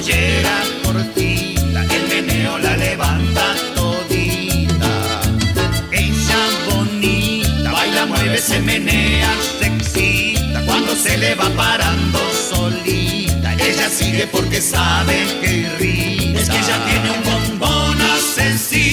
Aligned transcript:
pollera 0.00 0.62
cortita, 0.82 1.84
el 1.84 2.08
meneo 2.08 2.58
la 2.58 2.74
levanta 2.76 3.54
todita. 3.74 5.20
Ella 5.92 6.40
bonita, 6.70 7.70
baila, 7.70 8.06
mueve, 8.06 8.38
se 8.38 8.60
menea, 8.60 9.30
se 9.58 9.66
excita, 9.66 10.64
cuando 10.64 10.94
se 10.96 11.18
le 11.18 11.34
va 11.34 11.50
parando 11.50 12.18
solita. 12.50 13.52
Ella 13.54 13.90
sigue 13.90 14.26
porque 14.26 14.62
sabe 14.62 15.16
que 15.42 15.68
ríe. 15.78 16.40
Es 16.40 16.48
que 16.48 16.56
ella 16.56 16.78
tiene 16.86 17.10
un 17.10 17.22
bombón 17.58 18.00
asesino. 18.00 18.89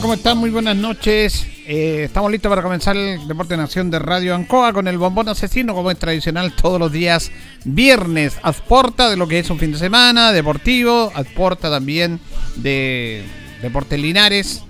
¿Cómo 0.00 0.14
están? 0.14 0.38
Muy 0.38 0.50
buenas 0.50 0.76
noches. 0.76 1.46
Eh, 1.66 2.04
estamos 2.04 2.30
listos 2.30 2.48
para 2.48 2.62
comenzar 2.62 2.96
el 2.96 3.26
Deporte 3.28 3.54
de 3.54 3.58
Nación 3.58 3.90
de 3.90 3.98
Radio 3.98 4.34
Ancoa 4.34 4.72
con 4.72 4.88
el 4.88 4.96
bombón 4.96 5.28
asesino, 5.28 5.74
como 5.74 5.90
es 5.90 5.98
tradicional 5.98 6.54
todos 6.54 6.80
los 6.80 6.90
días 6.90 7.30
viernes. 7.64 8.38
Aporta 8.42 9.10
de 9.10 9.16
lo 9.16 9.28
que 9.28 9.38
es 9.38 9.50
un 9.50 9.58
fin 9.58 9.72
de 9.72 9.78
semana 9.78 10.32
deportivo, 10.32 11.12
aporta 11.14 11.70
también 11.70 12.18
de 12.56 13.24
Deporte 13.60 13.98
Linares 13.98 14.62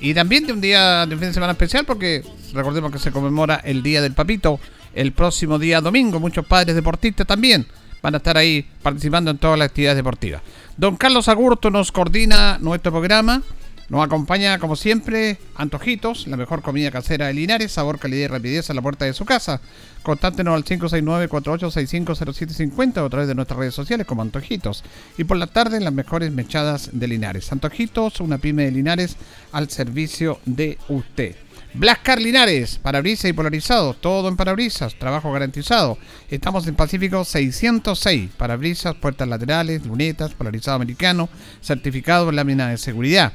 y 0.00 0.14
también 0.14 0.46
de 0.46 0.52
un 0.52 0.60
día 0.60 1.06
de 1.06 1.14
un 1.14 1.20
fin 1.20 1.28
de 1.28 1.34
semana 1.34 1.52
especial 1.52 1.84
porque 1.84 2.22
recordemos 2.54 2.92
que 2.92 2.98
se 2.98 3.10
conmemora 3.10 3.56
el 3.64 3.82
Día 3.82 4.00
del 4.00 4.12
Papito 4.12 4.60
el 4.94 5.12
próximo 5.12 5.58
día 5.58 5.80
domingo. 5.80 6.20
Muchos 6.20 6.46
padres 6.46 6.74
deportistas 6.74 7.26
también 7.26 7.66
van 8.00 8.14
a 8.14 8.18
estar 8.18 8.36
ahí 8.36 8.64
participando 8.82 9.30
en 9.30 9.38
todas 9.38 9.58
las 9.58 9.66
actividades 9.66 9.96
deportivas. 9.96 10.42
Don 10.76 10.96
Carlos 10.96 11.28
Agurto 11.28 11.70
nos 11.70 11.90
coordina 11.90 12.58
nuestro 12.60 12.92
programa. 12.92 13.42
Nos 13.88 14.04
acompaña, 14.04 14.58
como 14.58 14.76
siempre, 14.76 15.38
Antojitos, 15.54 16.26
la 16.26 16.36
mejor 16.36 16.60
comida 16.60 16.90
casera 16.90 17.28
de 17.28 17.32
Linares, 17.32 17.72
sabor, 17.72 17.98
calidad 17.98 18.24
y 18.24 18.26
rapidez 18.26 18.68
a 18.68 18.74
la 18.74 18.82
puerta 18.82 19.06
de 19.06 19.14
su 19.14 19.24
casa. 19.24 19.62
Contáctenos 20.02 20.54
al 20.54 20.64
569-4865-0750 20.64 22.98
o 22.98 23.06
a 23.06 23.08
través 23.08 23.28
de 23.28 23.34
nuestras 23.34 23.58
redes 23.58 23.74
sociales 23.74 24.06
como 24.06 24.20
Antojitos. 24.20 24.84
Y 25.16 25.24
por 25.24 25.38
la 25.38 25.46
tarde, 25.46 25.80
las 25.80 25.94
mejores 25.94 26.30
mechadas 26.32 26.90
de 26.92 27.08
Linares. 27.08 27.50
Antojitos, 27.50 28.20
una 28.20 28.36
pyme 28.36 28.66
de 28.66 28.72
Linares 28.72 29.16
al 29.52 29.70
servicio 29.70 30.38
de 30.44 30.76
usted. 30.88 31.34
Blascar 31.72 32.20
Linares, 32.20 32.78
parabrisas 32.78 33.30
y 33.30 33.32
polarizado, 33.32 33.94
todo 33.94 34.28
en 34.28 34.36
parabrisas, 34.36 34.96
trabajo 34.96 35.32
garantizado. 35.32 35.96
Estamos 36.28 36.66
en 36.66 36.74
Pacífico 36.74 37.24
606, 37.24 38.32
parabrisas, 38.36 38.96
puertas 38.96 39.28
laterales, 39.28 39.86
lunetas, 39.86 40.34
polarizado 40.34 40.76
americano, 40.76 41.30
certificado 41.62 42.28
en 42.28 42.36
lámina 42.36 42.68
de 42.68 42.76
seguridad. 42.76 43.32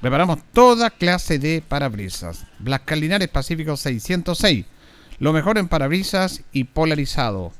Reparamos 0.00 0.38
toda 0.52 0.90
clase 0.90 1.40
de 1.40 1.60
parabrisas. 1.66 2.46
Blascar 2.60 2.98
Linares 2.98 3.26
Pacífico 3.28 3.76
606. 3.76 4.64
Lo 5.18 5.32
mejor 5.32 5.58
en 5.58 5.66
parabrisas 5.66 6.42
y 6.52 6.62
polarizado. 6.64 7.52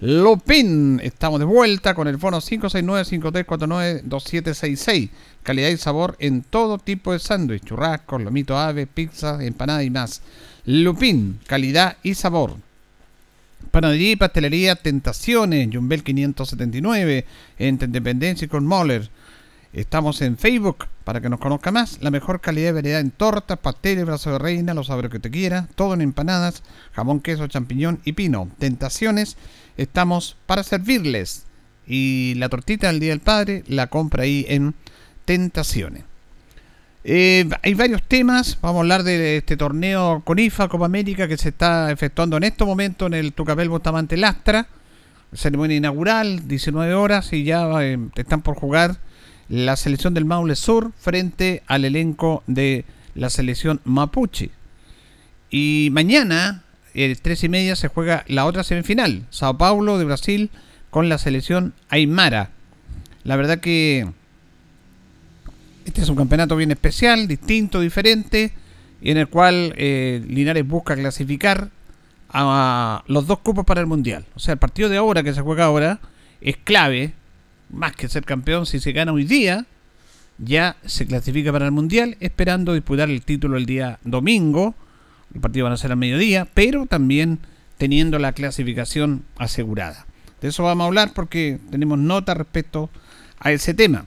Lopin, 0.00 0.98
estamos 1.04 1.38
de 1.38 1.46
vuelta 1.46 1.94
con 1.94 2.08
el 2.08 2.18
fono 2.18 2.40
569-5349-2766. 2.40 5.10
Calidad 5.44 5.68
y 5.68 5.76
sabor 5.76 6.16
en 6.18 6.42
todo 6.42 6.78
tipo 6.78 7.12
de 7.12 7.20
sándwich, 7.20 7.62
churrascos, 7.64 8.20
lomito 8.20 8.58
ave, 8.58 8.88
pizza, 8.88 9.38
empanada 9.44 9.84
y 9.84 9.90
más. 9.90 10.20
Lupin, 10.66 11.38
calidad 11.46 11.96
y 12.02 12.14
sabor. 12.14 12.56
Panadería 13.70 14.10
y 14.12 14.16
pastelería 14.16 14.74
Tentaciones, 14.74 15.68
Jumbel 15.72 16.02
579, 16.02 17.24
entre 17.58 17.86
Independencia 17.86 18.46
y 18.46 18.48
con 18.48 18.66
Moller. 18.66 19.08
Estamos 19.74 20.22
en 20.22 20.38
Facebook 20.38 20.86
para 21.02 21.20
que 21.20 21.28
nos 21.28 21.40
conozca 21.40 21.72
más. 21.72 21.98
La 22.00 22.12
mejor 22.12 22.40
calidad 22.40 22.68
de 22.68 22.72
variedad 22.74 23.00
en 23.00 23.10
tortas, 23.10 23.58
pasteles, 23.58 24.06
brazo 24.06 24.30
de 24.30 24.38
reina, 24.38 24.72
los 24.72 24.86
sabores 24.86 25.10
que 25.10 25.18
te 25.18 25.32
quiera. 25.32 25.66
Todo 25.74 25.94
en 25.94 26.00
empanadas, 26.00 26.62
jamón, 26.92 27.18
queso, 27.18 27.48
champiñón 27.48 27.98
y 28.04 28.12
pino. 28.12 28.48
Tentaciones, 28.60 29.36
estamos 29.76 30.36
para 30.46 30.62
servirles. 30.62 31.46
Y 31.88 32.34
la 32.36 32.48
tortita 32.48 32.86
del 32.86 33.00
Día 33.00 33.10
del 33.10 33.18
Padre 33.18 33.64
la 33.66 33.88
compra 33.88 34.22
ahí 34.22 34.46
en 34.48 34.76
Tentaciones. 35.24 36.04
Eh, 37.02 37.48
hay 37.62 37.74
varios 37.74 38.04
temas. 38.04 38.58
Vamos 38.60 38.76
a 38.76 38.80
hablar 38.82 39.02
de 39.02 39.38
este 39.38 39.56
torneo 39.56 40.22
con 40.24 40.38
IFA 40.38 40.68
Copa 40.68 40.86
América 40.86 41.26
que 41.26 41.36
se 41.36 41.48
está 41.48 41.90
efectuando 41.90 42.36
en 42.36 42.44
este 42.44 42.64
momento 42.64 43.06
en 43.06 43.14
el 43.14 43.32
Tucapel 43.32 43.68
Bustamante 43.68 44.16
Lastra. 44.16 44.68
ceremonia 45.32 45.76
inaugural, 45.76 46.46
19 46.46 46.94
horas, 46.94 47.32
y 47.32 47.42
ya 47.42 47.66
eh, 47.82 47.98
están 48.14 48.40
por 48.40 48.54
jugar 48.54 48.98
la 49.48 49.76
selección 49.76 50.14
del 50.14 50.24
Maule 50.24 50.56
Sur 50.56 50.92
frente 50.98 51.62
al 51.66 51.84
elenco 51.84 52.42
de 52.46 52.84
la 53.14 53.30
selección 53.30 53.80
Mapuche. 53.84 54.50
Y 55.50 55.88
mañana, 55.92 56.64
el 56.94 57.20
3 57.20 57.44
y 57.44 57.48
media, 57.48 57.76
se 57.76 57.88
juega 57.88 58.24
la 58.28 58.46
otra 58.46 58.64
semifinal, 58.64 59.26
Sao 59.30 59.56
Paulo 59.56 59.98
de 59.98 60.04
Brasil 60.04 60.50
con 60.90 61.08
la 61.08 61.18
selección 61.18 61.74
Aymara. 61.88 62.50
La 63.24 63.36
verdad 63.36 63.58
que 63.60 64.06
este 65.84 66.00
es 66.00 66.08
un 66.08 66.16
campeonato 66.16 66.56
bien 66.56 66.70
especial, 66.70 67.28
distinto, 67.28 67.80
diferente, 67.80 68.52
en 69.02 69.18
el 69.18 69.28
cual 69.28 69.74
eh, 69.76 70.22
Linares 70.26 70.66
busca 70.66 70.94
clasificar 70.94 71.68
a 72.30 73.04
los 73.06 73.26
dos 73.26 73.38
cupos 73.40 73.64
para 73.64 73.80
el 73.80 73.86
Mundial. 73.86 74.24
O 74.34 74.40
sea, 74.40 74.54
el 74.54 74.58
partido 74.58 74.88
de 74.88 74.96
ahora 74.96 75.22
que 75.22 75.34
se 75.34 75.42
juega 75.42 75.66
ahora 75.66 76.00
es 76.40 76.56
clave, 76.56 77.12
más 77.74 77.94
que 77.94 78.08
ser 78.08 78.24
campeón, 78.24 78.66
si 78.66 78.80
se 78.80 78.92
gana 78.92 79.12
hoy 79.12 79.24
día, 79.24 79.66
ya 80.38 80.76
se 80.84 81.06
clasifica 81.06 81.52
para 81.52 81.66
el 81.66 81.72
Mundial, 81.72 82.16
esperando 82.20 82.74
disputar 82.74 83.10
el 83.10 83.22
título 83.22 83.56
el 83.56 83.66
día 83.66 83.98
domingo. 84.04 84.74
El 85.34 85.40
partido 85.40 85.66
va 85.66 85.72
a 85.72 85.76
ser 85.76 85.92
al 85.92 85.98
mediodía, 85.98 86.46
pero 86.54 86.86
también 86.86 87.38
teniendo 87.78 88.18
la 88.18 88.32
clasificación 88.32 89.24
asegurada. 89.36 90.06
De 90.40 90.48
eso 90.48 90.62
vamos 90.62 90.84
a 90.84 90.86
hablar 90.88 91.12
porque 91.14 91.58
tenemos 91.70 91.98
nota 91.98 92.34
respecto 92.34 92.90
a 93.38 93.52
ese 93.52 93.74
tema. 93.74 94.06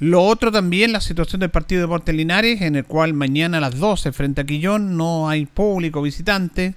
Lo 0.00 0.22
otro 0.22 0.50
también, 0.50 0.92
la 0.92 1.00
situación 1.00 1.40
del 1.40 1.50
partido 1.50 1.80
de 1.80 1.86
Deportes 1.86 2.14
Linares, 2.14 2.60
en 2.62 2.76
el 2.76 2.84
cual 2.84 3.14
mañana 3.14 3.58
a 3.58 3.60
las 3.60 3.78
12 3.78 4.12
frente 4.12 4.40
a 4.40 4.44
Quillón 4.44 4.96
no 4.96 5.28
hay 5.28 5.46
público 5.46 6.02
visitante. 6.02 6.74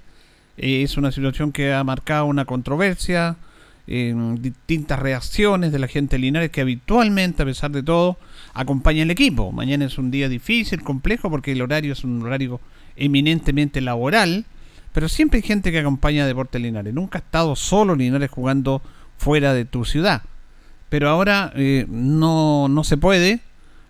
Eh, 0.56 0.82
es 0.82 0.96
una 0.96 1.12
situación 1.12 1.52
que 1.52 1.72
ha 1.72 1.82
marcado 1.84 2.26
una 2.26 2.44
controversia, 2.44 3.36
en 3.88 4.40
distintas 4.40 4.98
reacciones 4.98 5.72
de 5.72 5.78
la 5.78 5.88
gente 5.88 6.16
de 6.16 6.20
Linares 6.20 6.50
que 6.50 6.60
habitualmente, 6.60 7.42
a 7.42 7.46
pesar 7.46 7.70
de 7.70 7.82
todo, 7.82 8.18
acompaña 8.54 9.02
el 9.02 9.10
equipo. 9.10 9.50
Mañana 9.50 9.86
es 9.86 9.98
un 9.98 10.10
día 10.10 10.28
difícil, 10.28 10.82
complejo, 10.82 11.30
porque 11.30 11.52
el 11.52 11.62
horario 11.62 11.92
es 11.92 12.04
un 12.04 12.22
horario 12.22 12.60
eminentemente 12.96 13.80
laboral, 13.80 14.44
pero 14.92 15.08
siempre 15.08 15.38
hay 15.38 15.42
gente 15.42 15.72
que 15.72 15.78
acompaña 15.78 16.24
a 16.24 16.26
Deportes 16.26 16.60
Linares. 16.60 16.94
Nunca 16.94 17.18
ha 17.18 17.22
estado 17.22 17.56
solo 17.56 17.96
Linares 17.96 18.30
jugando 18.30 18.82
fuera 19.16 19.54
de 19.54 19.64
tu 19.64 19.84
ciudad 19.84 20.22
pero 20.88 21.08
ahora 21.08 21.52
eh, 21.54 21.86
no, 21.88 22.68
no 22.68 22.84
se 22.84 22.96
puede. 22.96 23.40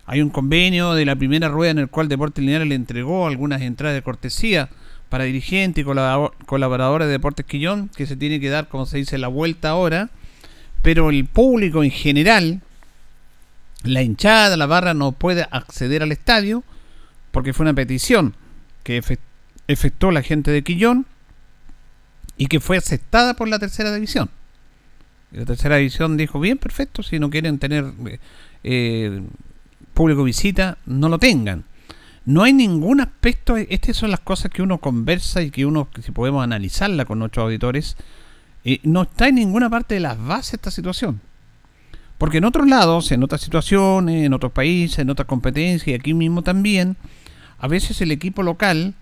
Hay 0.05 0.21
un 0.21 0.29
convenio 0.29 0.93
de 0.93 1.05
la 1.05 1.15
primera 1.15 1.49
rueda 1.49 1.71
en 1.71 1.79
el 1.79 1.89
cual 1.89 2.07
Deportes 2.07 2.43
Lineal 2.43 2.67
le 2.67 2.75
entregó 2.75 3.27
algunas 3.27 3.61
entradas 3.61 3.95
de 3.95 4.01
cortesía 4.01 4.69
para 5.09 5.23
dirigentes 5.23 5.83
y 5.83 6.45
colaboradores 6.45 7.07
de 7.07 7.13
Deportes 7.13 7.45
Quillón, 7.45 7.89
que 7.95 8.05
se 8.05 8.15
tiene 8.15 8.39
que 8.39 8.49
dar, 8.49 8.67
como 8.67 8.85
se 8.85 8.97
dice, 8.97 9.17
la 9.17 9.27
vuelta 9.27 9.69
ahora. 9.69 10.09
Pero 10.81 11.09
el 11.09 11.25
público 11.25 11.83
en 11.83 11.91
general, 11.91 12.61
la 13.83 14.01
hinchada, 14.03 14.55
la 14.55 14.67
barra, 14.67 14.93
no 14.93 15.11
puede 15.11 15.47
acceder 15.51 16.03
al 16.03 16.11
estadio 16.11 16.63
porque 17.31 17.53
fue 17.53 17.63
una 17.63 17.73
petición 17.73 18.35
que 18.83 19.01
efectuó 19.67 20.11
la 20.11 20.21
gente 20.21 20.51
de 20.51 20.63
Quillón 20.63 21.05
y 22.37 22.47
que 22.47 22.59
fue 22.59 22.77
aceptada 22.77 23.33
por 23.33 23.47
la 23.47 23.59
tercera 23.59 23.93
división. 23.93 24.29
La 25.31 25.45
tercera 25.45 25.77
división 25.77 26.17
dijo, 26.17 26.39
bien, 26.39 26.57
perfecto, 26.57 27.03
si 27.03 27.19
no 27.19 27.29
quieren 27.29 27.59
tener 27.59 27.85
eh, 28.63 29.21
público 29.93 30.23
visita, 30.23 30.77
no 30.85 31.09
lo 31.09 31.19
tengan. 31.19 31.65
No 32.25 32.43
hay 32.43 32.53
ningún 32.53 33.01
aspecto, 33.01 33.57
estas 33.57 33.97
son 33.97 34.11
las 34.11 34.19
cosas 34.19 34.51
que 34.51 34.61
uno 34.61 34.79
conversa 34.79 35.41
y 35.41 35.51
que 35.51 35.65
uno, 35.65 35.87
si 36.03 36.11
podemos 36.11 36.43
analizarla 36.43 37.05
con 37.05 37.19
nuestros 37.19 37.45
auditores, 37.45 37.97
eh, 38.65 38.79
no 38.83 39.03
está 39.03 39.27
en 39.27 39.35
ninguna 39.35 39.69
parte 39.69 39.95
de 39.95 40.01
las 40.01 40.21
bases 40.21 40.55
esta 40.55 40.71
situación. 40.71 41.21
Porque 42.17 42.39
en 42.39 42.45
otros 42.45 42.67
lados, 42.67 43.11
en 43.11 43.23
otras 43.23 43.41
situaciones, 43.41 44.25
en 44.25 44.33
otros 44.33 44.51
países, 44.51 44.99
en 44.99 45.09
otras 45.09 45.27
competencias, 45.27 45.87
y 45.87 45.93
aquí 45.93 46.13
mismo 46.13 46.41
también, 46.41 46.97
a 47.57 47.67
veces 47.67 48.01
el 48.01 48.11
equipo 48.11 48.43
local 48.43 48.93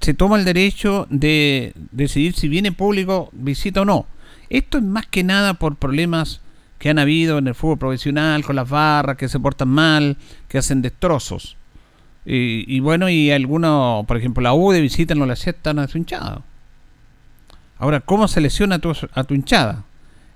se 0.00 0.14
toma 0.14 0.36
el 0.36 0.44
derecho 0.44 1.06
de 1.10 1.72
decidir 1.92 2.34
si 2.34 2.48
viene 2.48 2.72
público 2.72 3.30
visita 3.32 3.82
o 3.82 3.84
no. 3.84 4.06
Esto 4.50 4.78
es 4.78 4.84
más 4.84 5.06
que 5.06 5.24
nada 5.24 5.54
por 5.54 5.76
problemas 5.76 6.40
que 6.78 6.90
han 6.90 6.98
habido 6.98 7.38
en 7.38 7.48
el 7.48 7.54
fútbol 7.54 7.78
profesional, 7.78 8.44
con 8.44 8.56
las 8.56 8.68
barras, 8.68 9.16
que 9.16 9.28
se 9.28 9.40
portan 9.40 9.68
mal, 9.68 10.16
que 10.48 10.58
hacen 10.58 10.82
destrozos. 10.82 11.56
Y, 12.30 12.80
bueno, 12.80 13.08
y 13.08 13.30
algunos, 13.30 14.04
por 14.04 14.18
ejemplo, 14.18 14.42
la 14.42 14.52
U 14.52 14.70
de 14.70 14.82
visita 14.82 15.14
no 15.14 15.24
le 15.24 15.32
aceptan 15.32 15.78
a 15.78 15.88
su 15.88 15.96
hinchada. 15.96 16.42
Ahora, 17.78 18.00
¿cómo 18.00 18.28
se 18.28 18.42
lesiona 18.42 18.74
a 18.74 18.78
tu, 18.80 18.92
a 19.14 19.24
tu 19.24 19.32
hinchada? 19.32 19.84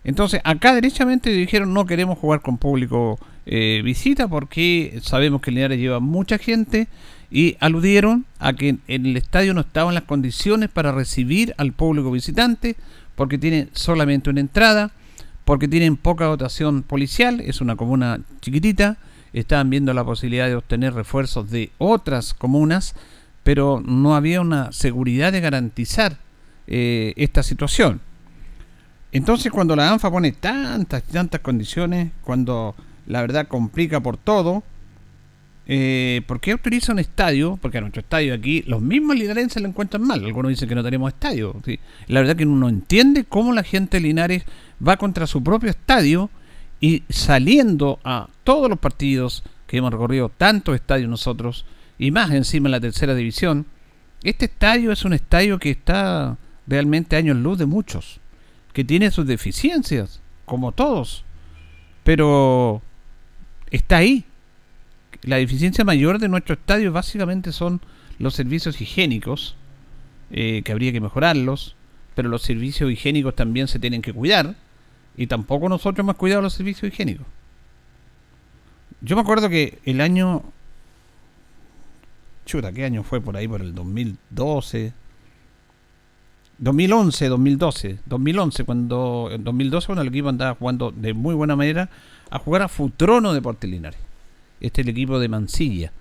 Entonces, 0.02 0.40
acá 0.44 0.74
derechamente 0.74 1.28
dijeron 1.28 1.74
no 1.74 1.84
queremos 1.84 2.18
jugar 2.18 2.40
con 2.40 2.56
público 2.56 3.18
eh, 3.44 3.82
visita 3.84 4.26
porque 4.26 5.00
sabemos 5.02 5.42
que 5.42 5.50
el 5.50 5.56
Linares 5.56 5.78
lleva 5.78 6.00
mucha 6.00 6.38
gente 6.38 6.88
y 7.30 7.56
aludieron 7.60 8.24
a 8.38 8.52
que 8.54 8.76
en 8.88 9.06
el 9.06 9.16
estadio 9.16 9.52
no 9.52 9.60
estaban 9.60 9.94
las 9.94 10.04
condiciones 10.04 10.70
para 10.70 10.92
recibir 10.92 11.54
al 11.58 11.72
público 11.72 12.10
visitante 12.10 12.76
porque 13.16 13.38
tiene 13.38 13.68
solamente 13.72 14.30
una 14.30 14.40
entrada, 14.40 14.92
porque 15.44 15.68
tienen 15.68 15.96
poca 15.96 16.24
dotación 16.24 16.82
policial, 16.82 17.40
es 17.40 17.60
una 17.60 17.76
comuna 17.76 18.20
chiquitita, 18.40 18.96
estaban 19.32 19.70
viendo 19.70 19.94
la 19.94 20.04
posibilidad 20.04 20.46
de 20.46 20.56
obtener 20.56 20.94
refuerzos 20.94 21.50
de 21.50 21.70
otras 21.78 22.34
comunas, 22.34 22.94
pero 23.42 23.82
no 23.84 24.14
había 24.14 24.40
una 24.40 24.72
seguridad 24.72 25.32
de 25.32 25.40
garantizar 25.40 26.18
eh, 26.66 27.14
esta 27.16 27.42
situación. 27.42 28.00
Entonces 29.10 29.52
cuando 29.52 29.76
la 29.76 29.90
ANFA 29.90 30.10
pone 30.10 30.32
tantas, 30.32 31.02
tantas 31.04 31.40
condiciones, 31.40 32.12
cuando 32.22 32.74
la 33.06 33.20
verdad 33.20 33.48
complica 33.48 34.00
por 34.00 34.16
todo, 34.16 34.62
eh, 35.66 36.22
¿Por 36.26 36.40
qué 36.40 36.52
autoriza 36.52 36.92
un 36.92 36.98
estadio? 36.98 37.58
Porque 37.60 37.78
a 37.78 37.80
nuestro 37.80 38.00
estadio 38.00 38.34
aquí 38.34 38.62
los 38.66 38.82
mismos 38.82 39.16
linarenses 39.16 39.62
lo 39.62 39.68
encuentran 39.68 40.02
mal. 40.02 40.24
Algunos 40.24 40.50
dicen 40.50 40.68
que 40.68 40.74
no 40.74 40.82
tenemos 40.82 41.12
estadio. 41.12 41.54
La 42.08 42.20
verdad 42.20 42.36
que 42.36 42.44
uno 42.44 42.68
entiende 42.68 43.24
cómo 43.24 43.52
la 43.52 43.62
gente 43.62 43.98
de 43.98 44.02
Linares 44.02 44.44
va 44.86 44.96
contra 44.96 45.26
su 45.26 45.42
propio 45.42 45.70
estadio 45.70 46.30
y 46.82 47.04
saliendo 47.08 48.00
a 48.02 48.28
todos 48.42 48.68
los 48.68 48.78
partidos 48.78 49.44
que 49.68 49.76
hemos 49.76 49.92
recorrido, 49.92 50.28
tantos 50.28 50.74
estadios 50.74 51.08
nosotros, 51.08 51.64
y 51.96 52.10
más 52.10 52.32
encima 52.32 52.66
en 52.66 52.72
la 52.72 52.80
tercera 52.80 53.14
división, 53.14 53.66
este 54.24 54.46
estadio 54.46 54.90
es 54.90 55.04
un 55.04 55.12
estadio 55.12 55.60
que 55.60 55.70
está 55.70 56.36
realmente 56.66 57.14
años 57.14 57.36
luz 57.36 57.56
de 57.58 57.66
muchos, 57.66 58.18
que 58.72 58.82
tiene 58.82 59.12
sus 59.12 59.28
deficiencias, 59.28 60.20
como 60.44 60.72
todos, 60.72 61.24
pero 62.02 62.82
está 63.70 63.98
ahí. 63.98 64.24
La 65.22 65.36
deficiencia 65.36 65.84
mayor 65.84 66.18
de 66.18 66.28
nuestro 66.28 66.54
estadio 66.54 66.90
básicamente 66.90 67.52
son 67.52 67.80
los 68.18 68.34
servicios 68.34 68.80
higiénicos, 68.80 69.54
eh, 70.32 70.62
que 70.64 70.72
habría 70.72 70.90
que 70.90 71.00
mejorarlos, 71.00 71.76
pero 72.16 72.28
los 72.28 72.42
servicios 72.42 72.90
higiénicos 72.90 73.36
también 73.36 73.68
se 73.68 73.78
tienen 73.78 74.02
que 74.02 74.12
cuidar, 74.12 74.56
y 75.16 75.26
tampoco 75.26 75.68
nosotros 75.68 76.04
hemos 76.04 76.16
cuidado 76.16 76.42
los 76.42 76.54
servicios 76.54 76.92
higiénicos. 76.92 77.26
Yo 79.00 79.16
me 79.16 79.22
acuerdo 79.22 79.48
que 79.48 79.78
el 79.84 80.00
año... 80.00 80.42
Chuta, 82.46 82.72
¿qué 82.72 82.84
año 82.84 83.02
fue 83.02 83.20
por 83.20 83.36
ahí? 83.36 83.48
Por 83.48 83.60
el 83.60 83.74
2012. 83.74 84.92
2011, 86.58 87.28
2012. 87.28 87.98
2011, 88.06 88.64
cuando... 88.64 89.28
En 89.32 89.44
2012 89.44 89.86
cuando 89.86 90.02
el 90.02 90.08
equipo 90.08 90.28
andaba 90.28 90.54
jugando 90.54 90.90
de 90.92 91.14
muy 91.14 91.34
buena 91.34 91.56
manera 91.56 91.90
a 92.30 92.38
jugar 92.38 92.62
a 92.62 92.68
Futrono 92.68 93.34
de 93.34 93.42
Portelinares 93.42 93.98
este 94.62 94.80
es 94.80 94.86
el 94.86 94.90
equipo 94.90 95.18
de 95.18 95.28
Mansilla. 95.28 95.92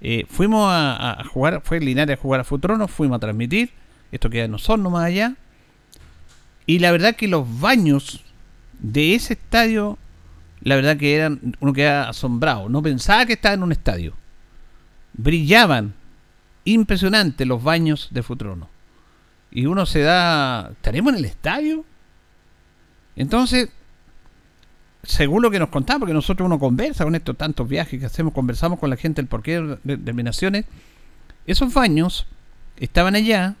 Eh, 0.00 0.26
fuimos 0.28 0.68
a, 0.70 1.24
jugar, 1.32 1.62
fue 1.64 1.80
Linares 1.80 2.18
a 2.18 2.20
jugar 2.20 2.40
a 2.40 2.44
Futrono, 2.44 2.88
fuimos 2.88 3.16
a 3.16 3.20
transmitir, 3.20 3.70
esto 4.12 4.28
queda 4.28 4.44
en 4.44 4.54
Osorno 4.54 4.90
más 4.90 5.04
allá, 5.04 5.34
y 6.66 6.80
la 6.80 6.92
verdad 6.92 7.16
que 7.16 7.28
los 7.28 7.60
baños 7.60 8.24
de 8.78 9.14
ese 9.14 9.34
estadio, 9.34 9.98
la 10.60 10.76
verdad 10.76 10.96
que 10.96 11.14
eran, 11.14 11.56
uno 11.60 11.72
queda 11.72 12.08
asombrado, 12.08 12.68
no 12.68 12.82
pensaba 12.82 13.26
que 13.26 13.34
estaba 13.34 13.54
en 13.54 13.62
un 13.62 13.72
estadio. 13.72 14.14
Brillaban, 15.14 15.94
impresionante 16.64 17.44
los 17.44 17.62
baños 17.62 18.08
de 18.10 18.22
Futrono. 18.22 18.68
Y 19.50 19.66
uno 19.66 19.86
se 19.86 20.00
da, 20.00 20.70
¿estaremos 20.72 21.12
en 21.12 21.18
el 21.18 21.24
estadio? 21.24 21.84
Entonces, 23.16 23.70
según 25.02 25.42
lo 25.42 25.50
que 25.50 25.58
nos 25.58 25.70
contaba, 25.70 26.00
porque 26.00 26.12
nosotros 26.12 26.46
uno 26.46 26.58
conversa 26.58 27.04
con 27.04 27.14
estos 27.14 27.36
tantos 27.36 27.68
viajes 27.68 27.98
que 27.98 28.06
hacemos, 28.06 28.32
conversamos 28.32 28.78
con 28.78 28.90
la 28.90 28.96
gente 28.96 29.20
el 29.20 29.26
porqué 29.26 29.60
de 29.60 29.78
determinaciones, 29.96 30.66
esos 31.46 31.72
baños 31.72 32.26
estaban 32.76 33.14
allá, 33.14 33.56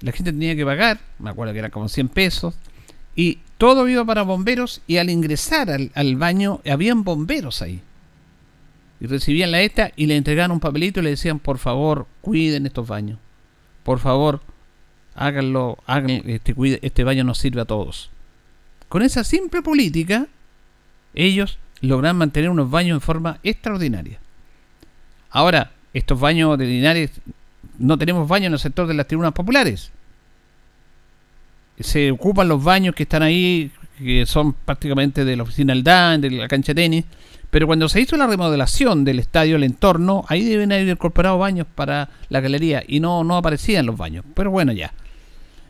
la 0.00 0.12
gente 0.12 0.32
tenía 0.32 0.54
que 0.54 0.64
pagar, 0.64 1.00
me 1.18 1.30
acuerdo 1.30 1.52
que 1.52 1.58
era 1.58 1.70
como 1.70 1.88
100 1.88 2.08
pesos, 2.08 2.54
y 3.16 3.40
todo 3.58 3.88
iba 3.88 4.04
para 4.04 4.22
bomberos 4.22 4.80
y 4.86 4.96
al 4.98 5.10
ingresar 5.10 5.68
al, 5.70 6.16
baño 6.16 6.60
habían 6.64 7.02
bomberos 7.04 7.60
ahí. 7.60 7.82
Y 9.00 9.06
recibían 9.06 9.50
la 9.50 9.60
esta 9.60 9.92
y 9.96 10.06
le 10.06 10.16
entregaban 10.16 10.52
un 10.52 10.60
papelito 10.60 11.00
y 11.00 11.02
le 11.02 11.10
decían, 11.10 11.38
por 11.38 11.58
favor, 11.58 12.06
cuiden 12.20 12.66
estos 12.66 12.86
baños. 12.86 13.18
Por 13.82 13.98
favor, 13.98 14.40
háganlo, 15.14 15.78
hagan, 15.86 16.22
este, 16.26 16.54
este 16.82 17.04
baño 17.04 17.24
nos 17.24 17.38
sirve 17.38 17.60
a 17.60 17.64
todos. 17.64 18.10
Con 18.88 19.02
esa 19.02 19.24
simple 19.24 19.60
política, 19.60 20.26
ellos 21.14 21.58
logran 21.80 22.16
mantener 22.16 22.50
unos 22.50 22.70
baños 22.70 22.96
en 22.96 23.00
forma 23.00 23.38
extraordinaria. 23.42 24.20
Ahora, 25.30 25.72
estos 25.92 26.18
baños 26.18 26.50
ordinarios, 26.50 27.10
no 27.78 27.98
tenemos 27.98 28.28
baños 28.28 28.46
en 28.48 28.52
el 28.54 28.58
sector 28.58 28.86
de 28.86 28.94
las 28.94 29.06
tribunas 29.06 29.32
populares. 29.32 29.92
Se 31.80 32.10
ocupan 32.10 32.48
los 32.48 32.62
baños 32.62 32.94
que 32.94 33.04
están 33.04 33.22
ahí, 33.22 33.70
que 33.98 34.26
son 34.26 34.52
prácticamente 34.52 35.24
de 35.24 35.36
la 35.36 35.42
oficina 35.42 35.72
Aldán, 35.72 36.20
de 36.20 36.30
la 36.30 36.48
cancha 36.48 36.74
de 36.74 36.82
tenis, 36.82 37.04
pero 37.50 37.66
cuando 37.66 37.88
se 37.88 38.00
hizo 38.00 38.16
la 38.16 38.26
remodelación 38.26 39.04
del 39.04 39.18
estadio, 39.18 39.56
el 39.56 39.64
entorno, 39.64 40.24
ahí 40.28 40.44
deben 40.44 40.72
haber 40.72 40.88
incorporado 40.88 41.38
baños 41.38 41.66
para 41.74 42.10
la 42.28 42.40
galería 42.40 42.82
y 42.86 43.00
no, 43.00 43.24
no 43.24 43.36
aparecían 43.36 43.86
los 43.86 43.96
baños. 43.96 44.24
Pero 44.34 44.50
bueno, 44.50 44.72
ya. 44.72 44.92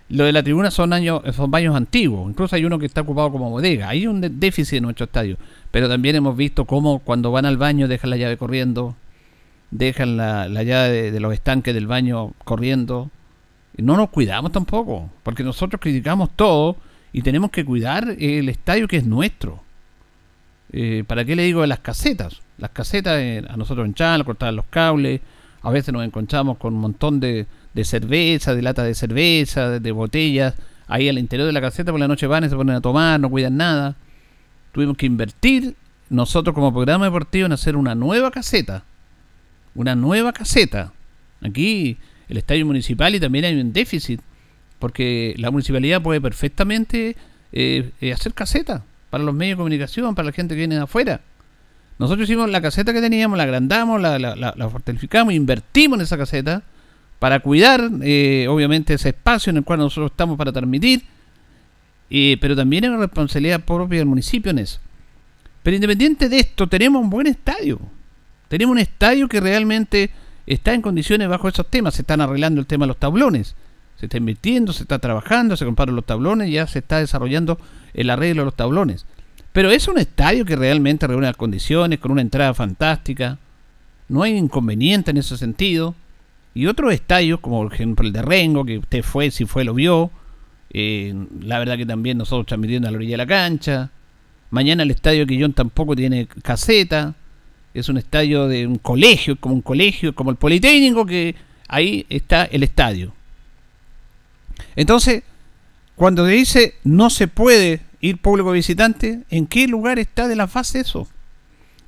Lo 0.09 0.25
de 0.25 0.33
la 0.33 0.43
tribuna 0.43 0.71
son, 0.71 0.95
años, 0.95 1.21
son 1.37 1.51
baños 1.51 1.77
antiguos, 1.77 2.31
incluso 2.31 2.57
hay 2.57 2.65
uno 2.65 2.79
que 2.79 2.87
está 2.87 3.03
ocupado 3.03 3.31
como 3.31 3.51
bodega. 3.51 3.91
Hay 3.91 4.07
un 4.07 4.41
déficit 4.41 4.79
en 4.79 4.85
nuestro 4.85 5.05
estadio, 5.05 5.37
pero 5.71 5.89
también 5.89 6.17
hemos 6.17 6.37
visto 6.37 6.65
cómo 6.65 7.01
cuando 7.01 7.31
van 7.31 7.45
al 7.45 7.59
baño 7.59 7.89
dejan 7.89 8.11
la 8.11 8.17
llave 8.17 8.39
corriendo, 8.39 8.97
dejan 9.71 10.17
la, 10.17 10.49
llave 10.63 11.13
de, 11.13 11.21
los 11.21 11.35
estanques 11.35 11.75
del 11.75 11.87
baño 11.87 12.33
corriendo. 12.45 13.11
No 13.77 13.97
nos 13.97 14.11
cuidamos 14.11 14.53
tampoco, 14.53 15.11
porque 15.23 15.45
nosotros 15.45 15.81
criticamos 15.81 16.31
todo 16.35 16.77
y 17.13 17.23
tenemos 17.23 17.51
que 17.51 17.65
cuidar 17.65 18.17
el 18.19 18.49
estadio 18.49 18.89
que 18.89 18.97
es 18.97 19.07
nuestro. 19.07 19.63
Eh, 20.73 21.05
¿Para 21.07 21.25
qué 21.25 21.37
le 21.37 21.45
digo 21.45 21.63
de 21.63 21.69
las 21.69 21.79
casetas? 21.81 22.41
Las 22.59 22.71
casetas 22.71 23.19
eh, 23.19 23.45
a 23.49 23.57
nosotros 23.57 23.87
en 23.87 23.95
Chal, 23.95 24.25
cortar 24.25 24.53
los 24.53 24.67
cables, 24.67 25.21
a 25.63 25.71
veces 25.71 25.93
nos 25.93 26.05
encontramos 26.05 26.59
con 26.59 26.75
un 26.75 26.81
montón 26.81 27.21
de, 27.21 27.47
de 27.75 27.85
cerveza, 27.85 28.55
de 28.55 28.63
lata 28.63 28.83
de 28.83 28.95
cerveza, 28.95 29.79
de, 29.79 29.93
botellas, 29.93 30.55
ahí 30.87 31.09
al 31.09 31.19
interior 31.19 31.47
de 31.47 31.53
la 31.53 31.61
caseta 31.61 31.91
por 31.93 32.01
la 32.01 32.09
noche 32.09 32.27
van 32.27 32.45
y 32.45 32.49
se 32.49 32.57
ponen 32.57 32.77
a 32.77 32.81
tomar, 32.81 33.21
no 33.21 33.31
cuidan 33.31 33.57
nada. 33.57 33.97
Tuvimos 34.73 34.97
que 34.97 35.07
invertir 35.07 35.77
nosotros 36.11 36.55
como 36.55 36.73
programa 36.73 37.05
deportivo 37.05 37.47
en 37.47 37.53
hacer 37.53 37.77
una 37.77 37.95
nueva 37.95 38.31
caseta. 38.31 38.85
Una 39.75 39.95
nueva 39.95 40.33
caseta. 40.33 40.93
Aquí 41.41 41.99
el 42.29 42.37
estadio 42.37 42.67
municipal 42.67 43.15
y 43.15 43.21
también 43.21 43.45
hay 43.45 43.61
un 43.61 43.73
déficit, 43.73 44.21
porque 44.79 45.35
la 45.39 45.51
municipalidad 45.51 46.03
puede 46.03 46.21
perfectamente 46.21 47.17
eh, 47.53 47.91
eh, 48.01 48.13
hacer 48.13 48.35
caseta 48.35 48.85
para 49.11 49.25
los 49.25 49.35
medios 49.35 49.57
de 49.57 49.59
comunicación, 49.59 50.15
para 50.15 50.27
la 50.27 50.33
gente 50.33 50.55
que 50.55 50.59
viene 50.59 50.77
de 50.77 50.83
afuera. 50.83 51.21
Nosotros 51.99 52.29
hicimos 52.29 52.49
la 52.51 52.61
caseta 52.61 52.93
que 52.93 53.01
teníamos, 53.01 53.37
la 53.37 53.45
agrandamos, 53.45 54.01
la, 54.01 54.19
la, 54.19 54.71
fortificamos, 54.71 55.35
invertimos 55.35 55.99
en 55.99 56.03
esa 56.03 56.17
caseta 56.17 56.63
para 57.19 57.41
cuidar, 57.41 57.91
eh, 58.03 58.47
obviamente, 58.49 58.95
ese 58.95 59.09
espacio 59.09 59.51
en 59.51 59.57
el 59.57 59.65
cual 59.65 59.81
nosotros 59.81 60.13
estamos 60.13 60.39
para 60.39 60.53
transmitir, 60.53 61.03
pero 62.41 62.55
también 62.55 62.85
es 62.85 62.91
una 62.91 63.01
responsabilidad 63.01 63.65
propia 63.65 63.99
del 63.99 64.07
municipio 64.07 64.51
en 64.51 64.61
eso. 64.61 64.79
Pero 65.63 65.75
independiente 65.75 66.29
de 66.29 66.39
esto, 66.39 66.69
tenemos 66.69 67.03
un 67.03 67.11
buen 67.11 67.27
estadio. 67.27 67.81
Tenemos 68.49 68.73
un 68.73 68.79
estadio 68.79 69.29
que 69.29 69.41
realmente 69.41 70.11
está 70.49 70.75
en 70.75 70.83
condiciones 70.83 71.29
bajo 71.29 71.49
esos 71.49 71.67
temas. 71.67 71.95
Se 71.95 72.03
están 72.03 72.21
arreglando 72.21 72.61
el 72.61 72.67
tema 72.67 72.85
de 72.85 72.89
los 72.89 72.99
tablones. 72.99 73.55
Se 73.99 74.07
está 74.07 74.17
invirtiendo, 74.17 74.73
se 74.73 74.83
está 74.83 74.99
trabajando, 74.99 75.57
se 75.57 75.65
compraron 75.65 75.97
los 75.97 76.07
tablones, 76.07 76.51
ya 76.51 76.67
se 76.67 76.79
está 76.79 76.99
desarrollando 76.99 77.59
el 77.95 78.11
arreglo 78.11 78.43
de 78.43 78.47
los 78.47 78.57
tablones. 78.57 79.07
Pero 79.53 79.71
es 79.71 79.89
un 79.89 79.99
estadio 79.99 80.45
que 80.45 80.57
realmente 80.57 81.07
reúne 81.07 81.27
las 81.27 81.37
condiciones, 81.37 81.99
con 81.99 82.13
una 82.13 82.23
entrada 82.23 82.55
fantástica. 82.55 83.39
No 84.09 84.23
hay 84.23 84.37
inconveniente 84.37 85.11
en 85.11 85.17
ese 85.17 85.37
sentido. 85.37 85.95
Y 86.55 86.67
otros 86.67 86.93
estadios, 86.93 87.41
como 87.41 87.63
por 87.63 87.75
ejemplo 87.75 88.07
el 88.07 88.13
de 88.13 88.23
Rengo, 88.23 88.65
que 88.65 88.79
usted 88.79 89.03
fue, 89.03 89.31
si 89.31 89.45
fue, 89.47 89.65
lo 89.65 89.75
vio. 89.75 90.11
Eh, 90.71 91.15
la 91.41 91.59
verdad 91.59 91.77
que 91.77 91.87
también 91.87 92.19
nosotros 92.19 92.47
transmitiendo 92.47 92.89
a 92.89 92.91
la 92.91 92.97
orilla 92.99 93.15
de 93.15 93.17
la 93.19 93.27
cancha. 93.27 93.91
Mañana 94.51 94.83
el 94.83 94.91
estadio 94.91 95.21
de 95.21 95.27
Quillón 95.27 95.53
tampoco 95.53 95.95
tiene 95.97 96.27
caseta. 96.27 97.15
Es 97.75 97.89
un 97.89 97.99
estadio 97.99 98.49
de 98.49 98.67
un 98.67 98.77
colegio, 98.77 99.37
como 99.37 99.55
un 99.55 99.63
colegio, 99.63 100.15
como 100.15 100.31
el 100.31 100.37
Politécnico, 100.37 101.07
que 101.07 101.35
ahí 101.69 102.07
está 102.09 102.45
el 102.45 102.63
estadio. 102.63 103.13
Entonces, 104.77 105.23
cuando 105.95 106.25
dice 106.25 106.75
no 106.85 107.11
se 107.11 107.29
puede 107.29 107.81
ir 108.01 108.19
público 108.19 108.53
visitante, 108.53 109.25
¿en 109.31 109.47
qué 109.47 109.67
lugar 109.69 109.99
está 109.99 110.29
de 110.29 110.37
la 110.37 110.47
fase 110.47 110.81
eso? 110.81 111.09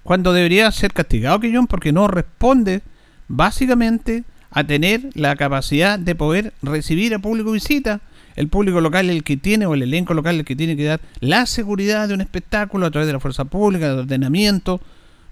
Cuando 0.03 0.33
debería 0.33 0.71
ser 0.73 0.93
castigado 0.93 1.41
Quillón 1.41 1.67
porque 1.67 1.93
no 1.93 2.09
responde 2.09 2.83
básicamente 3.29 4.25
a 4.51 4.65
tener 4.65 5.11
la 5.15 5.37
capacidad 5.37 5.99
de 5.99 6.15
poder 6.15 6.53
recibir 6.63 7.15
a 7.15 7.19
público 7.21 7.53
visita. 7.53 8.01
El 8.37 8.49
público 8.49 8.81
local 8.81 9.11
el 9.11 9.23
que 9.23 9.37
tiene, 9.37 9.67
o 9.67 9.75
el 9.75 9.83
elenco 9.83 10.15
local 10.15 10.37
el 10.37 10.45
que 10.45 10.57
tiene 10.57 10.77
que 10.77 10.85
dar 10.85 11.01
la 11.21 11.47
seguridad 11.47 12.09
de 12.09 12.15
un 12.15 12.21
espectáculo 12.21 12.87
a 12.87 12.91
través 12.91 13.07
de 13.07 13.13
la 13.13 13.21
fuerza 13.21 13.45
pública, 13.45 13.89
de 13.89 14.01
ordenamiento, 14.01 14.81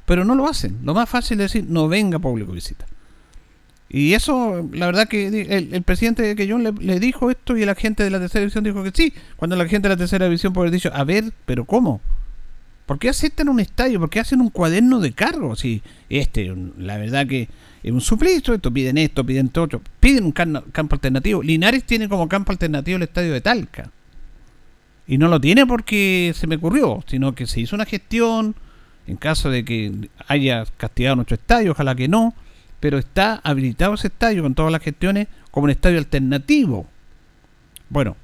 pero 0.09 0.25
no 0.25 0.35
lo 0.35 0.49
hacen. 0.49 0.79
Lo 0.85 0.95
más 0.95 1.07
fácil 1.07 1.39
es 1.43 1.53
decir, 1.53 1.69
no 1.69 1.87
venga 1.87 2.19
público 2.19 2.53
visita. 2.53 2.87
Y 3.91 4.15
eso, 4.15 4.67
la 4.73 4.87
verdad 4.87 5.07
que 5.07 5.27
el, 5.27 5.83
presidente 5.83 6.23
de 6.23 6.35
Quellón 6.35 6.63
le, 6.65 6.73
le, 6.73 6.99
dijo 6.99 7.31
esto 7.31 7.59
y 7.59 7.65
la 7.67 7.75
gente 7.75 8.05
de 8.05 8.11
la 8.11 8.19
tercera 8.19 8.41
división 8.41 8.65
dijo 8.65 8.83
que 8.83 8.91
sí. 8.95 9.13
Cuando 9.37 9.55
la 9.55 9.69
gente 9.69 9.87
de 9.87 9.95
la 9.95 9.99
tercera 9.99 10.25
división 10.25 10.55
puede 10.55 10.69
haber 10.69 10.81
dicho, 10.81 10.91
a 10.95 11.05
ver, 11.05 11.33
pero 11.45 11.67
¿cómo? 11.67 12.01
¿Por 12.87 12.99
qué 12.99 13.11
aceptan 13.11 13.51
un 13.51 13.61
estadio? 13.61 14.01
¿Por 14.01 14.09
qué 14.09 14.21
hacen 14.21 14.41
un 14.41 14.49
cuaderno 14.49 14.99
de 14.99 15.13
cargo? 15.13 15.55
Si 15.57 15.83
este, 16.09 16.55
la 16.79 16.97
verdad 16.97 17.27
que 17.27 17.51
es 17.83 17.93
un 17.93 18.01
suplicio, 18.01 18.55
esto 18.55 18.73
piden 18.73 18.97
esto, 18.97 19.27
piden 19.27 19.51
todo, 19.51 19.83
piden 20.01 20.25
un 20.25 20.33
campo 20.33 20.95
alternativo. 20.95 21.43
Linares 21.43 21.85
tiene 21.85 22.09
como 22.09 22.31
campo 22.31 22.51
alternativo 22.51 22.97
el 22.97 23.03
estadio 23.03 23.35
de 23.35 23.43
Talca. 23.43 23.91
Y 25.07 25.19
no 25.19 25.29
lo 25.29 25.39
tiene 25.39 25.67
porque 25.67 26.33
se 26.35 26.47
me 26.47 26.57
ocurrió, 26.57 27.05
sino 27.07 27.35
que 27.35 27.47
se 27.47 27.61
hizo 27.61 27.77
una 27.77 27.85
gestión 27.85 28.55
en 29.09 29.17
caso 29.17 29.51
de 29.51 29.65
que 29.65 30.09
haya 30.27 30.65
castigado 30.77 31.17
nuestro 31.17 31.35
estadio, 31.35 31.73
ojalá 31.73 31.95
que 31.95 32.09
no, 32.09 32.35
pero 32.81 32.99
está 32.99 33.41
habilitado 33.43 33.95
ese 33.95 34.09
estadio 34.09 34.43
con 34.43 34.55
todas 34.55 34.71
las 34.71 34.83
gestiones 34.83 35.29
como 35.51 35.65
un 35.65 35.71
estadio 35.71 35.99
alternativo. 35.99 36.87
Bueno, 37.89 38.17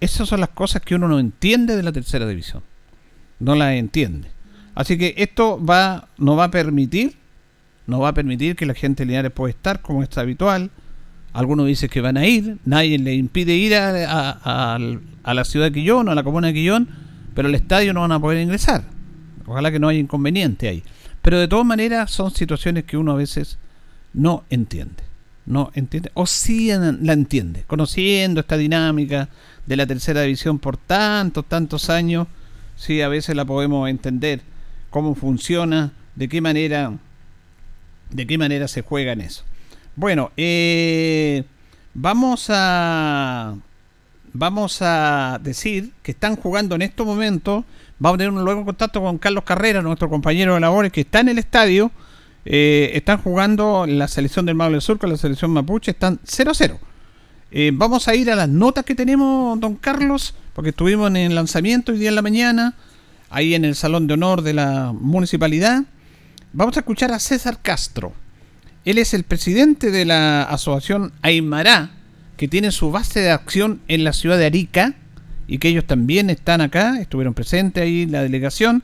esas 0.00 0.28
son 0.28 0.40
las 0.40 0.48
cosas 0.50 0.82
que 0.82 0.94
uno 0.94 1.06
no 1.06 1.18
entiende 1.18 1.76
de 1.76 1.82
la 1.82 1.92
tercera 1.92 2.26
división. 2.26 2.62
No 3.38 3.54
las 3.54 3.74
entiende. 3.74 4.28
Así 4.74 4.98
que 4.98 5.14
esto 5.16 5.64
va, 5.64 6.08
no 6.18 6.36
va 6.36 6.44
a 6.44 6.50
permitir 6.50 7.16
no 7.86 8.00
va 8.00 8.08
a 8.08 8.14
permitir 8.14 8.56
que 8.56 8.66
la 8.66 8.74
gente 8.74 9.04
de 9.04 9.06
Linares 9.06 9.32
pueda 9.32 9.50
estar 9.50 9.80
como 9.80 10.02
está 10.02 10.20
habitual. 10.20 10.70
Algunos 11.32 11.66
dicen 11.66 11.88
que 11.88 12.00
van 12.00 12.16
a 12.16 12.26
ir, 12.26 12.58
nadie 12.64 12.98
le 12.98 13.14
impide 13.14 13.54
ir 13.54 13.74
a, 13.76 14.78
la 15.24 15.44
ciudad 15.44 15.66
de 15.66 15.72
Quillón 15.72 16.08
o 16.08 16.12
a 16.12 16.14
la 16.14 16.22
comuna 16.24 16.48
de 16.48 16.54
Quillón, 16.54 16.88
pero 17.34 17.48
al 17.48 17.54
estadio 17.54 17.92
no 17.92 18.00
van 18.00 18.12
a 18.12 18.20
poder 18.20 18.42
ingresar. 18.42 18.84
Ojalá 19.46 19.70
que 19.70 19.78
no 19.78 19.88
haya 19.88 20.00
inconveniente 20.00 20.68
ahí. 20.68 20.82
Pero 21.22 21.38
de 21.38 21.48
todas 21.48 21.66
maneras 21.66 22.10
son 22.10 22.30
situaciones 22.30 22.84
que 22.84 22.96
uno 22.96 23.12
a 23.12 23.16
veces 23.16 23.58
no 24.12 24.44
entiende. 24.50 25.04
No 25.46 25.70
entiende, 25.74 26.10
o 26.14 26.26
sí 26.26 26.70
la 26.72 27.12
entiende, 27.12 27.62
conociendo 27.68 28.40
esta 28.40 28.56
dinámica 28.56 29.28
de 29.64 29.76
la 29.76 29.86
tercera 29.86 30.22
división 30.22 30.58
por 30.58 30.76
tantos, 30.76 31.44
tantos 31.46 31.88
años, 31.88 32.26
sí 32.74 33.00
a 33.00 33.08
veces 33.08 33.36
la 33.36 33.44
podemos 33.44 33.88
entender 33.88 34.40
cómo 34.90 35.14
funciona, 35.14 35.92
de 36.16 36.28
qué 36.28 36.40
manera 36.40 36.92
de 38.10 38.26
qué 38.26 38.38
manera 38.38 38.66
se 38.68 38.82
juega 38.82 39.12
en 39.12 39.20
eso. 39.20 39.44
Bueno, 39.94 40.32
eh, 40.36 41.44
vamos 41.94 42.46
a 42.50 43.56
vamos 44.32 44.78
a 44.80 45.38
decir 45.42 45.92
que 46.02 46.12
están 46.12 46.36
jugando 46.36 46.74
en 46.74 46.82
estos 46.82 47.06
momentos. 47.06 47.64
Vamos 47.98 48.16
a 48.16 48.18
tener 48.18 48.32
un 48.32 48.44
luego 48.44 48.64
contacto 48.64 49.00
con 49.00 49.16
Carlos 49.16 49.44
Carrera, 49.44 49.80
nuestro 49.80 50.10
compañero 50.10 50.54
de 50.54 50.60
labores, 50.60 50.92
que 50.92 51.00
está 51.00 51.20
en 51.20 51.30
el 51.30 51.38
estadio. 51.38 51.90
Eh, 52.44 52.90
están 52.92 53.18
jugando 53.22 53.86
la 53.86 54.06
selección 54.06 54.44
del 54.44 54.54
Maule 54.54 54.82
Sur 54.82 54.98
con 54.98 55.08
la 55.08 55.16
selección 55.16 55.50
Mapuche. 55.50 55.92
Están 55.92 56.18
0-0. 56.20 56.78
Eh, 57.52 57.70
vamos 57.72 58.06
a 58.06 58.14
ir 58.14 58.30
a 58.30 58.36
las 58.36 58.50
notas 58.50 58.84
que 58.84 58.94
tenemos, 58.94 59.58
don 59.60 59.76
Carlos, 59.76 60.34
porque 60.52 60.70
estuvimos 60.70 61.08
en 61.08 61.16
el 61.16 61.34
lanzamiento 61.34 61.92
hoy 61.92 61.98
día 61.98 62.10
en 62.10 62.16
la 62.16 62.22
mañana, 62.22 62.74
ahí 63.30 63.54
en 63.54 63.64
el 63.64 63.74
Salón 63.74 64.06
de 64.06 64.14
Honor 64.14 64.42
de 64.42 64.52
la 64.52 64.92
Municipalidad. 64.92 65.84
Vamos 66.52 66.76
a 66.76 66.80
escuchar 66.80 67.12
a 67.12 67.18
César 67.18 67.60
Castro. 67.62 68.12
Él 68.84 68.98
es 68.98 69.14
el 69.14 69.24
presidente 69.24 69.90
de 69.90 70.04
la 70.04 70.42
asociación 70.42 71.12
Aymara, 71.22 71.92
que 72.36 72.46
tiene 72.46 72.72
su 72.72 72.90
base 72.90 73.20
de 73.20 73.30
acción 73.30 73.80
en 73.88 74.04
la 74.04 74.12
ciudad 74.12 74.36
de 74.36 74.44
Arica 74.44 74.94
y 75.46 75.58
que 75.58 75.68
ellos 75.68 75.84
también 75.84 76.30
están 76.30 76.60
acá, 76.60 77.00
estuvieron 77.00 77.34
presentes 77.34 77.82
ahí 77.82 78.06
la 78.06 78.22
delegación. 78.22 78.82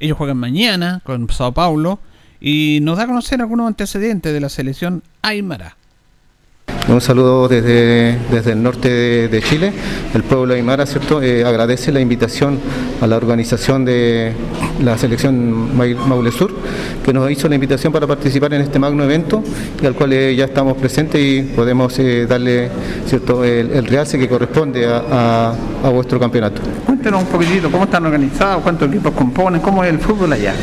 Ellos 0.00 0.18
juegan 0.18 0.36
mañana 0.36 1.00
con 1.04 1.28
Sao 1.30 1.52
Paulo 1.52 2.00
y 2.40 2.80
nos 2.82 2.98
da 2.98 3.04
a 3.04 3.06
conocer 3.06 3.40
algunos 3.40 3.66
antecedentes 3.66 4.32
de 4.32 4.40
la 4.40 4.48
selección 4.48 5.02
Aymara. 5.22 5.76
Un 6.88 7.00
saludo 7.00 7.46
desde, 7.46 8.18
desde 8.30 8.52
el 8.52 8.62
norte 8.62 9.28
de, 9.28 9.42
Chile. 9.42 9.72
El 10.14 10.24
pueblo 10.24 10.54
Aymara 10.54 10.84
¿cierto? 10.84 11.22
Eh, 11.22 11.44
agradece 11.44 11.92
la 11.92 12.00
invitación 12.00 12.58
a 13.00 13.06
la 13.06 13.16
organización 13.16 13.84
de 13.84 14.32
la 14.82 14.98
selección 14.98 15.76
Maule 15.76 16.32
Sur, 16.32 16.52
que 17.04 17.12
nos 17.12 17.30
hizo 17.30 17.48
la 17.48 17.54
invitación 17.54 17.92
para 17.92 18.06
participar 18.08 18.52
en 18.54 18.62
este 18.62 18.80
magno 18.80 19.04
evento, 19.04 19.44
y 19.80 19.86
al 19.86 19.94
cual 19.94 20.12
eh, 20.12 20.34
ya 20.34 20.46
estamos 20.46 20.76
presentes 20.76 21.20
y 21.20 21.42
podemos 21.54 21.96
eh, 22.00 22.26
darle 22.26 22.68
¿cierto? 23.06 23.44
El, 23.44 23.86
realce 23.86 24.18
que 24.18 24.28
corresponde 24.28 24.86
a, 24.86 25.54
vuestro 25.92 26.18
campeonato. 26.18 26.62
Cuéntenos 26.86 27.22
un 27.22 27.28
poquitito, 27.28 27.70
¿cómo 27.70 27.84
están 27.84 28.06
organizados? 28.06 28.62
¿Cuántos 28.62 28.88
equipos 28.88 29.12
componen? 29.12 29.60
¿Cómo 29.60 29.84
es 29.84 29.90
el 29.90 29.98
fútbol 29.98 30.32
allá? 30.32 30.54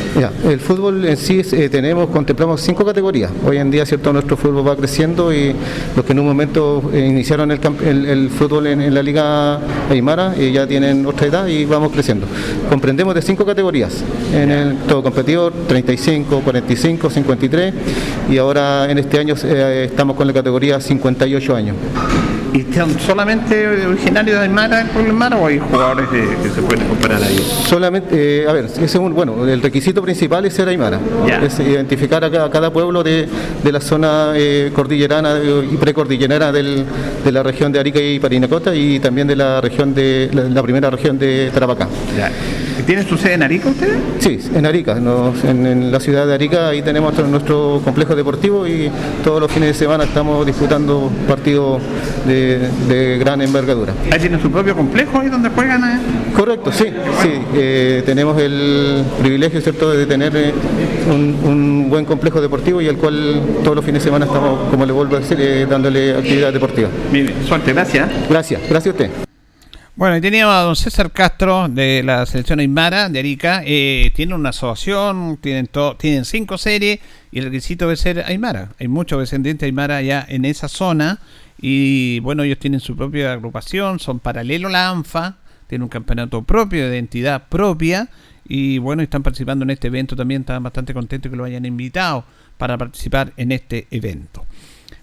el 0.46 0.60
fútbol 0.60 1.06
en 1.06 1.18
sí 1.18 1.44
tenemos, 1.70 2.10
contemplamos 2.10 2.62
cinco 2.62 2.86
categorías. 2.86 3.32
Hoy 3.46 3.58
en 3.58 3.72
día 3.72 3.86
¿cierto? 3.86 4.12
nuestro 4.12 4.36
fútbol 4.36 4.68
va 4.68 4.76
creciendo 4.76 5.34
y 5.34 5.56
los 5.96 6.06
en 6.10 6.20
un 6.20 6.26
momento 6.26 6.90
eh, 6.92 7.06
iniciaron 7.06 7.52
el, 7.52 8.30
fútbol 8.32 8.68
en, 8.68 8.94
la 8.94 9.04
Liga 9.04 9.60
Aymara 9.90 10.34
y 10.38 10.52
ya 10.52 10.66
tienen 10.66 11.06
otra 11.06 11.28
edad 11.28 11.48
y 11.48 11.66
vamos 11.66 11.92
creciendo. 11.92 12.26
Comprendemos 12.68 13.14
de 13.14 13.22
cinco 13.22 13.46
categorías, 13.46 14.04
en 14.34 14.50
el 14.50 14.76
todo 14.88 15.04
competidor, 15.04 15.54
35, 15.68 16.42
45, 16.42 17.10
53 17.10 17.74
y 18.32 18.38
ahora 18.38 18.90
en 18.90 18.98
este 18.98 19.20
año 19.20 19.36
eh, 19.44 19.86
estamos 19.90 20.16
con 20.16 20.26
la 20.26 20.34
categoría 20.34 20.82
58 20.82 21.56
años. 21.56 21.76
¿Y 22.54 22.74
son 22.74 23.00
solamente 23.00 23.68
originarios 23.68 24.38
de 24.38 24.44
Aymara, 24.44 24.82
el 24.82 24.88
pueblo 24.88 25.12
Aymara, 25.12 25.38
o 25.38 25.48
hay 25.48 25.60
jugadores 25.60 26.08
que 26.10 26.50
se 26.50 26.62
pueden 26.62 26.88
comparar 26.88 27.22
ahí? 27.22 27.38
Solamente, 27.68 28.44
eh, 28.44 28.48
a 28.48 28.54
ver, 28.54 28.66
es 28.66 28.98
bueno, 28.98 29.48
el 29.48 29.62
requisito 29.62 30.02
principal 30.02 30.46
es 30.46 30.54
ser 30.54 30.68
Aymara, 30.68 31.00
es 31.42 31.60
identificar 31.60 32.24
a 32.24 32.50
cada, 32.50 32.72
pueblo 32.72 33.04
de, 33.04 33.28
la 33.64 33.82
zona 33.82 34.34
eh, 34.36 34.72
cordillerana 34.74 35.40
y 35.72 35.78
precordillerana 35.78 36.52
del, 36.52 36.86
de 37.24 37.32
la 37.32 37.44
región 37.44 37.72
de 37.72 37.80
Arica 37.80 38.00
y 38.00 38.20
Parinacota 38.20 38.76
y 38.76 39.00
también 39.00 39.28
de 39.28 39.36
la 39.36 39.62
región 39.62 39.94
de 39.94 40.30
la, 40.32 40.62
primera 40.64 40.90
región 40.90 41.18
de 41.18 41.52
Tarapacá. 41.54 41.88
¿Tiene 42.90 43.04
su 43.04 43.18
sede 43.18 43.36
en 43.36 43.44
Arica 43.44 43.70
ustedes? 43.70 44.00
Sí, 44.18 44.40
en 44.52 44.66
Arica, 44.66 44.98
en, 44.98 45.92
la 45.92 46.00
ciudad 46.00 46.26
de 46.26 46.34
Arica, 46.34 46.70
ahí 46.70 46.82
tenemos 46.82 47.16
nuestro 47.28 47.84
complejo 47.86 48.16
deportivo 48.16 48.66
y 48.66 48.90
todos 49.24 49.40
los 49.40 49.52
fines 49.52 49.68
de 49.70 49.74
semana 49.76 50.06
estamos 50.06 50.44
disputando 50.44 51.12
partidos 51.28 51.84
de, 52.26 53.20
gran 53.20 53.44
envergadura. 53.44 53.94
¿Ahí 54.12 54.20
tiene 54.20 54.42
su 54.42 54.50
propio 54.50 54.76
complejo 54.76 55.20
ahí 55.20 55.30
donde 55.30 55.50
juegan? 55.50 55.84
Eh? 55.84 56.00
Correcto, 56.36 56.72
sí, 56.72 56.86
sí. 57.22 57.30
Eh, 57.54 58.02
tenemos 58.08 58.42
el 58.42 59.04
privilegio, 59.22 59.62
¿cierto?, 59.62 59.92
de 59.92 60.08
tener 60.08 60.36
eh, 60.36 60.52
un, 61.12 61.92
buen 61.92 62.06
complejo 62.06 62.42
deportivo 62.42 62.82
y 62.82 62.88
al 62.88 62.98
cual 62.98 63.40
todos 63.64 63.76
los 63.76 63.86
fines 63.86 64.02
de 64.02 64.08
semana 64.08 64.26
estamos, 64.26 64.68
como 64.72 64.88
le 64.88 64.94
vuelvo 64.94 65.16
a 65.16 65.20
decir, 65.20 65.68
dándole 65.70 66.16
actividad 66.16 66.52
deportiva. 66.52 66.90
Bien, 67.12 67.32
suerte, 67.48 67.72
gracias. 67.72 68.10
Gracias, 68.28 68.62
gracias 68.68 68.88
a 68.88 68.98
usted. 68.98 69.29
Bueno, 70.00 70.16
y 70.16 70.22
teníamos 70.22 70.56
a 70.56 70.62
don 70.62 70.78
César 70.78 71.12
Castro 71.12 71.68
de 71.68 72.04
la 72.04 72.26
selección 72.26 72.62
Aymara 72.62 73.10
de 73.10 73.20
Arica. 73.20 73.64
Eh, 73.66 74.14
tiene 74.16 74.34
una 74.34 74.52
asociación, 74.52 75.36
tienen, 75.42 75.70
tienen 75.98 76.24
cinco 76.24 76.58
series 76.58 77.02
y 77.32 77.40
el 77.40 77.44
requisito 77.48 77.84
debe 77.84 77.98
ser 77.98 78.24
Aymara. 78.26 78.70
Hay 78.80 78.88
muchos 78.88 79.20
descendientes 79.20 79.66
Aymara 79.66 79.98
allá 79.98 80.26
en 80.30 80.46
esa 80.46 80.70
zona 80.70 81.20
y 81.62 82.22
bueno, 82.22 82.44
ellos 82.44 82.60
tienen 82.60 82.80
su 82.80 82.96
propia 82.96 83.34
agrupación, 83.34 84.00
son 84.00 84.22
paralelo 84.22 84.70
a 84.70 84.72
la 84.72 84.90
ANFA, 84.90 85.36
tienen 85.68 85.84
un 85.84 85.90
campeonato 85.90 86.44
propio, 86.44 86.90
de 86.90 86.96
identidad 86.96 87.50
propia 87.50 88.08
y 88.48 88.78
bueno, 88.78 89.04
están 89.04 89.22
participando 89.22 89.64
en 89.64 89.72
este 89.72 89.88
evento 89.88 90.16
también. 90.16 90.44
Están 90.44 90.64
bastante 90.64 90.94
contentos 90.94 91.30
que 91.30 91.36
lo 91.36 91.44
hayan 91.44 91.66
invitado 91.66 92.24
para 92.58 92.78
participar 92.78 93.34
en 93.36 93.52
este 93.52 93.86
evento. 93.92 94.46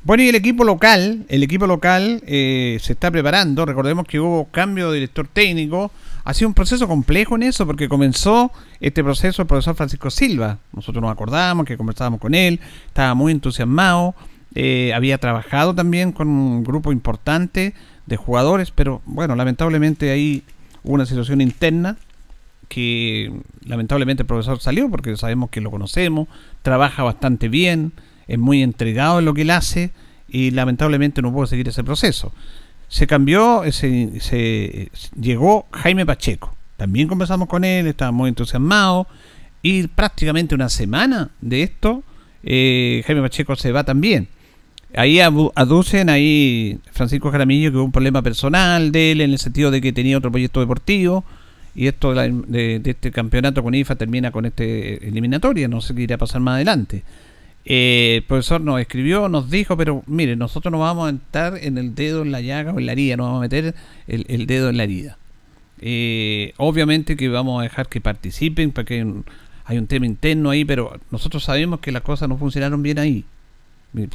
Bueno, 0.06 0.22
y 0.22 0.28
el 0.28 0.36
equipo 0.36 0.62
local, 0.62 1.24
el 1.28 1.42
equipo 1.42 1.66
local 1.66 2.22
eh, 2.28 2.78
se 2.80 2.92
está 2.92 3.10
preparando. 3.10 3.66
Recordemos 3.66 4.06
que 4.06 4.20
hubo 4.20 4.44
cambio 4.52 4.92
de 4.92 5.00
director 5.00 5.26
técnico. 5.26 5.90
Ha 6.22 6.32
sido 6.32 6.46
un 6.46 6.54
proceso 6.54 6.86
complejo 6.86 7.34
en 7.34 7.42
eso 7.42 7.66
porque 7.66 7.88
comenzó 7.88 8.52
este 8.78 9.02
proceso 9.02 9.42
el 9.42 9.48
profesor 9.48 9.74
Francisco 9.74 10.08
Silva. 10.10 10.58
Nosotros 10.72 11.02
nos 11.02 11.10
acordamos 11.10 11.66
que 11.66 11.76
conversábamos 11.76 12.20
con 12.20 12.36
él, 12.36 12.60
estaba 12.86 13.14
muy 13.14 13.32
entusiasmado. 13.32 14.14
Eh, 14.54 14.92
había 14.94 15.18
trabajado 15.18 15.74
también 15.74 16.12
con 16.12 16.28
un 16.28 16.62
grupo 16.62 16.92
importante 16.92 17.74
de 18.06 18.16
jugadores, 18.16 18.70
pero 18.70 19.02
bueno, 19.06 19.34
lamentablemente 19.34 20.12
ahí 20.12 20.44
hubo 20.84 20.94
una 20.94 21.06
situación 21.06 21.40
interna 21.40 21.96
que 22.68 23.32
lamentablemente 23.64 24.22
el 24.22 24.28
profesor 24.28 24.60
salió 24.60 24.88
porque 24.88 25.16
sabemos 25.16 25.50
que 25.50 25.60
lo 25.60 25.72
conocemos, 25.72 26.28
trabaja 26.62 27.02
bastante 27.02 27.48
bien 27.48 27.92
es 28.28 28.38
muy 28.38 28.62
entregado 28.62 29.18
en 29.18 29.24
lo 29.24 29.34
que 29.34 29.42
él 29.42 29.50
hace 29.50 29.90
y 30.28 30.50
lamentablemente 30.50 31.22
no 31.22 31.32
pudo 31.32 31.46
seguir 31.46 31.68
ese 31.68 31.84
proceso. 31.84 32.32
Se 32.88 33.06
cambió, 33.06 33.62
se, 33.72 34.20
se 34.20 34.90
llegó 35.20 35.66
Jaime 35.72 36.06
Pacheco. 36.06 36.54
También 36.76 37.08
conversamos 37.08 37.48
con 37.48 37.64
él, 37.64 37.86
estaba 37.86 38.12
muy 38.12 38.28
entusiasmado 38.28 39.06
y 39.62 39.86
prácticamente 39.88 40.54
una 40.54 40.68
semana 40.68 41.30
de 41.40 41.62
esto, 41.62 42.02
eh, 42.42 43.02
Jaime 43.06 43.22
Pacheco 43.22 43.56
se 43.56 43.72
va 43.72 43.84
también. 43.84 44.28
Ahí 44.94 45.20
aducen 45.20 46.08
ahí 46.08 46.78
Francisco 46.92 47.30
Jaramillo 47.30 47.70
que 47.70 47.76
hubo 47.76 47.84
un 47.84 47.92
problema 47.92 48.22
personal 48.22 48.92
de 48.92 49.12
él 49.12 49.20
en 49.20 49.32
el 49.32 49.38
sentido 49.38 49.70
de 49.70 49.80
que 49.80 49.92
tenía 49.92 50.16
otro 50.16 50.30
proyecto 50.30 50.60
deportivo 50.60 51.24
y 51.74 51.88
esto 51.88 52.14
de, 52.14 52.78
de 52.78 52.90
este 52.90 53.10
campeonato 53.10 53.62
con 53.62 53.74
IFA 53.74 53.96
termina 53.96 54.30
con 54.30 54.46
este 54.46 55.06
eliminatoria, 55.06 55.68
no 55.68 55.80
sé 55.80 55.94
qué 55.94 56.02
irá 56.02 56.14
a 56.14 56.18
pasar 56.18 56.40
más 56.40 56.54
adelante. 56.54 57.02
Eh, 57.68 58.18
el 58.18 58.22
profesor 58.22 58.60
nos 58.60 58.80
escribió, 58.80 59.28
nos 59.28 59.50
dijo, 59.50 59.76
pero 59.76 60.04
mire, 60.06 60.36
nosotros 60.36 60.70
no 60.70 60.78
vamos 60.78 61.08
a 61.08 61.10
entrar 61.10 61.58
en 61.60 61.78
el 61.78 61.96
dedo 61.96 62.22
en 62.22 62.30
la 62.30 62.40
llaga 62.40 62.72
o 62.72 62.78
en 62.78 62.86
la 62.86 62.92
herida, 62.92 63.16
no 63.16 63.24
vamos 63.24 63.38
a 63.38 63.40
meter 63.40 63.74
el, 64.06 64.46
dedo 64.46 64.70
en 64.70 64.76
la 64.76 64.84
herida. 64.84 65.18
Eh, 65.80 66.54
obviamente 66.58 67.16
que 67.16 67.28
vamos 67.28 67.58
a 67.60 67.64
dejar 67.64 67.88
que 67.88 68.00
participen, 68.00 68.70
porque 68.70 69.04
hay 69.64 69.78
un 69.78 69.88
tema 69.88 70.06
interno 70.06 70.50
ahí, 70.50 70.64
pero 70.64 71.00
nosotros 71.10 71.42
sabemos 71.42 71.80
que 71.80 71.90
las 71.90 72.02
cosas 72.02 72.28
no 72.28 72.38
funcionaron 72.38 72.84
bien 72.84 73.00
ahí. 73.00 73.24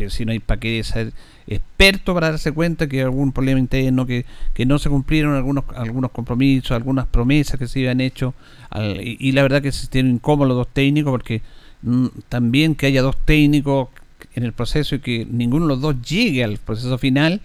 Si 0.09 0.25
no 0.25 0.31
hay 0.31 0.39
para 0.39 0.59
qué 0.59 0.83
ser 0.83 1.11
experto 1.47 2.13
para 2.13 2.29
darse 2.29 2.51
cuenta 2.51 2.87
que 2.87 2.97
hay 2.97 3.03
algún 3.03 3.31
problema 3.31 3.59
interno, 3.59 4.05
que, 4.05 4.25
que 4.53 4.65
no 4.65 4.77
se 4.79 4.89
cumplieron 4.89 5.35
algunos, 5.35 5.65
algunos 5.75 6.11
compromisos, 6.11 6.71
algunas 6.71 7.07
promesas 7.07 7.59
que 7.59 7.67
se 7.67 7.79
habían 7.79 7.99
hecho. 7.99 8.33
y, 9.01 9.31
la 9.33 9.41
verdad 9.41 9.61
que 9.61 9.71
se 9.71 9.87
tienen 9.87 10.13
incómodos 10.13 10.55
los 10.55 10.67
técnicos 10.67 11.11
porque 11.11 11.41
también 12.29 12.75
que 12.75 12.87
haya 12.87 13.01
dos 13.01 13.17
técnicos 13.25 13.89
en 14.35 14.43
el 14.43 14.53
proceso 14.53 14.95
y 14.95 14.99
que 14.99 15.27
ninguno 15.29 15.65
de 15.65 15.69
los 15.69 15.81
dos 15.81 16.01
llegue 16.01 16.43
al 16.43 16.57
proceso 16.57 16.97
final, 16.97 17.41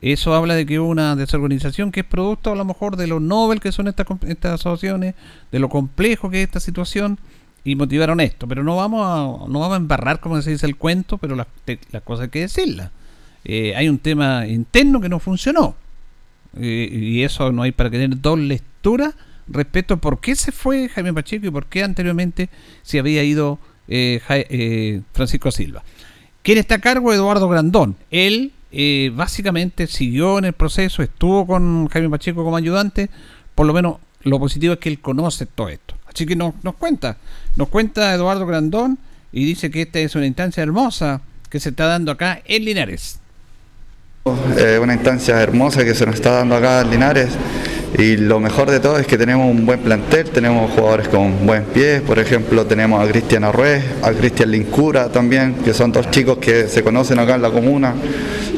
eso 0.00 0.34
habla 0.34 0.54
de 0.54 0.66
que 0.66 0.78
hubo 0.78 0.88
una 0.88 1.16
desorganización 1.16 1.90
que 1.90 2.00
es 2.00 2.06
producto 2.06 2.52
a 2.52 2.56
lo 2.56 2.64
mejor 2.64 2.96
de 2.96 3.06
lo 3.06 3.20
novel 3.20 3.60
que 3.60 3.72
son 3.72 3.88
estas, 3.88 4.06
estas 4.26 4.60
asociaciones, 4.60 5.14
de 5.50 5.58
lo 5.58 5.68
complejo 5.68 6.30
que 6.30 6.42
es 6.42 6.48
esta 6.48 6.60
situación 6.60 7.18
y 7.64 7.74
motivaron 7.76 8.20
esto. 8.20 8.46
Pero 8.46 8.62
no 8.62 8.76
vamos 8.76 9.02
a, 9.02 9.48
no 9.50 9.60
vamos 9.60 9.72
a 9.72 9.76
embarrar, 9.76 10.20
como 10.20 10.40
se 10.42 10.50
dice 10.50 10.66
el 10.66 10.76
cuento, 10.76 11.18
pero 11.18 11.34
las, 11.36 11.46
las 11.90 12.02
cosas 12.02 12.24
hay 12.24 12.30
que 12.30 12.40
decirlas. 12.40 12.90
Eh, 13.44 13.74
hay 13.76 13.88
un 13.88 13.98
tema 13.98 14.46
interno 14.46 15.00
que 15.00 15.08
no 15.08 15.18
funcionó. 15.18 15.74
Eh, 16.56 16.88
y 16.92 17.22
eso 17.22 17.50
no 17.50 17.62
hay 17.62 17.72
para 17.72 17.90
tener 17.90 18.20
dos 18.20 18.38
lecturas 18.38 19.14
respecto 19.48 19.94
a 19.94 19.96
por 19.96 20.20
qué 20.20 20.36
se 20.36 20.52
fue 20.52 20.88
Jaime 20.88 21.12
Pacheco 21.12 21.46
y 21.46 21.50
por 21.50 21.66
qué 21.66 21.82
anteriormente 21.82 22.48
se 22.82 22.98
había 22.98 23.24
ido 23.24 23.58
eh, 23.88 24.20
eh, 24.28 25.00
Francisco 25.12 25.50
Silva. 25.50 25.82
¿Quién 26.42 26.58
está 26.58 26.76
a 26.76 26.80
cargo? 26.80 27.12
Eduardo 27.12 27.48
Grandón. 27.48 27.96
Él 28.10 28.52
eh, 28.72 29.12
básicamente 29.14 29.86
siguió 29.86 30.38
en 30.38 30.46
el 30.46 30.52
proceso, 30.52 31.02
estuvo 31.02 31.46
con 31.46 31.88
Jaime 31.88 32.10
Pacheco 32.10 32.44
como 32.44 32.56
ayudante, 32.56 33.10
por 33.54 33.66
lo 33.66 33.72
menos 33.72 33.96
lo 34.22 34.38
positivo 34.38 34.74
es 34.74 34.78
que 34.78 34.88
él 34.88 35.00
conoce 35.00 35.46
todo 35.46 35.68
esto. 35.68 35.94
Así 36.06 36.26
que 36.26 36.36
nos 36.36 36.54
cuenta, 36.78 37.16
nos 37.56 37.68
cuenta 37.68 38.14
Eduardo 38.14 38.46
Grandón 38.46 38.98
y 39.32 39.44
dice 39.44 39.70
que 39.70 39.82
esta 39.82 39.98
es 39.98 40.14
una 40.14 40.26
instancia 40.26 40.62
hermosa 40.62 41.20
que 41.50 41.60
se 41.60 41.70
está 41.70 41.86
dando 41.86 42.12
acá 42.12 42.40
en 42.44 42.64
Linares. 42.64 43.18
una 44.24 44.94
instancia 44.94 45.40
hermosa 45.42 45.84
que 45.84 45.94
se 45.94 46.06
nos 46.06 46.14
está 46.14 46.32
dando 46.32 46.56
acá 46.56 46.82
en 46.82 46.90
Linares 46.90 47.36
y 47.96 48.16
lo 48.16 48.40
mejor 48.40 48.70
de 48.70 48.80
todo 48.80 48.98
es 48.98 49.06
que 49.06 49.16
tenemos 49.16 49.48
un 49.48 49.64
buen 49.64 49.78
plantel, 49.78 50.28
tenemos 50.30 50.70
jugadores 50.72 51.06
con 51.06 51.46
buen 51.46 51.62
pie, 51.62 52.00
por 52.00 52.18
ejemplo 52.18 52.66
tenemos 52.66 53.00
a 53.00 53.08
Cristian 53.08 53.44
Arrués, 53.44 53.84
a 54.02 54.10
Cristian 54.10 54.50
Lincura 54.50 55.10
también, 55.10 55.54
que 55.64 55.72
son 55.72 55.92
dos 55.92 56.10
chicos 56.10 56.38
que 56.38 56.66
se 56.66 56.82
conocen 56.82 57.20
acá 57.20 57.36
en 57.36 57.42
la 57.42 57.50
comuna 57.50 57.94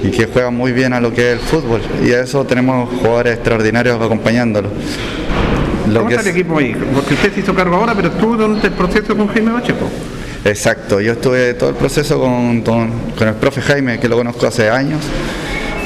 y 0.02 0.10
que 0.10 0.24
juegan 0.26 0.56
muy 0.56 0.72
bien 0.72 0.94
a 0.94 1.00
lo 1.00 1.12
que 1.12 1.32
es 1.32 1.38
el 1.38 1.40
fútbol. 1.40 1.82
Y 2.02 2.12
a 2.12 2.22
eso 2.22 2.46
tenemos 2.46 2.88
jugadores 2.88 3.34
extraordinarios 3.34 4.00
acompañándolo. 4.00 4.70
¿Cómo 5.84 6.08
está 6.08 6.22
el 6.22 6.28
equipo 6.28 6.58
ahí? 6.58 6.74
Porque 6.94 7.14
usted 7.14 7.34
se 7.34 7.40
hizo 7.40 7.54
cargo 7.54 7.76
ahora, 7.76 7.94
pero 7.94 8.08
estuvo 8.08 8.36
durante 8.36 8.68
el 8.68 8.72
proceso 8.72 9.14
con 9.14 9.28
Jaime 9.28 9.52
Bacheco. 9.52 9.86
Exacto, 10.46 10.98
yo 11.00 11.12
estuve 11.12 11.54
todo 11.54 11.70
el 11.70 11.76
proceso 11.76 12.18
con, 12.18 12.62
con 12.62 13.28
el 13.28 13.34
profe 13.34 13.60
Jaime, 13.60 14.00
que 14.00 14.08
lo 14.08 14.16
conozco 14.16 14.46
hace 14.46 14.70
años 14.70 15.00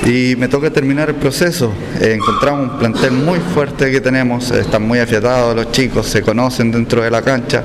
y 0.07 0.35
me 0.37 0.49
toca 0.49 0.71
terminar 0.71 1.11
el 1.11 1.17
proceso. 1.17 1.73
Encontramos 2.01 2.73
un 2.73 2.79
plantel 2.79 3.13
muy 3.13 3.39
fuerte 3.39 3.91
que 3.91 4.01
tenemos, 4.01 4.51
están 4.51 4.83
muy 4.83 4.99
afiatados 4.99 5.55
los 5.55 5.71
chicos, 5.73 6.07
se 6.07 6.23
conocen 6.23 6.71
dentro 6.71 7.03
de 7.03 7.11
la 7.11 7.23
cancha 7.23 7.65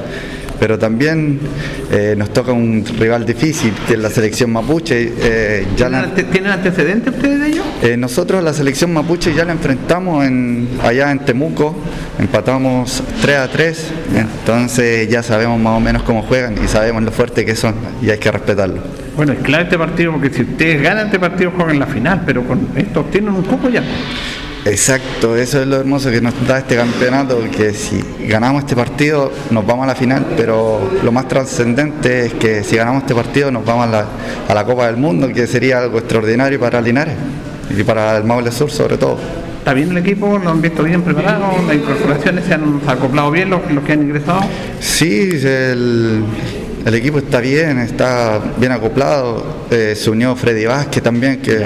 pero 0.60 0.80
también 0.80 1.40
eh, 1.92 2.16
nos 2.18 2.32
toca 2.32 2.52
un 2.52 2.84
rival 2.98 3.26
difícil, 3.26 3.74
que 3.88 3.94
es 3.94 4.00
la 4.00 4.10
selección 4.10 4.52
mapuche. 4.52 5.14
Eh, 5.18 5.68
ya 5.76 5.90
¿Tienen, 6.32 6.52
antecedentes 6.52 7.14
ustedes 7.14 7.40
de 7.40 7.48
ello? 7.48 7.64
Eh, 7.82 7.98
nosotros 7.98 8.44
la 8.44 8.54
selección 8.54 8.94
mapuche 8.94 9.34
ya 9.34 9.46
la 9.46 9.54
enfrentamos 9.54 10.26
en, 10.26 10.68
allá 10.84 11.12
en 11.12 11.20
Temuco, 11.20 11.76
empatamos 12.20 13.04
3 13.22 13.38
a 13.38 13.48
3, 13.48 13.92
entonces 14.16 15.10
ya 15.10 15.24
sabemos 15.24 15.60
más 15.60 15.78
o 15.78 15.80
menos 15.80 16.04
cómo 16.04 16.24
juegan 16.24 16.56
y 16.64 16.68
sabemos 16.68 17.04
lo 17.04 17.12
fuerte 17.12 17.46
que 17.46 17.56
son 17.56 17.76
y 18.02 18.10
hay 18.10 18.18
que 18.18 18.32
respetarlo. 18.32 18.82
Bueno, 19.16 19.34
es 19.34 19.40
clave 19.40 19.64
este 19.64 19.78
partido 19.78 20.12
porque 20.12 20.30
si 20.30 20.42
ustedes 20.42 20.82
ganan 20.82 21.06
este 21.06 21.20
partido 21.20 21.52
juegan 21.56 21.80
la 21.80 21.88
final, 21.88 22.24
pero 22.26 22.44
con 22.44 22.68
esto 22.76 23.02
obtienen 23.02 23.34
un 23.34 23.44
poco 23.44 23.70
ya. 23.70 23.84
Exacto, 24.66 25.38
eso 25.38 25.62
es 25.62 25.68
lo 25.68 25.76
hermoso 25.76 26.10
que 26.10 26.20
nos 26.20 26.34
da 26.48 26.58
este 26.58 26.76
campeonato, 26.76 27.40
que 27.56 27.72
si 27.72 28.04
ganamos 28.28 28.64
este 28.64 28.76
partido 28.76 29.32
nos 29.52 29.64
vamos 29.64 29.84
a 29.84 29.88
la 29.88 29.94
final, 29.94 30.26
pero 30.36 30.92
lo 31.04 31.12
más 31.12 31.28
trascendente 31.28 32.26
es 32.26 32.34
que 32.34 32.64
si 32.64 32.76
ganamos 32.76 33.04
este 33.04 33.14
partido 33.14 33.52
nos 33.52 33.64
vamos 33.64 33.88
a 33.94 34.54
la, 34.54 34.66
Copa 34.66 34.88
del 34.88 34.98
Mundo, 34.98 35.28
que 35.28 35.46
sería 35.46 35.78
algo 35.78 36.00
extraordinario 36.00 36.60
para 36.60 36.82
Linares 36.82 37.14
y 37.70 37.84
para 37.84 38.18
el 38.18 38.24
Maule 38.24 38.52
Sur 38.52 38.72
sobre 38.72 38.98
todo. 38.98 39.20
¿Está 39.60 39.74
bien 39.76 39.92
el 39.92 39.98
equipo? 39.98 40.40
¿Lo 40.40 40.50
han 40.50 40.62
visto 40.64 40.82
bien 40.82 41.04
preparado? 41.04 41.46
¿Las 41.68 41.76
incorporaciones 41.76 42.46
se 42.46 42.56
han 42.56 42.82
acoplado 42.88 43.30
bien 43.30 43.52
los, 43.52 43.72
los 43.72 43.84
que 43.84 43.94
han 43.94 44.02
ingresado? 44.02 44.42
Sí, 44.80 45.30
el, 45.44 46.24
el 46.86 46.94
equipo 46.94 47.18
está 47.18 47.40
bien, 47.40 47.80
está 47.80 48.40
bien 48.58 48.72
acoplado. 48.72 49.66
Eh, 49.72 49.96
se 49.96 50.08
unió 50.12 50.36
Freddy 50.36 50.68
Vázquez 50.68 51.02
también, 51.02 51.42
que, 51.42 51.66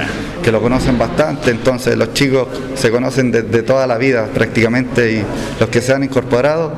lo 0.52 0.62
conocen 0.62 0.98
bastante. 0.98 1.52
Entonces 1.52 1.98
los 1.98 2.14
chicos 2.14 2.48
se 2.76 2.92
conocen 2.92 3.32
desde 3.32 3.50
de 3.50 3.64
toda 3.64 3.88
la 3.88 3.98
vida 3.98 4.28
prácticamente 4.34 5.12
y 5.12 5.24
los 5.60 5.70
que 5.70 5.82
se 5.82 5.94
han 5.94 6.04
incorporado 6.04 6.74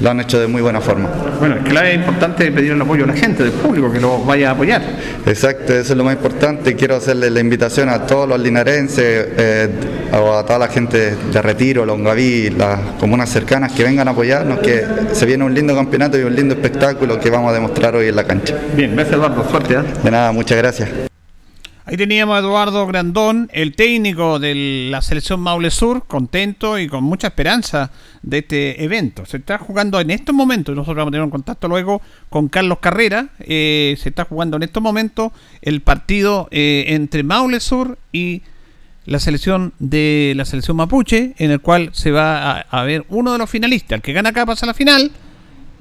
lo 0.00 0.10
han 0.10 0.20
hecho 0.20 0.40
de 0.40 0.46
muy 0.46 0.60
buena 0.60 0.80
forma. 0.80 1.08
Bueno, 1.38 1.56
es 1.56 1.62
clave 1.62 1.92
es 1.92 1.96
importante 1.96 2.50
pedir 2.50 2.72
el 2.72 2.80
apoyo 2.80 3.04
a 3.04 3.06
la 3.06 3.14
gente, 3.14 3.44
del 3.44 3.52
público, 3.52 3.92
que 3.92 4.00
lo 4.00 4.18
vaya 4.24 4.50
a 4.50 4.52
apoyar. 4.52 4.82
Exacto, 5.24 5.72
eso 5.72 5.92
es 5.92 5.96
lo 5.96 6.04
más 6.04 6.16
importante. 6.16 6.74
Quiero 6.74 6.96
hacerle 6.96 7.30
la 7.30 7.40
invitación 7.40 7.88
a 7.88 8.04
todos 8.06 8.28
los 8.28 8.40
linarenses, 8.40 9.28
eh, 9.36 9.68
a 10.12 10.44
toda 10.44 10.58
la 10.58 10.68
gente 10.68 11.14
de 11.14 11.42
Retiro, 11.42 11.86
Longaví, 11.86 12.50
las 12.50 12.80
comunas 12.98 13.30
cercanas, 13.30 13.72
que 13.72 13.84
vengan 13.84 14.08
a 14.08 14.10
apoyarnos, 14.10 14.58
que 14.58 14.84
se 15.12 15.26
viene 15.26 15.44
un 15.44 15.54
lindo 15.54 15.74
campeonato 15.74 16.18
y 16.18 16.22
un 16.22 16.34
lindo 16.34 16.54
espectáculo 16.54 17.20
que 17.20 17.30
vamos 17.30 17.50
a 17.50 17.54
demostrar 17.54 17.94
hoy 17.94 18.08
en 18.08 18.16
la 18.16 18.24
cancha. 18.24 18.56
Bien, 18.76 18.94
gracias 18.94 19.14
Eduardo, 19.14 19.48
suerte. 19.48 19.74
¿eh? 19.74 19.82
De 20.02 20.10
nada, 20.10 20.32
muchas 20.32 20.58
gracias. 20.58 21.13
Ahí 21.86 21.98
teníamos 21.98 22.34
a 22.34 22.38
Eduardo 22.38 22.86
Grandón, 22.86 23.50
el 23.52 23.76
técnico 23.76 24.38
de 24.38 24.88
la 24.90 25.02
selección 25.02 25.40
Maule 25.40 25.70
Sur, 25.70 26.06
contento 26.06 26.78
y 26.78 26.88
con 26.88 27.04
mucha 27.04 27.26
esperanza 27.26 27.90
de 28.22 28.38
este 28.38 28.82
evento. 28.82 29.26
Se 29.26 29.36
está 29.36 29.58
jugando 29.58 30.00
en 30.00 30.10
estos 30.10 30.34
momentos, 30.34 30.74
nosotros 30.74 30.96
vamos 30.96 31.10
a 31.10 31.12
tener 31.12 31.24
un 31.24 31.30
contacto 31.30 31.68
luego 31.68 32.00
con 32.30 32.48
Carlos 32.48 32.78
Carrera, 32.78 33.28
eh, 33.38 33.96
se 34.00 34.08
está 34.08 34.24
jugando 34.24 34.56
en 34.56 34.62
estos 34.62 34.82
momentos 34.82 35.32
el 35.60 35.82
partido 35.82 36.48
eh, 36.50 36.86
entre 36.88 37.22
Maule 37.22 37.60
Sur 37.60 37.98
y 38.12 38.40
la 39.04 39.18
selección 39.18 39.74
de 39.78 40.32
la 40.36 40.46
selección 40.46 40.78
mapuche, 40.78 41.34
en 41.36 41.50
el 41.50 41.60
cual 41.60 41.90
se 41.92 42.10
va 42.10 42.60
a, 42.60 42.84
ver 42.84 43.04
uno 43.10 43.30
de 43.30 43.38
los 43.38 43.50
finalistas, 43.50 43.96
el 43.96 44.00
que 44.00 44.14
gana 44.14 44.30
acá 44.30 44.46
pasa 44.46 44.64
a 44.64 44.68
la 44.68 44.74
final 44.74 45.12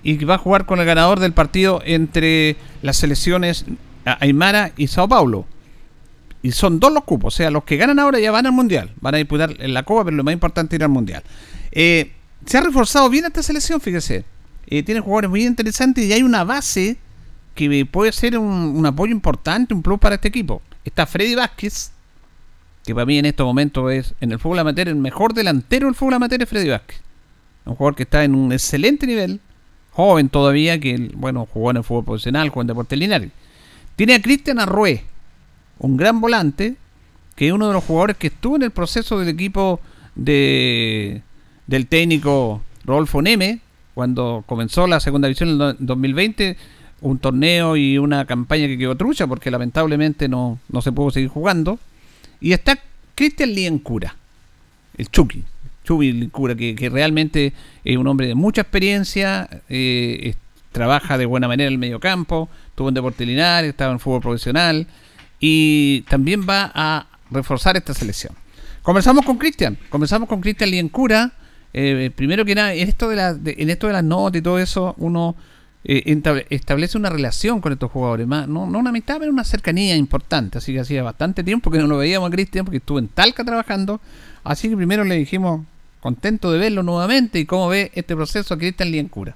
y 0.03 0.21
va 0.25 0.35
a 0.35 0.37
jugar 0.37 0.65
con 0.65 0.81
el 0.81 0.85
ganador 0.85 1.21
del 1.21 1.31
partido 1.31 1.81
entre 1.85 2.57
las 2.81 2.97
selecciones 2.97 3.63
Aymara 4.03 4.73
y 4.75 4.87
Sao 4.87 5.07
Paulo. 5.07 5.45
Y 6.43 6.51
son 6.51 6.79
dos 6.79 6.91
los 6.91 7.05
cupos, 7.05 7.33
o 7.33 7.37
sea, 7.37 7.49
los 7.49 7.63
que 7.63 7.77
ganan 7.77 7.99
ahora 7.99 8.19
ya 8.19 8.29
van 8.29 8.45
al 8.45 8.51
Mundial. 8.51 8.91
Van 8.99 9.15
a 9.15 9.17
disputar 9.17 9.55
en 9.59 9.73
la 9.73 9.83
Copa, 9.83 10.03
pero 10.03 10.17
lo 10.17 10.25
más 10.25 10.33
importante 10.33 10.75
es 10.75 10.79
ir 10.79 10.83
al 10.83 10.89
Mundial. 10.89 11.23
Eh, 11.71 12.11
se 12.45 12.57
ha 12.57 12.61
reforzado 12.61 13.09
bien 13.09 13.23
esta 13.25 13.41
selección, 13.41 13.79
fíjese. 13.79 14.25
Eh, 14.67 14.83
tiene 14.83 14.99
jugadores 14.99 15.29
muy 15.29 15.45
interesantes 15.45 16.03
y 16.05 16.11
hay 16.11 16.21
una 16.21 16.43
base 16.43 16.97
que 17.55 17.85
puede 17.85 18.11
ser 18.11 18.37
un, 18.37 18.85
apoyo 18.85 19.13
importante, 19.13 19.73
un 19.73 19.81
plus 19.81 19.99
para 19.99 20.15
este 20.15 20.27
equipo. 20.27 20.61
Está 20.83 21.05
Freddy 21.05 21.35
Vázquez, 21.35 21.91
que 22.85 22.93
para 22.93 23.05
mí 23.05 23.17
en 23.17 23.25
estos 23.25 23.45
momentos 23.45 23.91
es 23.93 24.13
en 24.19 24.31
el 24.31 24.39
fútbol 24.39 24.59
amateur 24.59 24.89
el 24.89 24.95
mejor 24.95 25.33
delantero 25.33 25.87
del 25.87 25.95
fútbol 25.95 26.15
amateur 26.15 26.41
es 26.41 26.49
Freddy 26.49 26.69
Vázquez. 26.69 27.01
Un 27.65 27.75
jugador 27.75 27.95
que 27.95 28.03
está 28.03 28.23
en 28.25 28.35
un 28.35 28.51
excelente 28.51 29.07
nivel, 29.07 29.39
joven 29.91 30.27
todavía, 30.27 30.79
que 30.79 31.11
bueno, 31.15 31.47
jugó 31.51 31.71
en 31.71 31.77
el 31.77 31.83
fútbol 31.83 32.03
profesional, 32.03 32.49
jugó 32.49 32.61
en 32.61 32.67
deporte 32.67 32.97
lineal. 32.97 33.31
Tiene 33.95 34.15
a 34.15 34.21
Cristian 34.21 34.59
Arrué, 34.59 35.05
un 35.79 35.97
gran 35.97 36.21
volante, 36.21 36.75
que 37.35 37.47
es 37.47 37.53
uno 37.53 37.67
de 37.67 37.73
los 37.73 37.83
jugadores 37.83 38.17
que 38.17 38.27
estuvo 38.27 38.55
en 38.55 38.63
el 38.63 38.71
proceso 38.71 39.19
del 39.19 39.29
equipo 39.29 39.79
de, 40.15 41.21
del 41.67 41.87
técnico 41.87 42.61
Rodolfo 42.85 43.21
Neme, 43.21 43.59
cuando 43.93 44.43
comenzó 44.45 44.87
la 44.87 44.99
segunda 44.99 45.27
división 45.27 45.49
en 45.49 45.75
2020, 45.79 46.57
un 47.01 47.19
torneo 47.19 47.75
y 47.75 47.97
una 47.97 48.25
campaña 48.25 48.67
que 48.67 48.77
quedó 48.77 48.95
trucha 48.95 49.27
porque 49.27 49.51
lamentablemente 49.51 50.27
no, 50.27 50.59
no 50.69 50.81
se 50.81 50.91
pudo 50.91 51.11
seguir 51.11 51.29
jugando. 51.29 51.79
Y 52.39 52.53
está 52.53 52.79
Cristian 53.15 53.53
Liencura, 53.53 54.15
el 54.97 55.09
Chucky, 55.09 55.43
Chucky 55.83 56.11
Liencura, 56.11 56.55
que, 56.55 56.75
que, 56.75 56.89
realmente 56.89 57.53
es 57.83 57.97
un 57.97 58.07
hombre 58.07 58.27
de 58.27 58.35
mucha 58.35 58.61
experiencia, 58.61 59.49
eh, 59.69 60.35
trabaja 60.71 61.17
de 61.17 61.25
buena 61.25 61.47
manera 61.47 61.67
en 61.67 61.73
el 61.73 61.79
medio 61.79 61.99
campo, 61.99 62.49
estuvo 62.69 62.89
en 62.89 62.95
Deporte 62.95 63.25
Linares, 63.25 63.69
estaba 63.69 63.91
en 63.93 63.99
fútbol 63.99 64.21
profesional, 64.21 64.87
y 65.45 66.05
también 66.07 66.47
va 66.47 66.71
a 66.73 67.05
reforzar 67.29 67.75
esta 67.75 67.93
selección. 67.93 68.33
Comenzamos 68.81 69.25
con 69.25 69.37
Cristian, 69.37 69.77
comenzamos 69.89 70.29
con 70.29 70.39
Cristian 70.39 70.71
Liencura. 70.71 71.33
Eh, 71.73 72.11
primero 72.15 72.45
que 72.45 72.55
nada, 72.55 72.73
en 72.73 72.87
esto 72.87 73.09
de, 73.09 73.17
la, 73.17 73.37
en 73.43 73.69
esto 73.69 73.87
de 73.87 73.93
las 73.93 74.05
notas 74.05 74.39
y 74.39 74.41
todo 74.41 74.57
eso, 74.57 74.95
uno 74.99 75.35
eh, 75.83 76.17
establece 76.49 76.97
una 76.97 77.09
relación 77.09 77.59
con 77.59 77.73
estos 77.73 77.91
jugadores, 77.91 78.25
no, 78.25 78.47
no 78.47 78.79
una 78.79 78.91
amistad, 78.91 79.17
pero 79.19 79.33
una 79.33 79.43
cercanía 79.43 79.97
importante. 79.97 80.59
Así 80.59 80.71
que 80.71 80.79
hacía 80.79 81.03
bastante 81.03 81.43
tiempo 81.43 81.69
que 81.69 81.77
no 81.77 81.87
lo 81.87 81.97
veíamos 81.97 82.29
a 82.29 82.31
Cristian, 82.31 82.63
porque 82.63 82.77
estuvo 82.77 82.99
en 82.99 83.09
Talca 83.09 83.43
trabajando. 83.43 83.99
Así 84.45 84.69
que 84.69 84.77
primero 84.77 85.03
le 85.03 85.15
dijimos, 85.15 85.65
contento 85.99 86.53
de 86.53 86.59
verlo 86.59 86.83
nuevamente 86.83 87.37
y 87.37 87.45
cómo 87.45 87.67
ve 87.67 87.91
este 87.95 88.15
proceso 88.15 88.53
a 88.53 88.57
Cristian 88.57 88.91
Liencura. 88.91 89.35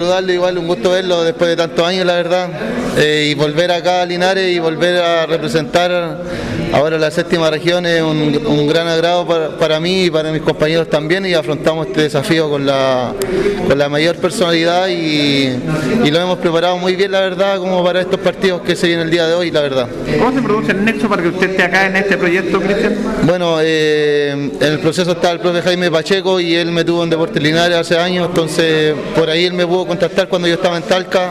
Igual, 0.00 0.58
un 0.58 0.68
gusto 0.68 0.90
verlo 0.90 1.24
después 1.24 1.50
de 1.50 1.56
tantos 1.56 1.84
años, 1.84 2.06
la 2.06 2.14
verdad, 2.14 2.48
eh, 2.96 3.30
y 3.30 3.34
volver 3.34 3.72
acá 3.72 4.02
a 4.02 4.06
Linares 4.06 4.48
y 4.48 4.60
volver 4.60 5.02
a 5.02 5.26
representar 5.26 6.22
ahora 6.72 6.98
la 6.98 7.10
séptima 7.10 7.50
región 7.50 7.86
es 7.86 8.02
un, 8.02 8.66
gran 8.68 8.88
agrado 8.88 9.26
para, 9.58 9.80
mí 9.80 10.04
y 10.04 10.10
para 10.10 10.30
mis 10.32 10.42
compañeros 10.42 10.88
también 10.88 11.24
y 11.26 11.34
afrontamos 11.34 11.86
este 11.86 12.02
desafío 12.02 12.50
con 12.50 12.66
la, 12.66 13.14
con 13.66 13.78
la 13.78 13.88
mayor 13.88 14.16
personalidad 14.16 14.88
y, 14.88 15.56
lo 16.10 16.20
hemos 16.20 16.38
preparado 16.38 16.78
muy 16.78 16.96
bien, 16.96 17.12
la 17.12 17.20
verdad, 17.20 17.58
como 17.58 17.84
para 17.84 18.00
estos 18.00 18.18
partidos 18.18 18.62
que 18.62 18.74
se 18.74 18.86
vienen 18.86 19.06
el 19.06 19.10
día 19.10 19.26
de 19.26 19.34
hoy, 19.34 19.50
la 19.50 19.60
verdad. 19.60 19.88
¿Cómo 20.18 20.32
se 20.32 20.40
produce 20.40 20.72
el 20.72 20.84
nexo 20.84 21.06
para 21.06 21.22
que 21.22 21.28
usted 21.28 21.50
esté 21.50 21.62
acá 21.62 21.86
en 21.86 21.96
este 21.96 22.16
proyecto, 22.16 22.60
Cristian? 22.60 22.96
Bueno, 23.24 23.58
eh, 23.60 24.30
en 24.32 24.72
el 24.72 24.78
proceso 24.78 25.12
está 25.12 25.30
el 25.32 25.40
profe 25.40 25.60
Jaime 25.60 25.90
Pacheco 25.90 26.40
y 26.40 26.54
él 26.54 26.72
me 26.72 26.84
tuvo 26.84 27.04
en 27.04 27.10
Deportes 27.10 27.42
Linares 27.42 27.76
hace 27.76 27.98
años, 27.98 28.28
entonces 28.28 28.94
por 29.14 29.28
ahí 29.28 29.44
él 29.44 29.52
me 29.52 29.66
pudo 29.66 29.86
contactar 29.86 30.28
cuando 30.28 30.48
yo 30.48 30.54
estaba 30.54 30.78
en 30.78 30.82
Talca. 30.84 31.30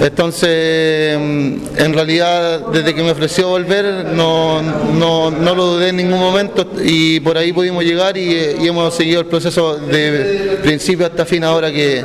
Entonces, 0.00 1.14
en 1.14 1.92
realidad, 1.92 2.60
desde 2.72 2.94
que 2.94 3.02
me 3.02 3.10
ofreció 3.10 3.48
volver, 3.48 4.06
no, 4.14 4.49
no, 4.98 5.30
no 5.30 5.54
lo 5.54 5.66
dudé 5.66 5.88
en 5.88 5.96
ningún 5.96 6.18
momento 6.18 6.66
y 6.82 7.20
por 7.20 7.36
ahí 7.38 7.52
pudimos 7.52 7.84
llegar 7.84 8.16
y, 8.16 8.66
hemos 8.66 8.94
seguido 8.94 9.20
el 9.20 9.26
proceso 9.26 9.76
de 9.78 10.58
principio 10.62 11.06
hasta 11.06 11.24
fin 11.24 11.42
ahora 11.42 11.72
que 11.72 12.04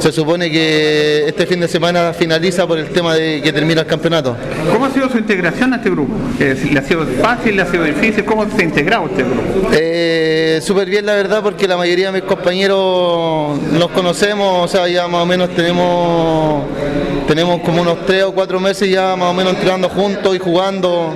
se 0.00 0.12
supone 0.12 0.50
que 0.50 1.24
este 1.26 1.46
fin 1.46 1.60
de 1.60 1.68
semana 1.68 2.12
finaliza 2.12 2.66
por 2.66 2.78
el 2.78 2.88
tema 2.88 3.14
de 3.14 3.40
que 3.40 3.52
termina 3.52 3.82
el 3.82 3.86
campeonato. 3.86 4.36
¿Cómo 4.72 4.86
ha 4.86 4.90
sido 4.90 5.08
su 5.08 5.18
integración 5.18 5.72
a 5.72 5.76
este 5.76 5.90
grupo? 5.90 6.14
¿Le 6.38 6.78
ha 6.78 6.82
sido 6.82 7.06
fácil, 7.22 7.56
le 7.56 7.62
ha 7.62 7.66
sido 7.66 7.84
difícil? 7.84 8.24
¿Cómo 8.24 8.44
se 8.50 8.62
ha 8.62 8.64
integrado 8.64 9.06
este 9.06 9.22
grupo? 9.22 9.70
Eh, 9.72 10.40
Súper 10.60 10.90
bien 10.90 11.06
la 11.06 11.14
verdad 11.14 11.42
porque 11.42 11.66
la 11.66 11.76
mayoría 11.76 12.12
de 12.12 12.20
mis 12.20 12.28
compañeros 12.28 13.58
los 13.72 13.90
conocemos, 13.92 14.64
o 14.64 14.68
sea, 14.68 14.88
ya 14.88 15.08
más 15.08 15.22
o 15.22 15.26
menos 15.26 15.48
tenemos, 15.50 16.64
tenemos 17.26 17.60
como 17.62 17.82
unos 17.82 18.04
tres 18.04 18.24
o 18.24 18.32
cuatro 18.32 18.60
meses 18.60 18.90
ya 18.90 19.16
más 19.16 19.30
o 19.30 19.34
menos 19.34 19.54
entrenando 19.54 19.88
juntos 19.88 20.36
y 20.36 20.38
jugando. 20.38 21.14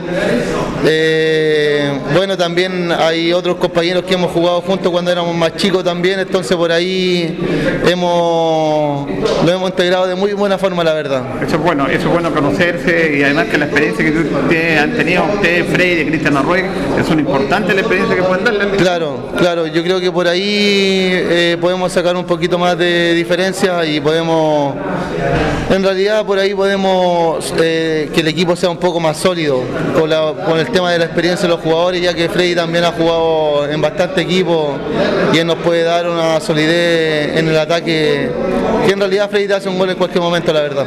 Eh, 0.86 1.98
bueno, 2.14 2.36
también 2.36 2.92
hay 2.92 3.32
otros 3.32 3.56
compañeros 3.56 4.04
que 4.04 4.14
hemos 4.14 4.30
jugado 4.30 4.60
juntos 4.60 4.90
cuando 4.92 5.10
éramos 5.10 5.34
más 5.34 5.56
chicos 5.56 5.82
también, 5.82 6.20
entonces 6.20 6.56
por 6.56 6.70
ahí 6.70 7.38
hemos, 7.86 9.08
lo 9.44 9.52
hemos 9.52 9.70
integrado 9.70 10.06
de 10.06 10.14
muy 10.14 10.32
buena 10.32 10.58
forma, 10.58 10.84
la 10.84 10.92
verdad. 10.92 11.22
Eso 11.42 11.56
es 11.56 11.62
bueno, 11.62 11.86
eso 11.86 12.08
es 12.08 12.12
bueno 12.12 12.32
conocerse 12.32 13.16
y 13.16 13.22
además 13.22 13.46
que 13.46 13.58
la 13.58 13.64
experiencia 13.66 14.04
que 14.04 14.18
ustedes 14.18 14.80
han 14.80 14.92
tenido, 14.92 15.24
usted, 15.34 15.66
Freddy 15.72 16.02
y 16.02 16.06
Cristian 16.06 16.36
Arrueg, 16.36 16.66
es 16.98 17.08
una 17.08 17.20
importante 17.20 17.74
la 17.74 17.80
experiencia 17.80 18.16
que 18.16 18.22
pueden 18.22 18.44
darle. 18.44 18.76
Claro, 18.76 19.30
claro, 19.36 19.66
yo 19.66 19.82
creo 19.82 20.00
que 20.00 20.12
por 20.12 20.28
ahí 20.28 21.08
eh, 21.12 21.56
podemos 21.60 21.92
sacar 21.92 22.16
un 22.16 22.24
poquito 22.24 22.58
más 22.58 22.76
de 22.76 23.14
diferencia 23.14 23.84
y 23.84 24.00
podemos, 24.00 24.74
en 25.70 25.82
realidad, 25.82 26.24
por 26.24 26.38
ahí 26.38 26.54
podemos 26.54 27.52
eh, 27.60 28.10
que 28.14 28.20
el 28.20 28.28
equipo 28.28 28.56
sea 28.56 28.70
un 28.70 28.76
poco 28.76 29.00
más 29.00 29.16
sólido 29.16 29.62
con, 29.98 30.53
el 30.58 30.70
tema 30.70 30.92
de 30.92 30.98
la 30.98 31.04
experiencia 31.06 31.48
de 31.48 31.54
los 31.54 31.60
jugadores, 31.62 32.00
ya 32.00 32.14
que 32.14 32.28
Freddy 32.28 32.54
también 32.54 32.84
ha 32.84 32.92
jugado 32.92 33.68
en 33.68 33.80
bastante 33.80 34.22
equipo 34.22 34.76
y 35.32 35.38
él 35.38 35.46
nos 35.46 35.56
puede 35.56 35.82
dar 35.82 36.08
una 36.08 36.40
solidez 36.40 37.36
en 37.36 37.48
el 37.48 37.58
ataque, 37.58 38.30
que 38.86 38.92
en 38.92 38.98
realidad 38.98 39.30
Freddy 39.30 39.48
te 39.48 39.54
hace 39.54 39.68
un 39.68 39.78
gol 39.78 39.90
en 39.90 39.96
cualquier 39.96 40.22
momento, 40.22 40.52
la 40.52 40.60
verdad. 40.60 40.86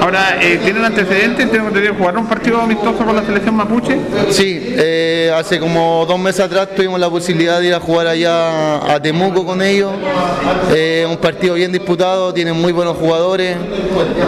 Ahora, 0.00 0.38
eh, 0.42 0.60
¿tienen 0.62 0.84
antecedentes? 0.84 1.50
¿Tienen 1.50 1.72
que 1.72 1.88
jugar 1.90 2.16
un 2.16 2.26
partido 2.26 2.60
amistoso 2.60 3.04
con 3.04 3.16
la 3.16 3.24
selección 3.24 3.54
mapuche? 3.54 3.98
Sí, 4.30 4.74
eh, 4.76 5.32
hace 5.34 5.58
como 5.58 6.04
dos 6.06 6.18
meses 6.18 6.40
atrás 6.40 6.68
tuvimos 6.74 7.00
la 7.00 7.10
posibilidad 7.10 7.60
de 7.60 7.68
ir 7.68 7.74
a 7.74 7.80
jugar 7.80 8.06
allá 8.06 8.94
a 8.94 9.00
Temuco 9.00 9.44
con 9.44 9.62
ellos, 9.62 9.92
un 11.08 11.16
partido 11.18 11.54
bien 11.54 11.72
disputado, 11.72 12.32
tienen 12.32 12.56
muy 12.56 12.72
buenos 12.72 12.96
jugadores, 12.96 13.56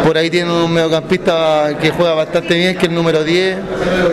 por 0.05 0.17
ahí 0.19 0.31
tienen 0.31 0.51
un 0.51 0.73
mediocampista 0.73 1.71
que 1.81 1.91
juega 1.91 2.15
bastante 2.15 2.55
bien, 2.55 2.75
que 2.75 2.87
es 2.87 2.89
el 2.89 2.95
número 2.95 3.25
10, 3.25 3.57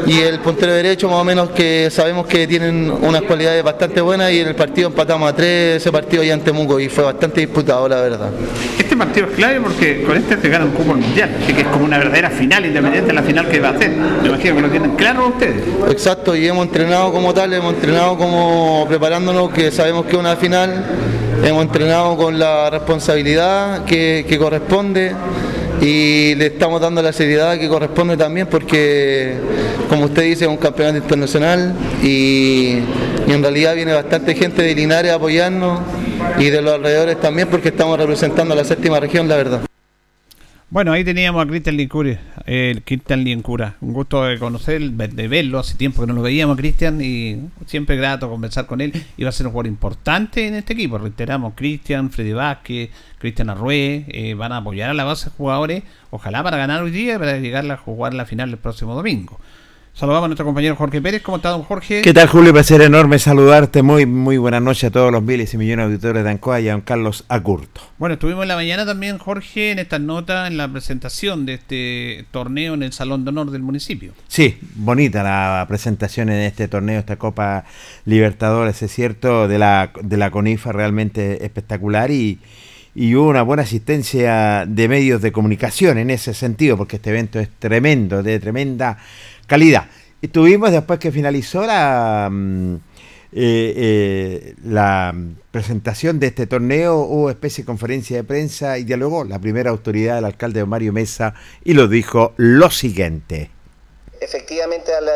y 0.05 0.19
el 0.21 0.39
derecho 0.69 1.07
más 1.07 1.17
o 1.17 1.23
menos 1.23 1.49
que 1.49 1.89
sabemos 1.91 2.27
que 2.27 2.47
tienen 2.47 2.91
unas 3.01 3.23
cualidades 3.23 3.63
bastante 3.63 4.01
buenas 4.01 4.31
y 4.31 4.39
en 4.39 4.49
el 4.49 4.55
partido 4.55 4.89
empatamos 4.89 5.29
a 5.29 5.35
tres 5.35 5.77
ese 5.77 5.91
partido 5.91 6.21
allá 6.21 6.33
en 6.33 6.41
Temuco 6.41 6.79
y 6.79 6.89
fue 6.89 7.03
bastante 7.03 7.41
disputado 7.41 7.87
la 7.87 8.01
verdad. 8.01 8.29
Este 8.77 8.95
partido 8.95 9.27
es 9.27 9.33
clave 9.33 9.61
porque 9.61 10.03
con 10.03 10.17
este 10.17 10.39
se 10.39 10.49
gana 10.49 10.65
un 10.65 10.71
cupo 10.71 10.93
mundial, 10.93 11.35
así 11.41 11.53
que 11.53 11.61
es 11.61 11.67
como 11.67 11.85
una 11.85 11.97
verdadera 11.97 12.29
final 12.29 12.65
independiente 12.65 13.07
de 13.07 13.13
la 13.13 13.23
final 13.23 13.47
que 13.47 13.59
va 13.59 13.69
a 13.69 13.71
hacer. 13.71 13.89
Me 13.89 14.29
imagino 14.29 14.55
que 14.55 14.61
lo 14.61 14.69
tienen 14.69 14.95
claro 14.95 15.27
ustedes. 15.29 15.63
Exacto, 15.89 16.35
y 16.35 16.47
hemos 16.47 16.65
entrenado 16.65 17.11
como 17.11 17.33
tal, 17.33 17.53
hemos 17.53 17.73
entrenado 17.73 18.17
como 18.17 18.85
preparándonos 18.87 19.51
que 19.51 19.71
sabemos 19.71 20.05
que 20.05 20.11
es 20.11 20.17
una 20.17 20.35
final 20.35 20.83
hemos 21.43 21.63
entrenado 21.63 22.15
con 22.17 22.37
la 22.37 22.69
responsabilidad 22.69 23.83
que, 23.85 24.37
corresponde 24.39 25.15
y 25.81 26.35
le 26.35 26.45
estamos 26.45 26.79
dando 26.79 27.01
la 27.01 27.11
seriedad 27.11 27.57
que 27.57 27.67
corresponde 27.67 28.15
también 28.15 28.45
porque, 28.45 29.35
como 29.89 30.05
usted 30.05 30.23
dice, 30.23 30.45
es 30.45 30.49
un 30.49 30.57
campeonato 30.57 30.97
internacional 30.97 31.73
y, 32.03 32.77
en 33.27 33.41
realidad 33.41 33.75
viene 33.75 33.93
bastante 33.93 34.35
gente 34.35 34.61
de 34.61 34.75
Linares 34.75 35.11
a 35.11 35.15
apoyarnos 35.15 35.79
y 36.37 36.49
de 36.49 36.61
los 36.61 36.73
alrededores 36.73 37.19
también 37.19 37.47
porque 37.47 37.69
estamos 37.69 37.97
representando 37.97 38.53
a 38.53 38.57
la 38.57 38.65
séptima 38.65 38.99
región, 38.99 39.27
la 39.27 39.37
verdad. 39.37 39.70
Bueno, 40.71 40.93
ahí 40.93 41.03
teníamos 41.03 41.43
a 41.43 41.47
Cristian 41.49 41.75
Lincura, 41.75 42.17
el 42.45 42.81
Cristian 42.83 43.25
Lincura. 43.25 43.75
Un 43.81 43.91
gusto 43.91 44.23
de 44.23 44.39
conocer, 44.39 44.81
de 44.81 45.27
verlo. 45.27 45.59
Hace 45.59 45.75
tiempo 45.75 45.99
que 45.99 46.07
no 46.07 46.13
lo 46.13 46.21
veíamos, 46.21 46.55
Cristian, 46.55 47.01
y 47.01 47.41
siempre 47.65 47.97
grato 47.97 48.29
conversar 48.29 48.67
con 48.67 48.79
él. 48.79 48.93
Iba 49.17 49.27
a 49.27 49.31
ser 49.33 49.47
un 49.47 49.51
jugador 49.51 49.67
importante 49.67 50.47
en 50.47 50.53
este 50.53 50.71
equipo. 50.71 50.97
Reiteramos, 50.97 51.55
Cristian, 51.57 52.09
Freddy 52.09 52.31
Vázquez, 52.31 52.89
Cristian 53.17 53.49
Arrué, 53.49 54.05
eh, 54.07 54.33
van 54.33 54.53
a 54.53 54.57
apoyar 54.57 54.89
a 54.89 54.93
la 54.93 55.03
base 55.03 55.29
de 55.29 55.35
jugadores, 55.35 55.83
ojalá 56.09 56.41
para 56.41 56.55
ganar 56.55 56.81
hoy 56.81 56.91
día 56.91 57.15
y 57.15 57.17
para 57.17 57.37
llegar 57.37 57.69
a 57.69 57.75
jugar 57.75 58.13
la 58.13 58.25
final 58.25 58.49
el 58.49 58.57
próximo 58.57 58.95
domingo. 58.95 59.41
Saludamos 59.93 60.25
a 60.25 60.27
nuestro 60.29 60.45
compañero 60.45 60.75
Jorge 60.77 61.01
Pérez. 61.01 61.21
¿Cómo 61.21 61.37
está, 61.37 61.49
don 61.49 61.63
Jorge? 61.63 62.01
¿Qué 62.01 62.13
tal, 62.13 62.27
Julio? 62.27 62.53
Placer 62.53 62.81
enorme 62.81 63.19
saludarte. 63.19 63.83
Muy 63.83 64.05
muy 64.05 64.37
buenas 64.37 64.61
noches 64.61 64.85
a 64.85 64.89
todos 64.89 65.11
los 65.11 65.21
miles 65.21 65.53
y 65.53 65.57
millones 65.57 65.85
de 65.85 65.91
auditores 65.91 66.23
de 66.23 66.29
Ancoa 66.29 66.61
y 66.61 66.69
a 66.69 66.71
don 66.71 66.81
Carlos 66.81 67.25
Acurto. 67.27 67.81
Bueno, 67.99 68.13
estuvimos 68.13 68.43
en 68.43 68.47
la 68.47 68.55
mañana 68.55 68.85
también, 68.85 69.17
Jorge, 69.17 69.71
en 69.71 69.79
esta 69.79 69.99
nota, 69.99 70.47
en 70.47 70.55
la 70.55 70.69
presentación 70.69 71.45
de 71.45 71.55
este 71.55 72.25
torneo 72.31 72.73
en 72.73 72.83
el 72.83 72.93
Salón 72.93 73.25
de 73.25 73.29
Honor 73.29 73.51
del 73.51 73.63
municipio. 73.63 74.13
Sí, 74.29 74.57
bonita 74.75 75.23
la 75.23 75.65
presentación 75.67 76.29
en 76.29 76.39
este 76.39 76.69
torneo, 76.69 76.97
esta 76.97 77.17
Copa 77.17 77.65
Libertadores, 78.05 78.81
es 78.81 78.91
cierto, 78.91 79.49
de 79.49 79.59
la, 79.59 79.91
de 80.01 80.17
la 80.17 80.31
CONIFA, 80.31 80.71
realmente 80.71 81.45
espectacular 81.45 82.11
y, 82.11 82.39
y 82.95 83.13
hubo 83.15 83.29
una 83.29 83.41
buena 83.41 83.63
asistencia 83.63 84.65
de 84.65 84.87
medios 84.87 85.21
de 85.21 85.33
comunicación 85.33 85.97
en 85.97 86.09
ese 86.09 86.33
sentido, 86.33 86.77
porque 86.77 86.95
este 86.95 87.09
evento 87.09 87.39
es 87.39 87.49
tremendo, 87.59 88.23
de 88.23 88.39
tremenda 88.39 88.97
calidad. 89.51 89.87
Y 90.21 90.29
tuvimos 90.29 90.71
después 90.71 90.97
que 90.97 91.11
finalizó 91.11 91.65
la, 91.65 92.29
mm, 92.31 92.75
eh, 92.75 92.79
eh, 93.33 94.55
la 94.63 95.13
presentación 95.51 96.21
de 96.21 96.27
este 96.27 96.47
torneo, 96.47 96.99
hubo 96.99 97.29
especie 97.29 97.63
de 97.63 97.65
conferencia 97.65 98.15
de 98.15 98.23
prensa 98.23 98.77
y 98.77 98.85
dialogó 98.85 99.25
la 99.25 99.39
primera 99.39 99.69
autoridad 99.69 100.15
del 100.15 100.23
alcalde 100.23 100.63
Mario 100.63 100.93
Mesa 100.93 101.33
y 101.65 101.73
lo 101.73 101.89
dijo 101.89 102.33
lo 102.37 102.71
siguiente. 102.71 103.51
Efectivamente, 104.21 104.93
a 104.93 105.01
la 105.01 105.13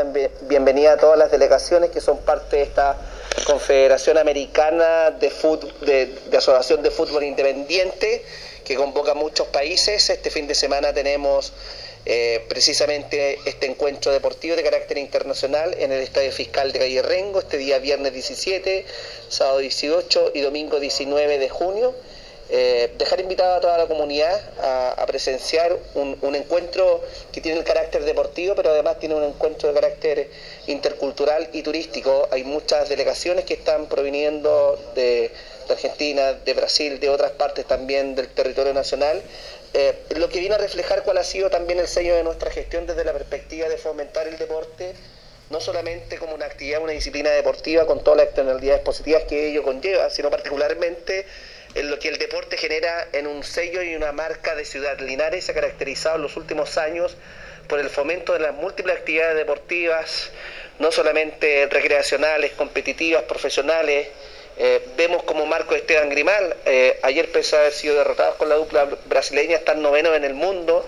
bienvenida 0.50 0.94
a 0.94 0.98
todas 0.98 1.18
las 1.18 1.32
delegaciones 1.32 1.92
que 1.92 2.02
son 2.02 2.18
parte 2.26 2.58
de 2.58 2.64
esta 2.64 2.98
Confederación 3.46 4.18
Americana 4.18 5.12
de, 5.12 5.32
de, 5.86 6.20
de 6.30 6.38
Asociación 6.38 6.82
de 6.82 6.92
Fútbol 6.92 7.24
Independiente 7.24 8.24
que 8.66 8.76
convoca 8.76 9.12
a 9.12 9.16
muchos 9.16 9.48
países. 9.48 10.10
Este 10.10 10.30
fin 10.30 10.48
de 10.48 10.56
semana 10.56 10.92
tenemos 10.92 11.54
eh, 12.08 12.46
precisamente 12.48 13.40
este 13.46 13.66
encuentro 13.66 14.12
deportivo 14.12 14.56
de 14.56 14.62
carácter 14.62 15.00
internacional 15.00 15.74
en 15.80 15.92
el 15.92 16.02
Estadio 16.02 16.32
Fiscal 16.32 16.72
de 16.72 16.78
Calle 16.78 17.02
Rengo, 17.02 17.40
este 17.40 17.58
día 17.58 17.80
viernes 17.80 18.14
17, 18.14 18.86
sábado 19.28 19.58
18 19.58 20.32
y 20.36 20.42
domingo 20.42 20.80
19 20.80 21.40
de 21.40 21.50
junio. 21.50 21.96
Eh, 22.48 22.94
dejar 23.00 23.20
invitada 23.22 23.58
a 23.58 23.60
toda 23.60 23.76
la 23.80 23.88
comunidad 23.88 24.40
a, 24.62 25.04
presenciar 25.08 25.76
un, 25.96 26.36
encuentro 26.36 27.02
que 27.32 27.42
tiene 27.42 27.58
el 27.58 27.64
carácter 27.64 28.04
deportivo, 28.06 28.54
pero 28.54 28.70
además 28.70 29.00
tiene 29.00 29.16
un 29.16 29.24
encuentro 29.24 29.70
de 29.70 29.74
carácter 29.74 30.30
intercultural 30.68 31.50
y 31.54 31.64
turístico. 31.64 32.28
Hay 32.30 32.44
muchas 32.44 32.88
delegaciones 32.88 33.46
que 33.46 33.56
están 33.56 33.88
proviniendo 33.88 34.80
de, 34.94 35.32
de 35.68 35.74
Argentina, 35.74 36.34
de 36.34 36.54
Brasil, 36.54 37.00
de 37.00 37.10
otras 37.10 37.32
partes 37.32 37.66
también 37.66 38.14
del 38.14 38.28
territorio 38.28 38.76
nacional 38.76 39.24
eh, 39.78 39.94
lo 40.16 40.30
que 40.30 40.40
viene 40.40 40.56
a 40.56 40.58
reflejar 40.58 41.04
cuál 41.04 41.18
ha 41.18 41.24
sido 41.26 41.50
también 41.50 41.80
el 41.80 41.90
sello 41.90 42.16
de 42.16 42.24
nuestra 42.24 42.50
gestión 42.50 42.88
desde 42.88 43.04
la 43.04 43.12
perspectiva 43.12 43.68
de 43.68 43.78
fomentar 43.78 44.26
el 44.26 44.38
deporte, 44.38 44.94
no 45.50 45.60
solamente 45.60 46.18
como 46.18 46.34
una 46.34 46.46
actividad, 46.46 46.82
una 46.82 46.94
disciplina 46.94 47.30
deportiva 47.32 47.86
con 47.86 48.02
todas 48.02 48.20
las 48.20 48.28
externalidades 48.28 48.82
positivas 48.84 49.24
que 49.24 49.50
ello 49.50 49.64
conlleva, 49.64 50.10
sino 50.10 50.30
particularmente 50.32 51.26
en 51.74 51.90
lo 51.90 52.00
que 52.00 52.08
el 52.08 52.18
deporte 52.18 52.56
genera 52.56 53.10
en 53.12 53.28
un 53.28 53.44
sello 53.44 53.82
y 53.82 53.98
una 53.98 54.14
marca 54.14 54.56
de 54.56 54.64
Ciudad 54.64 54.98
Linares, 55.02 55.44
se 55.44 55.52
ha 55.52 55.56
caracterizado 55.56 56.16
en 56.16 56.22
los 56.22 56.38
últimos 56.38 56.78
años 56.78 57.18
por 57.68 57.80
el 57.80 57.90
fomento 57.90 58.32
de 58.32 58.40
las 58.40 58.54
múltiples 58.54 58.96
actividades 58.96 59.36
deportivas, 59.36 60.32
no 60.80 60.90
solamente 60.94 61.68
recreacionales, 61.70 62.54
competitivas, 62.54 63.24
profesionales, 63.24 64.08
eh, 64.58 64.82
vemos 64.96 65.24
como 65.24 65.46
Marco 65.46 65.76
Esteban 65.76 66.10
Grimal, 66.10 66.56
eh, 66.66 66.98
ayer 67.04 67.30
pese 67.32 67.58
a 67.58 67.60
haber 67.60 67.74
sido 67.74 67.96
derrotados 67.96 68.36
con 68.36 68.48
la 68.48 68.56
dupla 68.56 68.88
brasileña, 69.06 69.58
están 69.58 69.82
novenos 69.82 70.16
en 70.16 70.24
el 70.24 70.34
mundo, 70.34 70.88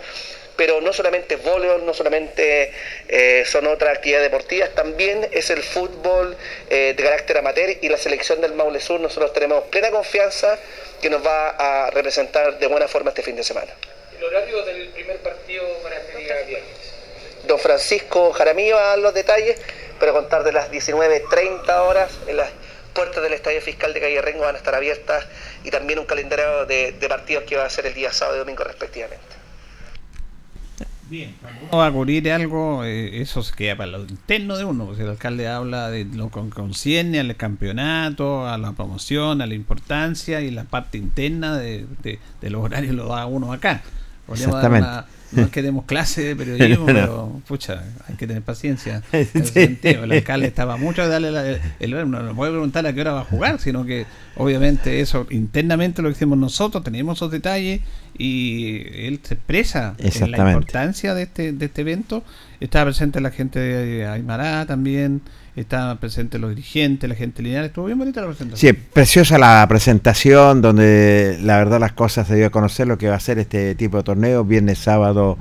pero 0.56 0.80
no 0.82 0.94
solamente 0.94 1.36
es 1.36 1.44
voleibol, 1.44 1.86
no 1.86 1.94
solamente 1.94 2.72
eh, 3.10 3.44
son 3.46 3.68
otras 3.68 3.98
actividades 3.98 4.32
deportivas, 4.32 4.70
también 4.74 5.28
es 5.32 5.50
el 5.50 5.62
fútbol 5.62 6.36
de 6.70 6.96
carácter 6.96 7.38
amateur 7.38 7.78
y 7.82 7.90
la 7.90 7.98
selección 7.98 8.42
del 8.42 8.54
Maule 8.54 8.80
Sur, 8.80 9.00
nosotros 9.00 9.34
tenemos 9.34 9.66
plena 9.66 9.92
confianza 9.92 10.58
que 11.02 11.10
nos 11.10 11.26
va 11.26 11.50
a 11.50 11.92
representar 11.92 12.58
de 12.58 12.68
buena 12.68 12.88
forma 12.88 13.10
este 13.10 13.22
fin 13.22 13.36
de 13.36 13.44
semana. 13.44 13.72
¿El 14.18 14.24
horario 14.24 14.64
del 14.64 14.88
primer 14.90 15.18
partido 15.18 15.64
para 15.84 15.98
este 15.98 16.18
día 16.18 16.60
Don 17.46 17.60
Francisco 17.60 18.32
Jaramillo 18.34 18.76
va 18.76 18.82
a 18.82 18.88
dar 18.90 19.00
los 19.00 19.14
detalles, 19.14 19.60
pero 20.00 20.14
contar 20.14 20.44
de 20.44 20.54
las 20.54 20.72
19.30 20.72 21.70
horas 21.82 22.12
en 22.28 22.38
las 22.38 22.50
puertas 22.98 23.22
del 23.22 23.34
Estadio 23.34 23.62
Fiscal 23.62 23.94
de 23.94 24.00
Calle 24.00 24.20
Rengo 24.24 24.42
van 24.42 24.56
a 24.56 24.58
estar 24.58 24.74
abiertas 24.74 25.28
y 25.64 25.70
también 25.70 26.00
un 26.00 26.06
calendario 26.06 26.66
de, 26.66 26.96
partidos 27.08 27.44
que 27.44 27.56
va 27.56 27.64
a 27.64 27.70
ser 27.70 27.86
el 27.86 27.94
día 27.94 28.12
sábado 28.12 28.38
y 28.38 28.40
domingo 28.40 28.64
respectivamente. 28.64 29.22
Bien, 31.08 31.36
va 31.72 31.86
a 31.86 31.92
cubrir 31.92 32.30
algo, 32.32 32.84
eh, 32.84 33.22
eso 33.22 33.44
se 33.44 33.56
queda 33.56 33.78
para 33.78 33.92
lo 33.92 34.00
interno 34.00 34.58
de 34.58 34.66
uno, 34.66 34.88
pues 34.88 35.00
el 35.00 35.10
alcalde 35.10 35.48
habla 35.48 35.92
de 35.92 36.06
lo 36.06 36.32
que 36.32 36.50
concierne 36.50 37.20
al 37.20 37.36
campeonato, 37.36 38.48
a 38.48 38.58
la 38.58 38.72
promoción, 38.72 39.44
a 39.44 39.46
la 39.46 39.54
importancia 39.54 40.42
y 40.42 40.50
la 40.50 40.64
parte 40.64 40.98
interna 40.98 41.56
de, 41.56 41.86
los 42.42 42.64
horarios 42.64 42.96
lo 42.96 43.10
da 43.10 43.28
uno 43.28 43.54
acá. 43.54 43.84
Exactamente. 44.28 44.90
No 45.32 45.44
es 45.44 45.50
que 45.50 45.62
demos 45.62 45.86
clase 45.86 46.24
de 46.24 46.36
periodismo, 46.36 46.86
pero 46.88 47.42
pucha, 47.48 47.84
hay 48.08 48.16
que 48.16 48.28
tener 48.28 48.42
paciencia. 48.44 49.04
El 49.12 50.12
alcalde 50.12 50.48
estaba 50.48 50.78
mucho 50.78 51.02
de 51.02 51.10
darle 51.10 51.60
el, 51.80 52.10
no 52.10 52.36
puede 52.36 52.52
preguntar 52.52 52.86
a 52.86 52.94
qué 52.94 53.02
hora 53.02 53.14
va 53.14 53.22
a 53.22 53.26
jugar, 53.26 53.60
sino 53.60 53.86
que 53.86 54.06
obviamente 54.36 55.02
eso 55.02 55.28
internamente 55.30 56.02
lo 56.02 56.10
hicimos 56.10 56.38
nosotros, 56.38 56.84
tenemos 56.84 57.18
esos 57.18 57.32
detalles 57.32 57.82
y 58.18 58.84
él 59.06 59.20
se 59.24 59.36
expresa 59.36 59.96
en 60.00 60.32
la 60.32 60.52
importancia 60.52 61.14
de 61.14 61.24
este, 61.24 61.52
de 61.52 61.66
este 61.66 61.82
evento. 61.82 62.24
Estaba 62.60 62.86
presente 62.86 63.22
la 63.22 63.32
gente 63.32 63.60
de 63.60 64.08
Aymara 64.08 64.66
también, 64.66 65.22
estaban 65.62 65.98
presentes 65.98 66.40
los 66.40 66.52
dirigentes, 66.52 67.10
la 67.10 67.16
gente 67.16 67.42
lineal, 67.42 67.66
estuvo 67.66 67.86
bien 67.86 67.98
bonita 67.98 68.22
la 68.22 68.28
presentación. 68.28 68.76
Sí, 68.76 68.80
preciosa 68.94 69.38
la 69.38 69.66
presentación, 69.68 70.62
donde 70.62 71.40
la 71.42 71.58
verdad 71.58 71.80
las 71.80 71.94
cosas 71.94 72.28
se 72.28 72.36
dio 72.36 72.48
a 72.48 72.50
conocer 72.52 72.88
lo 72.88 72.98
que 72.98 73.10
va 73.10 73.16
a 73.16 73.20
ser 73.20 73.40
este 73.40 73.74
tipo 73.76 73.98
de 73.98 74.04
torneo, 74.04 74.44
viernes, 74.46 74.78
sábado 74.78 75.38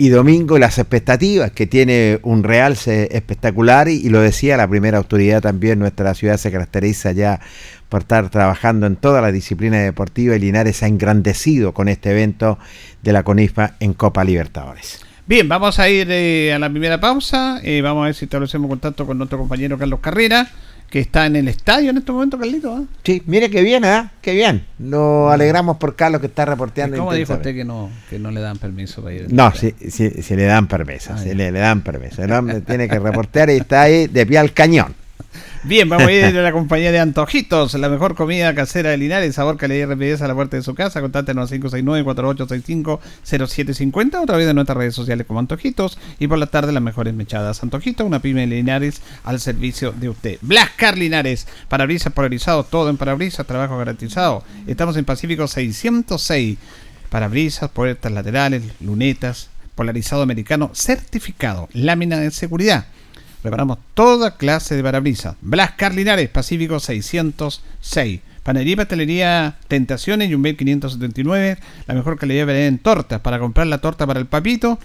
y 0.00 0.10
domingo 0.10 0.58
las 0.58 0.78
expectativas 0.78 1.50
que 1.50 1.66
tiene 1.66 2.20
un 2.22 2.44
realce 2.44 3.08
espectacular 3.10 3.88
y, 3.88 3.94
y, 3.94 4.10
lo 4.10 4.20
decía 4.20 4.56
la 4.56 4.68
primera 4.68 4.98
autoridad 4.98 5.40
también, 5.40 5.78
nuestra 5.80 6.14
ciudad 6.14 6.36
se 6.36 6.52
caracteriza 6.52 7.10
ya 7.12 7.40
por 7.88 8.02
estar 8.02 8.28
trabajando 8.28 8.86
en 8.86 8.96
toda 8.96 9.20
la 9.20 9.32
disciplina 9.32 9.78
deportiva 9.78 10.36
y 10.36 10.40
Linares 10.40 10.82
ha 10.82 10.86
engrandecido 10.86 11.72
con 11.72 11.88
este 11.88 12.10
evento 12.10 12.58
de 13.02 13.12
la 13.12 13.22
CONIFA 13.22 13.76
en 13.80 13.94
Copa 13.94 14.22
Libertadores. 14.24 15.07
Bien, 15.28 15.46
vamos 15.46 15.78
a 15.78 15.90
ir 15.90 16.08
eh, 16.10 16.54
a 16.54 16.58
la 16.58 16.70
primera 16.70 16.98
pausa, 16.98 17.60
eh, 17.62 17.82
vamos 17.82 18.00
a 18.00 18.06
ver 18.06 18.14
si 18.14 18.24
establecemos 18.24 18.66
contacto 18.66 19.04
con 19.04 19.18
nuestro 19.18 19.36
compañero 19.36 19.76
Carlos 19.76 20.00
Carrera 20.00 20.48
que 20.88 21.00
está 21.00 21.26
en 21.26 21.36
el 21.36 21.48
estadio 21.48 21.90
en 21.90 21.98
este 21.98 22.12
momento, 22.12 22.38
Carlito. 22.38 22.78
¿eh? 22.78 22.86
Sí, 23.04 23.22
mire 23.26 23.50
que 23.50 23.60
bien, 23.60 23.84
¿eh? 23.84 24.08
Qué 24.22 24.32
bien. 24.32 24.64
Nos 24.78 25.30
alegramos 25.30 25.76
por 25.76 25.96
Carlos 25.96 26.22
que 26.22 26.28
está 26.28 26.46
reporteando. 26.46 26.96
¿Cómo 26.96 27.12
dijo 27.12 27.34
usted 27.34 27.54
que 27.54 27.62
no, 27.62 27.90
que 28.08 28.18
no 28.18 28.30
le 28.30 28.40
dan 28.40 28.56
permiso 28.56 29.02
para 29.02 29.16
ir? 29.16 29.30
No, 29.30 29.52
sí, 29.52 29.74
sí, 29.90 30.10
sí, 30.22 30.34
le 30.34 30.44
dan 30.44 30.66
permiso, 30.66 31.12
ah, 31.12 31.18
sí, 31.18 31.34
le, 31.34 31.52
le, 31.52 31.58
dan 31.58 31.82
permiso. 31.82 32.22
El 32.22 32.32
hombre 32.32 32.62
tiene 32.62 32.88
que 32.88 32.98
reportear 32.98 33.50
y 33.50 33.56
está 33.56 33.82
ahí 33.82 34.06
de 34.06 34.24
pie 34.24 34.38
al 34.38 34.54
cañón. 34.54 34.94
Bien, 35.64 35.88
vamos 35.88 36.06
a 36.06 36.12
ir 36.12 36.24
a 36.24 36.42
la 36.42 36.52
compañía 36.52 36.92
de 36.92 37.00
Antojitos, 37.00 37.74
la 37.74 37.88
mejor 37.88 38.14
comida 38.14 38.54
casera 38.54 38.90
de 38.90 38.96
Linares, 38.96 39.34
sabor, 39.34 39.58
y 39.60 39.84
rapidez 39.84 40.22
a 40.22 40.28
la 40.28 40.34
puerta 40.34 40.56
de 40.56 40.62
su 40.62 40.72
casa. 40.74 41.00
Contáctenos 41.00 41.50
569-4865-0750, 41.52 44.22
otra 44.22 44.36
vez 44.36 44.48
en 44.48 44.54
nuestras 44.54 44.78
redes 44.78 44.94
sociales 44.94 45.26
como 45.26 45.40
Antojitos 45.40 45.98
y 46.20 46.28
por 46.28 46.38
la 46.38 46.46
tarde 46.46 46.70
las 46.72 46.82
mejores 46.82 47.12
mechadas. 47.12 47.60
Antojitos, 47.64 48.06
una 48.06 48.20
pyme 48.20 48.42
de 48.42 48.46
Linares 48.46 49.02
al 49.24 49.40
servicio 49.40 49.90
de 49.92 50.10
usted. 50.10 50.38
Blascar 50.42 50.96
Linares, 50.96 51.48
parabrisas 51.68 52.12
polarizados, 52.12 52.70
todo 52.70 52.88
en 52.88 52.96
parabrisas, 52.96 53.44
trabajo 53.44 53.76
garantizado. 53.76 54.44
Estamos 54.68 54.96
en 54.96 55.04
Pacífico 55.04 55.48
606, 55.48 56.56
parabrisas, 57.10 57.68
puertas 57.70 58.12
laterales, 58.12 58.62
lunetas, 58.80 59.50
polarizado 59.74 60.22
americano 60.22 60.70
certificado, 60.72 61.68
lámina 61.72 62.20
de 62.20 62.30
seguridad 62.30 62.86
Preparamos 63.42 63.78
toda 63.94 64.36
clase 64.36 64.76
de 64.76 64.82
parabrisas. 64.82 65.36
Blas 65.40 65.72
Carlinares, 65.72 66.28
Pacífico 66.28 66.80
606. 66.80 68.20
Panería 68.42 68.72
y 68.72 68.76
pastelería 68.76 69.56
Tentaciones, 69.68 70.30
Yumbel 70.30 70.56
579. 70.56 71.58
La 71.86 71.94
mejor 71.94 72.18
calidad 72.18 72.46
de 72.46 72.66
en 72.66 72.78
tortas. 72.78 73.20
Para 73.20 73.38
comprar 73.38 73.66
la 73.66 73.78
torta 73.78 74.06
para 74.06 74.20
el 74.20 74.26
papito. 74.26 74.78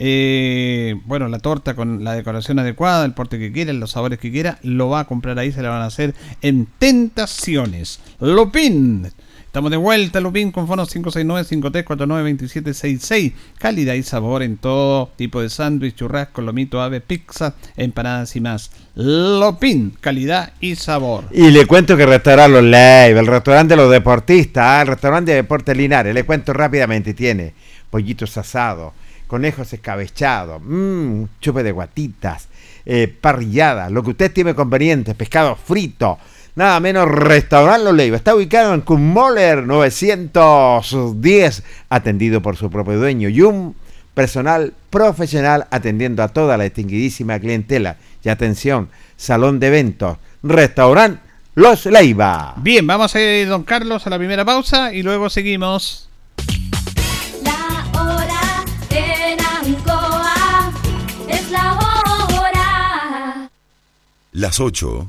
Eh, 0.00 0.94
bueno, 1.06 1.26
la 1.28 1.40
torta 1.40 1.74
con 1.74 2.04
la 2.04 2.14
decoración 2.14 2.60
adecuada, 2.60 3.04
el 3.04 3.14
porte 3.14 3.40
que 3.40 3.50
quiera, 3.50 3.72
los 3.72 3.90
sabores 3.90 4.20
que 4.20 4.30
quiera, 4.30 4.60
lo 4.62 4.88
va 4.88 5.00
a 5.00 5.04
comprar 5.06 5.36
ahí, 5.40 5.50
se 5.50 5.60
la 5.60 5.70
van 5.70 5.82
a 5.82 5.86
hacer 5.86 6.14
en 6.40 6.68
Tentaciones. 6.78 7.98
Lopin 8.20 9.10
Estamos 9.58 9.72
de 9.72 9.76
vuelta, 9.76 10.20
Lupín, 10.20 10.52
con 10.52 10.68
fonos 10.68 10.94
569-5349-2766. 10.94 13.32
Calidad 13.58 13.94
y 13.94 14.04
sabor 14.04 14.44
en 14.44 14.56
todo 14.56 15.10
tipo 15.16 15.42
de 15.42 15.50
sándwich, 15.50 15.96
churrasco, 15.96 16.42
lomito, 16.42 16.80
ave, 16.80 17.00
pizza, 17.00 17.56
empanadas 17.76 18.36
y 18.36 18.40
más. 18.40 18.70
Lopin, 18.94 19.96
calidad 20.00 20.52
y 20.60 20.76
sabor. 20.76 21.24
Y 21.32 21.50
le 21.50 21.66
cuento 21.66 21.96
que 21.96 22.06
restaurante 22.06 22.52
Los 22.52 22.62
Live, 22.62 23.18
el 23.18 23.26
restaurante 23.26 23.74
de 23.74 23.82
los 23.82 23.90
deportistas, 23.90 24.64
ah, 24.64 24.82
el 24.82 24.86
restaurante 24.86 25.32
de 25.32 25.38
Deportes 25.38 25.76
Linares, 25.76 26.14
le 26.14 26.22
cuento 26.22 26.52
rápidamente, 26.52 27.12
tiene 27.12 27.52
pollitos 27.90 28.38
asados, 28.38 28.92
conejos 29.26 29.72
escabechados, 29.72 30.62
mmm, 30.64 31.24
chupe 31.40 31.64
de 31.64 31.72
guatitas, 31.72 32.46
eh, 32.86 33.08
parrillada, 33.08 33.90
lo 33.90 34.04
que 34.04 34.10
usted 34.10 34.32
tiene 34.32 34.54
conveniente, 34.54 35.16
pescado 35.16 35.56
frito 35.56 36.16
nada 36.58 36.78
menos 36.80 37.08
Restaurante 37.08 37.84
Los 37.84 37.94
Leiva. 37.94 38.16
Está 38.16 38.34
ubicado 38.34 38.74
en 38.74 38.80
Kummoller 38.80 39.64
910, 39.64 41.62
atendido 41.88 42.42
por 42.42 42.56
su 42.56 42.68
propio 42.68 42.98
dueño 42.98 43.28
y 43.28 43.42
un 43.42 43.76
personal 44.12 44.74
profesional 44.90 45.68
atendiendo 45.70 46.24
a 46.24 46.28
toda 46.28 46.56
la 46.56 46.64
distinguidísima 46.64 47.38
clientela. 47.38 47.96
Y 48.24 48.28
atención, 48.28 48.88
salón 49.16 49.60
de 49.60 49.68
eventos, 49.68 50.18
restaurante 50.42 51.20
Los 51.54 51.86
Leiva. 51.86 52.54
Bien, 52.56 52.84
vamos 52.84 53.14
a 53.14 53.20
ir, 53.20 53.48
don 53.48 53.62
Carlos, 53.62 54.04
a 54.08 54.10
la 54.10 54.18
primera 54.18 54.44
pausa 54.44 54.92
y 54.92 55.04
luego 55.04 55.30
seguimos. 55.30 56.08
La 57.44 57.86
hora 58.02 58.64
en 58.90 59.38
Ancoa 59.40 60.72
es 61.28 61.52
la 61.52 61.74
hora. 61.74 63.48
Las 64.32 64.58
8 64.58 65.08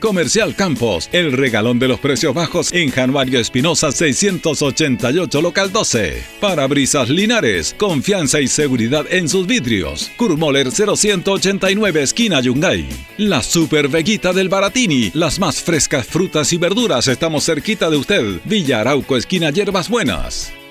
Comercial 0.00 0.54
Campos, 0.54 1.08
el 1.12 1.32
regalón 1.32 1.78
de 1.78 1.88
los 1.88 1.98
precios 1.98 2.34
bajos 2.34 2.72
en 2.72 2.90
Januario 2.90 3.40
Espinosa 3.40 3.92
688 3.92 5.42
local 5.42 5.72
12. 5.72 6.22
Parabrisas 6.40 7.08
Linares, 7.08 7.74
confianza 7.78 8.40
y 8.40 8.48
seguridad 8.48 9.06
en 9.10 9.28
sus 9.28 9.46
vidrios. 9.46 10.10
Kurmoller 10.16 10.70
0189 10.70 12.02
esquina 12.02 12.40
Yungay. 12.40 12.86
La 13.18 13.42
Super 13.42 13.88
Veguita 13.88 14.32
del 14.32 14.48
Baratini, 14.48 15.10
las 15.14 15.38
más 15.38 15.62
frescas 15.62 16.06
frutas 16.06 16.52
y 16.52 16.58
verduras 16.58 17.08
estamos 17.08 17.44
cerquita 17.44 17.90
de 17.90 17.96
usted. 17.96 18.40
Villa 18.44 18.80
Arauco 18.80 19.16
esquina 19.16 19.50
Hierbas 19.50 19.88
Buenas. 19.88 20.57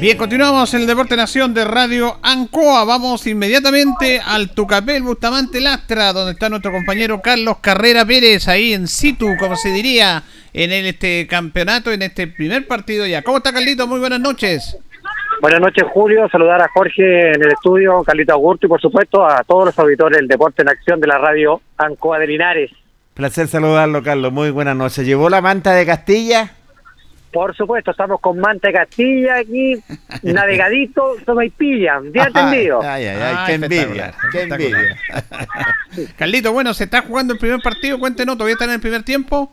Bien, 0.00 0.18
continuamos 0.18 0.74
en 0.74 0.82
el 0.82 0.86
Deporte 0.86 1.16
Nación 1.16 1.54
de 1.54 1.64
Radio 1.64 2.18
Ancoa. 2.22 2.84
Vamos 2.84 3.26
inmediatamente 3.26 4.20
al 4.20 4.50
Tucapel 4.50 5.02
Bustamante 5.02 5.60
Lastra, 5.60 6.12
donde 6.12 6.32
está 6.32 6.48
nuestro 6.48 6.72
compañero 6.72 7.22
Carlos 7.22 7.58
Carrera 7.60 8.04
Pérez, 8.04 8.48
ahí 8.48 8.74
en 8.74 8.86
situ, 8.86 9.28
como 9.38 9.56
se 9.56 9.70
diría, 9.70 10.22
en 10.52 10.72
el, 10.72 10.86
este 10.86 11.26
campeonato, 11.26 11.90
en 11.90 12.02
este 12.02 12.26
primer 12.26 12.66
partido 12.66 13.06
ya. 13.06 13.22
¿Cómo 13.22 13.38
está 13.38 13.52
Carlito? 13.52 13.86
Muy 13.86 14.00
buenas 14.00 14.20
noches. 14.20 14.76
Buenas 15.40 15.60
noches, 15.60 15.84
Julio. 15.92 16.28
Saludar 16.28 16.60
a 16.60 16.68
Jorge 16.68 17.32
en 17.32 17.42
el 17.42 17.52
estudio, 17.52 18.02
Carlito 18.02 18.34
Augusto 18.34 18.66
y, 18.66 18.68
por 18.68 18.80
supuesto, 18.80 19.24
a 19.24 19.42
todos 19.44 19.66
los 19.66 19.78
auditores 19.78 20.18
del 20.18 20.28
Deporte 20.28 20.62
en 20.62 20.68
Acción 20.68 21.00
de 21.00 21.06
la 21.06 21.18
radio 21.18 21.60
Ancoa 21.78 22.18
de 22.18 22.26
Linares. 22.26 22.70
Placer 23.14 23.46
saludarlo, 23.46 24.02
Carlos. 24.02 24.32
Muy 24.32 24.50
buenas 24.50 24.76
noches. 24.76 25.06
¿Llevó 25.06 25.30
la 25.30 25.40
manta 25.40 25.72
de 25.72 25.86
Castilla? 25.86 26.50
Por 27.34 27.52
supuesto, 27.56 27.90
estamos 27.90 28.20
con 28.20 28.38
Manta 28.38 28.68
de 28.68 28.74
Castilla 28.74 29.38
aquí, 29.38 29.74
navegadito, 30.22 31.16
toma 31.26 31.44
y 31.44 31.50
pilla, 31.50 31.98
bien 31.98 32.28
entendido. 32.28 32.80
Ay, 32.80 33.06
ay, 33.06 33.20
ay, 33.20 33.36
qué 33.44 33.54
envidia, 33.54 34.14
qué 34.30 34.42
envidia. 34.42 34.96
Carlito, 36.16 36.52
bueno, 36.52 36.72
se 36.74 36.84
está 36.84 37.02
jugando 37.02 37.34
el 37.34 37.40
primer 37.40 37.58
partido, 37.60 37.98
cuéntenos, 37.98 38.36
¿todavía 38.36 38.52
está 38.52 38.66
en 38.66 38.70
el 38.70 38.80
primer 38.80 39.02
tiempo? 39.02 39.50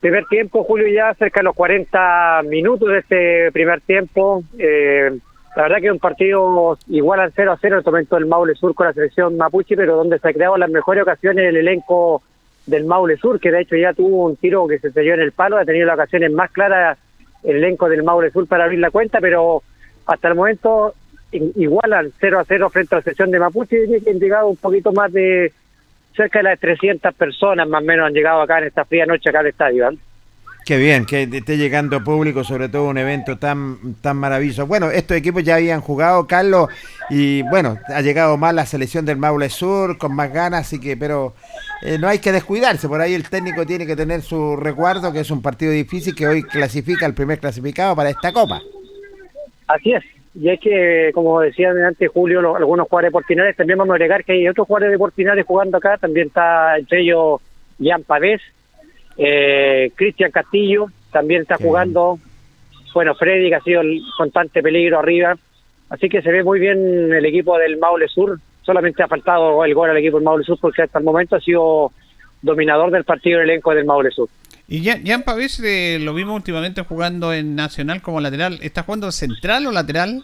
Primer 0.00 0.26
tiempo, 0.26 0.64
Julio, 0.64 0.88
ya 0.88 1.14
cerca 1.14 1.38
de 1.38 1.44
los 1.44 1.54
40 1.54 2.42
minutos 2.48 2.88
de 2.88 2.98
este 2.98 3.52
primer 3.52 3.80
tiempo. 3.82 4.42
Eh, 4.58 5.16
la 5.54 5.62
verdad 5.62 5.78
que 5.78 5.86
es 5.86 5.92
un 5.92 6.00
partido 6.00 6.78
igual 6.88 7.20
al 7.20 7.32
0 7.36 7.52
a 7.52 7.58
0 7.60 7.74
en 7.76 7.78
el 7.78 7.84
momento 7.84 8.16
del 8.16 8.26
Maule 8.26 8.56
Sur 8.56 8.74
con 8.74 8.88
la 8.88 8.92
selección 8.92 9.36
Mapuche, 9.36 9.76
pero 9.76 9.94
donde 9.94 10.18
se 10.18 10.28
ha 10.28 10.32
creado 10.32 10.56
las 10.56 10.70
mejores 10.70 11.04
ocasiones 11.04 11.44
el 11.44 11.58
elenco 11.58 12.24
del 12.66 12.86
Maule 12.86 13.16
Sur, 13.18 13.38
que 13.38 13.52
de 13.52 13.60
hecho 13.60 13.76
ya 13.76 13.92
tuvo 13.92 14.26
un 14.26 14.34
tiro 14.34 14.66
que 14.66 14.80
se 14.80 14.90
selló 14.90 15.14
en 15.14 15.20
el 15.20 15.30
palo, 15.30 15.58
ha 15.58 15.64
tenido 15.64 15.86
las 15.86 15.94
ocasiones 15.94 16.32
más 16.32 16.50
claras 16.50 16.98
el 17.42 17.56
elenco 17.56 17.88
del 17.88 18.02
Maule 18.02 18.30
Sur 18.30 18.46
para 18.46 18.64
abrir 18.64 18.78
la 18.80 18.90
cuenta, 18.90 19.18
pero 19.20 19.62
hasta 20.06 20.28
el 20.28 20.34
momento 20.34 20.94
i- 21.32 21.52
igual 21.62 21.92
al 21.92 22.12
0 22.20 22.38
a 22.40 22.44
0 22.44 22.70
frente 22.70 22.94
a 22.94 22.98
la 22.98 23.02
selección 23.02 23.30
de 23.30 23.38
Mapuche, 23.38 23.84
y 23.86 24.08
han 24.10 24.18
llegado 24.18 24.48
un 24.48 24.56
poquito 24.56 24.92
más 24.92 25.12
de 25.12 25.52
cerca 26.16 26.40
de 26.40 26.42
las 26.44 26.58
300 26.60 27.14
personas 27.14 27.68
más 27.68 27.82
o 27.82 27.86
menos 27.86 28.06
han 28.06 28.12
llegado 28.12 28.42
acá 28.42 28.58
en 28.58 28.64
esta 28.64 28.84
fría 28.84 29.06
noche 29.06 29.30
acá 29.30 29.40
al 29.40 29.46
estadio. 29.46 29.88
¿eh? 29.90 29.96
Qué 30.70 30.76
bien 30.76 31.04
que 31.04 31.24
esté 31.24 31.56
llegando 31.56 32.04
público, 32.04 32.44
sobre 32.44 32.68
todo 32.68 32.90
un 32.90 32.96
evento 32.96 33.36
tan, 33.36 33.96
tan 34.00 34.16
maravilloso. 34.16 34.68
Bueno, 34.68 34.88
estos 34.88 35.16
equipos 35.16 35.42
ya 35.42 35.56
habían 35.56 35.80
jugado, 35.80 36.28
Carlos, 36.28 36.68
y 37.10 37.42
bueno, 37.42 37.76
ha 37.88 38.00
llegado 38.02 38.36
más 38.36 38.54
la 38.54 38.64
selección 38.64 39.04
del 39.04 39.16
Maule 39.16 39.48
Sur, 39.48 39.98
con 39.98 40.14
más 40.14 40.32
ganas, 40.32 40.60
así 40.60 40.78
que, 40.78 40.96
pero 40.96 41.34
eh, 41.82 41.98
no 41.98 42.06
hay 42.06 42.20
que 42.20 42.30
descuidarse, 42.30 42.86
por 42.86 43.00
ahí 43.00 43.14
el 43.14 43.28
técnico 43.28 43.66
tiene 43.66 43.84
que 43.84 43.96
tener 43.96 44.22
su 44.22 44.54
recuerdo, 44.54 45.12
que 45.12 45.18
es 45.18 45.32
un 45.32 45.42
partido 45.42 45.72
difícil 45.72 46.14
que 46.14 46.28
hoy 46.28 46.44
clasifica 46.44 47.04
el 47.04 47.14
primer 47.14 47.40
clasificado 47.40 47.96
para 47.96 48.10
esta 48.10 48.32
copa. 48.32 48.60
Así 49.66 49.90
es. 49.90 50.04
Y 50.36 50.50
es 50.50 50.60
que, 50.60 51.10
como 51.12 51.40
decía 51.40 51.72
antes 51.84 52.08
Julio, 52.12 52.54
algunos 52.54 52.86
jugadores 52.86 53.08
de 53.08 53.12
Portinares, 53.12 53.56
también 53.56 53.76
vamos 53.76 53.94
a 53.94 53.96
agregar 53.96 54.24
que 54.24 54.34
hay 54.34 54.48
otros 54.48 54.68
jugadores 54.68 54.92
de 54.92 54.98
Portinares 54.98 55.44
jugando 55.44 55.78
acá, 55.78 55.98
también 55.98 56.28
está 56.28 56.78
entre 56.78 57.00
ellos 57.00 57.40
Jan 57.82 58.04
Pavés, 58.04 58.40
eh, 59.16 59.92
Cristian 59.94 60.30
Castillo, 60.30 60.86
también 61.12 61.42
está 61.42 61.56
jugando, 61.56 62.18
bueno, 62.94 63.14
Freddy, 63.14 63.48
que 63.48 63.54
ha 63.56 63.62
sido 63.62 63.80
el 63.80 64.00
constante 64.16 64.62
peligro 64.62 64.98
arriba, 64.98 65.36
así 65.88 66.08
que 66.08 66.22
se 66.22 66.30
ve 66.30 66.42
muy 66.42 66.60
bien 66.60 67.12
el 67.12 67.24
equipo 67.24 67.58
del 67.58 67.78
Maule 67.78 68.08
Sur, 68.08 68.38
solamente 68.62 69.02
ha 69.02 69.08
faltado 69.08 69.64
el 69.64 69.74
gol 69.74 69.90
al 69.90 69.96
equipo 69.96 70.18
del 70.18 70.24
Maule 70.24 70.44
Sur 70.44 70.58
porque 70.60 70.82
hasta 70.82 70.98
el 70.98 71.04
momento 71.04 71.36
ha 71.36 71.40
sido 71.40 71.92
dominador 72.42 72.90
del 72.90 73.04
partido 73.04 73.40
el 73.40 73.50
elenco 73.50 73.74
del 73.74 73.84
Maule 73.84 74.10
Sur. 74.10 74.28
Y 74.68 74.82
ya, 74.82 75.00
Jan 75.04 75.24
Pavés 75.24 75.60
eh, 75.64 75.98
lo 76.00 76.14
vimos 76.14 76.36
últimamente 76.36 76.82
jugando 76.82 77.32
en 77.32 77.56
Nacional 77.56 78.02
como 78.02 78.20
lateral. 78.20 78.60
¿Está 78.62 78.84
jugando 78.84 79.10
central 79.10 79.66
o 79.66 79.72
lateral? 79.72 80.22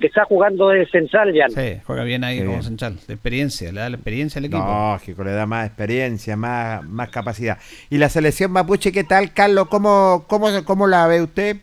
Está 0.00 0.24
jugando 0.24 0.68
de 0.68 0.86
central, 0.86 1.32
Jan. 1.34 1.50
Sí, 1.50 1.80
juega 1.86 2.04
bien 2.04 2.24
ahí 2.24 2.36
Qué 2.38 2.42
como 2.44 2.56
bien. 2.58 2.62
central. 2.64 2.96
De 3.06 3.14
experiencia, 3.14 3.72
le 3.72 3.80
da 3.80 3.88
la 3.88 3.96
experiencia 3.96 4.38
al 4.38 4.44
equipo. 4.46 4.64
Lógico, 4.92 5.24
le 5.24 5.32
da 5.32 5.46
más 5.46 5.66
experiencia, 5.66 6.36
más, 6.36 6.82
más 6.84 7.08
capacidad. 7.10 7.58
¿Y 7.90 7.98
la 7.98 8.08
selección 8.08 8.50
mapuche 8.52 8.92
qué 8.92 9.04
tal, 9.04 9.32
Carlos? 9.32 9.68
¿Cómo, 9.68 10.24
cómo, 10.28 10.48
cómo 10.64 10.86
la 10.86 11.06
ve 11.06 11.22
usted? 11.22 11.56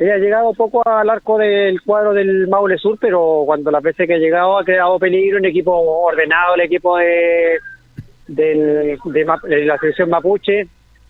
Ella 0.00 0.14
ha 0.14 0.18
llegado 0.18 0.52
poco 0.54 0.86
al 0.86 1.08
arco 1.08 1.38
del 1.38 1.80
cuadro 1.82 2.12
del 2.12 2.48
Maule 2.48 2.76
Sur, 2.78 2.98
pero 3.00 3.44
cuando 3.46 3.70
las 3.70 3.82
veces 3.82 4.06
que 4.08 4.14
ha 4.14 4.18
llegado 4.18 4.58
ha 4.58 4.64
creado 4.64 4.98
peligro, 4.98 5.38
un 5.38 5.44
equipo 5.46 5.72
ordenado, 5.72 6.56
el 6.56 6.62
equipo 6.62 6.96
de, 6.98 7.58
del- 8.26 8.98
de, 9.04 9.26
de 9.44 9.64
la 9.64 9.78
selección 9.78 10.10
mapuche, 10.10 10.66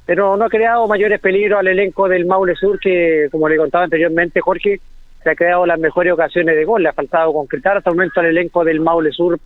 pero 0.07 0.37
no 0.37 0.45
ha 0.45 0.49
creado 0.51 0.87
mayores 0.87 1.19
peligros 1.21 1.59
al 1.59 1.69
elenco 1.69 2.09
del 2.09 2.27
Maule 2.27 2.55
Sur, 2.57 2.79
que 2.79 3.29
como 3.33 3.49
le 3.49 3.57
contaba 3.57 3.85
anteriormente 3.85 4.41
Jorge, 4.43 4.79
se 5.25 5.31
ha 5.31 5.35
creado 5.35 5.67
las 5.67 5.81
mejores 5.81 6.13
ocasiones 6.13 6.55
de 6.55 6.65
gol, 6.65 6.83
le 6.83 6.91
ha 6.91 6.93
faltado 6.93 7.33
concretar 7.33 7.77
hasta 7.79 7.91
el 7.91 7.97
momento 7.97 8.21
al 8.21 8.27
elenco 8.27 8.63
del 8.63 8.81
Maule 8.81 9.11
Sur 9.11 9.41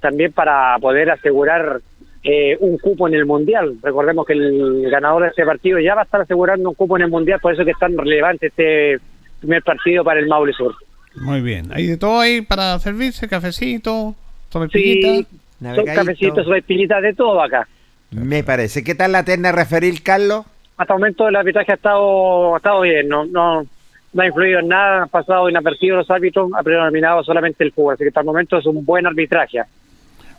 también 0.00 0.32
para 0.32 0.76
poder 0.80 1.10
asegurar 1.10 1.80
eh, 2.22 2.56
un 2.60 2.76
cupo 2.78 3.08
en 3.08 3.14
el 3.14 3.24
Mundial. 3.24 3.76
Recordemos 3.82 4.26
que 4.26 4.34
el 4.34 4.90
ganador 4.90 5.22
de 5.22 5.28
este 5.28 5.44
partido 5.46 5.78
ya 5.78 5.94
va 5.94 6.02
a 6.02 6.04
estar 6.04 6.20
asegurando 6.20 6.68
un 6.68 6.74
cupo 6.74 6.96
en 6.96 7.04
el 7.04 7.10
Mundial, 7.10 7.40
por 7.40 7.54
eso 7.54 7.64
que 7.64 7.70
es 7.70 7.78
tan 7.78 7.96
relevante 7.96 8.48
este 8.48 8.98
primer 9.40 9.62
partido 9.62 10.04
para 10.04 10.20
el 10.20 10.26
Maule 10.26 10.52
Sur. 10.52 10.74
Muy 11.14 11.40
bien. 11.40 11.66
Hay 11.72 11.86
de 11.86 11.96
todo 11.96 12.20
ahí 12.20 12.40
para 12.42 12.78
servirse, 12.78 13.28
cafecito, 13.28 14.14
Sí, 14.14 14.52
sobrepillita. 14.52 15.28
son 15.76 15.84
cafecitos, 15.86 16.44
son 16.44 16.56
espinitas 16.56 17.02
de 17.02 17.14
todo 17.14 17.40
acá. 17.42 17.66
Me 18.10 18.42
parece. 18.42 18.82
¿Qué 18.82 18.94
tal 18.94 19.12
la 19.12 19.24
terna 19.24 19.52
referir, 19.52 20.02
Carlos? 20.02 20.44
Hasta 20.76 20.94
el 20.94 21.00
momento 21.00 21.28
el 21.28 21.36
arbitraje 21.36 21.72
ha 21.72 21.74
estado, 21.76 22.54
ha 22.54 22.56
estado 22.56 22.80
bien, 22.80 23.06
no, 23.08 23.26
no, 23.26 23.64
no 24.12 24.22
ha 24.22 24.26
influido 24.26 24.60
en 24.60 24.68
nada, 24.68 25.02
han 25.02 25.08
pasado 25.08 25.48
inapercibidos 25.48 25.98
los 25.98 26.10
árbitros, 26.10 26.50
ha 26.56 26.62
predominado 26.62 27.22
solamente 27.22 27.64
el 27.64 27.72
fútbol, 27.72 27.94
así 27.94 28.04
que 28.04 28.08
hasta 28.08 28.20
el 28.20 28.26
momento 28.26 28.58
es 28.58 28.66
un 28.66 28.84
buen 28.84 29.06
arbitraje. 29.06 29.60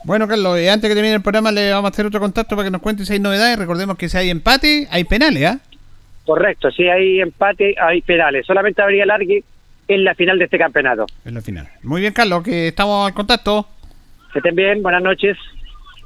Bueno, 0.03 0.27
Carlos, 0.27 0.57
eh, 0.57 0.69
antes 0.69 0.89
que 0.89 0.95
termine 0.95 1.15
el 1.15 1.21
programa 1.21 1.51
le 1.51 1.71
vamos 1.71 1.91
a 1.91 1.93
hacer 1.93 2.05
otro 2.05 2.19
contacto 2.19 2.55
para 2.55 2.67
que 2.67 2.71
nos 2.71 2.81
cuente 2.81 3.05
si 3.05 3.13
hay 3.13 3.19
novedades. 3.19 3.57
Recordemos 3.57 3.97
que 3.97 4.09
si 4.09 4.17
hay 4.17 4.29
empate, 4.29 4.87
hay 4.89 5.03
penales, 5.03 5.45
¿ah? 5.45 5.59
Correcto, 6.25 6.71
si 6.71 6.87
hay 6.87 7.21
empate, 7.21 7.75
hay 7.79 8.01
penales. 8.01 8.45
Solamente 8.45 8.81
habría 8.81 9.05
largue 9.05 9.43
en 9.87 10.03
la 10.03 10.15
final 10.15 10.39
de 10.39 10.45
este 10.45 10.57
campeonato. 10.57 11.05
En 11.25 11.35
la 11.35 11.41
final. 11.41 11.67
Muy 11.83 12.01
bien, 12.01 12.13
Carlos, 12.13 12.43
que 12.43 12.69
estamos 12.69 13.07
al 13.07 13.13
contacto. 13.13 13.67
Que 14.33 14.39
estén 14.39 14.55
bien, 14.55 14.81
buenas 14.81 15.03
noches. 15.03 15.37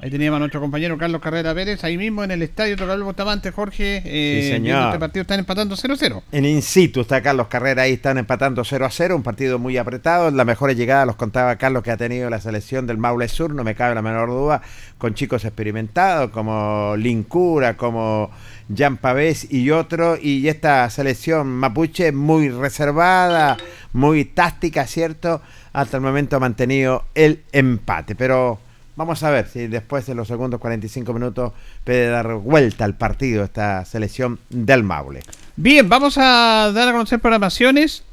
Ahí 0.02 0.12
teníamos 0.12 0.36
a 0.36 0.40
nuestro 0.40 0.60
compañero 0.60 0.98
Carlos 0.98 1.22
Carrera 1.22 1.56
Pérez, 1.56 1.84
ahí 1.86 1.98
mismo 1.98 2.24
en 2.24 2.30
el 2.32 2.42
estadio 2.42 2.76
Tocal 2.76 3.02
Bustamante, 3.02 3.52
Jorge. 3.52 4.02
Eh, 4.06 4.42
Sí, 4.42 4.48
señor. 4.50 4.62
viendo 4.64 4.88
Este 4.88 5.00
partido 5.00 5.22
están 5.22 5.40
empatando 5.40 5.76
0-0. 5.76 6.22
En 6.34 6.46
in 6.46 6.62
situ 6.62 7.02
está 7.02 7.22
Carlos 7.22 7.48
Carrera, 7.48 7.84
ahí 7.84 7.94
están 7.94 8.18
empatando 8.18 8.64
0 8.66 8.86
a 8.86 8.90
0, 8.90 9.16
un 9.16 9.24
partido 9.24 9.58
muy 9.58 9.78
apretado. 9.78 10.30
La 10.32 10.44
mejor 10.44 10.76
llegada, 10.76 11.06
los 11.06 11.16
contaba 11.16 11.56
Carlos, 11.56 11.82
que 11.82 11.92
ha 11.92 11.98
tenido 11.98 12.30
la 12.30 12.42
selección 12.42 12.86
del 12.88 12.98
Maule 12.98 13.30
Sur, 13.30 13.56
no 13.56 13.64
me 13.64 13.74
cabe 13.74 13.96
la 13.96 14.02
menor 14.02 14.30
duda, 14.30 14.62
con 14.98 15.14
chicos 15.14 15.46
experimentados 15.46 16.30
como 16.32 16.96
Lincura, 16.98 17.78
como 17.78 18.32
Jan 18.76 18.98
Pavés 18.98 19.50
y 19.50 19.72
otro. 19.72 20.18
Y 20.22 20.50
esta 20.50 20.90
selección 20.90 21.48
mapuche 21.48 22.12
muy 22.12 22.50
reservada, 22.50 23.58
muy 23.94 24.26
táctica, 24.26 24.86
¿cierto? 24.88 25.42
Hasta 25.72 25.98
el 25.98 26.04
momento 26.04 26.36
ha 26.36 26.40
mantenido 26.40 27.06
el 27.16 27.44
empate, 27.54 28.14
pero. 28.16 28.60
Vamos 28.96 29.24
a 29.24 29.30
ver 29.30 29.48
si 29.48 29.68
después 29.68 30.06
de 30.06 30.16
los 30.16 30.28
segundos 30.28 30.60
45 30.60 31.14
minutos 31.14 31.52
puede 31.84 32.08
dar 32.08 32.36
vuelta 32.36 32.86
al 32.86 32.96
partido 32.96 33.44
esta 33.44 33.84
selección 33.86 34.40
del 34.50 34.84
Maule. 34.84 35.22
Bien, 35.58 35.88
vamos 35.90 36.18
a 36.18 36.72
dar 36.74 36.88
a 36.88 36.92
conocer 36.92 37.20
programaciones. 37.20 38.04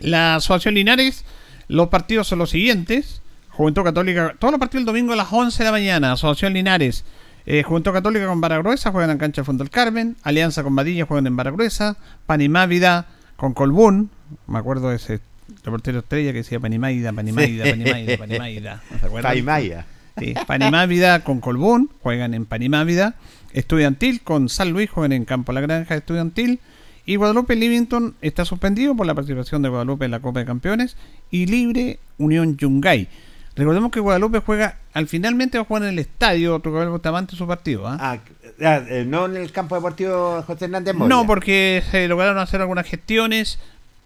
La 0.00 0.36
Asociación 0.36 0.74
Linares, 0.74 1.24
los 1.68 1.88
partidos 1.88 2.28
son 2.28 2.38
los 2.38 2.50
siguientes. 2.50 3.20
Juventud 3.50 3.82
Católica, 3.82 4.34
todos 4.38 4.52
los 4.52 4.60
partidos 4.60 4.82
el 4.82 4.86
domingo 4.86 5.12
a 5.12 5.16
las 5.16 5.32
11 5.32 5.58
de 5.58 5.64
la 5.64 5.72
mañana, 5.72 6.12
Asociación 6.12 6.52
Linares. 6.52 7.04
Eh, 7.46 7.62
Juventud 7.62 7.92
Católica 7.92 8.26
con 8.26 8.40
Baragruesa 8.40 8.90
juegan 8.92 9.10
en 9.10 9.18
cancha 9.18 9.40
de 9.40 9.46
Fondo 9.46 9.64
del 9.64 9.70
Carmen. 9.70 10.16
Alianza 10.22 10.62
con 10.62 10.74
Badilla 10.76 11.06
juegan 11.06 11.26
en 11.26 11.36
Baragruesa. 11.36 11.96
Panimávida 12.26 13.06
con 13.36 13.54
Colbún. 13.54 14.10
Me 14.46 14.58
acuerdo 14.58 14.90
de 14.90 14.96
ese 14.96 15.20
reportero 15.64 16.00
estrella 16.00 16.32
que 16.32 16.38
decía 16.38 16.58
Panimaida, 16.60 17.12
Panimaida, 17.12 17.64
Panimaida, 17.64 18.18
Panimaida. 18.18 18.82
¿No 18.90 18.98
se 18.98 19.06
acuerdan? 19.06 19.32
Paimaya. 19.32 19.86
Sí, 20.18 20.34
Panimávida 20.46 21.22
con 21.24 21.40
Colbún, 21.40 21.90
juegan 22.02 22.34
en 22.34 22.46
Panimávida. 22.46 23.14
Estudiantil 23.52 24.22
con 24.22 24.48
San 24.48 24.70
Luis, 24.70 24.90
juegan 24.90 25.12
en 25.12 25.24
Campo 25.24 25.52
La 25.52 25.60
Granja 25.60 25.94
Estudiantil. 25.94 26.60
Y 27.04 27.16
Guadalupe 27.16 27.54
Livington 27.54 28.14
está 28.20 28.44
suspendido 28.44 28.96
por 28.96 29.06
la 29.06 29.14
participación 29.14 29.62
de 29.62 29.68
Guadalupe 29.68 30.06
en 30.06 30.10
la 30.10 30.20
Copa 30.20 30.40
de 30.40 30.46
Campeones. 30.46 30.96
Y 31.30 31.46
libre 31.46 31.98
Unión 32.18 32.56
Yungay. 32.56 33.08
Recordemos 33.56 33.90
que 33.90 34.00
Guadalupe 34.00 34.40
juega, 34.40 34.76
al 34.92 35.06
finalmente 35.06 35.56
va 35.56 35.62
a 35.62 35.64
jugar 35.66 35.84
en 35.84 35.88
el 35.90 35.98
estadio 35.98 36.58
Tucabel 36.60 36.90
Bustamante 36.90 37.36
su 37.36 37.46
partido. 37.46 37.86
¿ah? 37.86 37.96
Ah, 37.98 38.18
ah, 38.62 38.82
eh, 38.88 39.04
no 39.06 39.24
en 39.26 39.36
el 39.36 39.50
campo 39.50 39.74
deportivo 39.74 40.42
José 40.46 40.66
Hernández 40.66 40.94
Moya. 40.94 41.08
No, 41.08 41.26
porque 41.26 41.82
se 41.90 42.06
lograron 42.06 42.38
hacer 42.38 42.60
algunas 42.60 42.86
gestiones, 42.86 43.58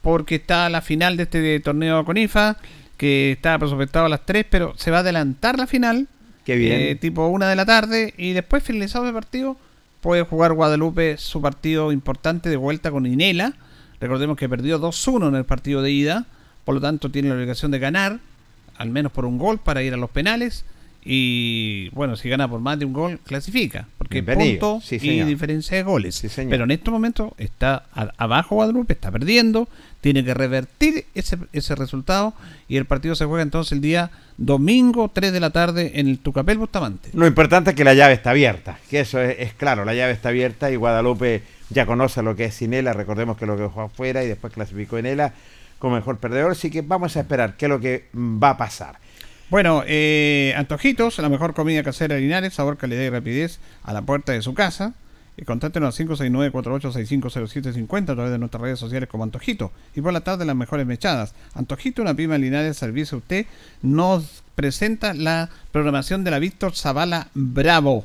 porque 0.03 0.37
está 0.37 0.69
la 0.69 0.83
final 0.83 1.17
de 1.17 1.25
este 1.25 1.61
torneo 1.61 2.05
con 2.05 2.17
IFA, 2.17 2.59
que 3.01 3.33
estaba 3.33 3.59
presupuestado 3.61 4.05
a 4.05 4.09
las 4.11 4.27
3, 4.27 4.45
pero 4.51 4.75
se 4.77 4.91
va 4.91 4.99
a 4.99 5.01
adelantar 5.01 5.57
la 5.57 5.67
final, 5.67 6.07
Qué 6.45 6.57
bien. 6.57 6.79
eh, 6.79 6.95
tipo 6.97 7.27
una 7.29 7.49
de 7.49 7.57
la 7.57 7.65
tarde, 7.65 8.13
y 8.19 8.35
después 8.35 8.63
finalizado 8.63 9.07
el 9.09 9.15
partido, 9.15 9.57
puede 10.03 10.21
jugar 10.23 10.53
Guadalupe 10.53 11.17
su 11.17 11.41
partido 11.41 11.93
importante 11.93 12.51
de 12.51 12.59
vuelta 12.59 12.91
con 12.91 13.07
Inela. 13.07 13.55
Recordemos 14.03 14.37
que 14.37 14.51
perdió 14.51 14.79
2-1 14.79 15.29
en 15.29 15.35
el 15.35 15.47
partido 15.47 15.81
de 15.81 15.91
ida, 15.91 16.27
por 16.67 16.75
lo 16.75 16.83
tanto 16.83 17.11
tiene 17.11 17.31
la 17.31 17.37
obligación 17.37 17.71
de 17.71 17.79
ganar, 17.79 18.19
al 18.77 18.91
menos 18.91 19.13
por 19.13 19.25
un 19.25 19.39
gol 19.39 19.59
para 19.61 19.83
ir 19.83 19.95
a 19.95 19.97
los 19.97 20.11
penales. 20.11 20.67
Y 21.05 21.89
bueno, 21.91 22.15
si 22.17 22.29
gana 22.29 22.49
por 22.49 22.61
más 22.61 22.79
de 22.79 22.85
un 22.85 22.93
gol, 22.93 23.19
clasifica. 23.25 23.87
Porque 23.99 24.21
Bienvenido. 24.21 24.75
punto 24.75 24.87
Sí, 24.87 24.99
y 25.01 25.23
diferencia 25.25 25.77
de 25.77 25.83
goles. 25.83 26.15
Sí. 26.17 26.29
Pero 26.49 26.65
en 26.65 26.71
este 26.71 26.91
momento 26.91 27.35
está 27.39 27.85
a- 27.95 28.13
abajo 28.19 28.57
Guadalupe, 28.57 28.93
está 28.93 29.11
perdiendo, 29.11 29.69
tiene 30.01 30.25
que 30.25 30.35
revertir 30.35 31.07
ese, 31.15 31.39
ese 31.53 31.75
resultado 31.75 32.35
y 32.69 32.77
el 32.77 32.85
partido 32.85 33.15
se 33.15 33.25
juega 33.25 33.43
entonces 33.43 33.73
el 33.73 33.81
día 33.81 34.11
domingo 34.37 35.11
3 35.13 35.33
de 35.33 35.41
la 35.41 35.51
tarde 35.51 35.93
en 35.95 36.09
el 36.09 36.19
Tucapel 36.19 36.59
Bustamante. 36.59 37.11
Lo 37.15 37.27
importante 37.27 37.71
es 37.71 37.77
que 37.77 37.85
la 37.85 37.95
llave 37.95 38.15
está 38.15 38.31
abierta, 38.31 38.79
que 38.91 39.01
eso 39.01 39.21
es, 39.21 39.37
es 39.39 39.53
claro, 39.55 39.85
la 39.85 39.95
llave 39.95 40.13
está 40.13 40.31
abierta 40.31 40.71
y 40.71 40.77
Guadalupe 40.77 41.43
ya 41.71 41.87
conoce 41.87 42.23
lo 42.23 42.35
que 42.37 42.47
es 42.47 42.55
Sinela, 42.55 42.93
recordemos 42.93 43.37
que 43.37 43.47
lo 43.47 43.57
que 43.57 43.65
jugó 43.65 43.83
afuera 43.83 44.23
y 44.25 44.29
después 44.29 44.53
clasificó 44.53 44.99
en 44.99 45.07
ELA 45.07 45.33
como 45.79 45.95
mejor 45.97 46.19
perdedor, 46.19 46.53
así 46.53 46.71
que 46.71 46.83
vamos 46.83 47.17
a 47.17 47.21
esperar 47.21 47.57
qué 47.57 47.67
es 47.67 47.71
lo 47.71 47.81
que 47.81 48.07
va 48.15 48.51
a 48.51 48.57
pasar. 48.59 48.99
Bueno, 49.51 49.83
eh, 49.85 50.55
Antojitos, 50.57 51.19
la 51.19 51.29
mejor 51.29 51.55
comida 51.55 51.83
casera 51.83 52.15
de 52.15 52.21
Linares, 52.21 52.55
sabor, 52.55 52.77
calidad 52.77 53.03
y 53.03 53.11
rapidez 53.11 53.59
a 53.83 53.93
la 53.93 54.03
puerta 54.03 54.31
de 54.31 54.43
su 54.43 54.55
casa. 54.55 54.95
Y 55.37 55.45
contáctenos 55.45 55.99
al 55.99 56.07
569-48650750 56.07 58.11
a 58.11 58.15
través 58.15 58.31
de 58.31 58.39
nuestras 58.39 58.63
redes 58.63 58.79
sociales 58.79 59.09
como 59.09 59.25
Antojito. 59.25 59.73
Y 59.97 60.03
por 60.03 60.13
la 60.13 60.21
tarde 60.21 60.45
las 60.45 60.55
mejores 60.55 60.87
mechadas. 60.87 61.35
Antojito, 61.55 62.01
una 62.01 62.15
prima 62.15 62.35
de 62.35 62.41
Linares, 62.41 62.77
servicio 62.77 63.17
a 63.17 63.19
usted, 63.19 63.47
nos 63.83 64.45
presenta 64.55 65.15
la 65.15 65.51
programación 65.73 66.23
de 66.23 66.31
la 66.31 66.39
Víctor 66.39 66.77
Zavala 66.77 67.27
Bravo. 67.35 68.05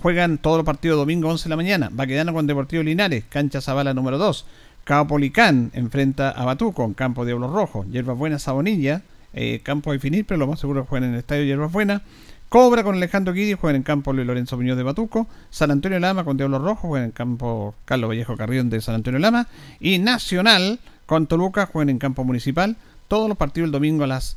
Juegan 0.00 0.38
todos 0.38 0.56
los 0.56 0.64
partidos 0.64 0.96
domingo 0.96 1.28
11 1.28 1.44
de 1.44 1.50
la 1.50 1.56
mañana. 1.56 1.90
Baquedano 1.92 2.32
con 2.32 2.46
Deportivo 2.46 2.82
Linares, 2.82 3.24
cancha 3.28 3.60
Zavala 3.60 3.92
número 3.92 4.16
2. 4.16 4.46
Caupolicán 4.84 5.72
enfrenta 5.74 6.30
a 6.30 6.46
Batuco 6.46 6.90
campo 6.94 7.26
Diablo 7.26 7.52
Rojo. 7.52 7.84
Hierbas 7.84 8.16
Buenas 8.16 8.44
Sabonilla, 8.44 9.02
eh, 9.32 9.60
campo 9.62 9.92
de 9.92 9.98
finir, 9.98 10.24
pero 10.26 10.38
lo 10.38 10.46
más 10.46 10.60
seguro 10.60 10.84
jueguen 10.84 11.10
en 11.10 11.14
el 11.14 11.20
estadio 11.20 11.44
Hierbas 11.44 11.72
Buenas. 11.72 12.02
Cobra 12.48 12.84
con 12.84 12.94
Alejandro 12.94 13.34
Guidi, 13.34 13.54
juegan 13.54 13.76
en 13.76 13.82
campo 13.82 14.12
Luis 14.12 14.26
Lorenzo 14.26 14.56
Muñoz 14.56 14.76
de 14.76 14.84
Batuco. 14.84 15.26
San 15.50 15.70
Antonio 15.70 15.98
Lama 15.98 16.24
con 16.24 16.36
Diablo 16.36 16.58
Rojo, 16.58 16.88
juegan 16.88 17.06
en 17.06 17.12
campo 17.12 17.74
Carlos 17.84 18.08
Vallejo 18.08 18.36
Carrión 18.36 18.70
de 18.70 18.80
San 18.80 18.94
Antonio 18.94 19.18
Lama. 19.18 19.48
Y 19.80 19.98
Nacional 19.98 20.78
con 21.06 21.26
Toluca, 21.26 21.66
juegan 21.66 21.88
en 21.90 21.98
campo 21.98 22.22
municipal. 22.22 22.76
Todos 23.08 23.28
los 23.28 23.36
partidos 23.36 23.66
el 23.66 23.72
domingo 23.72 24.04
a 24.04 24.06
las 24.06 24.36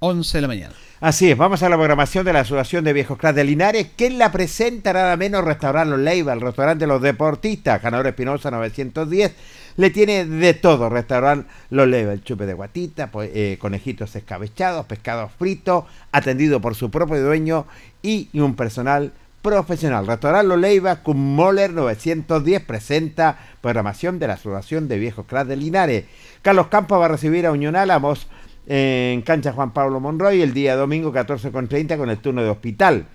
11 0.00 0.38
de 0.38 0.42
la 0.42 0.48
mañana. 0.48 0.74
Así 1.00 1.30
es, 1.30 1.36
vamos 1.36 1.62
a 1.62 1.68
la 1.68 1.76
programación 1.76 2.24
de 2.24 2.32
la 2.32 2.40
Asociación 2.40 2.84
de 2.84 2.92
Viejos 2.92 3.18
Cras 3.18 3.34
de 3.34 3.44
Linares, 3.44 3.88
que 3.96 4.10
la 4.10 4.32
presenta 4.32 4.92
nada 4.92 5.16
menos 5.16 5.44
Restaurante 5.44 5.90
Los 5.90 6.00
Leiva, 6.00 6.32
el 6.32 6.40
restaurante 6.40 6.84
de 6.84 6.88
los 6.88 7.02
deportistas, 7.02 7.82
Ganador 7.82 8.06
Espinosa 8.06 8.50
910, 8.50 9.32
le 9.80 9.88
tiene 9.88 10.26
de 10.26 10.52
todo, 10.52 10.90
Restaurante 10.90 11.48
Los 11.70 11.88
Leiva, 11.88 12.12
el 12.12 12.22
chupe 12.22 12.44
de 12.44 12.52
guatita, 12.52 13.10
eh, 13.22 13.56
conejitos 13.58 14.14
escabechados, 14.14 14.84
pescados 14.84 15.32
fritos, 15.38 15.84
atendido 16.12 16.60
por 16.60 16.74
su 16.74 16.90
propio 16.90 17.22
dueño 17.22 17.64
y 18.02 18.28
un 18.34 18.56
personal 18.56 19.10
profesional. 19.40 20.06
Restaurante 20.06 20.48
Los 20.48 20.60
Leiva, 20.60 20.96
con 20.96 21.18
Moller 21.18 21.72
910, 21.72 22.62
presenta 22.62 23.38
programación 23.62 24.18
de 24.18 24.26
la 24.26 24.34
Asociación 24.34 24.86
de 24.86 24.98
Viejos 24.98 25.24
Cras 25.26 25.48
de 25.48 25.56
Linares. 25.56 26.04
Carlos 26.42 26.66
Campos 26.66 27.00
va 27.00 27.06
a 27.06 27.08
recibir 27.08 27.46
a 27.46 27.52
Unión 27.52 27.74
Álamos 27.74 28.26
en 28.66 29.22
cancha 29.22 29.54
Juan 29.54 29.72
Pablo 29.72 29.98
Monroy 29.98 30.42
el 30.42 30.52
día 30.52 30.76
domingo 30.76 31.10
14.30 31.10 31.96
con 31.96 32.10
el 32.10 32.18
turno 32.18 32.42
de 32.42 32.50
hospital. 32.50 33.06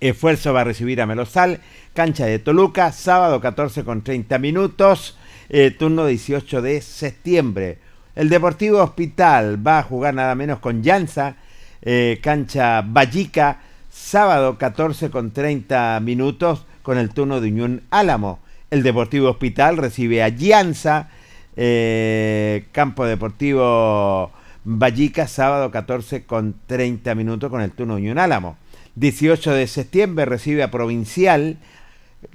Esfuerzo 0.00 0.54
va 0.54 0.62
a 0.62 0.64
recibir 0.64 1.02
a 1.02 1.06
Melosal, 1.06 1.60
cancha 1.92 2.24
de 2.24 2.38
Toluca, 2.38 2.92
sábado 2.92 3.42
14 3.42 3.84
con 3.84 4.02
30 4.02 4.38
minutos, 4.38 5.18
eh, 5.48 5.70
turno 5.70 6.06
18 6.06 6.62
de 6.62 6.80
septiembre. 6.80 7.78
El 8.14 8.28
Deportivo 8.28 8.82
Hospital 8.82 9.64
va 9.64 9.78
a 9.78 9.82
jugar 9.82 10.14
nada 10.14 10.34
menos 10.34 10.58
con 10.58 10.82
Llanza, 10.82 11.36
eh, 11.82 12.18
cancha 12.22 12.82
Vallica, 12.82 13.60
sábado 13.90 14.58
14 14.58 15.10
con 15.10 15.32
30 15.32 16.00
minutos 16.00 16.66
con 16.82 16.98
el 16.98 17.10
turno 17.10 17.40
de 17.40 17.48
Unión 17.48 17.82
Álamo. 17.90 18.38
El 18.70 18.82
Deportivo 18.82 19.30
Hospital 19.30 19.76
recibe 19.76 20.22
a 20.22 20.28
Llanza, 20.28 21.10
eh, 21.56 22.66
campo 22.72 23.04
deportivo 23.04 24.32
Vallica, 24.64 25.28
sábado 25.28 25.70
14 25.70 26.24
con 26.24 26.54
30 26.66 27.14
minutos 27.14 27.50
con 27.50 27.60
el 27.60 27.72
turno 27.72 27.96
de 27.96 28.02
Unión 28.02 28.18
Álamo. 28.18 28.56
18 28.96 29.52
de 29.52 29.66
septiembre 29.66 30.24
recibe 30.24 30.62
a 30.62 30.70
Provincial, 30.70 31.58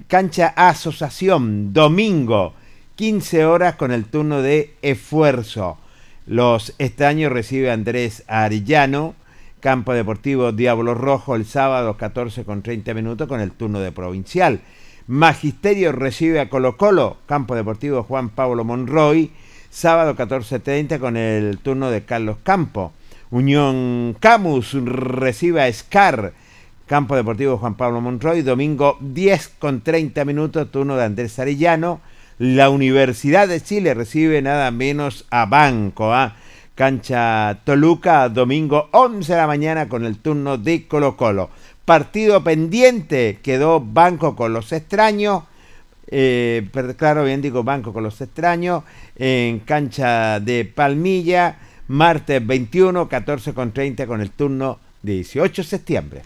cancha 0.06 0.54
Asociación, 0.56 1.72
domingo, 1.72 2.54
15 2.96 3.46
horas 3.46 3.76
con 3.76 3.90
el 3.90 4.04
turno 4.04 4.42
de 4.42 4.74
Esfuerzo. 4.82 5.78
Los 6.26 6.74
estaños 6.78 7.32
recibe 7.32 7.70
Andrés 7.70 8.22
Arellano, 8.26 9.14
campo 9.60 9.94
deportivo 9.94 10.52
Diablo 10.52 10.94
Rojo, 10.94 11.34
el 11.34 11.46
sábado 11.46 11.96
14 11.96 12.44
con 12.44 12.62
30 12.62 12.92
minutos 12.92 13.28
con 13.28 13.40
el 13.40 13.52
turno 13.52 13.80
de 13.80 13.92
Provincial. 13.92 14.60
Magisterio 15.06 15.92
recibe 15.92 16.38
a 16.38 16.50
Colo 16.50 16.76
Colo, 16.76 17.16
campo 17.26 17.54
deportivo 17.54 18.02
Juan 18.02 18.28
Pablo 18.28 18.62
Monroy, 18.62 19.30
sábado 19.70 20.14
14.30 20.14 20.98
con 21.00 21.16
el 21.16 21.58
turno 21.58 21.90
de 21.90 22.04
Carlos 22.04 22.36
Campo. 22.42 22.92
Unión 23.30 24.14
Camus 24.20 24.74
recibe 24.74 25.62
a 25.62 25.72
Scar, 25.72 26.34
campo 26.86 27.16
deportivo 27.16 27.56
Juan 27.56 27.74
Pablo 27.74 28.02
Monroy, 28.02 28.42
domingo 28.42 28.98
10 29.00 29.48
con 29.58 29.80
30 29.80 30.26
minutos, 30.26 30.70
turno 30.70 30.96
de 30.96 31.04
Andrés 31.04 31.38
Arellano. 31.38 32.11
La 32.38 32.70
Universidad 32.70 33.46
de 33.46 33.60
Chile 33.60 33.94
recibe 33.94 34.40
nada 34.40 34.70
menos 34.70 35.26
a 35.30 35.46
Banco, 35.46 36.12
¿ah? 36.14 36.34
cancha 36.74 37.60
Toluca, 37.64 38.28
domingo 38.30 38.88
11 38.92 39.32
de 39.32 39.38
la 39.38 39.46
mañana 39.46 39.88
con 39.88 40.06
el 40.06 40.18
turno 40.18 40.56
de 40.56 40.86
Colo 40.88 41.16
Colo. 41.16 41.50
Partido 41.84 42.42
pendiente, 42.42 43.38
quedó 43.42 43.80
Banco 43.80 44.34
con 44.34 44.52
los 44.54 44.72
extraños. 44.72 45.42
Eh, 46.06 46.68
claro, 46.96 47.24
bien 47.24 47.42
digo 47.42 47.64
Banco 47.64 47.92
con 47.92 48.02
los 48.02 48.20
extraños, 48.20 48.84
en 49.16 49.60
cancha 49.60 50.40
de 50.40 50.64
Palmilla, 50.64 51.58
martes 51.88 52.44
21, 52.44 53.08
14 53.08 53.52
con 53.52 53.72
30 53.72 54.06
con 54.06 54.20
el 54.22 54.30
turno 54.30 54.78
de 55.02 55.12
18 55.14 55.62
de 55.62 55.68
septiembre. 55.68 56.22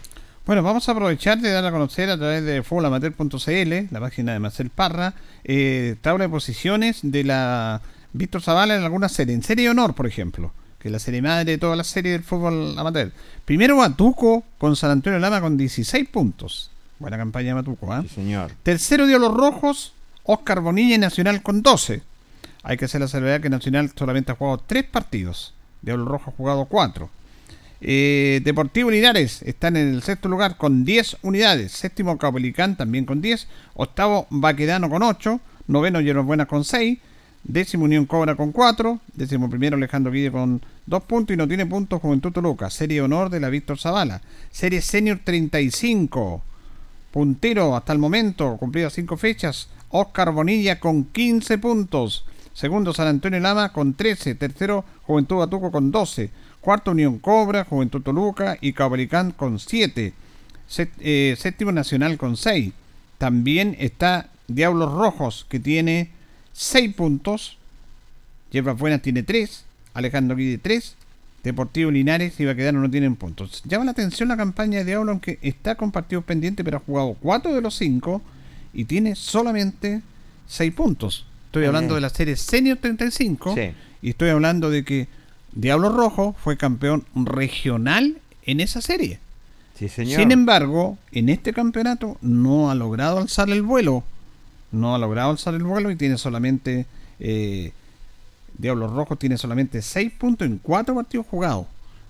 Bueno, 0.47 0.63
vamos 0.63 0.87
a 0.87 0.93
aprovechar 0.93 1.41
de 1.41 1.51
dar 1.51 1.65
a 1.65 1.71
conocer 1.73 2.09
a 2.09 2.17
través 2.17 2.41
de 2.41 2.63
futbolamateur.cl, 2.63 3.93
la 3.93 3.99
página 3.99 4.31
de 4.31 4.39
Marcel 4.39 4.69
Parra, 4.69 5.13
eh, 5.43 5.97
tabla 5.99 6.23
de 6.23 6.29
posiciones 6.29 6.99
de 7.03 7.25
la 7.25 7.81
Víctor 8.13 8.41
Zavala 8.41 8.77
en 8.77 8.83
alguna 8.83 9.09
serie. 9.09 9.35
En 9.35 9.43
serie 9.43 9.65
de 9.65 9.71
honor, 9.71 9.93
por 9.93 10.07
ejemplo, 10.07 10.53
que 10.79 10.87
es 10.87 10.91
la 10.93 10.99
serie 10.99 11.21
madre 11.21 11.43
de 11.43 11.57
toda 11.57 11.75
la 11.75 11.83
serie 11.83 12.13
del 12.13 12.23
fútbol 12.23 12.79
amateur. 12.79 13.11
Primero 13.43 13.75
Batuco 13.75 14.45
con 14.57 14.77
San 14.77 14.91
Antonio 14.91 15.19
Lama 15.19 15.41
con 15.41 15.57
16 15.57 16.07
puntos. 16.07 16.71
Buena 16.97 17.17
campaña 17.17 17.49
de 17.49 17.53
Batuco, 17.55 17.91
¿ah? 17.91 18.03
Sí, 18.03 18.15
señor. 18.15 18.53
Tercero 18.63 19.05
dio 19.05 19.19
los 19.19 19.33
rojos, 19.33 19.91
Oscar 20.23 20.61
Bonilla 20.61 20.95
y 20.95 20.97
Nacional 20.97 21.43
con 21.43 21.61
12. 21.61 22.03
Hay 22.63 22.77
que 22.77 22.85
hacer 22.85 23.01
la 23.01 23.09
salvedad 23.09 23.41
que 23.41 23.49
Nacional 23.49 23.91
solamente 23.93 24.31
ha 24.31 24.35
jugado 24.35 24.63
3 24.65 24.85
partidos. 24.85 25.53
Diablo 25.81 26.05
Rojo 26.05 26.31
ha 26.31 26.37
jugado 26.37 26.63
4. 26.63 27.09
Eh, 27.79 28.41
Deportivo 28.43 28.89
Linares 28.89 29.41
están 29.43 29.77
en 29.77 29.89
el 29.89 30.01
sexto 30.01 30.29
lugar 30.29 30.57
con 30.57 30.83
10 30.83 31.17
unidades. 31.21 31.71
Séptimo 31.71 32.17
Capelicán 32.17 32.75
también 32.75 33.05
con 33.05 33.21
10. 33.21 33.47
Octavo 33.75 34.27
Baquedano 34.29 34.89
con 34.89 35.03
8. 35.03 35.39
Noveno 35.67 36.01
Hierbas 36.01 36.25
Buenas 36.25 36.47
con 36.47 36.63
6. 36.63 36.97
Décimo 37.43 37.85
Unión 37.85 38.05
Cobra 38.05 38.35
con 38.35 38.51
4. 38.51 38.99
Décimo 39.13 39.49
primero 39.49 39.77
Alejandro 39.77 40.11
Guide 40.11 40.31
con 40.31 40.61
dos 40.85 41.03
puntos 41.03 41.33
y 41.33 41.37
no 41.37 41.47
tiene 41.47 41.65
puntos 41.65 42.01
Juventud 42.01 42.31
Toluca. 42.31 42.69
Serie 42.69 43.01
honor 43.01 43.29
de 43.29 43.39
la 43.39 43.49
Víctor 43.49 43.77
Zavala. 43.77 44.21
Serie 44.51 44.81
senior 44.81 45.19
35. 45.23 46.41
Puntero 47.11 47.75
hasta 47.75 47.93
el 47.93 47.99
momento, 47.99 48.57
cumplidas 48.57 48.93
cinco 48.93 49.17
fechas. 49.17 49.69
Oscar 49.89 50.31
Bonilla 50.31 50.79
con 50.79 51.05
15 51.05 51.57
puntos. 51.59 52.25
Segundo 52.53 52.91
San 52.93 53.07
Antonio 53.07 53.39
Lama 53.39 53.71
con 53.71 53.93
13. 53.93 54.35
Tercero 54.35 54.83
Juventud 55.03 55.37
Batuco 55.37 55.71
con 55.71 55.91
12. 55.91 56.29
Cuarto 56.67 56.91
Unión 56.91 57.19
Cobra, 57.19 57.63
Juventud 57.63 58.01
Toluca 58.01 58.57
y 58.59 58.73
Cabricán 58.73 59.31
con 59.31 59.57
7. 59.57 60.11
eh, 60.99 61.35
séptimo 61.39 61.71
Nacional 61.71 62.17
con 62.17 62.35
6. 62.35 62.73
También 63.17 63.77
está 63.79 64.29
Diablos 64.49 64.91
Rojos 64.91 65.45
que 65.47 65.61
tiene 65.61 66.09
6 66.51 66.93
puntos. 66.93 67.57
Hierbas 68.51 68.77
Buenas 68.77 69.01
tiene 69.01 69.23
3. 69.23 69.63
Alejandro 69.93 70.35
Guide 70.35 70.57
3. 70.57 70.95
Deportivo 71.41 71.89
Linares 71.89 72.37
y 72.37 72.43
Baquedano 72.43 72.81
no 72.81 72.91
tienen 72.91 73.15
puntos. 73.15 73.63
Llama 73.63 73.85
la 73.85 73.91
atención 73.91 74.27
la 74.27 74.35
campaña 74.35 74.79
de 74.79 74.83
Diablo, 74.83 75.11
aunque 75.11 75.39
está 75.41 75.75
con 75.75 75.93
partidos 75.93 76.25
pendientes, 76.25 76.65
pero 76.65 76.75
ha 76.75 76.81
jugado 76.81 77.15
4 77.21 77.55
de 77.55 77.61
los 77.61 77.75
5 77.77 78.21
y 78.73 78.83
tiene 78.83 79.15
solamente 79.15 80.01
6 80.47 80.73
puntos. 80.73 81.25
Estoy 81.45 81.63
hablando 81.63 81.95
de 81.95 82.01
la 82.01 82.09
serie 82.09 82.35
Senior 82.35 82.77
35 82.77 83.55
Sí. 83.55 83.71
y 84.01 84.09
estoy 84.09 84.31
hablando 84.31 84.69
de 84.69 84.83
que 84.83 85.07
Diablo 85.57 85.89
Rojo 85.89 86.35
fue 86.43 86.55
campeón 86.55 87.03
regional 87.15 88.17
en 88.43 88.59
esa 88.59 88.79
serie. 88.79 89.19
Sí, 89.73 89.89
señor. 89.89 90.19
Sin 90.19 90.31
embargo, 90.31 90.99
en 91.11 91.29
este 91.29 91.51
campeonato 91.51 92.17
no 92.21 92.69
ha 92.69 92.75
logrado 92.75 93.17
alzar 93.17 93.49
el 93.49 93.63
vuelo. 93.63 94.03
No 94.71 94.93
ha 94.93 94.99
logrado 94.99 95.31
alzar 95.31 95.55
el 95.55 95.63
vuelo 95.63 95.89
y 95.89 95.95
tiene 95.95 96.19
solamente. 96.19 96.85
Eh, 97.19 97.71
Diablos 98.59 98.93
Rojos 98.93 99.17
tiene 99.17 99.39
solamente 99.39 99.81
6 99.81 100.11
puntos 100.19 100.47
en 100.47 100.59
4 100.59 100.93
partidos 100.93 101.25
jugados. 101.25 101.65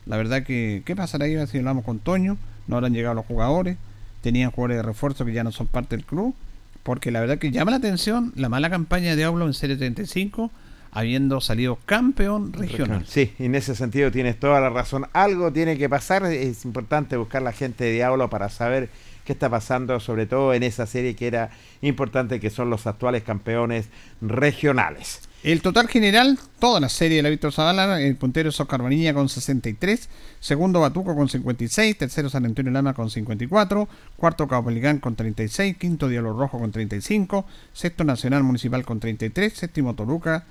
La 0.06 0.18
verdad 0.18 0.44
que, 0.44 0.84
¿qué 0.86 0.94
pasará 0.94 1.24
ahí 1.24 1.48
si 1.48 1.60
hablamos 1.60 1.86
con 1.86 2.00
Toño? 2.00 2.38
No 2.68 2.76
habrán 2.76 2.94
llegado 2.94 3.16
los 3.16 3.26
jugadores. 3.26 3.78
Tenían 4.22 4.52
jugadores 4.52 4.78
de 4.78 4.84
refuerzo 4.84 5.24
que 5.24 5.32
ya 5.32 5.46
no 5.46 5.54
son 5.54 5.68
parte 5.68 5.96
del 5.96 6.04
club. 6.04 6.36
Porque 6.84 7.12
la 7.12 7.22
verdad 7.22 7.38
que 7.38 7.52
llama 7.52 7.72
la 7.72 7.78
atención 7.78 8.34
la 8.36 8.50
mala 8.50 8.70
campaña 8.70 9.12
de 9.12 9.16
Diablo 9.16 9.48
en 9.48 9.54
Serie 9.54 9.78
35, 9.78 10.52
habiendo 10.92 11.42
salido 11.42 11.78
campeón 11.86 12.54
regional. 12.54 13.06
Sí, 13.08 13.34
en 13.40 13.56
ese 13.56 13.76
sentido 13.76 14.12
tienes 14.12 14.40
toda 14.40 14.60
la 14.62 14.70
razón. 14.70 15.08
Algo 15.14 15.52
tiene 15.52 15.78
que 15.78 15.90
pasar. 15.90 16.26
Es 16.26 16.66
importante 16.66 17.18
buscar 17.18 17.42
la 17.42 17.52
gente 17.52 17.86
de 17.86 17.94
Diablo 17.94 18.30
para 18.30 18.50
saber 18.50 18.90
qué 19.28 19.34
está 19.34 19.50
pasando, 19.50 20.00
sobre 20.00 20.26
todo 20.26 20.54
en 20.54 20.64
esa 20.64 20.88
serie 20.88 21.16
que 21.16 21.28
era 21.28 21.50
importante, 21.82 22.40
que 22.40 22.50
son 22.50 22.70
los 22.70 22.88
actuales 22.88 23.24
campeones 23.24 23.90
regionales. 24.22 25.28
El 25.44 25.62
total 25.62 25.88
general, 25.88 26.40
toda 26.60 26.80
la 26.80 26.90
serie 26.90 27.18
de 27.18 27.24
la 27.24 27.30
Víctor 27.30 27.52
Zavala, 27.52 28.02
el 28.02 28.16
puntero 28.16 28.50
es 28.50 28.60
Oscar 28.60 28.82
Bonilla 28.82 29.14
con 29.14 29.30
63, 29.30 30.10
segundo 30.40 30.80
Batuco 30.80 31.16
con 31.16 31.30
56, 31.30 31.98
tercero 31.98 32.30
San 32.30 32.46
Antonio 32.46 32.72
Lama 32.72 32.94
con 32.94 33.10
54, 33.10 33.88
cuarto 34.16 34.48
Caupolicán 34.48 35.00
con 35.00 35.16
36, 35.16 35.78
quinto 35.78 36.08
Diablo 36.08 36.34
Rojo 36.34 36.58
con 36.58 36.72
35, 36.72 37.46
sexto 37.72 38.04
Nacional 38.04 38.44
Municipal 38.44 38.84
con 38.84 39.00
33, 39.00 39.54
séptimo 39.54 39.94
Toluca 39.94 40.46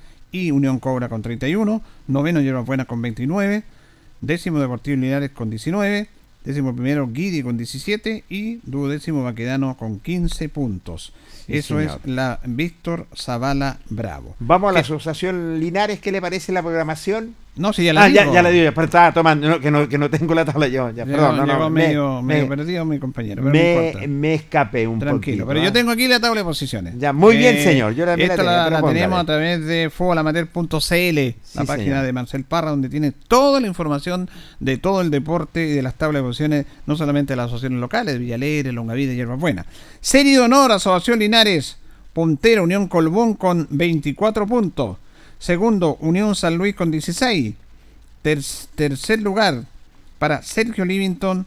y 0.45 0.51
Unión 0.51 0.79
Cobra 0.79 1.09
con 1.09 1.23
31, 1.23 1.83
noveno 2.09 2.41
Hierbas 2.41 2.67
Buenas 2.67 2.87
con 2.87 3.01
29, 3.03 3.63
décimo 4.21 4.59
Deportivo 4.61 4.97
Linares 5.01 5.31
con 5.31 5.51
19, 5.51 6.09
décimo 6.45 6.75
primero 6.75 7.09
Guidi 7.09 7.43
con 7.43 7.57
17 7.57 8.25
y 8.29 8.61
duodécimo 8.65 9.23
Baquedano 9.25 9.77
con 9.77 9.99
15 10.01 10.49
puntos. 10.49 11.13
Sí, 11.47 11.57
Eso 11.57 11.79
señor. 11.79 12.01
es 12.05 12.11
la 12.11 12.41
Víctor 12.45 13.07
Zavala 13.17 13.79
Bravo. 13.89 14.35
Vamos 14.41 14.71
a 14.71 14.73
la 14.73 14.81
¿Qué? 14.81 14.85
asociación 14.85 15.59
Linares, 15.61 16.01
¿qué 16.01 16.13
le 16.13 16.21
parece 16.21 16.53
la 16.53 16.63
programación? 16.63 17.35
No, 17.57 17.73
si 17.73 17.85
ya 17.85 17.95
la 17.95 18.05
ah, 18.05 18.09
ya, 18.09 18.23
digo. 18.23 18.35
ya 18.35 18.43
la 18.43 18.51
digo, 18.51 18.71
pero 18.75 18.85
estaba 18.85 19.13
tomando, 19.15 19.49
no, 19.49 19.61
que, 19.61 19.71
no, 19.71 19.89
que 19.89 19.97
no 19.97 20.11
tengo 20.11 20.35
la 20.35 20.45
tabla 20.45 20.69
yo. 20.69 20.91
Ya, 20.91 21.05
Llegó- 21.07 21.17
perdón, 21.17 21.37
no, 21.39 21.47
llegó 21.47 21.59
no, 21.59 21.71
medio, 21.71 22.23
me, 22.23 22.35
medio 22.35 22.49
me- 22.49 22.57
perdido 22.57 22.85
mi 22.85 22.99
compañero. 22.99 23.43
pero 23.43 23.47
no 23.47 23.51
me, 23.53 23.87
importa. 23.89 24.07
me 24.09 24.35
escapé 24.35 24.87
un 24.87 24.99
Tranquilo, 24.99 25.45
poquito. 25.45 25.47
pero 25.47 25.61
yo 25.63 25.73
tengo 25.73 25.91
aquí 25.91 26.07
la 26.07 26.21
tabla 26.21 26.41
de 26.41 26.45
posiciones. 26.45 26.95
Eh, 26.95 26.99
Ya, 26.99 27.13
muy 27.15 27.37
bien, 27.39 27.57
señor, 27.63 27.95
yo 27.95 28.05
la 28.05 28.13
esta 28.15 28.43
la, 28.43 28.65
pero 28.69 28.81
la 28.81 28.93
tenemos 28.93 29.19
a 29.19 29.25
través 29.25 29.65
de 29.65 29.89
fubolamateur.cl, 29.89 31.35
la 31.55 31.65
página 31.65 31.85
señor. 31.85 32.03
de 32.05 32.13
Marcel 32.13 32.45
Parra, 32.45 32.71
donde 32.71 32.89
tiene 32.89 33.13
toda 33.13 33.61
la 33.61 33.67
información 33.67 34.29
de 34.61 34.77
todo 34.77 35.01
el 35.01 35.11
deporte 35.11 35.67
y 35.67 35.73
de 35.73 35.83
las 35.83 35.95
tablas 35.95 36.23
de 36.23 36.27
posiciones, 36.29 36.67
no 36.87 36.97
solamente 36.97 37.33
de 37.33 37.37
las 37.37 37.47
asociaciones 37.47 37.81
locales, 37.81 38.19
Villalegre, 38.19 38.73
Longavida 38.73 39.13
y 39.13 39.17
Hierbas 39.17 39.41
Buenas. 39.41 39.67
Serie 40.01 40.33
de 40.35 40.41
honor, 40.41 40.73
Asociación 40.73 41.19
Linares, 41.21 41.79
puntero 42.13 42.65
Unión 42.65 42.87
Colbún 42.89 43.35
con 43.35 43.67
24 43.71 44.47
puntos. 44.47 44.99
Segundo, 45.47 45.97
Unión 46.01 46.35
San 46.35 46.59
Luis 46.59 46.75
con 46.75 46.91
16. 46.91 47.55
Ter- 48.23 48.43
tercer 48.75 49.23
lugar 49.23 49.63
para 50.19 50.43
Sergio 50.43 50.85
Livington, 50.85 51.47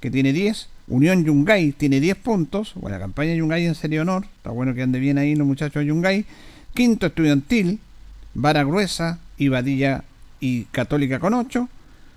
que 0.00 0.10
tiene 0.10 0.32
10. 0.32 0.66
Unión 0.88 1.26
Yungay 1.26 1.72
tiene 1.72 2.00
10 2.00 2.16
puntos. 2.16 2.72
Buena 2.74 2.98
campaña 2.98 3.34
Yungay 3.34 3.66
en 3.66 3.74
serie 3.74 4.00
honor. 4.00 4.24
Está 4.38 4.48
bueno 4.48 4.72
que 4.72 4.80
ande 4.80 4.98
bien 4.98 5.18
ahí 5.18 5.34
los 5.34 5.46
muchachos 5.46 5.82
de 5.82 5.88
Yungay. 5.88 6.24
Quinto 6.72 7.04
Estudiantil, 7.04 7.80
Vara 8.32 8.64
Gruesa, 8.64 9.18
Ibadilla 9.36 10.04
y 10.40 10.62
Católica 10.70 11.18
con 11.20 11.34
8. 11.34 11.68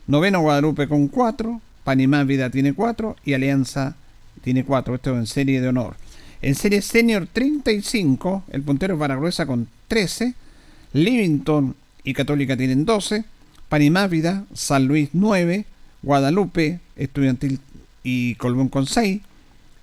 Noveno 0.07 0.39
Guadalupe 0.39 0.87
con 0.87 1.09
4. 1.09 1.59
Panimá 1.83 2.23
Vida 2.23 2.49
tiene 2.49 2.71
4. 2.71 3.17
Y 3.25 3.33
Alianza 3.33 3.97
tiene 4.45 4.63
4. 4.63 4.95
Esto 4.95 5.17
en 5.17 5.27
serie 5.27 5.59
de 5.59 5.67
honor. 5.67 5.97
En 6.41 6.55
serie 6.55 6.81
senior 6.81 7.27
35, 7.27 8.43
el 8.49 8.61
puntero 8.61 8.93
es 8.93 8.99
Vara 9.01 9.17
Gruesa 9.17 9.45
con 9.45 9.67
13. 9.89 10.33
Livington 10.93 11.75
y 12.03 12.13
Católica 12.13 12.57
tienen 12.57 12.85
12. 12.85 13.25
Panimávida, 13.69 14.45
San 14.53 14.87
Luis 14.87 15.09
9. 15.13 15.65
Guadalupe, 16.01 16.79
Estudiantil 16.95 17.59
y 18.03 18.35
Colbún 18.35 18.69
con 18.69 18.85
6. 18.85 19.21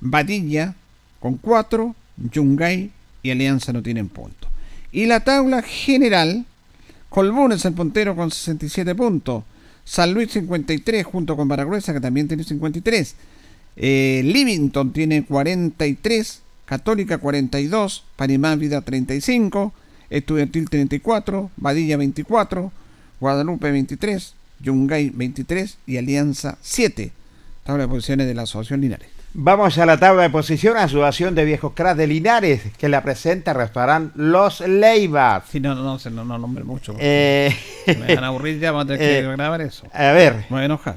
Badilla 0.00 0.74
con 1.20 1.36
4. 1.36 1.94
Yungay 2.32 2.90
y 3.22 3.30
Alianza 3.30 3.72
no 3.72 3.82
tienen 3.82 4.09
puntos. 4.09 4.50
Y 4.92 5.07
la 5.07 5.20
tabla 5.20 5.62
general, 5.62 6.44
Colbún 7.09 7.52
es 7.52 7.64
el 7.64 7.74
puntero 7.74 8.14
con 8.14 8.30
67 8.30 8.94
puntos. 8.94 9.44
San 9.84 10.14
Luis 10.14 10.30
53 10.32 11.05
junto 11.05 11.36
con 11.36 11.48
Baragruesa 11.48 11.92
que 11.92 12.00
también 12.00 12.28
tiene 12.28 12.44
53. 12.44 13.14
Eh, 13.76 14.22
Livington 14.24 14.92
tiene 14.92 15.24
43, 15.24 16.42
Católica 16.64 17.18
42, 17.18 18.05
Panimávida 18.16 18.80
35, 18.82 19.72
Estudiantil 20.11 20.68
34, 20.68 21.50
Badilla 21.57 21.96
24, 21.96 22.72
Guadalupe 23.20 23.70
23, 23.70 24.34
Yungay 24.61 25.11
23 25.11 25.78
y 25.86 25.96
Alianza 25.96 26.59
7. 26.61 27.11
Tabla 27.64 27.84
de 27.84 27.88
posiciones 27.88 28.26
de 28.26 28.34
la 28.34 28.42
Asociación 28.42 28.80
Linares. 28.82 29.09
Vamos 29.36 29.78
a 29.78 29.86
la 29.86 29.98
tabla 29.98 30.22
de 30.22 30.30
posición, 30.30 30.76
Asociación 30.76 31.34
de 31.34 31.44
Viejos 31.44 31.72
Cracks 31.74 31.96
de 31.98 32.07
Linares, 32.07 32.62
que 32.78 32.88
la 32.88 33.02
presenta 33.02 33.52
Restaurant 33.52 34.12
Los 34.14 34.61
Leivas. 34.61 35.44
Sí, 35.50 35.59
no, 35.59 35.74
no, 35.74 35.82
no, 35.82 35.98
no, 36.11 36.24
no 36.24 36.38
nombre 36.38 36.62
mucho. 36.62 36.94
Eh, 37.00 37.52
Me 37.86 38.14
van 38.14 38.22
a 38.24 38.26
aburrir 38.28 38.61
ya, 38.61 38.70
vamos 38.70 38.84
a 38.92 38.96
tener 38.96 39.02
eh, 39.18 39.22
que 39.22 39.32
grabar 39.36 39.61
eso. 39.62 39.86
a 39.92 40.12
ver, 40.12 40.34
Me 40.34 40.46
voy 40.50 40.61
a 40.61 40.64
enojar. 40.66 40.96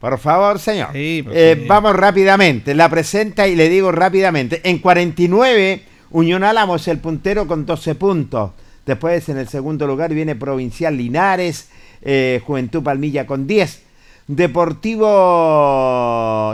por 0.00 0.18
favor, 0.18 0.58
señor. 0.58 0.88
Sí, 0.92 1.24
Eh, 1.30 1.58
sí. 1.60 1.66
Vamos 1.68 1.94
rápidamente, 1.94 2.74
la 2.74 2.88
presenta 2.88 3.46
y 3.46 3.54
le 3.54 3.68
digo 3.68 3.92
rápidamente. 3.92 4.60
En 4.68 4.78
49, 4.80 5.84
Unión 6.12 6.44
Álamo 6.44 6.76
es 6.76 6.86
el 6.88 6.98
puntero 6.98 7.46
con 7.46 7.64
12 7.64 7.94
puntos. 7.94 8.50
Después, 8.84 9.30
en 9.30 9.38
el 9.38 9.48
segundo 9.48 9.86
lugar, 9.86 10.12
viene 10.12 10.36
Provincial 10.36 10.94
Linares, 10.94 11.70
eh, 12.02 12.42
Juventud 12.46 12.82
Palmilla 12.82 13.26
con 13.26 13.46
10. 13.46 13.82
Deportivo 14.26 15.08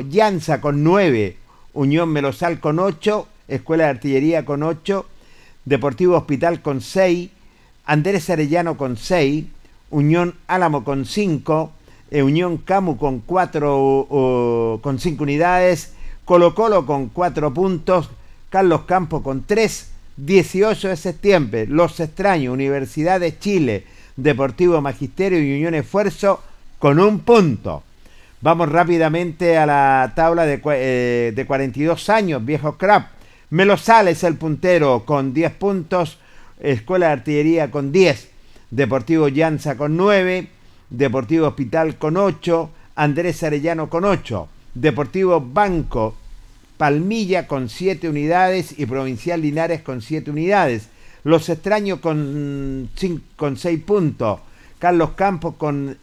Llanza 0.02 0.60
con 0.60 0.84
9. 0.84 1.36
Unión 1.74 2.08
Melosal 2.10 2.60
con 2.60 2.78
8. 2.78 3.26
Escuela 3.48 3.82
de 3.84 3.90
Artillería 3.90 4.44
con 4.44 4.62
8. 4.62 5.04
Deportivo 5.64 6.16
Hospital 6.16 6.62
con 6.62 6.80
6. 6.80 7.30
Andrés 7.84 8.30
Arellano 8.30 8.76
con 8.76 8.96
6. 8.96 9.44
Unión 9.90 10.36
Álamo 10.46 10.84
con 10.84 11.04
5. 11.04 11.72
eh, 12.12 12.22
Unión 12.22 12.58
Camu 12.58 12.96
con 12.96 13.18
4 13.26 14.78
con 14.80 15.00
5 15.00 15.24
unidades. 15.24 15.94
Colo 16.24 16.54
Colo 16.54 16.86
con 16.86 17.08
4 17.08 17.52
puntos. 17.52 18.08
Carlos 18.50 18.82
Campo 18.82 19.22
con 19.22 19.44
3. 19.44 19.92
18 20.16 20.88
de 20.88 20.96
septiembre. 20.96 21.66
Los 21.66 22.00
extraños. 22.00 22.52
Universidad 22.52 23.20
de 23.20 23.38
Chile. 23.38 23.84
Deportivo 24.16 24.80
Magisterio 24.80 25.38
y 25.38 25.54
Unión 25.54 25.74
Esfuerzo 25.74 26.42
con 26.78 26.98
un 26.98 27.20
punto. 27.20 27.82
Vamos 28.40 28.70
rápidamente 28.70 29.56
a 29.56 29.66
la 29.66 30.12
tabla 30.14 30.46
de, 30.46 30.60
eh, 30.64 31.32
de 31.34 31.46
42 31.46 32.08
años, 32.08 32.44
viejo 32.44 32.76
crap. 32.76 33.08
Melosal 33.50 34.08
es 34.08 34.22
el 34.24 34.36
puntero 34.36 35.04
con 35.04 35.34
10 35.34 35.52
puntos, 35.54 36.18
Escuela 36.60 37.06
de 37.06 37.12
Artillería 37.12 37.70
con 37.70 37.90
10, 37.90 38.30
Deportivo 38.70 39.28
Llanza 39.28 39.76
con 39.76 39.96
9, 39.96 40.48
Deportivo 40.90 41.48
Hospital 41.48 41.96
con 41.96 42.16
8, 42.16 42.70
Andrés 42.94 43.42
Arellano 43.42 43.88
con 43.88 44.04
8, 44.04 44.48
Deportivo 44.74 45.40
Banco 45.40 46.14
Palmilla 46.78 47.46
con 47.46 47.68
7 47.68 48.08
unidades 48.08 48.78
y 48.78 48.86
Provincial 48.86 49.42
Linares 49.42 49.82
con 49.82 50.00
7 50.00 50.30
unidades. 50.30 50.88
Los 51.24 51.48
extraños 51.48 51.98
con, 51.98 52.88
cin- 52.96 53.20
con 53.36 53.56
6 53.58 53.82
puntos. 53.82 54.40
Carlos 54.78 55.10
Campos 55.16 55.56
con, 55.56 55.98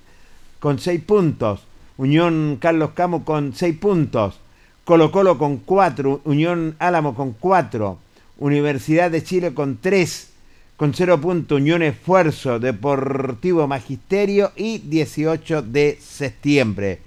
con 0.59 0.77
6 0.77 1.01
puntos. 1.01 1.61
Unión 1.97 2.57
Carlos 2.59 2.91
Campos 2.93 3.23
con 3.23 3.55
6 3.55 3.77
puntos. 3.77 4.39
Colo 4.83 5.11
Colo 5.11 5.37
con 5.37 5.57
4. 5.57 6.21
Unión 6.25 6.75
Álamo 6.79 7.15
con 7.15 7.31
4. 7.31 7.97
Universidad 8.37 9.09
de 9.09 9.23
Chile 9.23 9.53
con 9.53 9.77
3. 9.81 10.31
Con 10.75 10.93
0 10.93 11.21
puntos 11.21 11.57
Unión 11.61 11.81
Esfuerzo, 11.83 12.59
Deportivo 12.59 13.65
Magisterio 13.65 14.51
y 14.57 14.79
18 14.79 15.61
de 15.61 15.97
septiembre. 16.01 16.99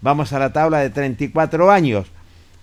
Vamos 0.00 0.32
a 0.32 0.38
la 0.38 0.52
tabla 0.52 0.78
de 0.78 0.90
34 0.90 1.68
años. 1.72 2.06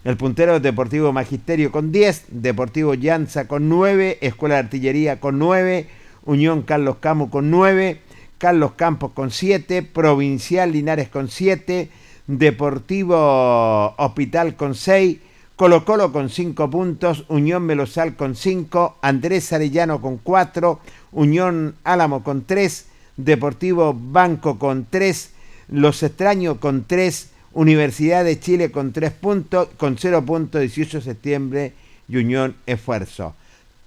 El 0.03 0.17
puntero 0.17 0.59
Deportivo 0.59 1.13
Magisterio 1.13 1.71
con 1.71 1.93
10, 1.93 2.25
Deportivo 2.27 2.93
Llanza 2.93 3.47
con 3.47 3.69
9, 3.69 4.17
Escuela 4.19 4.55
de 4.55 4.59
Artillería 4.59 5.21
con 5.21 5.39
9, 5.39 5.87
Unión 6.25 6.63
Carlos 6.63 6.97
Camus 6.99 7.29
con 7.29 7.49
9, 7.49 8.01
Carlos 8.37 8.73
Campos 8.73 9.11
con 9.13 9.31
7, 9.31 9.81
Provincial 9.81 10.73
Linares 10.73 11.07
con 11.07 11.29
7, 11.29 11.89
Deportivo 12.27 13.95
Hospital 13.97 14.57
con 14.57 14.75
6, 14.75 15.19
Colo 15.55 15.85
Colo 15.85 16.11
con 16.11 16.29
5 16.29 16.69
puntos, 16.69 17.23
Unión 17.29 17.63
Melosal 17.63 18.17
con 18.17 18.35
5, 18.35 18.97
Andrés 19.01 19.53
Arellano 19.53 20.01
con 20.01 20.17
4, 20.17 20.81
Unión 21.13 21.75
Álamo 21.85 22.23
con 22.23 22.43
3, 22.43 22.87
Deportivo 23.15 23.93
Banco 23.97 24.59
con 24.59 24.85
3, 24.89 25.31
Los 25.69 26.03
Extraños 26.03 26.57
con 26.57 26.83
3, 26.83 27.29
Universidad 27.53 28.25
de 28.25 28.39
Chile 28.39 28.71
con 28.71 28.93
3 28.93 29.11
puntos, 29.11 29.69
con 29.77 29.97
0 29.97 30.25
puntos 30.25 30.61
18 30.61 30.97
de 30.97 31.03
septiembre 31.03 31.73
y 32.07 32.17
Unión 32.17 32.55
Esfuerzo. 32.65 33.35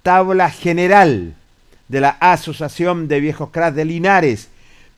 Tabla 0.03 0.49
general 0.49 1.35
de 1.87 2.01
la 2.01 2.09
Asociación 2.19 3.07
de 3.07 3.19
Viejos 3.19 3.49
Cracks 3.49 3.75
de 3.75 3.85
Linares. 3.85 4.49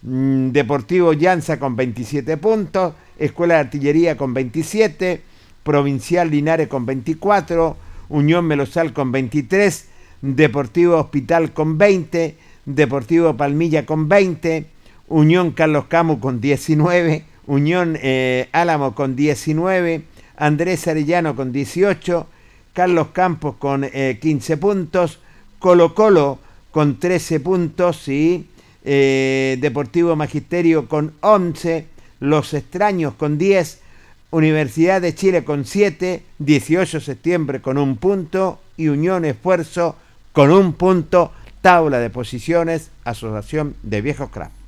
Mm, 0.02 0.52
Deportivo 0.52 1.14
Llanza 1.14 1.60
con 1.60 1.76
27 1.76 2.38
puntos, 2.38 2.94
Escuela 3.18 3.56
de 3.56 3.60
Artillería 3.62 4.18
con 4.18 4.34
27, 4.34 5.22
Provincial 5.64 6.30
Linares 6.30 6.68
con 6.68 6.86
24, 6.86 7.76
Unión 8.10 8.46
Melosal 8.46 8.94
con 8.94 9.12
23, 9.12 9.88
Deportivo 10.22 10.98
Hospital 10.98 11.54
con 11.54 11.78
20, 11.78 12.38
Deportivo 12.66 13.36
Palmilla 13.36 13.86
con 13.86 14.08
20, 14.08 14.66
Unión 15.10 15.52
Carlos 15.52 15.86
Camus 15.86 16.20
con 16.20 16.40
19, 16.40 17.26
Unión 17.50 17.98
eh, 18.00 18.48
Álamo 18.52 18.94
con 18.94 19.16
19, 19.16 20.04
Andrés 20.38 20.88
Arellano 20.88 21.36
con 21.36 21.52
18, 21.52 22.28
Carlos 22.74 23.08
Campos 23.08 23.56
con 23.58 23.90
15 23.90 24.58
puntos, 24.58 25.20
Colo 25.58 25.96
Colo 25.96 26.38
con 26.70 27.00
13 27.00 27.40
puntos 27.40 28.08
y 28.08 28.48
eh, 28.86 29.58
Deportivo 29.60 30.16
Magisterio 30.16 30.88
con 30.88 31.14
11, 31.22 31.88
Los 32.20 32.54
Extraños 32.54 33.16
con 33.16 33.40
10, 33.40 33.82
Universidad 34.30 35.02
de 35.02 35.16
Chile 35.16 35.44
con 35.44 35.66
7, 35.66 36.22
18 36.38 37.00
de 37.00 37.04
septiembre 37.04 37.62
con 37.62 37.80
un 37.80 37.98
punto 37.98 38.60
y 38.78 38.90
Unión 38.90 39.26
Esfuerzo 39.26 39.96
con 40.34 40.52
un 40.52 40.74
punto, 40.74 41.32
tabla 41.62 41.98
de 41.98 42.12
posiciones, 42.12 42.92
Asociación 43.04 43.76
de 43.82 44.02
Viejos 44.02 44.30
Cracks. 44.30 44.59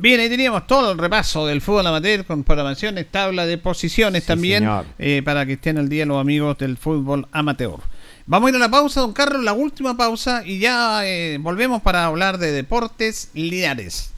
Bien, 0.00 0.18
ahí 0.18 0.30
teníamos 0.30 0.66
todo 0.66 0.92
el 0.92 0.98
repaso 0.98 1.46
del 1.46 1.60
fútbol 1.60 1.86
amateur 1.86 2.24
con 2.24 2.42
programaciones, 2.42 3.06
tabla 3.10 3.44
de 3.44 3.58
posiciones 3.58 4.22
Sí, 4.22 4.28
también, 4.28 4.66
eh, 4.98 5.20
para 5.22 5.44
que 5.44 5.52
estén 5.52 5.76
al 5.76 5.90
día 5.90 6.06
los 6.06 6.18
amigos 6.18 6.56
del 6.56 6.78
fútbol 6.78 7.28
amateur. 7.32 7.80
Vamos 8.24 8.46
a 8.46 8.50
ir 8.50 8.56
a 8.56 8.60
la 8.60 8.70
pausa, 8.70 9.02
don 9.02 9.12
Carlos, 9.12 9.44
la 9.44 9.52
última 9.52 9.98
pausa, 9.98 10.42
y 10.42 10.58
ya 10.58 11.06
eh, 11.06 11.36
volvemos 11.38 11.82
para 11.82 12.06
hablar 12.06 12.38
de 12.38 12.50
deportes 12.50 13.28
lineares. 13.34 14.10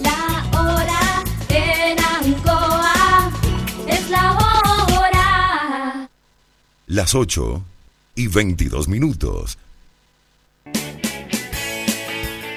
La 0.00 0.60
hora 0.60 1.24
en 1.48 1.98
Ancoa 1.98 3.32
es 3.88 4.10
la 4.10 4.30
hora. 4.30 6.08
Las 6.86 7.16
8 7.16 7.64
y 8.14 8.28
22 8.28 8.86
minutos. 8.86 9.58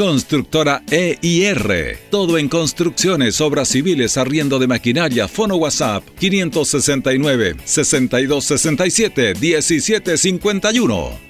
Constructora 0.00 0.82
EIR. 0.90 1.98
Todo 2.10 2.38
en 2.38 2.48
construcciones, 2.48 3.38
obras 3.42 3.68
civiles, 3.68 4.16
arriendo 4.16 4.58
de 4.58 4.66
maquinaria, 4.66 5.28
fono 5.28 5.56
WhatsApp 5.56 6.02
569 6.18 7.56
6267 7.66 9.34
1751. 9.34 11.29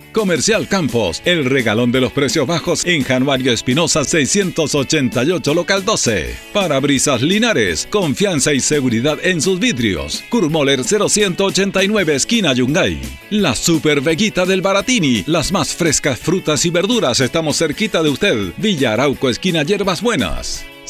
Comercial 0.11 0.67
Campos, 0.67 1.21
el 1.25 1.45
regalón 1.45 1.91
de 1.91 2.01
los 2.01 2.11
precios 2.11 2.45
bajos 2.45 2.85
en 2.85 3.03
Januario 3.03 3.51
Espinosa 3.51 4.03
688, 4.03 5.53
local 5.53 5.85
12. 5.85 6.35
Parabrisas 6.53 7.21
Linares, 7.21 7.87
confianza 7.89 8.53
y 8.53 8.59
seguridad 8.59 9.17
en 9.23 9.41
sus 9.41 9.59
vidrios. 9.59 10.23
Kurmoller 10.29 10.83
0189, 10.83 12.15
esquina 12.15 12.53
Yungay. 12.53 12.99
La 13.29 13.55
Super 13.55 14.01
Veguita 14.01 14.45
del 14.45 14.61
Baratini, 14.61 15.23
las 15.27 15.51
más 15.51 15.73
frescas 15.75 16.19
frutas 16.19 16.65
y 16.65 16.69
verduras, 16.69 17.19
estamos 17.19 17.57
cerquita 17.57 18.03
de 18.03 18.09
usted. 18.09 18.53
Villa 18.57 18.93
Arauco, 18.93 19.29
esquina 19.29 19.63
Hierbas 19.63 20.01
Buenas. 20.01 20.70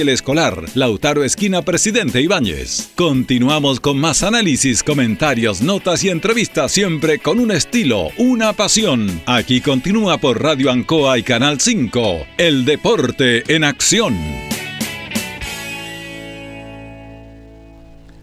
el 0.00 0.08
escolar. 0.08 0.64
Lautaro 0.74 1.24
Esquina 1.24 1.62
Presidente 1.62 2.20
Ibáñez. 2.20 2.90
Continuamos 2.94 3.80
con 3.80 3.98
más 3.98 4.22
análisis, 4.22 4.82
comentarios, 4.82 5.62
notas 5.62 6.04
y 6.04 6.10
entrevistas 6.10 6.72
siempre 6.72 7.18
con 7.18 7.38
un 7.38 7.50
estilo, 7.50 8.10
una 8.18 8.52
pasión. 8.52 9.20
Aquí 9.26 9.60
continúa 9.60 10.18
por 10.18 10.42
Radio 10.42 10.70
Ancoa 10.70 11.18
y 11.18 11.22
Canal 11.22 11.60
5. 11.60 12.26
El 12.38 12.64
deporte 12.64 13.42
en 13.54 13.64
acción. 13.64 14.16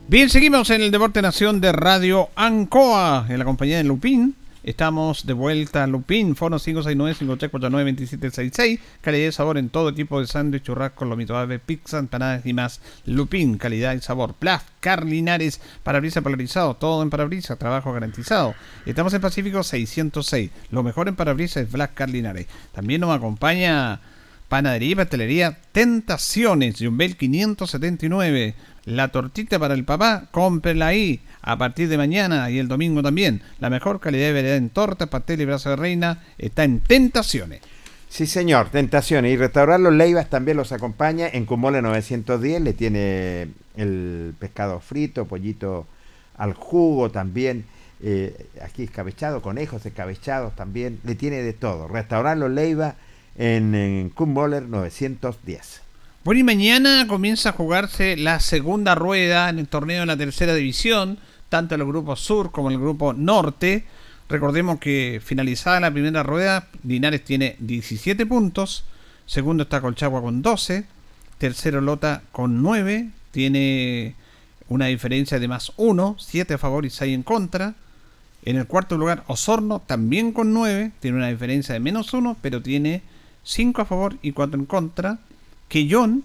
Bien, 0.07 0.30
seguimos 0.30 0.69
en 0.69 0.82
el 0.82 0.91
Deporte 0.91 1.21
Nación 1.21 1.59
de 1.59 1.71
Radio 1.71 2.30
Ancoa, 2.36 3.26
en 3.30 3.39
la 3.39 3.45
compañía 3.45 3.78
de 3.78 3.84
Lupín. 3.84 4.36
Estamos 4.64 5.26
de 5.26 5.34
vuelta 5.34 5.84
a 5.84 5.88
Lupín, 5.88 6.38
Fono 6.38 6.57
569-5349-2766. 6.57 8.80
Calidad 9.01 9.28
y 9.28 9.32
sabor 9.34 9.57
en 9.57 9.68
todo 9.68 9.93
tipo 9.93 10.22
de 10.22 10.28
sándwich, 10.28 10.64
churrasco, 10.64 11.03
lomito 11.03 11.38
ave, 11.38 11.59
pizza, 11.59 11.99
empanadas 11.99 12.45
y 12.45 12.53
más. 12.53 12.80
Lupín, 13.05 13.57
calidad 13.57 13.93
y 13.93 13.99
sabor. 13.99 14.36
Plaf, 14.36 14.64
Carlinares, 14.80 15.59
parabrisas 15.84 16.24
polarizado, 16.24 16.78
todo 16.78 17.03
en 17.03 17.09
parabrisas, 17.09 17.59
trabajo 17.59 17.91
garantizado. 17.91 18.55
Estamos 18.86 19.14
en 19.14 19.20
Pacífico 19.20 19.64
606. 19.64 20.49
Lo 20.72 20.82
mejor 20.82 21.09
en 21.09 21.18
parabrisas 21.18 21.64
es 21.64 21.72
Black 21.72 21.93
Carlinares. 21.93 22.47
También 22.72 23.01
nos 23.01 23.14
acompaña 23.14 23.99
Panadería 24.47 24.91
y 24.91 24.95
Pastelería 24.95 25.57
Tentaciones, 25.74 26.78
Jumbel 26.80 27.18
579. 27.18 28.55
La 28.86 29.07
tortita 29.07 29.59
para 29.59 29.75
el 29.75 29.86
papá, 29.86 30.25
cómprela 30.31 30.88
ahí 30.88 31.21
a 31.41 31.57
partir 31.57 31.88
de 31.88 31.97
mañana 31.97 32.49
y 32.49 32.59
el 32.59 32.67
domingo 32.67 33.01
también. 33.01 33.41
La 33.59 33.69
mejor 33.69 34.01
calidad 34.01 34.27
de 34.27 34.34
variedad 34.34 34.57
en 34.57 34.69
tortas, 34.69 35.07
pastel 35.07 35.39
y 35.39 35.45
brazo 35.45 35.69
de 35.69 35.77
reina 35.77 36.21
está 36.38 36.65
en 36.65 36.81
Tentaciones. 36.81 37.61
Sí, 38.09 38.27
señor, 38.27 38.69
Tentaciones. 38.69 39.31
Y 39.31 39.38
Restaurar 39.38 39.79
Los 39.79 39.93
Leivas 39.93 40.29
también 40.29 40.57
los 40.57 40.73
acompaña. 40.73 41.27
En 41.31 41.45
Cumole 41.45 41.81
910 41.81 42.61
le 42.61 42.73
tiene 42.73 43.47
el 43.77 44.34
pescado 44.38 44.79
frito, 44.81 45.25
pollito 45.25 45.88
al 46.38 46.53
jugo 46.53 47.09
también. 47.09 47.65
eh, 48.01 48.47
aquí 48.61 48.84
escabechado, 48.84 49.41
conejos 49.41 49.86
escabechados 49.86 50.55
también. 50.57 50.99
Le 51.05 51.15
tiene 51.15 51.38
de 51.38 51.53
todo. 51.53 51.88
Restaurar 51.88 52.38
Los 52.38 52.51
Leivas 52.51 52.95
en, 53.38 53.73
en 53.75 54.09
Kumboller 54.09 54.63
910. 54.63 55.82
Bueno, 56.24 56.39
y 56.39 56.43
mañana 56.43 57.05
comienza 57.05 57.49
a 57.49 57.51
jugarse 57.51 58.15
la 58.15 58.39
segunda 58.39 58.95
rueda 58.95 59.49
en 59.49 59.59
el 59.59 59.67
torneo 59.67 59.99
de 59.99 60.05
la 60.05 60.15
tercera 60.15 60.55
división, 60.55 61.19
tanto 61.49 61.76
el 61.76 61.84
grupo 61.84 62.15
sur 62.15 62.49
como 62.49 62.69
el 62.69 62.80
grupo 62.80 63.11
norte. 63.11 63.84
Recordemos 64.30 64.80
que 64.80 65.19
finalizada 65.21 65.82
la 65.82 65.91
primera 65.91 66.24
rueda, 66.24 66.69
Linares 66.86 67.26
tiene 67.26 67.57
17 67.59 68.26
puntos, 68.26 68.86
segundo 69.26 69.63
está 69.63 69.82
Colchagua 69.82 70.21
con 70.21 70.41
12, 70.41 70.86
tercero 71.39 71.82
Lota 71.82 72.24
con 72.32 72.61
9, 72.61 73.09
tiene 73.32 74.15
una 74.69 74.86
diferencia 74.86 75.39
de 75.39 75.49
más 75.49 75.74
1, 75.76 76.15
7 76.17 76.53
a 76.53 76.57
favor 76.57 76.86
y 76.86 76.89
6 76.89 77.15
en 77.15 77.24
contra. 77.24 77.76
En 78.45 78.55
el 78.55 78.65
cuarto 78.65 78.97
lugar, 78.97 79.26
Osorno 79.28 79.82
también 79.86 80.32
con 80.32 80.53
9, 80.53 80.93
tiene 81.01 81.17
una 81.17 81.28
diferencia 81.28 81.74
de 81.74 81.82
menos 81.82 82.13
1, 82.13 82.38
pero 82.41 82.61
tiene 82.61 83.01
5 83.43 83.82
a 83.82 83.86
favor 83.86 84.15
y 84.21 84.32
4 84.32 84.57
en 84.57 84.65
contra. 84.65 85.19
Quillón 85.74 86.24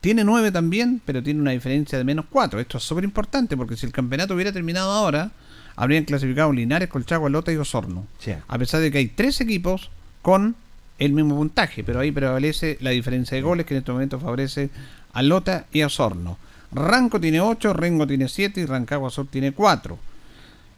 tiene 0.00 0.22
9 0.22 0.52
también, 0.52 1.02
pero 1.04 1.20
tiene 1.20 1.40
una 1.40 1.50
diferencia 1.50 1.98
de 1.98 2.04
menos 2.04 2.26
4. 2.30 2.60
Esto 2.60 2.78
es 2.78 2.84
súper 2.84 3.02
importante 3.02 3.56
porque 3.56 3.76
si 3.76 3.86
el 3.86 3.90
campeonato 3.90 4.34
hubiera 4.34 4.52
terminado 4.52 4.92
ahora, 4.92 5.32
habrían 5.74 6.04
clasificado 6.04 6.52
Linares, 6.52 6.88
Colchagua, 6.88 7.28
Lota 7.28 7.52
y 7.52 7.56
Osorno. 7.56 8.06
Sí. 8.20 8.34
A 8.46 8.56
pesar 8.56 8.80
de 8.82 8.92
que 8.92 8.98
hay 8.98 9.08
tres 9.08 9.40
equipos 9.40 9.90
con 10.22 10.54
el 11.00 11.12
mismo 11.12 11.34
puntaje, 11.34 11.82
pero 11.82 11.98
ahí 11.98 12.12
prevalece 12.12 12.78
la 12.82 12.90
diferencia 12.90 13.34
de 13.34 13.42
goles 13.42 13.66
que 13.66 13.74
en 13.74 13.78
este 13.78 13.90
momento 13.90 14.20
favorece 14.20 14.70
a 15.12 15.24
Lota 15.24 15.66
y 15.72 15.80
a 15.80 15.86
Osorno. 15.86 16.38
Ranco 16.70 17.20
tiene 17.20 17.40
8, 17.40 17.72
Rengo 17.72 18.06
tiene 18.06 18.28
7 18.28 18.60
y 18.60 18.64
Rancagua 18.64 19.10
Sur 19.10 19.26
tiene 19.26 19.50
4. 19.50 19.98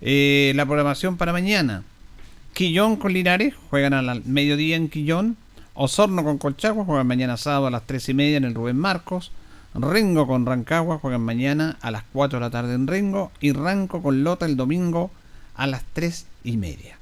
Eh, 0.00 0.54
la 0.56 0.64
programación 0.64 1.18
para 1.18 1.32
mañana. 1.32 1.82
Quillón 2.54 2.96
con 2.96 3.12
Linares, 3.12 3.52
juegan 3.68 3.92
al 3.92 4.24
mediodía 4.24 4.76
en 4.76 4.88
Quillón. 4.88 5.36
Osorno 5.76 6.24
con 6.24 6.38
Colchagua, 6.38 6.84
juegan 6.84 7.06
mañana 7.06 7.36
sábado 7.36 7.66
a 7.66 7.70
las 7.70 7.82
3 7.86 8.08
y 8.10 8.14
media 8.14 8.36
en 8.38 8.44
el 8.44 8.54
Rubén 8.54 8.76
Marcos. 8.78 9.30
Rengo 9.74 10.26
con 10.26 10.46
Rancagua, 10.46 10.98
juegan 10.98 11.20
mañana 11.20 11.76
a 11.82 11.90
las 11.90 12.02
4 12.12 12.38
de 12.38 12.44
la 12.44 12.50
tarde 12.50 12.74
en 12.74 12.86
Rengo. 12.86 13.30
Y 13.40 13.52
Ranco 13.52 14.02
con 14.02 14.24
Lota 14.24 14.46
el 14.46 14.56
domingo 14.56 15.10
a 15.54 15.66
las 15.66 15.82
3 15.92 16.26
y 16.44 16.56
media. 16.56 16.96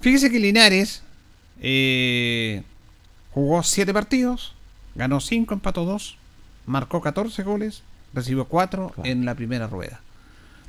Fíjese 0.00 0.30
que 0.30 0.38
Linares 0.38 1.02
eh, 1.60 2.62
jugó 3.32 3.62
7 3.62 3.92
partidos, 3.92 4.54
ganó 4.94 5.20
5, 5.20 5.54
empató 5.54 5.84
2, 5.84 6.16
marcó 6.66 7.00
14 7.00 7.42
goles, 7.42 7.82
recibió 8.14 8.44
4 8.44 8.92
en 9.04 9.24
la 9.24 9.34
primera 9.34 9.66
rueda. 9.66 10.00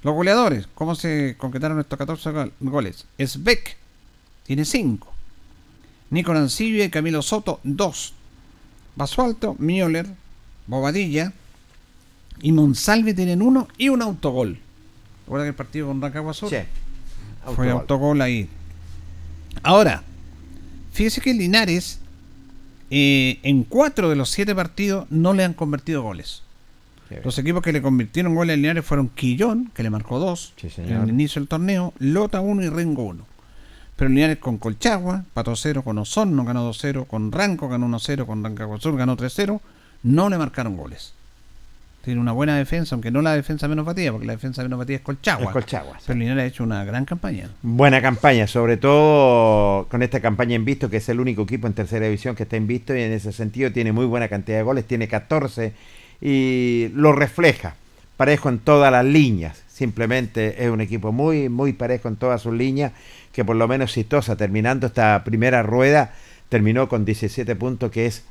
Los 0.02 0.16
goleadores, 0.16 0.68
¿cómo 0.74 0.96
se 0.96 1.36
concretaron 1.38 1.80
estos 1.80 1.98
14 2.00 2.32
gol- 2.32 2.54
goles? 2.62 3.06
Esbeck 3.20 3.78
tiene 4.44 4.66
5. 4.66 5.14
Nico 6.10 6.34
Nancibia 6.34 6.86
y 6.86 6.90
Camilo 6.90 7.22
Soto, 7.22 7.60
2. 7.64 8.14
Basualto, 8.96 9.56
Mioller, 9.60 10.08
Bobadilla 10.68 11.34
y 12.42 12.52
Monsalve 12.52 13.14
tienen 13.14 13.42
1 13.42 13.68
y 13.78 13.90
un 13.90 14.02
autogol. 14.02 14.58
¿Recuerda 15.26 15.46
que 15.46 15.50
el 15.50 15.56
partido 15.56 15.88
con 15.88 16.02
Rancagua 16.02 16.34
Sur? 16.34 16.50
Sí. 16.50 16.58
Fue 17.56 17.70
Autogol. 17.70 18.22
ahí. 18.22 18.50
Ahora, 19.64 20.04
fíjese 20.92 21.22
que 21.22 21.34
Linares 21.34 22.00
eh, 22.90 23.40
en 23.44 23.64
4 23.64 24.10
de 24.10 24.16
los 24.16 24.30
7 24.30 24.56
partidos 24.56 25.06
no 25.10 25.34
le 25.34 25.44
han 25.44 25.54
convertido 25.54 26.02
goles. 26.02 26.44
Los 27.24 27.38
equipos 27.38 27.64
que 27.64 27.72
le 27.72 27.82
convirtieron 27.82 28.36
goles 28.36 28.54
a 28.54 28.58
Linares 28.58 28.84
fueron 28.86 29.08
Quillón, 29.10 29.72
que 29.74 29.82
le 29.82 29.90
marcó 29.90 30.20
2 30.20 30.54
en 30.62 30.70
señor. 30.70 31.04
el 31.04 31.10
inicio 31.10 31.40
del 31.40 31.48
torneo, 31.48 31.94
Lota 32.00 32.42
1 32.42 32.64
y 32.64 32.70
Rengo 32.70 33.04
1. 33.04 33.26
Pero 33.98 34.10
Linares 34.10 34.38
con 34.38 34.60
Colchagua, 34.60 35.26
pató 35.34 35.56
0 35.56 35.82
con 35.82 35.98
Osorno, 35.98 36.46
ganó 36.46 36.72
2-0, 36.72 37.08
con 37.08 37.32
Ranco 37.32 37.68
ganó 37.68 37.88
1-0, 37.88 38.26
con 38.26 38.44
Rancagua 38.44 38.80
Sur 38.80 38.96
ganó 38.96 39.18
3-0, 39.18 39.60
no 40.04 40.30
le 40.30 40.38
marcaron 40.38 40.78
goles. 40.78 41.14
Tiene 42.06 42.22
una 42.22 42.32
buena 42.32 42.56
defensa, 42.56 42.96
aunque 42.96 43.12
no 43.12 43.22
la 43.22 43.34
defensa 43.36 43.68
menos 43.68 43.86
batida, 43.86 44.12
porque 44.12 44.28
la 44.28 44.34
defensa 44.34 44.64
menos 44.64 44.80
batida 44.80 44.98
es 44.98 45.02
Colchagua. 45.02 45.48
Es 45.48 45.52
Colchagua, 45.52 45.98
sí. 45.98 46.06
Pero 46.08 46.20
Linares 46.20 46.44
ha 46.44 46.46
hecho 46.46 46.64
una 46.64 46.86
gran 46.86 47.06
campaña. 47.06 47.50
Buena 47.64 48.02
campaña, 48.02 48.48
sobre 48.48 48.78
todo 48.78 49.88
con 49.90 50.04
esta 50.04 50.22
campaña 50.22 50.56
Invisto, 50.56 50.90
que 50.90 50.98
es 50.98 51.10
el 51.10 51.20
único 51.20 51.42
equipo 51.42 51.68
en 51.68 51.74
tercera 51.74 52.06
división 52.06 52.36
que 52.36 52.44
está 52.44 52.56
Invisto 52.56 52.96
y 52.96 53.02
en 53.02 53.12
ese 53.12 53.34
sentido 53.34 53.72
tiene 53.72 53.92
muy 53.92 54.06
buena 54.06 54.30
cantidad 54.30 54.60
de 54.60 54.64
goles, 54.64 54.86
tiene 54.86 55.08
14 55.08 55.74
y 56.22 56.90
lo 56.94 57.12
refleja, 57.14 57.76
parejo 58.16 58.48
en 58.50 58.60
todas 58.60 58.92
las 58.92 59.04
líneas. 59.04 59.64
Simplemente 59.68 60.64
es 60.64 60.70
un 60.70 60.82
equipo 60.82 61.12
muy, 61.12 61.50
muy 61.50 61.74
parejo 61.74 62.08
en 62.08 62.16
todas 62.16 62.42
sus 62.42 62.54
líneas, 62.54 62.94
que 63.38 63.46
por 63.46 63.56
lo 63.56 63.68
menos 63.68 63.94
Cistosa, 63.94 64.36
terminando 64.36 64.88
esta 64.88 65.24
primera 65.24 65.62
rueda, 65.62 66.12
terminó 66.50 66.90
con 66.90 67.06
17 67.06 67.56
puntos, 67.56 67.92
que 67.92 68.08
es, 68.08 68.24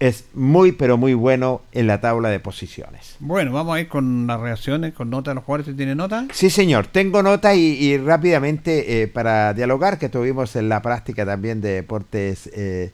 es 0.00 0.24
muy, 0.32 0.72
pero 0.72 0.96
muy 0.96 1.12
bueno 1.12 1.60
en 1.72 1.86
la 1.86 2.00
tabla 2.00 2.30
de 2.30 2.40
posiciones. 2.40 3.16
Bueno, 3.20 3.52
vamos 3.52 3.76
a 3.76 3.80
ir 3.80 3.88
con 3.88 4.26
las 4.26 4.40
reacciones, 4.40 4.94
con 4.94 5.10
nota 5.10 5.32
de 5.32 5.34
los 5.34 5.44
jugadores. 5.44 5.68
¿Usted 5.68 5.76
tiene 5.76 5.94
nota? 5.94 6.26
Sí, 6.32 6.48
señor. 6.48 6.86
Tengo 6.86 7.22
nota 7.22 7.54
y, 7.54 7.64
y 7.64 7.98
rápidamente 7.98 9.02
eh, 9.02 9.08
para 9.08 9.52
dialogar, 9.52 9.98
que 9.98 10.08
tuvimos 10.08 10.56
en 10.56 10.70
la 10.70 10.80
práctica 10.80 11.26
también 11.26 11.60
de 11.60 11.72
deportes 11.72 12.48
eh, 12.54 12.92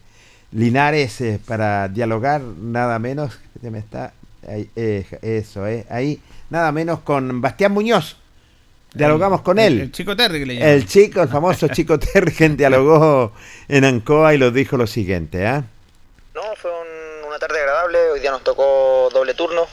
Linares, 0.50 1.20
eh, 1.20 1.38
para 1.46 1.86
dialogar 1.86 2.42
nada 2.42 2.98
menos, 2.98 3.38
me 3.60 3.78
está, 3.78 4.14
ahí, 4.48 4.68
eso, 4.74 5.62
ahí, 5.88 6.20
nada 6.50 6.72
menos 6.72 6.98
con 7.02 7.40
Bastián 7.40 7.70
Muñoz. 7.70 8.16
Dialogamos 8.94 9.40
con 9.42 9.58
el- 9.58 9.72
él. 9.74 9.80
el 9.82 9.92
Chico 9.92 10.14
Terry 10.16 10.40
que 10.40 10.46
le. 10.46 10.74
El 10.74 10.86
chico, 10.86 11.22
el 11.22 11.28
famoso 11.28 11.68
chico 11.68 11.98
Terry, 11.98 12.32
quien 12.32 12.56
dialogó 12.56 13.32
en 13.68 13.84
Ancoa 13.84 14.34
y 14.34 14.38
nos 14.38 14.52
dijo 14.52 14.76
lo 14.76 14.86
siguiente, 14.86 15.46
¿ah? 15.46 15.64
No, 16.34 16.42
fue 16.56 16.70
un- 16.70 17.26
una 17.28 17.38
tarde 17.38 17.58
agradable. 17.60 17.98
Hoy 18.10 18.20
día 18.20 18.30
nos 18.30 18.44
tocó 18.44 19.08
doble 19.12 19.34
turno. 19.34 19.66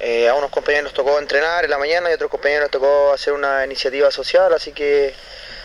Eh, 0.00 0.28
a 0.28 0.34
unos 0.34 0.50
compañeros 0.50 0.84
nos 0.84 0.92
tocó 0.94 1.18
entrenar 1.18 1.64
en 1.64 1.70
la 1.70 1.78
mañana 1.78 2.08
y 2.10 2.12
a 2.12 2.16
otros 2.16 2.30
compañeros 2.30 2.64
nos 2.64 2.70
tocó 2.72 3.12
hacer 3.12 3.32
una 3.32 3.64
iniciativa 3.64 4.10
social, 4.10 4.52
así 4.52 4.72
que 4.72 5.14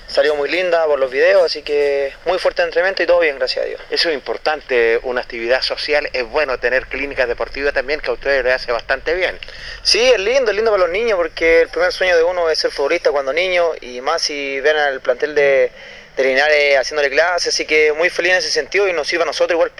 salió 0.09 0.35
muy 0.35 0.49
linda 0.49 0.85
por 0.85 0.99
los 0.99 1.11
videos, 1.11 1.43
así 1.43 1.61
que 1.61 2.13
muy 2.25 2.39
fuerte 2.39 2.63
entrenamiento 2.63 3.03
y 3.03 3.05
todo 3.05 3.19
bien, 3.19 3.37
gracias 3.37 3.63
a 3.63 3.67
Dios. 3.67 3.81
Eso 3.89 4.09
es 4.09 4.15
importante, 4.15 4.99
una 5.03 5.21
actividad 5.21 5.61
social, 5.61 6.09
es 6.11 6.23
bueno 6.25 6.57
tener 6.59 6.87
clínicas 6.87 7.27
deportivas 7.27 7.73
también, 7.73 7.99
que 8.01 8.09
a 8.09 8.13
ustedes 8.13 8.43
les 8.43 8.53
hace 8.53 8.71
bastante 8.71 9.13
bien. 9.13 9.37
Sí, 9.83 10.01
es 10.01 10.19
lindo, 10.19 10.51
es 10.51 10.55
lindo 10.55 10.71
para 10.71 10.83
los 10.83 10.91
niños, 10.91 11.15
porque 11.15 11.61
el 11.61 11.69
primer 11.69 11.93
sueño 11.93 12.17
de 12.17 12.23
uno 12.23 12.49
es 12.49 12.59
ser 12.59 12.71
futbolista 12.71 13.11
cuando 13.11 13.31
niño, 13.31 13.71
y 13.81 14.01
más 14.01 14.23
si 14.23 14.59
ven 14.59 14.77
al 14.77 14.99
plantel 14.99 15.35
de, 15.35 15.71
de 16.17 16.23
Linares 16.23 16.77
haciéndole 16.77 17.09
clases, 17.09 17.53
así 17.53 17.65
que 17.65 17.93
muy 17.93 18.09
feliz 18.09 18.31
en 18.31 18.37
ese 18.39 18.51
sentido 18.51 18.87
y 18.87 18.93
nos 18.93 19.07
sirve 19.07 19.23
a 19.23 19.27
nosotros 19.27 19.55
igual. 19.55 19.71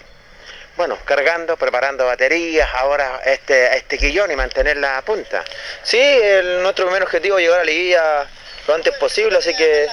Bueno, 0.77 0.97
cargando, 1.03 1.57
preparando 1.57 2.05
baterías, 2.05 2.69
ahora 2.73 3.19
este, 3.25 3.75
este 3.75 3.97
quillón 3.97 4.31
y 4.31 4.37
mantener 4.37 4.77
la 4.77 5.01
punta. 5.01 5.43
Sí, 5.83 5.99
el, 5.99 6.63
nuestro 6.63 6.85
primer 6.85 7.03
objetivo 7.03 7.37
es 7.37 7.43
llegar 7.43 7.59
a 7.59 7.65
la 7.65 7.69
liguilla 7.69 8.29
lo 8.69 8.75
antes 8.75 8.93
posible, 8.97 9.35
así 9.35 9.55
que 9.55 9.87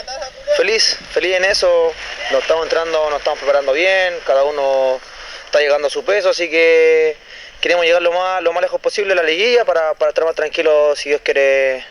feliz, 0.55 0.99
feliz 1.11 1.37
en 1.37 1.47
eso, 1.47 1.95
nos 2.31 2.43
estamos 2.43 2.65
entrando, 2.65 3.09
nos 3.09 3.21
estamos 3.21 3.39
preparando 3.39 3.73
bien, 3.73 4.19
cada 4.27 4.45
uno 4.45 5.01
está 5.47 5.61
llegando 5.61 5.87
a 5.87 5.91
su 5.91 6.05
peso, 6.05 6.29
así 6.29 6.51
que 6.51 7.17
queremos 7.63 7.87
llegar 7.87 8.03
lo 8.03 8.13
más, 8.13 8.43
lo 8.43 8.53
más 8.53 8.61
lejos 8.61 8.79
posible 8.79 9.15
a 9.15 9.17
la 9.17 9.23
liguilla 9.23 9.65
para, 9.65 9.95
para 9.95 10.11
estar 10.11 10.27
más 10.27 10.35
tranquilos, 10.35 10.99
si 10.99 11.09
Dios 11.09 11.23
quiere, 11.25 11.87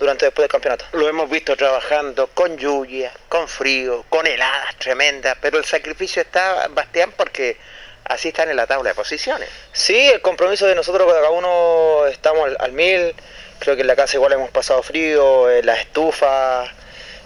durante 0.00 0.24
después 0.24 0.42
del 0.42 0.50
campeonato. 0.50 0.84
Lo 0.94 1.08
hemos 1.08 1.30
visto 1.30 1.56
trabajando 1.56 2.26
con 2.34 2.58
lluvia, 2.58 3.12
con 3.28 3.46
frío, 3.46 4.04
con 4.08 4.26
heladas 4.26 4.74
tremendas, 4.78 5.36
pero 5.40 5.58
el 5.58 5.64
sacrificio 5.64 6.22
está, 6.22 6.66
Bastián, 6.70 7.12
porque 7.16 7.56
así 8.02 8.28
están 8.28 8.50
en 8.50 8.56
la 8.56 8.66
tabla 8.66 8.88
de 8.90 8.94
posiciones. 8.96 9.48
Sí, 9.72 10.08
el 10.08 10.20
compromiso 10.22 10.66
de 10.66 10.74
nosotros 10.74 11.06
cada 11.12 11.30
uno 11.30 12.04
estamos 12.08 12.46
al, 12.46 12.56
al 12.58 12.72
mil. 12.72 13.14
Creo 13.58 13.74
que 13.74 13.82
en 13.82 13.86
la 13.86 13.96
casa 13.96 14.16
igual 14.16 14.32
hemos 14.32 14.50
pasado 14.50 14.82
frío, 14.82 15.50
eh, 15.50 15.62
las 15.62 15.80
estufas 15.80 16.70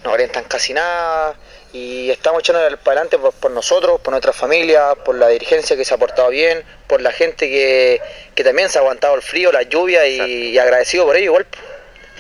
no 0.05 0.11
calientan 0.11 0.45
casi 0.45 0.73
nada. 0.73 1.35
Y 1.73 2.11
estamos 2.11 2.41
echando 2.41 2.61
para 2.79 3.01
adelante 3.01 3.19
por, 3.19 3.33
por 3.33 3.51
nosotros, 3.53 4.01
por 4.01 4.11
nuestra 4.11 4.33
familia, 4.33 4.95
por 5.05 5.15
la 5.15 5.29
dirigencia 5.29 5.77
que 5.77 5.85
se 5.85 5.95
ha 5.95 5.99
portado 5.99 6.31
bien, 6.31 6.65
por 6.89 7.01
la 7.01 7.13
gente 7.13 7.49
que, 7.49 8.01
que 8.35 8.43
también 8.43 8.69
se 8.69 8.79
ha 8.79 8.81
aguantado 8.81 9.15
el 9.15 9.23
frío, 9.23 9.53
la 9.53 9.63
lluvia 9.63 10.07
y, 10.07 10.49
y 10.49 10.59
agradecido 10.59 11.07
por 11.07 11.17
ello 11.17 11.27
igual. 11.27 11.47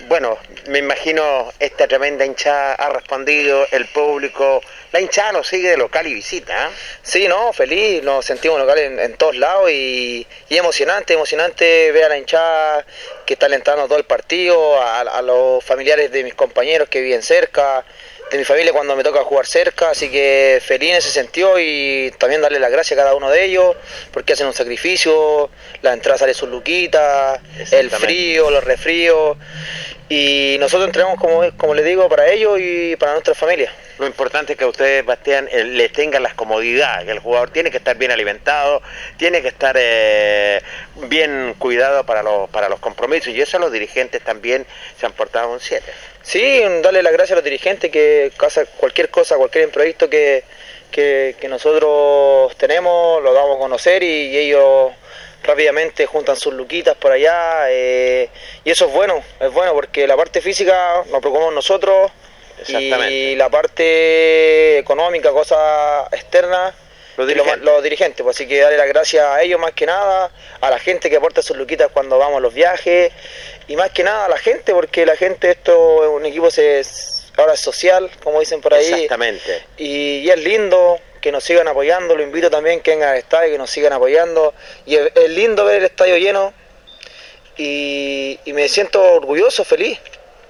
Bueno, 0.08 0.38
me 0.68 0.78
imagino 0.78 1.52
esta 1.58 1.86
tremenda 1.86 2.24
hinchada 2.24 2.74
ha 2.74 2.88
respondido, 2.90 3.66
el 3.70 3.86
público, 3.86 4.60
la 4.92 5.00
hinchada 5.00 5.32
nos 5.32 5.46
sigue 5.46 5.70
de 5.70 5.76
local 5.76 6.06
y 6.06 6.14
visita. 6.14 6.66
¿eh? 6.66 6.70
Sí, 7.02 7.28
no, 7.28 7.52
feliz, 7.52 8.02
nos 8.02 8.24
sentimos 8.24 8.58
locales 8.58 8.90
en, 8.90 8.98
en 8.98 9.14
todos 9.16 9.36
lados 9.36 9.70
y, 9.70 10.26
y, 10.48 10.56
emocionante, 10.56 11.14
emocionante 11.14 11.92
ver 11.92 12.04
a 12.04 12.08
la 12.08 12.18
hinchada 12.18 12.84
que 13.24 13.34
está 13.34 13.46
alentando 13.46 13.86
todo 13.86 13.98
el 13.98 14.04
partido, 14.04 14.80
a, 14.80 15.00
a, 15.00 15.22
los 15.22 15.64
familiares 15.64 16.10
de 16.10 16.24
mis 16.24 16.34
compañeros 16.34 16.88
que 16.88 17.00
viven 17.00 17.22
cerca, 17.22 17.84
de 18.30 18.38
mi 18.38 18.44
familia 18.44 18.72
cuando 18.72 18.94
me 18.94 19.02
toca 19.02 19.24
jugar 19.24 19.46
cerca, 19.46 19.90
así 19.90 20.08
que 20.08 20.62
feliz 20.64 20.90
en 20.90 20.96
ese 20.96 21.10
sentido 21.10 21.58
y 21.58 22.12
también 22.18 22.40
darle 22.40 22.60
las 22.60 22.70
gracias 22.70 22.98
a 22.98 23.02
cada 23.02 23.14
uno 23.14 23.28
de 23.28 23.44
ellos 23.44 23.76
porque 24.12 24.34
hacen 24.34 24.46
un 24.46 24.52
sacrificio, 24.52 25.50
la 25.82 25.92
entrada 25.92 26.18
sale 26.18 26.34
sus 26.34 26.48
luquitas, 26.48 27.40
el 27.72 27.90
frío, 27.90 28.50
los 28.50 28.62
resfríos 28.62 29.36
y 30.12 30.56
nosotros 30.58 30.88
entrenamos 30.88 31.20
como, 31.20 31.48
como 31.56 31.72
les 31.72 31.84
digo 31.84 32.08
para 32.08 32.28
ellos 32.28 32.58
y 32.60 32.96
para 32.96 33.12
nuestra 33.12 33.32
familia. 33.32 33.72
Lo 33.96 34.08
importante 34.08 34.54
es 34.54 34.58
que 34.58 34.64
ustedes, 34.64 35.06
Bastián, 35.06 35.48
eh, 35.52 35.62
les 35.62 35.92
tengan 35.92 36.24
las 36.24 36.34
comodidades, 36.34 37.04
que 37.04 37.12
el 37.12 37.20
jugador 37.20 37.50
tiene 37.50 37.70
que 37.70 37.76
estar 37.76 37.96
bien 37.96 38.10
alimentado, 38.10 38.82
tiene 39.16 39.40
que 39.40 39.46
estar 39.46 39.76
eh, 39.78 40.60
bien 41.06 41.54
cuidado 41.58 42.04
para 42.04 42.24
los, 42.24 42.50
para 42.50 42.68
los 42.68 42.80
compromisos 42.80 43.28
y 43.28 43.40
eso 43.40 43.60
los 43.60 43.70
dirigentes 43.70 44.20
también 44.20 44.66
se 44.98 45.06
han 45.06 45.12
portado 45.12 45.52
un 45.52 45.60
7. 45.60 45.84
Sí, 46.22 46.60
darle 46.82 47.04
las 47.04 47.12
gracias 47.12 47.32
a 47.32 47.36
los 47.36 47.44
dirigentes 47.44 47.92
que 47.92 48.32
casa, 48.36 48.64
cualquier 48.78 49.10
cosa, 49.10 49.36
cualquier 49.36 49.62
imprevisto 49.62 50.10
que, 50.10 50.42
que, 50.90 51.36
que, 51.40 51.48
nosotros 51.48 52.56
tenemos, 52.56 53.22
lo 53.22 53.32
damos 53.32 53.58
a 53.58 53.60
conocer 53.60 54.02
y, 54.02 54.26
y 54.26 54.38
ellos 54.38 54.90
rápidamente 55.42 56.06
juntan 56.06 56.36
sus 56.36 56.52
luquitas 56.54 56.96
por 56.96 57.12
allá 57.12 57.70
eh, 57.70 58.28
y 58.64 58.70
eso 58.70 58.86
es 58.86 58.92
bueno, 58.92 59.22
es 59.40 59.52
bueno 59.52 59.72
porque 59.72 60.06
la 60.06 60.16
parte 60.16 60.40
física 60.40 61.02
nos 61.10 61.20
preocupamos 61.20 61.54
nosotros 61.54 62.10
y 62.68 63.34
la 63.36 63.48
parte 63.48 64.78
económica, 64.78 65.30
cosas 65.30 66.12
externas, 66.12 66.74
los 67.16 67.26
dirigentes. 67.26 67.62
Los, 67.62 67.74
los 67.74 67.82
dirigentes 67.82 68.22
pues, 68.22 68.36
así 68.36 68.46
que 68.46 68.60
darle 68.60 68.76
las 68.76 68.88
gracias 68.88 69.24
a 69.24 69.42
ellos 69.42 69.58
más 69.58 69.72
que 69.72 69.86
nada, 69.86 70.30
a 70.60 70.70
la 70.70 70.78
gente 70.78 71.08
que 71.08 71.16
aporta 71.16 71.42
sus 71.42 71.56
luquitas 71.56 71.90
cuando 71.92 72.18
vamos 72.18 72.38
a 72.38 72.40
los 72.40 72.52
viajes 72.52 73.12
y 73.66 73.76
más 73.76 73.90
que 73.90 74.02
nada 74.04 74.26
a 74.26 74.28
la 74.28 74.38
gente 74.38 74.72
porque 74.72 75.06
la 75.06 75.16
gente 75.16 75.50
esto 75.50 76.04
es 76.04 76.10
un 76.10 76.26
equipo 76.26 76.50
se, 76.50 76.82
ahora 77.36 77.54
es 77.54 77.60
social, 77.60 78.10
como 78.22 78.40
dicen 78.40 78.60
por 78.60 78.74
ahí. 78.74 78.92
Exactamente. 78.92 79.64
Y, 79.76 80.18
y 80.18 80.30
es 80.30 80.38
lindo, 80.38 80.98
que 81.20 81.32
nos 81.32 81.44
sigan 81.44 81.68
apoyando, 81.68 82.16
lo 82.16 82.22
invito 82.22 82.50
también 82.50 82.80
que 82.80 82.92
vengan 82.92 83.10
al 83.10 83.18
estadio, 83.18 83.52
que 83.52 83.58
nos 83.58 83.70
sigan 83.70 83.92
apoyando. 83.92 84.54
Y 84.86 84.96
es, 84.96 85.12
es 85.14 85.30
lindo 85.30 85.64
ver 85.64 85.76
el 85.76 85.84
estadio 85.84 86.16
lleno 86.16 86.52
y, 87.56 88.38
y, 88.44 88.52
me 88.52 88.68
siento 88.68 89.02
orgulloso, 89.02 89.64
feliz. 89.64 89.98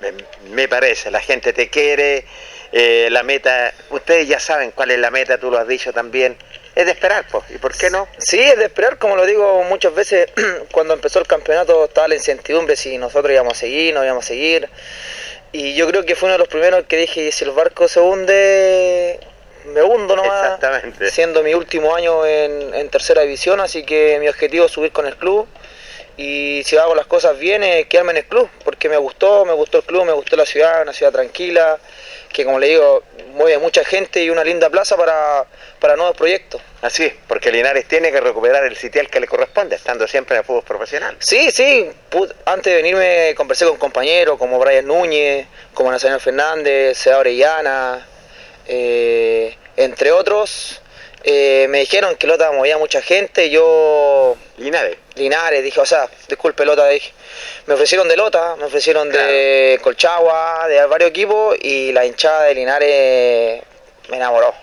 Me, 0.01 0.13
me 0.51 0.69
parece, 0.69 1.11
la 1.11 1.21
gente 1.21 1.53
te 1.53 1.69
quiere, 1.69 2.25
eh, 2.73 3.09
la 3.11 3.25
meta, 3.25 3.75
ustedes 3.91 4.29
ya 4.29 4.39
saben 4.39 4.71
cuál 4.71 4.93
es 4.93 4.99
la 4.99 5.11
meta, 5.11 5.39
tú 5.39 5.51
lo 5.51 5.59
has 5.59 5.67
dicho 5.67 5.93
también, 5.93 6.37
es 6.77 6.87
de 6.87 6.93
esperar, 6.93 7.27
pues, 7.31 7.45
¿y 7.51 7.59
por 7.59 7.77
qué 7.77 7.91
no? 7.91 8.07
Sí, 8.17 8.41
es 8.41 8.57
de 8.57 8.67
esperar, 8.67 8.97
como 8.97 9.17
lo 9.17 9.27
digo 9.27 9.65
muchas 9.65 9.93
veces, 9.93 10.31
cuando 10.71 10.95
empezó 10.95 11.19
el 11.19 11.27
campeonato 11.27 11.85
estaba 11.85 12.07
la 12.07 12.15
incertidumbre 12.15 12.77
si 12.77 12.97
nosotros 12.97 13.33
íbamos 13.33 13.55
a 13.55 13.61
seguir, 13.61 13.93
no 13.93 14.05
íbamos 14.05 14.25
a 14.25 14.29
seguir. 14.29 14.69
Y 15.53 15.75
yo 15.75 15.89
creo 15.89 16.07
que 16.07 16.15
fue 16.15 16.29
uno 16.29 16.35
de 16.35 16.39
los 16.39 16.49
primeros 16.49 16.85
que 16.85 16.97
dije, 16.97 17.33
si 17.33 17.45
el 17.45 17.51
barco 17.51 17.89
se 17.89 17.99
hunde, 17.99 19.19
me 19.67 19.83
hundo 19.83 20.17
nomás, 20.17 20.45
Exactamente. 20.45 21.11
siendo 21.11 21.43
mi 21.43 21.55
último 21.55 21.95
año 21.95 22.27
en, 22.27 22.75
en, 22.75 22.89
tercera 22.89 23.23
división, 23.23 23.61
así 23.61 23.85
que 23.85 24.19
mi 24.21 24.29
objetivo 24.29 24.67
es 24.67 24.73
subir 24.73 24.93
con 24.93 25.07
el 25.07 25.17
club 25.17 25.47
y 26.17 26.63
si 26.65 26.77
hago 26.77 26.95
las 26.95 27.07
cosas 27.07 27.39
bien 27.39 27.63
es 27.63 27.87
quedarme 27.87 28.11
en 28.13 28.19
el 28.19 28.27
club, 28.27 28.49
porque 28.63 28.91
me 28.91 28.99
gustó, 28.99 29.47
me 29.47 29.55
gustó 29.55 29.79
el 29.79 29.85
club, 29.85 30.05
me 30.05 30.13
gustó 30.13 30.37
la 30.37 30.45
ciudad, 30.45 30.83
una 30.83 30.93
ciudad 30.93 31.13
tranquila, 31.13 31.79
que 32.31 32.45
como 32.45 32.59
le 32.59 32.69
digo, 32.69 33.03
mueve 33.33 33.57
mucha 33.57 33.85
gente 33.85 34.23
y 34.23 34.29
una 34.29 34.45
linda 34.45 34.69
plaza 34.69 34.99
para, 34.99 35.47
para 35.79 35.97
nuevos 35.97 36.15
proyectos. 36.17 36.61
Así 36.83 37.07
es, 37.07 37.15
porque 37.27 37.51
Linares 37.51 37.89
tiene 37.89 38.13
que 38.13 38.21
recuperar 38.21 38.65
el 38.65 38.77
sitial 38.77 39.09
que 39.09 39.19
le 39.19 39.27
corresponde, 39.27 39.77
estando 39.77 40.07
siempre 40.07 40.37
en 40.37 40.41
el 40.41 40.45
fútbol 40.45 40.63
profesional. 40.63 41.17
Sí, 41.21 41.51
sí, 41.51 41.91
antes 42.45 42.71
de 42.71 42.77
venirme 42.77 43.35
conversé 43.35 43.65
con 43.67 43.79
compañeros 43.79 44.39
como 44.39 44.59
Brian 44.59 44.87
Núñez, 44.87 45.47
como 45.73 45.91
Nacional 45.91 46.21
Fernández, 46.21 46.99
Sea 46.99 47.17
Orellana, 47.17 48.07
eh, 48.67 49.57
entre 49.77 50.13
otros, 50.13 50.81
eh, 51.23 51.67
me 51.69 51.81
dijeron 51.81 52.17
que 52.17 52.27
Lota 52.27 52.51
movía 52.53 52.79
mucha 52.79 53.03
gente, 53.03 53.51
yo... 53.51 54.37
Linares. 54.57 54.97
Linares, 55.17 55.63
dije, 55.63 55.81
o 55.81 55.87
sea, 55.87 56.09
disculpe 56.29 56.65
Lota, 56.65 56.89
dije. 56.89 57.13
Me 57.67 57.75
ofrecieron 57.75 58.09
de 58.09 58.17
Lota, 58.17 58.57
me 58.57 58.65
ofrecieron 58.65 59.11
claro. 59.11 59.27
de 59.27 59.79
Colchagua, 59.83 60.67
de 60.69 60.85
varios 60.87 61.11
equipos 61.11 61.57
y 61.61 61.93
la 61.93 62.07
hinchada 62.07 62.45
de 62.45 62.55
Linares 62.55 63.63
me 64.09 64.17
enamoró. 64.17 64.55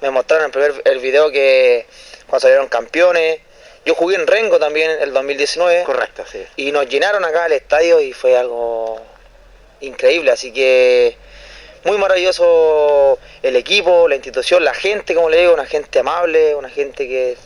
Me 0.00 0.10
mostraron 0.10 0.46
el 0.46 0.50
primer 0.50 0.82
el 0.84 0.98
video 0.98 1.30
que 1.30 1.86
cuando 2.26 2.40
salieron 2.40 2.68
campeones. 2.68 3.40
Yo 3.84 3.94
jugué 3.94 4.16
en 4.16 4.26
Rengo 4.26 4.58
también 4.58 4.90
el 5.00 5.12
2019. 5.12 5.84
Correcto, 5.84 6.24
sí. 6.30 6.44
Y 6.56 6.72
nos 6.72 6.88
llenaron 6.88 7.24
acá 7.24 7.44
al 7.44 7.52
estadio 7.52 8.00
y 8.00 8.12
fue 8.12 8.36
algo 8.36 9.00
increíble, 9.80 10.32
así 10.32 10.52
que 10.52 11.16
muy 11.86 11.98
maravilloso 11.98 13.18
el 13.42 13.54
equipo, 13.54 14.08
la 14.08 14.16
institución, 14.16 14.64
la 14.64 14.74
gente, 14.74 15.14
como 15.14 15.30
le 15.30 15.38
digo, 15.38 15.54
una 15.54 15.66
gente 15.66 16.00
amable, 16.00 16.54
una 16.56 16.68
gente 16.68 17.06
que 17.06 17.36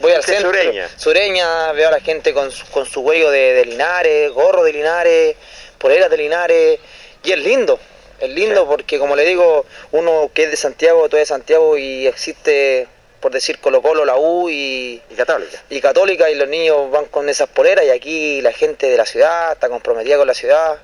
voy 0.00 0.12
al 0.12 0.24
centro, 0.24 0.50
sureña. 0.50 0.88
sureña, 0.96 1.72
veo 1.72 1.88
a 1.88 1.92
la 1.92 2.00
gente 2.00 2.32
con, 2.32 2.50
con 2.72 2.86
su 2.86 3.02
huello 3.02 3.30
de, 3.30 3.52
de, 3.52 3.66
Linares, 3.66 4.32
gorro 4.32 4.64
de 4.64 4.72
Linares, 4.72 5.36
poleras 5.76 6.10
de 6.10 6.16
Linares, 6.16 6.80
y 7.22 7.32
es 7.32 7.38
lindo, 7.38 7.78
es 8.18 8.30
lindo 8.30 8.62
sí. 8.62 8.66
porque 8.68 8.98
como 8.98 9.14
le 9.14 9.26
digo, 9.26 9.66
uno 9.92 10.30
que 10.32 10.44
es 10.44 10.50
de 10.50 10.56
Santiago, 10.56 11.06
todo 11.08 11.20
es 11.20 11.28
de 11.28 11.34
Santiago 11.34 11.76
y 11.76 12.06
existe, 12.06 12.88
por 13.20 13.32
decir 13.32 13.58
Colo 13.58 13.82
Colo, 13.82 14.06
la 14.06 14.16
U 14.16 14.48
y, 14.48 15.02
y 15.10 15.14
Católica. 15.14 15.62
Y 15.68 15.82
Católica 15.82 16.30
y 16.30 16.36
los 16.36 16.48
niños 16.48 16.90
van 16.90 17.04
con 17.04 17.28
esas 17.28 17.50
poleras 17.50 17.84
y 17.84 17.90
aquí 17.90 18.40
la 18.40 18.52
gente 18.52 18.88
de 18.88 18.96
la 18.96 19.04
ciudad 19.04 19.52
está 19.52 19.68
comprometida 19.68 20.16
con 20.16 20.26
la 20.26 20.34
ciudad 20.34 20.78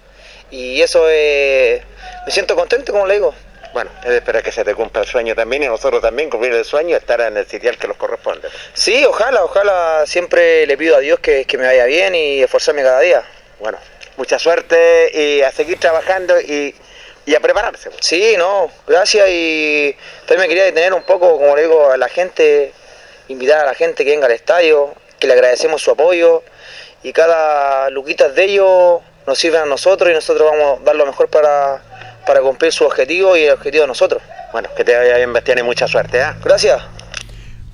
y 0.50 0.80
eso 0.80 1.08
es, 1.08 1.82
me 2.24 2.32
siento 2.32 2.54
contento, 2.54 2.92
como 2.92 3.06
le 3.06 3.14
digo. 3.14 3.34
Bueno, 3.72 3.90
es 4.04 4.08
de 4.08 4.16
esperar 4.16 4.42
que 4.42 4.52
se 4.52 4.64
te 4.64 4.74
cumpla 4.74 5.02
el 5.02 5.06
sueño 5.06 5.34
también 5.34 5.62
y 5.62 5.66
nosotros 5.66 6.00
también 6.00 6.30
cumplir 6.30 6.54
el 6.54 6.64
sueño, 6.64 6.96
estar 6.96 7.20
en 7.20 7.36
el 7.36 7.46
sitial 7.46 7.76
que 7.76 7.86
nos 7.86 7.98
corresponde. 7.98 8.48
Sí, 8.72 9.04
ojalá, 9.04 9.44
ojalá, 9.44 10.04
siempre 10.06 10.66
le 10.66 10.78
pido 10.78 10.96
a 10.96 11.00
Dios 11.00 11.20
que, 11.20 11.44
que 11.44 11.58
me 11.58 11.66
vaya 11.66 11.84
bien 11.84 12.14
y 12.14 12.42
esforzarme 12.42 12.82
cada 12.82 13.00
día. 13.00 13.22
Bueno, 13.60 13.76
mucha 14.16 14.38
suerte 14.38 15.10
y 15.12 15.42
a 15.42 15.50
seguir 15.50 15.78
trabajando 15.78 16.40
y, 16.40 16.74
y 17.26 17.34
a 17.34 17.40
prepararse. 17.40 17.90
Sí, 18.00 18.36
no, 18.38 18.70
gracias 18.86 19.28
y 19.28 19.94
también 20.26 20.42
me 20.42 20.48
quería 20.48 20.64
detener 20.64 20.94
un 20.94 21.02
poco, 21.02 21.38
como 21.38 21.54
le 21.54 21.62
digo, 21.62 21.90
a 21.90 21.96
la 21.98 22.08
gente, 22.08 22.72
invitar 23.28 23.60
a 23.60 23.66
la 23.66 23.74
gente 23.74 24.04
que 24.04 24.10
venga 24.10 24.26
al 24.26 24.32
estadio, 24.32 24.94
que 25.18 25.26
le 25.26 25.34
agradecemos 25.34 25.82
su 25.82 25.90
apoyo 25.90 26.42
y 27.02 27.12
cada 27.12 27.90
luquita 27.90 28.28
de 28.28 28.44
ellos 28.44 29.00
nos 29.26 29.38
sirven 29.38 29.62
a 29.62 29.66
nosotros 29.66 30.10
y 30.10 30.14
nosotros 30.14 30.50
vamos 30.50 30.80
a 30.80 30.84
dar 30.84 30.96
lo 30.96 31.06
mejor 31.06 31.28
para, 31.28 31.82
para 32.26 32.40
cumplir 32.40 32.72
su 32.72 32.84
objetivo 32.84 33.36
y 33.36 33.42
el 33.44 33.52
objetivo 33.52 33.82
de 33.82 33.88
nosotros. 33.88 34.22
Bueno, 34.52 34.68
que 34.76 34.84
te 34.84 34.96
vaya 34.96 35.16
bien, 35.16 35.32
Bastián, 35.32 35.58
y 35.58 35.62
mucha 35.62 35.86
suerte. 35.88 36.22
¿ah? 36.22 36.36
Gracias. 36.44 36.80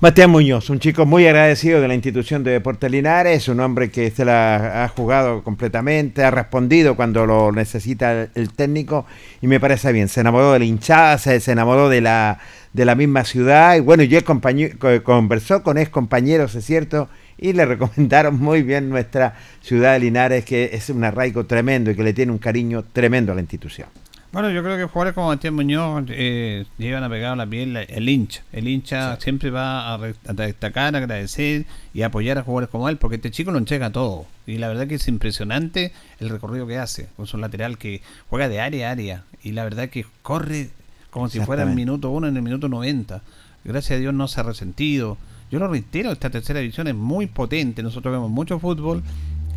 Bastián 0.01 0.31
Muñoz, 0.31 0.69
un 0.69 0.81
chico 0.81 1.05
muy 1.05 1.25
agradecido 1.27 1.79
de 1.79 1.87
la 1.87 1.93
institución 1.93 2.43
de 2.43 2.51
Deportes 2.51 2.91
Linares, 2.91 3.47
un 3.47 3.61
hombre 3.61 3.89
que 3.89 4.11
se 4.11 4.25
la 4.25 4.83
ha 4.83 4.87
jugado 4.89 5.45
completamente, 5.45 6.25
ha 6.25 6.29
respondido 6.31 6.97
cuando 6.97 7.25
lo 7.25 7.53
necesita 7.53 8.27
el 8.35 8.51
técnico 8.53 9.05
y 9.41 9.47
me 9.47 9.61
parece 9.61 9.93
bien. 9.93 10.09
Se 10.09 10.19
enamoró 10.19 10.51
de 10.51 10.59
la 10.59 10.65
hinchada, 10.65 11.17
se, 11.19 11.39
se 11.39 11.53
enamoró 11.53 11.87
de 11.87 12.01
la, 12.01 12.39
de 12.73 12.83
la 12.83 12.95
misma 12.95 13.23
ciudad 13.23 13.77
y 13.77 13.79
bueno, 13.79 14.03
yo 14.03 14.19
compañe- 14.25 14.77
co- 14.77 15.01
conversó 15.05 15.63
con 15.63 15.77
ex 15.77 15.89
compañeros, 15.89 16.53
es 16.55 16.65
cierto, 16.65 17.07
y 17.37 17.53
le 17.53 17.65
recomendaron 17.65 18.39
muy 18.39 18.63
bien 18.63 18.89
nuestra 18.89 19.35
ciudad 19.61 19.93
de 19.93 19.99
Linares, 19.99 20.45
que 20.45 20.71
es 20.73 20.89
un 20.89 21.03
arraigo 21.03 21.45
tremendo 21.45 21.91
y 21.91 21.95
que 21.95 22.03
le 22.03 22.13
tiene 22.13 22.31
un 22.31 22.37
cariño 22.37 22.83
tremendo 22.93 23.31
a 23.31 23.35
la 23.35 23.41
institución. 23.41 23.87
Bueno, 24.33 24.49
yo 24.49 24.63
creo 24.63 24.77
que 24.77 24.85
jugadores 24.85 25.13
como 25.13 25.27
Matías 25.27 25.53
Muñoz 25.53 26.05
eh, 26.09 26.65
llevan 26.79 27.03
a 27.03 27.09
pegar 27.09 27.33
a 27.33 27.35
la 27.35 27.45
piel 27.45 27.77
el 27.77 28.09
hincha. 28.09 28.41
El 28.51 28.67
hincha 28.67 29.15
siempre 29.19 29.51
va 29.51 29.93
a, 29.93 29.93
a 29.93 30.33
destacar, 30.33 30.95
agradecer 30.95 31.67
y 31.93 32.01
apoyar 32.01 32.39
a 32.39 32.41
jugadores 32.41 32.69
como 32.69 32.89
él, 32.89 32.97
porque 32.97 33.17
este 33.17 33.29
chico 33.29 33.51
lo 33.51 33.59
entrega 33.59 33.91
todo. 33.91 34.25
Y 34.47 34.57
la 34.57 34.69
verdad 34.69 34.87
que 34.87 34.95
es 34.95 35.07
impresionante 35.07 35.93
el 36.19 36.29
recorrido 36.29 36.65
que 36.65 36.79
hace. 36.79 37.09
Es 37.21 37.33
un 37.35 37.41
lateral 37.41 37.77
que 37.77 38.01
juega 38.27 38.49
de 38.49 38.59
área 38.59 38.89
a 38.89 38.91
área. 38.91 39.23
Y 39.43 39.51
la 39.51 39.65
verdad 39.65 39.89
que 39.89 40.03
corre 40.23 40.71
como 41.11 41.29
si 41.29 41.39
fuera 41.39 41.61
el 41.61 41.75
minuto 41.75 42.09
1 42.09 42.29
en 42.29 42.35
el 42.35 42.41
minuto 42.41 42.67
90. 42.67 43.21
Gracias 43.63 43.97
a 43.97 43.99
Dios 43.99 44.15
no 44.15 44.27
se 44.27 44.39
ha 44.39 44.43
resentido. 44.43 45.19
Yo 45.53 45.59
lo 45.59 45.67
reitero, 45.67 46.11
esta 46.11 46.31
tercera 46.31 46.61
división 46.61 46.87
es 46.87 46.95
muy 46.95 47.27
potente. 47.27 47.83
Nosotros 47.83 48.11
vemos 48.11 48.31
mucho 48.31 48.57
fútbol. 48.57 49.03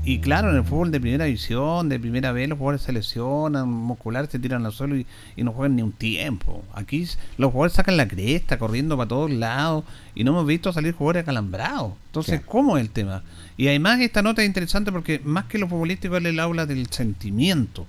Y 0.04 0.18
claro, 0.18 0.50
en 0.50 0.56
el 0.56 0.64
fútbol 0.64 0.90
de 0.90 1.00
primera 1.00 1.24
división, 1.24 1.88
de 1.88 1.98
primera 1.98 2.32
vez, 2.32 2.50
los 2.50 2.58
jugadores 2.58 2.82
se 2.82 2.92
lesionan, 2.92 3.66
muscular, 3.70 4.28
se 4.30 4.38
tiran 4.38 4.66
al 4.66 4.72
suelo 4.72 4.98
y, 4.98 5.06
y 5.36 5.42
no 5.42 5.52
juegan 5.52 5.74
ni 5.74 5.80
un 5.80 5.92
tiempo. 5.92 6.62
Aquí 6.74 7.08
los 7.38 7.50
jugadores 7.50 7.72
sacan 7.72 7.96
la 7.96 8.06
cresta, 8.06 8.58
corriendo 8.58 8.98
para 8.98 9.08
todos 9.08 9.30
lados, 9.30 9.84
y 10.14 10.22
no 10.22 10.32
hemos 10.32 10.46
visto 10.46 10.70
salir 10.70 10.92
jugadores 10.92 11.22
acalambrados. 11.22 11.94
Entonces, 12.08 12.42
¿cómo 12.44 12.76
es 12.76 12.82
el 12.82 12.90
tema? 12.90 13.22
Y 13.56 13.68
además 13.68 13.98
esta 14.00 14.20
nota 14.20 14.42
es 14.42 14.48
interesante 14.48 14.92
porque 14.92 15.22
más 15.24 15.46
que 15.46 15.56
lo 15.56 15.66
futbolístico, 15.66 16.18
él 16.18 16.38
habla 16.38 16.66
del 16.66 16.88
sentimiento, 16.88 17.86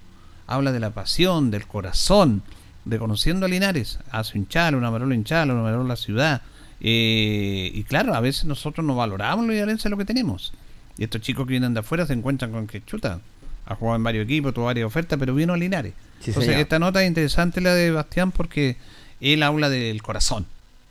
habla 0.48 0.72
de 0.72 0.80
la 0.80 0.92
pasión, 0.92 1.52
del 1.52 1.68
corazón, 1.68 2.42
de 2.86 3.00
conociendo 3.00 3.48
a 3.48 3.50
Linares, 3.50 4.00
a 4.12 4.24
su 4.24 4.38
hinchal, 4.38 4.76
una 4.76 4.92
marola 4.92 5.14
hinchal, 5.14 5.52
una 5.52 5.62
marola 5.62 5.98
ciudad. 5.98 6.42
Eh, 6.82 7.72
y 7.74 7.84
claro, 7.84 8.14
a 8.14 8.20
veces 8.20 8.46
nosotros 8.46 8.86
no 8.86 8.96
valoramos 8.96 9.46
los 9.46 9.54
linarenses 9.54 9.90
lo 9.90 9.98
que 9.98 10.06
tenemos. 10.06 10.54
Y 10.98 11.04
estos 11.04 11.22
chicos 11.22 11.46
que 11.46 11.52
vienen 11.52 11.74
de 11.74 11.80
afuera 11.82 12.06
se 12.06 12.14
encuentran 12.14 12.52
con 12.52 12.68
que 12.68 12.84
chuta. 12.84 13.20
Ha 13.66 13.76
jugado 13.76 13.98
en 13.98 14.04
varios 14.04 14.26
equipos, 14.26 14.54
tuvo 14.54 14.66
varias 14.66 14.86
ofertas, 14.88 15.20
pero 15.20 15.36
vino 15.36 15.54
a 15.54 15.58
Linares. 15.58 15.94
Sí, 16.22 16.32
Entonces, 16.32 16.46
señor. 16.46 16.62
esta 16.62 16.80
nota 16.80 17.04
es 17.04 17.08
interesante 17.08 17.60
la 17.62 17.74
de 17.76 17.92
Bastián 17.92 18.32
porque 18.32 18.78
él 19.20 19.44
habla 19.44 19.70
del 19.70 20.02
corazón. 20.02 20.46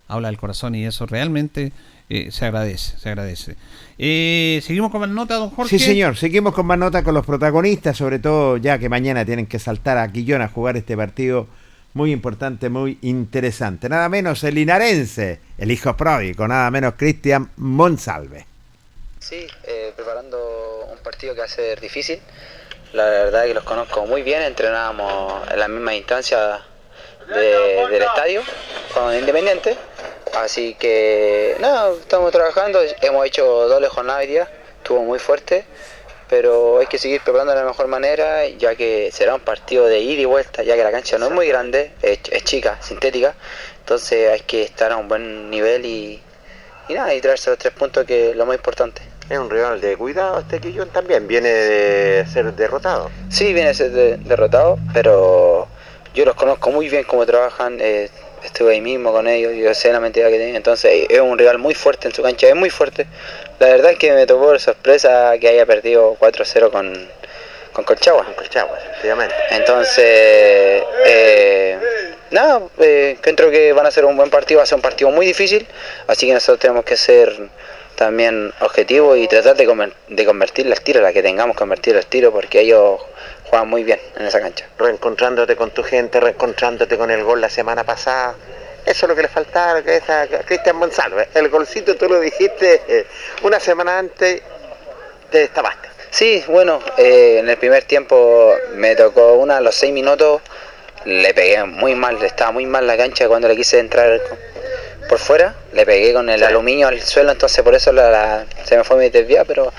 Habla 0.08 0.28
del 0.28 0.36
corazón 0.38 0.74
y 0.74 0.84
eso 0.84 1.06
realmente 1.06 1.72
eh, 2.10 2.30
se 2.30 2.44
agradece, 2.44 2.98
se 2.98 3.08
agradece. 3.08 3.56
Eh, 3.98 4.60
Seguimos 4.62 4.92
con 4.92 5.00
más 5.00 5.10
nota, 5.10 5.36
don 5.36 5.50
Jorge. 5.50 5.78
Sí, 5.78 5.84
señor. 5.84 6.16
Seguimos 6.16 6.52
con 6.54 6.66
más 6.66 6.78
nota 6.78 7.02
con 7.02 7.14
los 7.14 7.24
protagonistas, 7.26 7.96
sobre 7.96 8.18
todo 8.18 8.58
ya 8.58 8.78
que 8.78 8.88
mañana 8.88 9.24
tienen 9.24 9.46
que 9.46 9.58
saltar 9.58 9.98
a 9.98 10.12
Quillón 10.12 10.42
a 10.42 10.48
jugar 10.48 10.76
este 10.76 10.96
partido 10.96 11.48
muy 11.96 12.12
importante, 12.12 12.68
muy 12.68 12.98
interesante. 13.00 13.88
Nada 13.88 14.10
menos 14.10 14.44
el 14.44 14.54
linarense, 14.56 15.40
el 15.56 15.70
hijo 15.70 15.96
pródigo, 15.96 16.46
nada 16.46 16.70
menos 16.70 16.92
Cristian 16.94 17.50
Monsalve. 17.56 18.44
Sí, 19.18 19.46
eh, 19.64 19.92
preparando 19.96 20.88
un 20.92 20.98
partido 20.98 21.32
que 21.32 21.40
va 21.40 21.46
a 21.46 21.48
ser 21.48 21.80
difícil. 21.80 22.20
La 22.92 23.04
verdad 23.06 23.44
es 23.44 23.48
que 23.48 23.54
los 23.54 23.64
conozco 23.64 24.04
muy 24.04 24.20
bien, 24.22 24.42
entrenábamos 24.42 25.50
en 25.50 25.58
la 25.58 25.68
misma 25.68 25.94
instancia 25.94 26.60
de- 27.28 27.86
del 27.90 28.02
estadio 28.02 28.42
con 28.92 29.14
Independiente. 29.14 29.76
Así 30.36 30.74
que 30.74 31.56
nada, 31.60 31.92
estamos 31.98 32.30
trabajando, 32.30 32.78
hemos 33.00 33.24
hecho 33.24 33.44
doble 33.68 33.88
jornada 33.88 34.18
hoy 34.18 34.26
día, 34.26 34.46
estuvo 34.82 35.02
muy 35.02 35.18
fuerte, 35.18 35.64
pero 36.28 36.78
hay 36.78 36.86
que 36.86 36.98
seguir 36.98 37.20
preparando 37.22 37.52
de 37.52 37.60
la 37.60 37.66
mejor 37.66 37.86
manera, 37.88 38.46
ya 38.48 38.74
que 38.74 39.10
será 39.12 39.34
un 39.34 39.40
partido 39.40 39.86
de 39.86 40.00
ida 40.00 40.22
y 40.22 40.24
vuelta, 40.24 40.62
ya 40.62 40.74
que 40.76 40.82
la 40.84 40.90
cancha 40.90 41.18
no 41.18 41.26
es 41.26 41.32
muy 41.32 41.46
grande, 41.48 41.92
es, 42.02 42.18
es 42.30 42.44
chica, 42.44 42.78
sintética, 42.80 43.34
entonces 43.78 44.30
hay 44.32 44.40
que 44.40 44.62
estar 44.62 44.90
a 44.92 44.96
un 44.96 45.08
buen 45.08 45.48
nivel 45.50 45.84
y, 45.86 46.20
y 46.88 46.94
nada, 46.94 47.14
y 47.14 47.20
traerse 47.20 47.50
los 47.50 47.58
tres 47.58 47.72
puntos 47.72 48.04
que 48.04 48.30
es 48.30 48.36
lo 48.36 48.46
más 48.46 48.56
importante. 48.56 49.02
Es 49.28 49.38
un 49.38 49.50
rival 49.50 49.80
de 49.80 49.96
cuidado 49.96 50.38
este 50.38 50.60
Quillón 50.60 50.88
también, 50.90 51.26
viene 51.26 51.48
de 51.48 52.26
ser 52.26 52.52
derrotado. 52.54 53.10
Sí, 53.28 53.52
viene 53.52 53.70
a 53.70 53.74
ser 53.74 53.90
de- 53.90 54.16
derrotado, 54.18 54.78
pero 54.92 55.66
yo 56.14 56.24
los 56.24 56.34
conozco 56.36 56.70
muy 56.70 56.88
bien 56.88 57.04
cómo 57.04 57.26
trabajan, 57.26 57.78
eh, 57.80 58.08
estuve 58.46 58.72
ahí 58.72 58.80
mismo 58.80 59.12
con 59.12 59.26
ellos, 59.28 59.52
yo 59.54 59.72
sé 59.74 59.92
la 59.92 60.00
mentira 60.00 60.28
que 60.30 60.36
tienen, 60.36 60.56
entonces 60.56 61.06
es 61.08 61.20
un 61.20 61.36
rival 61.38 61.58
muy 61.58 61.74
fuerte 61.74 62.08
en 62.08 62.14
su 62.14 62.22
cancha, 62.22 62.48
es 62.48 62.54
muy 62.56 62.70
fuerte. 62.70 63.06
La 63.58 63.68
verdad 63.68 63.92
es 63.92 63.98
que 63.98 64.12
me 64.12 64.26
tocó 64.26 64.52
de 64.52 64.58
sorpresa 64.58 65.32
que 65.40 65.48
haya 65.48 65.64
perdido 65.66 66.16
4-0 66.18 66.70
con, 66.70 67.08
con 67.72 67.84
Colchagua. 67.84 68.24
Con 68.24 68.34
Colchagua, 68.34 68.78
efectivamente. 68.78 69.34
Entonces, 69.50 70.82
eh, 71.06 71.78
nada, 72.30 72.62
eh, 72.78 73.16
creo 73.20 73.50
que 73.50 73.72
van 73.72 73.86
a 73.86 73.90
ser 73.90 74.04
un 74.04 74.16
buen 74.16 74.30
partido, 74.30 74.58
va 74.58 74.64
a 74.64 74.66
ser 74.66 74.76
un 74.76 74.82
partido 74.82 75.10
muy 75.10 75.26
difícil, 75.26 75.66
así 76.06 76.26
que 76.26 76.34
nosotros 76.34 76.58
tenemos 76.60 76.84
que 76.84 76.96
ser 76.96 77.32
también 77.96 78.52
objetivos 78.60 79.16
y 79.16 79.26
tratar 79.26 79.56
de, 79.56 79.66
conver- 79.66 79.94
de 80.08 80.24
convertir 80.26 80.66
las 80.66 80.82
tiros, 80.82 81.02
la 81.02 81.12
que 81.14 81.22
tengamos 81.22 81.56
que 81.56 81.60
convertir 81.60 81.94
los 81.94 82.06
tiros, 82.06 82.32
porque 82.32 82.60
ellos 82.60 83.00
juegan 83.48 83.68
muy 83.68 83.84
bien 83.84 84.00
en 84.16 84.26
esa 84.26 84.40
cancha. 84.40 84.66
Reencontrándote 84.78 85.56
con 85.56 85.70
tu 85.70 85.82
gente, 85.82 86.20
reencontrándote 86.20 86.96
con 86.96 87.10
el 87.10 87.22
gol 87.24 87.40
la 87.40 87.48
semana 87.50 87.84
pasada. 87.84 88.34
Eso 88.84 89.06
es 89.06 89.08
lo 89.08 89.16
que 89.16 89.22
le 89.22 89.28
faltaba 89.28 89.82
que 89.82 89.96
es 89.96 90.08
a 90.08 90.26
Cristian 90.44 90.76
Monsalve. 90.76 91.28
El 91.34 91.48
golcito 91.48 91.96
tú 91.96 92.08
lo 92.08 92.20
dijiste 92.20 92.82
eh, 92.86 93.06
una 93.42 93.58
semana 93.58 93.98
antes, 93.98 94.42
te 95.30 95.38
destapaste. 95.38 95.88
Sí, 96.10 96.44
bueno, 96.48 96.80
eh, 96.96 97.38
en 97.40 97.48
el 97.48 97.56
primer 97.56 97.84
tiempo 97.84 98.54
me 98.74 98.94
tocó 98.94 99.34
una 99.34 99.56
a 99.56 99.60
los 99.60 99.74
seis 99.74 99.92
minutos, 99.92 100.40
le 101.04 101.34
pegué 101.34 101.64
muy 101.64 101.94
mal, 101.94 102.22
estaba 102.22 102.52
muy 102.52 102.64
mal 102.66 102.86
la 102.86 102.96
cancha 102.96 103.26
cuando 103.28 103.48
le 103.48 103.56
quise 103.56 103.80
entrar 103.80 104.20
por 105.08 105.18
fuera, 105.18 105.54
le 105.72 105.84
pegué 105.84 106.12
con 106.12 106.28
el 106.30 106.42
aluminio 106.42 106.88
al 106.88 107.00
suelo, 107.02 107.32
entonces 107.32 107.62
por 107.62 107.74
eso 107.74 107.92
la- 107.92 108.10
la- 108.10 108.46
se 108.64 108.76
me 108.76 108.84
fue 108.84 108.96
mi 108.96 109.08
desvía, 109.10 109.44
pero 109.44 109.72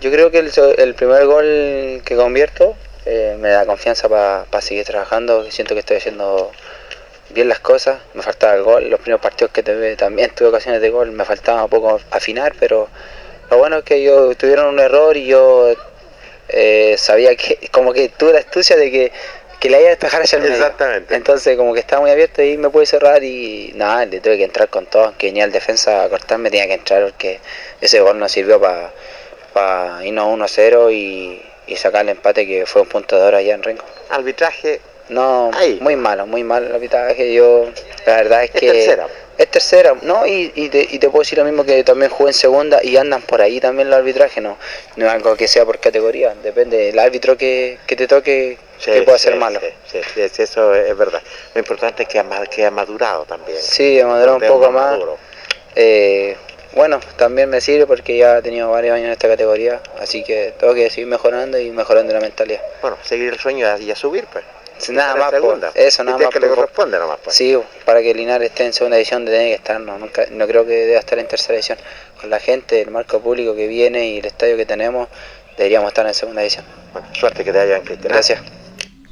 yo 0.00 0.10
creo 0.10 0.30
que 0.30 0.38
el 0.78 0.94
primer 0.94 1.26
gol 1.26 2.02
que 2.04 2.16
convierto 2.16 2.76
eh, 3.06 3.36
me 3.38 3.50
da 3.50 3.64
confianza 3.64 4.08
para 4.08 4.60
seguir 4.60 4.84
trabajando, 4.84 5.44
que 5.44 5.52
siento 5.52 5.74
que 5.74 5.80
estoy 5.80 5.98
haciendo 5.98 6.50
bien 7.30 7.48
las 7.48 7.60
cosas, 7.60 8.00
me 8.14 8.22
faltaba 8.22 8.54
el 8.54 8.62
gol, 8.62 8.90
los 8.90 8.98
primeros 8.98 9.20
partidos 9.20 9.52
que 9.52 9.62
tuve 9.62 9.96
también 9.96 10.30
tuve 10.34 10.48
ocasiones 10.48 10.80
de 10.80 10.90
gol, 10.90 11.12
me 11.12 11.24
faltaba 11.24 11.64
un 11.64 11.70
poco 11.70 12.00
afinar, 12.10 12.54
pero 12.58 12.88
lo 13.48 13.58
bueno 13.58 13.78
es 13.78 13.84
que 13.84 13.96
ellos 13.96 14.36
tuvieron 14.36 14.66
un 14.66 14.80
error 14.80 15.16
y 15.16 15.26
yo 15.26 15.72
eh, 16.48 16.96
sabía 16.98 17.36
que, 17.36 17.68
como 17.70 17.92
que 17.92 18.08
tuve 18.08 18.32
la 18.32 18.40
astucia 18.40 18.76
de 18.76 18.90
que, 18.90 19.12
que 19.60 19.70
le 19.70 19.78
iba 19.78 19.86
a 19.86 19.90
despejar 19.90 20.22
hacia 20.22 20.36
el 20.36 20.42
medio. 20.42 20.56
Exactamente. 20.56 21.14
Entonces 21.14 21.56
como 21.56 21.74
que 21.74 21.80
estaba 21.80 22.02
muy 22.02 22.10
abierto 22.10 22.42
y 22.42 22.56
me 22.56 22.70
pude 22.70 22.86
cerrar 22.86 23.22
y 23.22 23.72
nada, 23.76 24.04
le 24.04 24.20
tuve 24.20 24.36
que 24.36 24.44
entrar 24.44 24.68
con 24.68 24.86
todo, 24.86 25.04
aunque 25.04 25.28
venía 25.28 25.44
el 25.44 25.52
defensa 25.52 26.04
a 26.04 26.08
cortarme, 26.08 26.50
tenía 26.50 26.66
que 26.66 26.74
entrar 26.74 27.04
porque 27.04 27.40
ese 27.80 28.00
gol 28.00 28.18
nos 28.18 28.32
sirvió 28.32 28.60
para 28.60 30.04
irnos 30.04 30.26
1-0 30.26 30.92
y, 30.92 31.42
y 31.66 31.76
sacar 31.76 32.02
el 32.02 32.10
empate 32.10 32.46
que 32.46 32.66
fue 32.66 32.82
un 32.82 32.88
punto 32.88 33.16
de 33.16 33.22
oro 33.22 33.36
allá 33.36 33.54
en 33.54 33.62
Rengo. 33.62 33.84
Arbitraje. 34.10 34.80
No, 35.08 35.52
muy 35.80 35.94
malo, 35.94 36.26
muy 36.26 36.42
malo 36.42 36.66
el 36.66 36.74
arbitraje. 36.74 37.32
Yo, 37.32 37.66
la 38.06 38.16
verdad 38.16 38.44
es 38.44 38.50
Es 38.54 38.60
que. 38.60 38.72
tercera. 38.72 39.06
Es 39.38 39.50
tercera, 39.50 39.94
¿no? 40.02 40.26
Y, 40.26 40.50
y, 40.54 40.70
te, 40.70 40.80
y 40.90 40.98
te 40.98 41.10
puedo 41.10 41.20
decir 41.20 41.36
lo 41.36 41.44
mismo 41.44 41.62
que 41.62 41.84
también 41.84 42.10
jugué 42.10 42.30
en 42.30 42.34
segunda 42.34 42.82
y 42.82 42.96
andan 42.96 43.20
por 43.20 43.42
ahí 43.42 43.60
también 43.60 43.90
los 43.90 43.98
arbitrajes, 43.98 44.42
no, 44.42 44.56
no 44.96 45.06
es 45.06 45.12
algo 45.12 45.36
que 45.36 45.46
sea 45.46 45.66
por 45.66 45.78
categoría, 45.78 46.34
depende 46.42 46.78
del 46.78 46.98
árbitro 46.98 47.36
que, 47.36 47.78
que 47.86 47.96
te 47.96 48.08
toque, 48.08 48.56
que 48.82 49.02
pueda 49.02 49.18
ser 49.18 49.36
malo. 49.36 49.60
Sí, 49.60 50.00
sí, 50.14 50.28
sí, 50.32 50.42
eso 50.42 50.74
es 50.74 50.96
verdad. 50.96 51.20
Lo 51.54 51.58
importante 51.58 52.04
es 52.04 52.08
que 52.08 52.18
ha, 52.18 52.24
que 52.46 52.64
ha 52.64 52.70
madurado 52.70 53.26
también. 53.26 53.58
Sí, 53.60 53.98
he 53.98 54.04
madurado 54.04 54.38
un 54.38 54.44
ha 54.44 54.48
poco 54.48 54.70
más. 54.70 54.98
Eh, 55.74 56.34
bueno, 56.76 57.00
también 57.16 57.48
me 57.48 57.62
sirve 57.62 57.86
porque 57.86 58.18
ya 58.18 58.38
he 58.38 58.42
tenido 58.42 58.70
varios 58.70 58.94
años 58.94 59.06
en 59.06 59.12
esta 59.12 59.28
categoría, 59.28 59.80
así 59.98 60.22
que 60.22 60.52
tengo 60.60 60.74
que 60.74 60.90
seguir 60.90 61.08
mejorando 61.08 61.58
y 61.58 61.70
mejorando 61.70 62.12
la 62.12 62.20
mentalidad. 62.20 62.60
Bueno, 62.82 62.98
seguir 63.02 63.32
el 63.32 63.38
sueño 63.38 63.66
y 63.78 63.90
a 63.90 63.96
subir, 63.96 64.26
pues. 64.30 64.44
Nada 64.90 65.16
más, 65.16 65.30
po, 65.30 65.36
segunda. 65.36 65.70
eso 65.74 66.04
nada 66.04 66.18
más. 66.18 66.28
que 66.28 66.38
le 66.38 66.48
po, 66.48 66.54
po. 66.54 66.60
corresponde 66.60 66.98
nomás, 66.98 67.18
pues. 67.24 67.34
Sí, 67.34 67.58
para 67.86 68.02
que 68.02 68.12
Linares 68.12 68.50
esté 68.50 68.66
en 68.66 68.74
segunda 68.74 68.98
división 68.98 69.24
tiene 69.24 69.48
que 69.48 69.54
estar, 69.54 69.80
no, 69.80 69.98
nunca, 69.98 70.26
no 70.30 70.46
creo 70.46 70.66
que 70.66 70.72
deba 70.72 71.00
estar 71.00 71.18
en 71.18 71.26
tercera 71.26 71.54
división. 71.54 71.78
Con 72.20 72.28
la 72.28 72.40
gente, 72.40 72.82
el 72.82 72.90
marco 72.90 73.20
público 73.20 73.56
que 73.56 73.66
viene 73.66 74.10
y 74.10 74.18
el 74.18 74.26
estadio 74.26 74.58
que 74.58 74.66
tenemos, 74.66 75.08
deberíamos 75.56 75.88
estar 75.88 76.06
en 76.06 76.12
segunda 76.12 76.42
división. 76.42 76.66
Bueno, 76.92 77.08
suerte 77.14 77.42
que 77.42 77.52
te 77.52 77.58
hayan, 77.58 77.80
Cristian. 77.80 78.12
Gracias. 78.12 78.40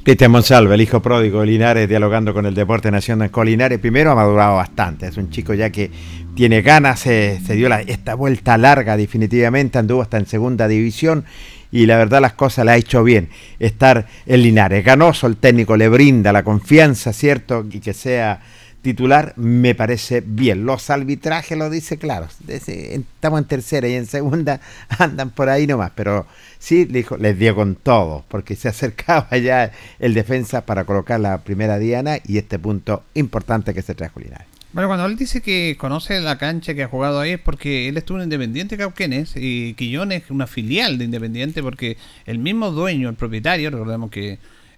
Cristian 0.05 0.29
Monsalve, 0.29 0.75
el 0.75 0.81
hijo 0.81 1.01
pródigo 1.01 1.39
de 1.39 1.47
Linares, 1.47 1.89
dialogando 1.89 2.31
con 2.31 2.45
el 2.45 2.53
Deporte 2.53 2.91
Nacional 2.91 3.31
con 3.31 3.47
Linares. 3.47 3.79
Primero 3.79 4.11
ha 4.11 4.15
madurado 4.15 4.57
bastante, 4.57 5.07
es 5.07 5.17
un 5.17 5.31
chico 5.31 5.55
ya 5.55 5.71
que 5.71 5.89
tiene 6.35 6.61
ganas, 6.61 6.99
se, 6.99 7.39
se 7.43 7.55
dio 7.55 7.67
la, 7.69 7.81
esta 7.81 8.13
vuelta 8.13 8.55
larga 8.55 8.97
definitivamente, 8.97 9.79
anduvo 9.79 10.03
hasta 10.03 10.17
en 10.17 10.27
segunda 10.27 10.67
división 10.67 11.25
y 11.71 11.87
la 11.87 11.97
verdad 11.97 12.21
las 12.21 12.33
cosas 12.33 12.65
le 12.65 12.71
ha 12.73 12.77
hecho 12.77 13.03
bien 13.03 13.29
estar 13.57 14.05
en 14.27 14.43
Linares. 14.43 14.85
Ganoso, 14.85 15.25
el 15.25 15.37
técnico 15.37 15.75
le 15.75 15.89
brinda 15.89 16.31
la 16.31 16.43
confianza, 16.43 17.11
¿cierto? 17.11 17.65
Y 17.71 17.79
que 17.79 17.95
sea 17.95 18.41
titular 18.85 19.33
me 19.35 19.73
parece 19.73 20.21
bien. 20.23 20.67
Los 20.67 20.91
arbitrajes 20.91 21.57
lo 21.57 21.71
dice 21.71 21.97
claro. 21.97 22.27
Estamos 22.47 23.39
en 23.39 23.47
tercera 23.47 23.87
y 23.87 23.95
en 23.95 24.05
segunda 24.05 24.61
andan 24.99 25.31
por 25.31 25.49
ahí 25.49 25.65
nomás, 25.65 25.91
pero 25.95 26.27
sí 26.59 26.85
dijo, 26.85 27.17
les 27.17 27.39
dio 27.39 27.55
con 27.55 27.73
todo, 27.73 28.23
porque 28.27 28.55
se 28.55 28.67
acercaba 28.69 29.35
ya 29.37 29.71
el 29.97 30.13
defensa 30.13 30.67
para 30.67 30.83
colocar 30.83 31.19
la 31.19 31.39
primera 31.39 31.79
diana 31.79 32.19
y 32.23 32.37
este 32.37 32.59
punto 32.59 33.01
importante 33.15 33.73
que 33.73 33.81
se 33.81 33.95
trajo 33.95 34.19
Linares. 34.19 34.45
Bueno, 34.71 34.87
cuando 34.87 35.07
él 35.07 35.15
dice 35.15 35.41
que 35.41 35.77
conoce 35.79 36.21
la 36.21 36.37
cancha 36.37 36.75
que 36.75 36.83
ha 36.83 36.87
jugado 36.87 37.21
ahí 37.21 37.31
es 37.31 37.39
porque 37.39 37.89
él 37.89 37.97
estuvo 37.97 38.19
en 38.19 38.25
Independiente 38.25 38.77
Cauquenes 38.77 39.33
y 39.35 39.73
Quillón 39.73 40.11
es 40.11 40.29
una 40.29 40.45
filial 40.45 40.99
de 40.99 41.05
Independiente 41.05 41.63
porque 41.63 41.97
el 42.27 42.37
mismo 42.37 42.69
dueño, 42.69 43.09
el 43.09 43.15
propietario, 43.15 43.71
recordemos 43.71 44.11
que 44.11 44.37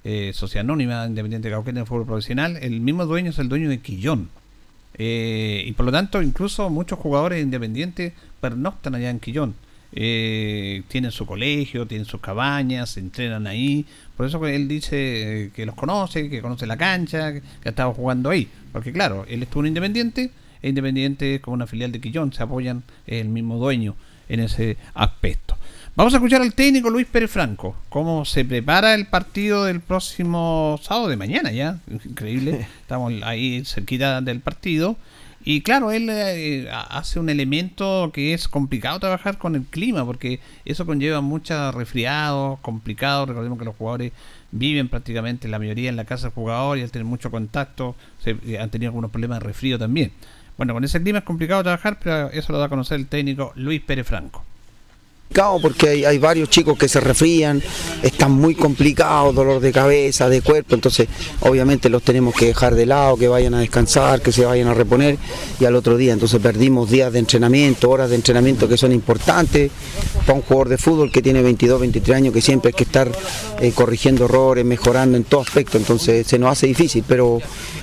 eh, 0.09 0.31
Sociedad 0.33 0.63
Anónima 0.63 1.05
Independiente 1.05 1.49
Cauquenes 1.49 1.81
de 1.81 1.85
Fútbol 1.85 2.05
Profesional, 2.05 2.55
el 2.61 2.79
mismo 2.79 3.05
dueño 3.05 3.31
es 3.31 3.39
el 3.39 3.49
dueño 3.49 3.67
de 3.69 3.79
Quillón. 3.81 4.29
Eh, 4.97 5.65
y 5.65 5.73
por 5.73 5.85
lo 5.85 5.91
tanto, 5.91 6.21
incluso 6.21 6.69
muchos 6.69 6.97
jugadores 6.97 7.43
independientes 7.43 8.13
pernoctan 8.39 8.95
allá 8.95 9.09
en 9.09 9.19
Quillón. 9.19 9.55
Eh, 9.91 10.83
tienen 10.87 11.11
su 11.11 11.25
colegio, 11.25 11.85
tienen 11.87 12.05
sus 12.05 12.21
cabañas, 12.21 12.91
se 12.91 13.01
entrenan 13.01 13.47
ahí. 13.47 13.85
Por 14.15 14.25
eso 14.25 14.45
él 14.47 14.69
dice 14.69 15.51
que 15.53 15.65
los 15.65 15.75
conoce, 15.75 16.29
que 16.29 16.41
conoce 16.41 16.65
la 16.67 16.77
cancha, 16.77 17.33
que 17.33 17.41
ha 17.65 17.69
estado 17.69 17.93
jugando 17.93 18.29
ahí. 18.29 18.47
Porque 18.71 18.93
claro, 18.93 19.25
él 19.27 19.43
estuvo 19.43 19.63
en 19.63 19.67
Independiente, 19.67 20.31
e 20.61 20.69
Independiente 20.69 21.35
es 21.35 21.41
como 21.41 21.55
una 21.55 21.67
filial 21.67 21.91
de 21.91 21.99
Quillón, 21.99 22.31
se 22.31 22.43
apoyan 22.43 22.83
el 23.07 23.27
mismo 23.27 23.57
dueño 23.57 23.97
en 24.29 24.39
ese 24.41 24.77
aspecto. 24.93 25.57
Vamos 25.95 26.13
a 26.13 26.17
escuchar 26.17 26.43
al 26.43 26.53
técnico 26.53 26.91
Luis 26.91 27.07
Pérez 27.07 27.31
Franco, 27.31 27.75
cómo 27.89 28.23
se 28.23 28.45
prepara 28.45 28.93
el 28.93 29.07
partido 29.07 29.65
del 29.65 29.81
próximo 29.81 30.79
sábado 30.83 31.07
de 31.07 31.17
mañana 31.17 31.51
ya, 31.51 31.79
increíble, 31.89 32.67
estamos 32.81 33.13
ahí 33.23 33.65
cerquita 33.65 34.21
del 34.21 34.39
partido. 34.41 34.95
Y 35.43 35.61
claro, 35.61 35.91
él 35.91 36.09
eh, 36.11 36.69
hace 36.69 37.19
un 37.19 37.29
elemento 37.29 38.11
que 38.13 38.33
es 38.33 38.47
complicado 38.49 38.99
trabajar 38.99 39.37
con 39.37 39.55
el 39.55 39.63
clima, 39.63 40.05
porque 40.05 40.41
eso 40.65 40.85
conlleva 40.85 41.21
muchos 41.21 41.73
resfriados, 41.73 42.59
complicados. 42.59 43.29
Recordemos 43.29 43.57
que 43.57 43.63
los 43.63 43.75
jugadores 43.75 44.11
viven 44.51 44.89
prácticamente 44.89 45.47
la 45.47 45.57
mayoría 45.57 45.89
en 45.89 45.95
la 45.95 46.05
casa 46.05 46.27
del 46.27 46.33
jugador 46.33 46.77
y 46.77 46.81
al 46.81 46.91
tener 46.91 47.05
mucho 47.05 47.31
contacto 47.31 47.95
se, 48.21 48.35
eh, 48.45 48.59
han 48.59 48.69
tenido 48.69 48.89
algunos 48.89 49.09
problemas 49.09 49.39
de 49.39 49.45
resfrío 49.45 49.79
también. 49.79 50.11
Bueno, 50.57 50.73
con 50.73 50.83
ese 50.83 51.01
clima 51.01 51.19
es 51.19 51.25
complicado 51.25 51.63
trabajar, 51.63 51.99
pero 52.03 52.29
eso 52.31 52.51
lo 52.51 52.59
da 52.59 52.65
a 52.65 52.69
conocer 52.69 52.99
el 52.99 53.07
técnico 53.07 53.53
Luis 53.55 53.81
Pérez 53.81 54.07
Franco. 54.07 54.43
Porque 55.61 56.07
hay, 56.07 56.17
varios 56.17 56.49
chicos 56.49 56.79
que 56.79 56.87
se 56.87 56.99
refrían, 56.99 57.61
están 58.01 58.31
muy 58.31 58.55
complicados, 58.55 59.35
dolor 59.35 59.61
de 59.61 59.71
cabeza, 59.71 60.29
de 60.29 60.41
cuerpo, 60.41 60.73
entonces 60.73 61.07
obviamente 61.41 61.89
los 61.89 62.01
tenemos 62.01 62.33
que 62.33 62.47
dejar 62.47 62.73
de 62.73 62.87
lado, 62.87 63.17
que 63.17 63.27
vayan 63.27 63.53
a 63.53 63.59
descansar, 63.59 64.21
que 64.21 64.31
se 64.31 64.45
vayan 64.45 64.67
a 64.67 64.73
reponer 64.73 65.17
y 65.59 65.65
al 65.65 65.75
otro 65.75 65.95
día, 65.95 66.13
entonces 66.13 66.41
perdimos 66.41 66.89
días 66.89 67.13
de 67.13 67.19
entrenamiento, 67.19 67.89
horas 67.91 68.09
de 68.09 68.15
entrenamiento 68.15 68.67
que 68.67 68.77
son 68.77 68.91
importantes 68.91 69.69
para 70.25 70.33
un 70.33 70.41
jugador 70.41 70.69
de 70.69 70.77
fútbol 70.79 71.11
que 71.11 71.21
tiene 71.21 71.43
22, 71.43 71.81
23 71.81 72.17
años, 72.17 72.33
que 72.33 72.41
siempre 72.41 72.69
hay 72.69 72.73
que 72.73 72.85
estar 72.85 73.11
eh, 73.59 73.71
corrigiendo 73.75 74.25
errores, 74.25 74.65
mejorando 74.65 75.17
en 75.17 75.23
todo 75.23 75.41
aspecto, 75.41 75.77
entonces 75.77 76.25
se 76.25 76.39
nos 76.39 76.51
hace 76.51 76.65
difícil, 76.65 77.03
pero, 77.07 77.39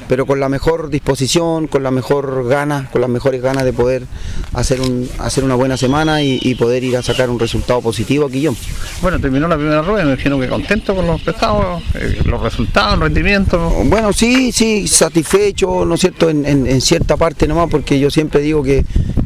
pero 0.08 0.26
con 0.26 0.40
la 0.40 0.48
mejor 0.48 0.90
disposición, 0.90 1.66
con 1.66 1.82
la 1.82 1.90
mejor 1.90 2.46
ganas, 2.48 2.88
con 2.90 3.00
las 3.00 3.10
mejores 3.10 3.42
ganas 3.42 3.64
de 3.64 3.72
poder 3.72 4.04
hacer, 4.52 4.80
un, 4.80 5.08
hacer 5.18 5.44
una 5.44 5.54
buena 5.54 5.76
semana 5.76 6.22
y, 6.22 6.38
y 6.42 6.54
poder 6.54 6.84
ir 6.84 6.96
a 6.96 7.02
sacar 7.02 7.30
un 7.30 7.38
resultado 7.38 7.80
positivo 7.80 8.26
aquí 8.26 8.40
yo. 8.40 8.54
Bueno, 9.02 9.20
terminó 9.20 9.48
la 9.48 9.56
primera 9.56 9.82
rueda, 9.82 10.04
me 10.04 10.12
imagino 10.12 10.38
que 10.38 10.48
contento 10.48 10.94
con 10.94 11.06
los 11.06 11.20
pesados, 11.20 11.82
eh, 11.94 12.18
los 12.24 12.40
resultados, 12.40 12.94
el 12.94 13.00
rendimiento. 13.00 13.58
Bueno, 13.84 14.12
sí, 14.12 14.52
sí, 14.52 14.88
satisfecho, 14.88 15.84
¿no 15.84 15.94
es 15.94 16.00
cierto?, 16.00 16.30
en, 16.30 16.80
cierta 16.80 17.16
parte 17.16 17.46
nomás, 17.46 17.68
porque 17.70 17.98
yo 17.98 18.10
siempre 18.10 18.40
digo 18.40 18.62
que, 18.62 18.84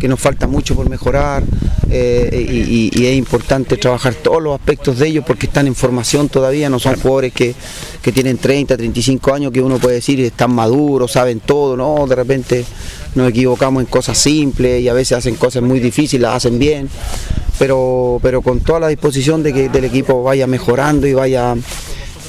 nos 0.09 0.21
falta 0.21 0.47
mucho 0.47 0.75
por 0.75 0.89
mejorar 0.89 1.43
eh, 1.91 2.91
y, 2.95 3.05
es 3.05 3.17
importante 3.17 3.77
trabajar 3.77 4.15
todos 4.15 4.43
los 4.43 4.59
aspectos 4.59 4.99
de 4.99 5.09
ellos 5.09 5.25
porque 5.27 5.47
están 5.47 5.67
en 5.67 5.75
formación 5.75 6.29
todavía, 6.29 6.71
no 6.71 6.79
son 6.79 6.97
jugadores 6.97 7.33
que, 7.33 7.55
que 8.01 8.13
tienen 8.13 8.39
30, 8.39 8.77
35 8.77 9.35
años 9.35 9.53
que 9.53 9.61
uno 9.61 9.79
puede 9.79 9.97
decir 9.97 10.21
están 10.21 10.55
maduros, 10.55 10.68
saben 11.09 11.41
todo, 11.41 11.77
¿no? 11.77 12.07
De 12.07 12.15
repente 12.15 12.65
nos 13.15 13.31
equivocamos 13.31 13.83
en 13.83 13.87
cosas 13.87 14.19
simples 14.19 14.83
y 14.83 14.89
a 14.89 14.93
veces 14.93 15.19
hacen 15.19 15.37
cosas 15.37 15.63
muy 15.63 15.81
difíciles, 15.81 16.23
las 16.23 16.37
hacen 16.37 16.59
bien 16.59 16.89
pero, 17.59 18.21
pero 18.23 18.41
con 18.41 18.61
toda 18.61 18.81
la 18.81 18.89
disposición 18.89 19.43
de 19.43 19.53
que 19.53 19.67
el 19.67 19.85
equipo 19.85 20.23
vaya 20.23 20.47
mejorando 20.47 21.07
y 21.07 21.13
vaya 21.13 21.55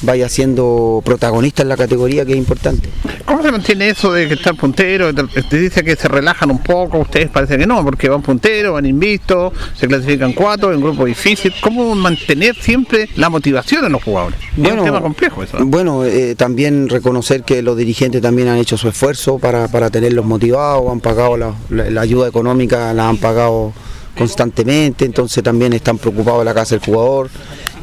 vaya 0.02 0.30
siendo 0.30 1.02
protagonista 1.04 1.62
en 1.62 1.70
la 1.70 1.78
categoría 1.78 2.26
que 2.26 2.34
es 2.34 2.38
importante. 2.38 2.90
¿Cómo 3.26 3.44
se 3.44 3.52
mantiene 3.52 3.90
eso 3.90 4.12
de 4.14 4.28
que 4.28 4.36
están 4.36 4.56
punteros? 4.56 5.14
Te 5.50 5.60
dice 5.60 5.84
que 5.84 5.96
se 5.96 6.08
relajan 6.08 6.52
un 6.52 6.60
poco, 6.60 7.00
ustedes 7.00 7.30
parece 7.30 7.58
que 7.58 7.68
no, 7.68 7.84
porque 7.84 8.10
van 8.10 8.22
punteros, 8.22 8.74
van 8.74 8.86
invistos, 8.86 9.54
se 9.76 9.88
clasifican 9.88 10.34
cuatro 10.34 10.74
en 10.74 10.82
grupo 10.82 11.06
difícil. 11.06 11.54
¿Cómo 11.62 11.96
mantener 11.96 12.56
siempre 12.56 13.10
la 13.16 13.30
motivación 13.30 13.86
en 13.86 13.92
los 13.92 14.04
jugadores? 14.04 14.40
Bueno, 14.56 14.76
es 14.76 14.80
un 14.80 14.86
tema 14.86 15.02
complejo 15.02 15.44
eso. 15.44 15.58
Bueno, 15.66 16.06
eh, 16.06 16.36
también 16.36 16.90
reconocer 16.90 17.44
que 17.44 17.62
los 17.62 17.78
dirigentes 17.78 18.22
también 18.22 18.48
han 18.48 18.58
hecho 18.58 18.78
su 18.78 18.88
esfuerzo 18.88 19.40
para, 19.40 19.68
para 19.68 19.90
tenerlos 19.90 20.26
motivados, 20.26 20.90
han 20.92 21.00
pagado 21.00 21.38
la, 21.38 21.54
la 21.70 22.02
ayuda 22.02 22.28
económica, 22.28 22.94
la 22.94 23.10
han 23.10 23.18
pagado 23.18 23.74
constantemente, 24.18 25.06
entonces 25.06 25.42
también 25.44 25.74
están 25.74 25.98
preocupados 25.98 26.42
de 26.42 26.46
la 26.46 26.54
casa 26.54 26.76
del 26.76 26.84
jugador 26.84 27.30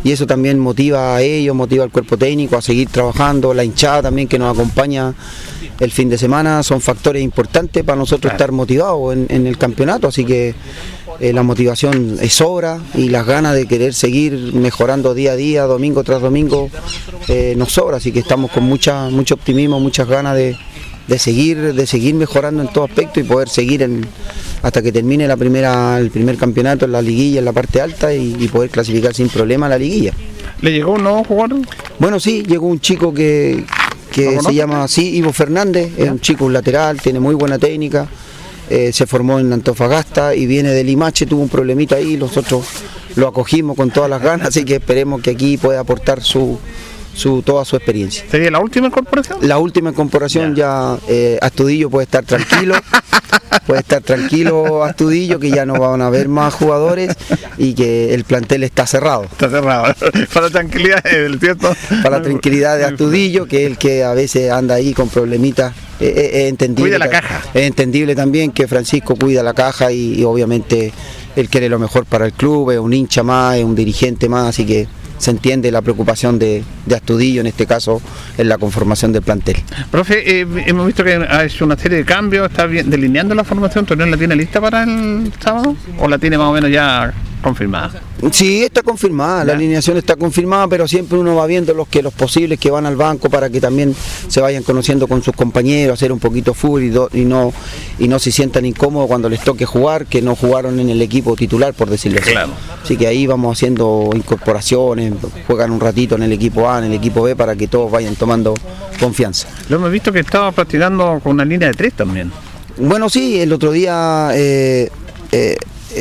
y 0.06 0.12
eso 0.12 0.24
también 0.24 0.60
motiva 0.60 1.16
a 1.16 1.20
ellos, 1.20 1.52
motiva 1.56 1.82
al 1.82 1.90
cuerpo 1.90 2.16
técnico 2.16 2.56
a 2.56 2.62
seguir 2.62 2.88
trabajando, 2.88 3.52
la 3.52 3.64
hinchada 3.64 4.02
también 4.02 4.28
que 4.28 4.38
nos 4.38 4.56
acompaña 4.56 5.12
el 5.80 5.90
fin 5.90 6.08
de 6.08 6.16
semana 6.16 6.62
son 6.62 6.80
factores 6.80 7.24
importantes 7.24 7.82
para 7.82 7.98
nosotros 7.98 8.32
estar 8.32 8.52
motivados 8.52 9.16
en, 9.16 9.46
el 9.48 9.58
campeonato, 9.58 10.06
así 10.06 10.24
que 10.24 10.54
eh, 11.18 11.32
la 11.32 11.42
motivación 11.42 12.18
es 12.20 12.34
sobra 12.34 12.78
y 12.94 13.08
las 13.08 13.26
ganas 13.26 13.56
de 13.56 13.66
querer 13.66 13.94
seguir 13.94 14.52
mejorando 14.54 15.12
día 15.12 15.32
a 15.32 15.36
día, 15.36 15.64
domingo 15.64 16.04
tras 16.04 16.22
domingo, 16.22 16.70
eh, 17.26 17.54
nos 17.56 17.72
sobra, 17.72 17.96
así 17.96 18.12
que 18.12 18.20
estamos 18.20 18.52
con 18.52 18.62
mucha, 18.62 19.10
mucho 19.10 19.34
optimismo, 19.34 19.80
muchas 19.80 20.06
ganas 20.06 20.36
de, 20.36 20.56
de 21.06 21.18
seguir, 21.18 21.74
de 21.74 21.86
seguir 21.86 22.14
mejorando 22.14 22.62
en 22.62 22.68
todo 22.68 22.84
aspecto 22.84 23.20
y 23.20 23.24
poder 23.24 23.48
seguir 23.48 23.82
en, 23.82 24.06
hasta 24.62 24.82
que 24.82 24.92
termine 24.92 25.28
la 25.28 25.36
primera, 25.36 25.98
el 25.98 26.10
primer 26.10 26.36
campeonato 26.36 26.84
en 26.84 26.92
la 26.92 27.02
liguilla 27.02 27.38
en 27.38 27.44
la 27.44 27.52
parte 27.52 27.80
alta 27.80 28.12
y, 28.12 28.48
poder 28.48 28.70
clasificar 28.70 29.14
sin 29.14 29.28
problema 29.28 29.66
a 29.66 29.70
la 29.70 29.78
liguilla. 29.78 30.12
¿Le 30.60 30.72
llegó 30.72 30.92
un 30.92 31.02
nuevo 31.02 31.24
jugador? 31.24 31.60
Bueno, 31.98 32.18
sí, 32.18 32.42
llegó 32.42 32.66
un 32.66 32.80
chico 32.80 33.12
que, 33.12 33.64
que 34.12 34.40
se 34.40 34.54
llama 34.54 34.84
así, 34.84 35.16
Ivo 35.16 35.32
Fernández, 35.32 35.92
es 35.96 36.10
un 36.10 36.20
chico 36.20 36.48
lateral, 36.48 37.00
tiene 37.00 37.20
muy 37.20 37.34
buena 37.34 37.58
técnica, 37.58 38.08
eh, 38.70 38.92
se 38.92 39.06
formó 39.06 39.38
en 39.38 39.52
Antofagasta 39.52 40.34
y 40.34 40.46
viene 40.46 40.70
de 40.70 40.84
Limache, 40.84 41.26
tuvo 41.26 41.42
un 41.42 41.48
problemita 41.48 41.96
ahí, 41.96 42.16
nosotros 42.16 42.66
lo 43.16 43.28
acogimos 43.28 43.76
con 43.76 43.90
todas 43.90 44.10
las 44.10 44.22
ganas, 44.22 44.48
así 44.48 44.64
que 44.64 44.76
esperemos 44.76 45.22
que 45.22 45.30
aquí 45.30 45.56
pueda 45.56 45.80
aportar 45.80 46.22
su, 46.22 46.58
su, 47.16 47.42
toda 47.42 47.64
su 47.64 47.76
experiencia. 47.76 48.24
¿Sería 48.30 48.50
la 48.50 48.60
última 48.60 48.88
incorporación? 48.88 49.38
La 49.40 49.58
última 49.58 49.90
incorporación 49.90 50.54
ya, 50.54 50.96
eh, 51.08 51.38
Astudillo 51.40 51.88
puede 51.88 52.04
estar 52.04 52.24
tranquilo, 52.24 52.74
puede 53.66 53.80
estar 53.80 54.02
tranquilo 54.02 54.84
Astudillo 54.84 55.40
que 55.40 55.50
ya 55.50 55.64
no 55.64 55.74
van 55.74 56.02
a 56.02 56.08
haber 56.08 56.28
más 56.28 56.52
jugadores 56.52 57.16
y 57.56 57.74
que 57.74 58.12
el 58.12 58.24
plantel 58.24 58.64
está 58.64 58.86
cerrado. 58.86 59.24
Está 59.24 59.48
cerrado, 59.48 59.94
para 60.34 60.46
la 60.46 60.52
tranquilidad 60.52 61.02
del 61.02 61.40
cierto. 61.40 61.74
Para 62.02 62.20
tranquilidad 62.20 62.76
de 62.76 62.84
Astudillo, 62.84 63.46
que 63.46 63.64
es 63.64 63.70
el 63.70 63.78
que 63.78 64.04
a 64.04 64.12
veces 64.12 64.50
anda 64.50 64.74
ahí 64.74 64.92
con 64.92 65.08
problemitas 65.08 65.74
eh, 65.98 66.30
eh, 66.34 66.48
entendible. 66.48 66.90
Cuida 66.90 66.98
la 66.98 67.08
caja. 67.08 67.42
Es 67.54 67.62
entendible 67.62 68.14
también 68.14 68.52
que 68.52 68.68
Francisco 68.68 69.16
cuida 69.16 69.42
la 69.42 69.54
caja 69.54 69.90
y, 69.90 70.20
y, 70.20 70.24
obviamente 70.24 70.92
él 71.34 71.48
quiere 71.48 71.70
lo 71.70 71.78
mejor 71.78 72.04
para 72.04 72.26
el 72.26 72.34
club, 72.34 72.72
es 72.72 72.78
un 72.78 72.92
hincha 72.92 73.22
más, 73.22 73.56
es 73.56 73.64
un 73.64 73.74
dirigente 73.74 74.28
más, 74.28 74.50
así 74.50 74.66
que 74.66 74.86
se 75.18 75.30
entiende 75.30 75.70
la 75.70 75.82
preocupación 75.82 76.38
de, 76.38 76.64
Astudillo, 76.94 77.40
en 77.40 77.46
este 77.46 77.66
caso, 77.66 78.00
en 78.38 78.48
la 78.48 78.58
conformación 78.58 79.12
del 79.12 79.22
plantel. 79.22 79.56
Profe, 79.90 80.40
eh, 80.40 80.46
hemos 80.66 80.86
visto 80.86 81.04
que 81.04 81.14
ha 81.14 81.44
hecho 81.44 81.64
una 81.64 81.76
serie 81.76 81.98
de 81.98 82.04
cambios, 82.04 82.50
está 82.50 82.66
bien, 82.66 82.90
delineando 82.90 83.34
la 83.34 83.44
formación, 83.44 83.84
¿todavía 83.84 84.10
la 84.10 84.16
tiene 84.16 84.34
lista 84.34 84.60
para 84.60 84.84
el 84.84 85.32
sábado? 85.38 85.76
¿O 85.98 86.08
la 86.08 86.18
tiene 86.18 86.38
más 86.38 86.48
o 86.48 86.52
menos 86.52 86.70
ya 86.70 87.12
confirmada. 87.42 88.00
Sí, 88.32 88.62
está 88.64 88.82
confirmada, 88.82 89.44
la 89.44 89.52
alineación 89.52 89.96
está 89.96 90.16
confirmada, 90.16 90.66
pero 90.68 90.88
siempre 90.88 91.18
uno 91.18 91.36
va 91.36 91.46
viendo 91.46 91.74
los 91.74 91.86
que 91.86 92.02
los 92.02 92.12
posibles 92.12 92.58
que 92.58 92.70
van 92.70 92.86
al 92.86 92.96
banco 92.96 93.28
para 93.30 93.50
que 93.50 93.60
también 93.60 93.94
se 94.28 94.40
vayan 94.40 94.62
conociendo 94.62 95.06
con 95.06 95.22
sus 95.22 95.34
compañeros, 95.34 95.94
hacer 95.94 96.10
un 96.12 96.18
poquito 96.18 96.54
fútbol 96.54 96.82
y, 96.84 96.88
do- 96.90 97.08
y 97.12 97.20
no 97.24 97.52
y 97.98 98.08
no 98.08 98.18
se 98.18 98.32
sientan 98.32 98.64
incómodos 98.64 99.06
cuando 99.08 99.28
les 99.28 99.40
toque 99.42 99.64
jugar, 99.66 100.06
que 100.06 100.22
no 100.22 100.34
jugaron 100.34 100.80
en 100.80 100.90
el 100.90 101.00
equipo 101.02 101.36
titular, 101.36 101.72
por 101.74 101.88
decirlo 101.90 102.18
así. 102.20 102.30
Así 102.82 102.96
que 102.96 103.06
ahí 103.06 103.26
vamos 103.26 103.56
haciendo 103.56 104.10
incorporaciones, 104.14 105.12
juegan 105.46 105.70
un 105.70 105.80
ratito 105.80 106.16
en 106.16 106.22
el 106.24 106.32
equipo 106.32 106.68
A, 106.68 106.78
en 106.78 106.84
el 106.86 106.94
equipo 106.94 107.22
B, 107.22 107.36
para 107.36 107.54
que 107.54 107.68
todos 107.68 107.90
vayan 107.90 108.16
tomando 108.16 108.54
confianza. 108.98 109.46
Lo 109.68 109.76
hemos 109.76 109.90
visto 109.90 110.12
que 110.12 110.20
estaba 110.20 110.52
practicando 110.52 111.20
con 111.22 111.32
una 111.32 111.44
línea 111.44 111.68
de 111.68 111.74
tres 111.74 111.92
también. 111.92 112.32
Bueno, 112.78 113.08
sí, 113.08 113.40
el 113.40 113.52
otro 113.52 113.72
día 113.72 114.30
eh, 114.34 114.90
eh, 115.32 115.56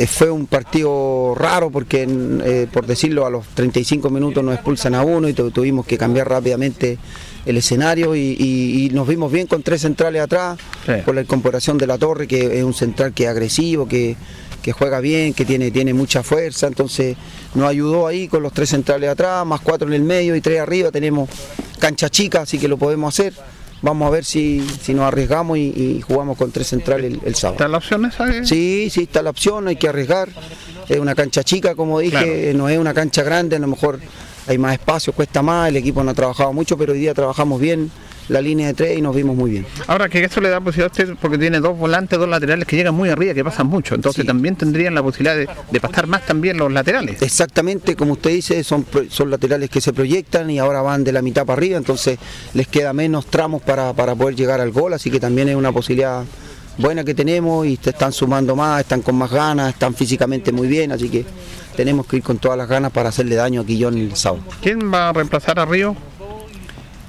fue 0.07 0.29
un 0.29 0.45
partido 0.47 1.33
raro 1.35 1.69
porque, 1.71 2.05
eh, 2.43 2.67
por 2.71 2.85
decirlo, 2.85 3.25
a 3.25 3.29
los 3.29 3.45
35 3.47 4.09
minutos 4.09 4.43
nos 4.43 4.53
expulsan 4.55 4.93
a 4.95 5.01
uno 5.03 5.27
y 5.29 5.33
tu- 5.33 5.51
tuvimos 5.51 5.85
que 5.85 5.97
cambiar 5.97 6.29
rápidamente 6.29 6.97
el 7.45 7.57
escenario 7.57 8.15
y, 8.15 8.35
y- 8.39 8.85
y 8.85 8.89
nos 8.89 9.07
vimos 9.07 9.31
bien 9.31 9.47
con 9.47 9.63
tres 9.63 9.81
centrales 9.81 10.21
atrás, 10.21 10.57
Sí. 10.85 10.93
por 11.05 11.15
la 11.15 11.21
incorporación 11.21 11.77
de 11.77 11.87
la 11.87 11.97
torre, 11.97 12.27
que 12.27 12.57
es 12.57 12.63
un 12.63 12.73
central 12.73 13.13
que 13.13 13.23
es 13.25 13.29
agresivo, 13.29 13.87
que, 13.87 14.15
que 14.61 14.71
juega 14.71 14.99
bien, 14.99 15.33
que 15.33 15.45
tiene, 15.45 15.69
tiene 15.71 15.93
mucha 15.93 16.23
fuerza, 16.23 16.67
entonces 16.67 17.15
nos 17.53 17.69
ayudó 17.69 18.07
ahí 18.07 18.27
con 18.27 18.41
los 18.43 18.51
tres 18.51 18.69
centrales 18.69 19.09
atrás, 19.09 19.45
más 19.45 19.61
cuatro 19.61 19.87
en 19.87 19.93
el 19.93 20.01
medio 20.03 20.35
y 20.35 20.41
tres 20.41 20.59
arriba, 20.59 20.91
tenemos 20.91 21.29
cancha 21.79 22.09
chica, 22.09 22.41
así 22.41 22.57
que 22.57 22.67
lo 22.67 22.77
podemos 22.77 23.13
hacer. 23.13 23.33
Vamos 23.85 24.07
a 24.07 24.09
ver 24.09 24.25
si, 24.25 24.65
si 24.81 24.95
nos 24.95 25.05
arriesgamos 25.05 25.59
y, 25.59 25.61
y 25.97 26.01
jugamos 26.01 26.37
con 26.39 26.51
tres 26.51 26.65
centrales 26.67 27.13
el, 27.13 27.21
el 27.23 27.35
sábado. 27.35 27.57
¿Está 27.57 27.67
la 27.67 27.77
opción 27.77 28.03
esa? 28.05 28.25
de- 28.25 28.43
Sí, 28.45 28.89
sí, 28.89 29.03
está 29.03 29.21
la 29.21 29.29
opción, 29.29 29.67
hay 29.67 29.75
que 29.75 29.87
arriesgar. 29.87 30.27
Es 30.89 30.99
una 30.99 31.13
cancha 31.13 31.43
chica, 31.43 31.75
como 31.75 31.99
dije, 31.99 32.51
no 32.55 32.67
es 32.67 32.79
una 32.79 32.93
cancha 32.95 33.21
grande, 33.21 33.55
a 33.55 33.59
lo 33.59 33.67
mejor 33.67 33.99
hay 34.47 34.57
más 34.57 34.73
espacio, 34.73 35.13
cuesta 35.13 35.41
más, 35.43 35.69
el 35.69 35.77
equipo 35.77 36.03
no 36.03 36.11
ha 36.11 36.13
trabajado 36.15 36.51
mucho, 36.51 36.77
pero 36.77 36.93
hoy 36.93 36.99
día 36.99 37.13
trabajamos 37.13 37.61
bien 37.61 37.91
la 38.29 38.41
línea 38.41 38.67
de 38.67 38.73
tres 38.73 38.97
y 38.97 39.01
nos 39.01 39.15
vimos 39.15 39.35
muy 39.35 39.51
bien. 39.51 39.65
Ahora 39.87 40.09
que 40.09 40.23
eso 40.23 40.41
le 40.41 40.49
da 40.49 40.59
posibilidad 40.59 40.91
a 40.97 41.03
usted 41.03 41.15
porque 41.21 41.37
tiene 41.37 41.59
dos 41.59 41.77
volantes, 41.77 42.17
dos 42.17 42.27
laterales 42.27 42.67
que 42.67 42.75
llegan 42.75 42.95
muy 42.95 43.09
arriba, 43.09 43.33
que 43.33 43.43
pasan 43.43 43.67
mucho. 43.67 43.95
Entonces 43.95 44.25
también 44.25 44.55
tendrían 44.55 44.95
la 44.95 45.03
posibilidad 45.03 45.35
de, 45.35 45.47
de 45.71 45.79
pasar 45.79 46.07
más 46.07 46.25
también 46.25 46.57
los 46.57 46.71
laterales. 46.71 47.21
Exactamente, 47.21 47.95
como 47.95 48.13
usted 48.13 48.31
dice, 48.31 48.63
son, 48.63 48.85
son 49.09 49.29
laterales 49.29 49.69
que 49.69 49.81
se 49.81 49.93
proyectan 49.93 50.49
y 50.49 50.59
ahora 50.59 50.81
van 50.81 51.03
de 51.03 51.11
la 51.11 51.21
mitad 51.21 51.45
para 51.45 51.57
arriba, 51.57 51.77
entonces 51.77 52.17
les 52.53 52.67
queda 52.67 52.93
menos 52.93 53.27
tramos 53.27 53.61
para, 53.61 53.93
para 53.93 54.15
poder 54.15 54.35
llegar 54.35 54.61
al 54.61 54.71
gol, 54.71 54.93
así 54.93 55.11
que 55.11 55.19
también 55.19 55.49
es 55.49 55.55
una 55.55 55.71
posibilidad 55.71 56.23
buena 56.77 57.03
que 57.03 57.13
tenemos 57.13 57.65
y 57.65 57.77
te 57.77 57.91
están 57.91 58.11
sumando 58.11 58.55
más, 58.55 58.81
están 58.81 59.01
con 59.01 59.15
más 59.15 59.31
ganas, 59.31 59.69
están 59.69 59.93
físicamente 59.93 60.51
muy 60.51 60.67
bien, 60.67 60.91
así 60.91 61.09
que 61.09 61.25
tenemos 61.75 62.05
que 62.05 62.17
ir 62.17 62.23
con 62.23 62.37
todas 62.37 62.57
las 62.57 62.67
ganas 62.67 62.91
para 62.91 63.09
hacerle 63.09 63.35
daño 63.35 63.61
a 63.61 63.65
Quillón 63.65 63.97
el 63.97 64.15
sábado. 64.15 64.43
¿Quién 64.61 64.93
va 64.93 65.09
a 65.09 65.13
reemplazar 65.13 65.59
a 65.59 65.65
Río? 65.65 65.95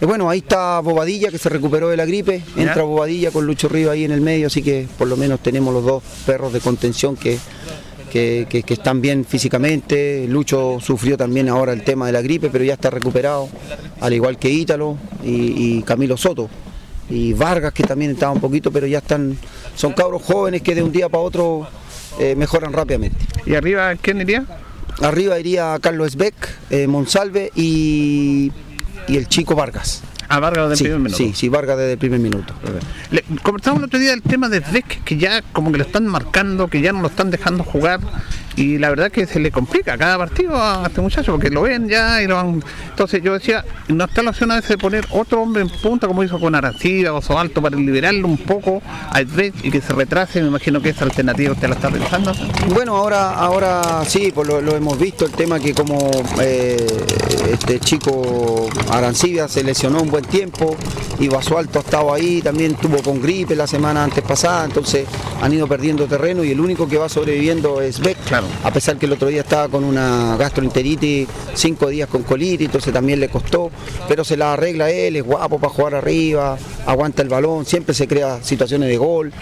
Eh, 0.00 0.04
bueno, 0.06 0.28
ahí 0.28 0.38
está 0.38 0.80
Bobadilla 0.80 1.30
que 1.30 1.38
se 1.38 1.48
recuperó 1.48 1.88
de 1.88 1.96
la 1.96 2.04
gripe, 2.04 2.42
entra 2.56 2.82
Bobadilla 2.82 3.30
con 3.30 3.46
Lucho 3.46 3.68
Río 3.68 3.90
ahí 3.90 4.04
en 4.04 4.12
el 4.12 4.20
medio, 4.20 4.48
así 4.48 4.62
que 4.62 4.86
por 4.98 5.08
lo 5.08 5.16
menos 5.16 5.40
tenemos 5.40 5.72
los 5.72 5.84
dos 5.84 6.02
perros 6.26 6.52
de 6.52 6.60
contención 6.60 7.16
que, 7.16 7.38
que, 8.10 8.46
que- 8.48 8.62
que 8.62 8.74
están 8.74 9.00
bien 9.00 9.24
físicamente. 9.24 10.26
Lucho 10.28 10.78
sufrió 10.80 11.16
también 11.16 11.48
ahora 11.48 11.72
el 11.72 11.82
tema 11.82 12.06
de 12.06 12.12
la 12.12 12.20
gripe, 12.22 12.50
pero 12.50 12.62
ya 12.64 12.74
está 12.74 12.90
recuperado, 12.90 13.48
al 14.00 14.12
igual 14.12 14.38
que 14.38 14.50
Ítalo 14.50 14.98
y, 15.24 15.78
y 15.78 15.82
Camilo 15.82 16.16
Soto. 16.16 16.48
Y 17.08 17.32
Vargas 17.34 17.72
que 17.72 17.84
también 17.84 18.10
estaba 18.10 18.32
un 18.32 18.40
poquito, 18.40 18.70
pero 18.72 18.86
ya 18.86 18.98
están, 18.98 19.38
son 19.76 19.92
cabros 19.92 20.22
jóvenes 20.22 20.60
que 20.62 20.74
de 20.74 20.82
un 20.82 20.90
día 20.92 21.08
para 21.08 21.22
otro 21.22 21.66
eh, 22.18 22.34
mejoran 22.36 22.72
rápidamente. 22.72 23.16
¿Y 23.46 23.54
arriba 23.54 23.94
quién 23.94 24.20
iría? 24.20 24.44
Arriba 25.00 25.38
iría 25.38 25.78
Carlos 25.80 26.08
Esbeck, 26.08 26.34
eh, 26.70 26.86
Monsalve 26.88 27.52
y, 27.54 28.50
y 29.08 29.16
el 29.16 29.28
chico 29.28 29.54
Vargas. 29.54 30.02
A 30.28 30.40
Vargas 30.40 30.68
del 30.70 30.78
Sí, 30.78 30.84
primer 30.84 31.00
minuto. 31.00 31.16
Sí, 31.16 31.32
sí, 31.34 31.48
Vargas 31.48 31.78
desde 31.78 31.92
el 31.92 31.98
primer 31.98 32.20
minuto. 32.20 32.54
Le, 33.10 33.22
conversamos 33.42 33.80
el 33.80 33.86
otro 33.86 33.98
día 33.98 34.10
del 34.10 34.22
tema 34.22 34.48
de 34.48 34.60
Beck, 34.60 35.04
que 35.04 35.16
ya 35.16 35.42
como 35.52 35.72
que 35.72 35.78
lo 35.78 35.84
están 35.84 36.06
marcando, 36.06 36.68
que 36.68 36.80
ya 36.80 36.92
no 36.92 37.00
lo 37.02 37.08
están 37.08 37.30
dejando 37.30 37.64
jugar. 37.64 38.00
Y 38.56 38.78
la 38.78 38.88
verdad 38.88 39.12
que 39.12 39.26
se 39.26 39.38
le 39.38 39.50
complica 39.50 39.98
cada 39.98 40.16
partido 40.16 40.56
a 40.56 40.84
este 40.86 41.02
muchacho, 41.02 41.32
porque 41.32 41.50
lo 41.50 41.62
ven 41.62 41.88
ya 41.88 42.22
y 42.22 42.26
lo 42.26 42.36
van. 42.36 42.64
Entonces 42.88 43.22
yo 43.22 43.34
decía, 43.34 43.64
no 43.88 44.04
está 44.04 44.22
la 44.22 44.30
opción 44.30 44.50
a 44.50 44.54
veces 44.54 44.70
de 44.70 44.78
poner 44.78 45.06
otro 45.10 45.42
hombre 45.42 45.60
en 45.60 45.68
punta, 45.68 46.06
como 46.06 46.24
hizo 46.24 46.40
con 46.40 46.54
Arancibia 46.54 47.12
o 47.12 47.38
Alto, 47.38 47.60
para 47.60 47.76
liberarlo 47.76 48.26
un 48.26 48.38
poco 48.38 48.82
a 49.10 49.20
Beck 49.22 49.54
y 49.62 49.70
que 49.70 49.82
se 49.82 49.92
retrase. 49.92 50.40
Me 50.40 50.48
imagino 50.48 50.80
que 50.80 50.88
esa 50.88 51.04
alternativa 51.04 51.52
usted 51.52 51.68
la 51.68 51.74
está 51.74 51.90
pensando. 51.90 52.32
Bueno, 52.72 52.96
ahora, 52.96 53.34
ahora 53.34 54.02
sí, 54.06 54.32
pues 54.34 54.48
lo, 54.48 54.62
lo 54.62 54.74
hemos 54.74 54.98
visto, 54.98 55.26
el 55.26 55.32
tema 55.32 55.60
que 55.60 55.74
como 55.74 56.10
eh, 56.40 56.86
este 57.52 57.78
chico 57.78 58.68
Arancibia 58.90 59.48
se 59.48 59.62
lesionó 59.62 60.00
un 60.00 60.10
buen 60.16 60.24
tiempo 60.24 60.74
y 61.18 61.28
Basualto 61.28 61.78
ha 61.78 61.82
estado 61.82 62.14
ahí, 62.14 62.40
también 62.40 62.74
tuvo 62.76 63.02
con 63.02 63.20
gripe 63.20 63.54
la 63.54 63.66
semana 63.66 64.02
antes 64.02 64.24
pasada, 64.24 64.64
entonces 64.64 65.06
han 65.42 65.52
ido 65.52 65.66
perdiendo 65.66 66.06
terreno 66.06 66.42
y 66.42 66.52
el 66.52 66.60
único 66.60 66.88
que 66.88 66.96
va 66.96 67.06
sobreviviendo 67.06 67.82
es 67.82 68.00
Beck, 68.00 68.16
a 68.64 68.70
pesar 68.70 68.96
que 68.96 69.04
el 69.04 69.12
otro 69.12 69.28
día 69.28 69.42
estaba 69.42 69.68
con 69.68 69.84
una 69.84 70.38
gastroenteritis, 70.38 71.28
cinco 71.52 71.88
días 71.88 72.08
con 72.08 72.22
colitis, 72.22 72.64
entonces 72.64 72.94
también 72.94 73.20
le 73.20 73.28
costó, 73.28 73.70
pero 74.08 74.24
se 74.24 74.38
la 74.38 74.54
arregla 74.54 74.88
él, 74.90 75.16
es 75.16 75.22
guapo 75.22 75.58
para 75.58 75.70
jugar 75.70 75.94
arriba, 75.96 76.56
aguanta 76.86 77.20
el 77.20 77.28
balón, 77.28 77.66
siempre 77.66 77.94
se 77.94 78.08
crea 78.08 78.42
situaciones 78.42 78.88
de 78.88 78.96
gol 78.96 79.34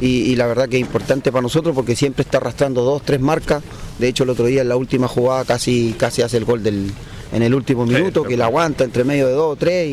y, 0.00 0.06
y 0.06 0.36
la 0.36 0.46
verdad 0.46 0.66
que 0.66 0.76
es 0.76 0.80
importante 0.80 1.30
para 1.30 1.42
nosotros 1.42 1.74
porque 1.74 1.94
siempre 1.94 2.22
está 2.22 2.38
arrastrando 2.38 2.82
dos, 2.84 3.02
tres 3.02 3.20
marcas, 3.20 3.62
de 3.98 4.08
hecho 4.08 4.24
el 4.24 4.30
otro 4.30 4.46
día 4.46 4.62
en 4.62 4.70
la 4.70 4.76
última 4.76 5.08
jugada 5.08 5.44
casi, 5.44 5.94
casi 5.98 6.22
hace 6.22 6.38
el 6.38 6.46
gol 6.46 6.62
del, 6.62 6.90
en 7.32 7.42
el 7.42 7.54
último 7.54 7.84
minuto, 7.86 8.22
que 8.24 8.36
la 8.36 8.46
aguanta 8.46 8.84
entre 8.84 9.04
medio 9.04 9.26
de 9.26 9.32
dos 9.32 9.52
o 9.54 9.56
tres 9.56 9.88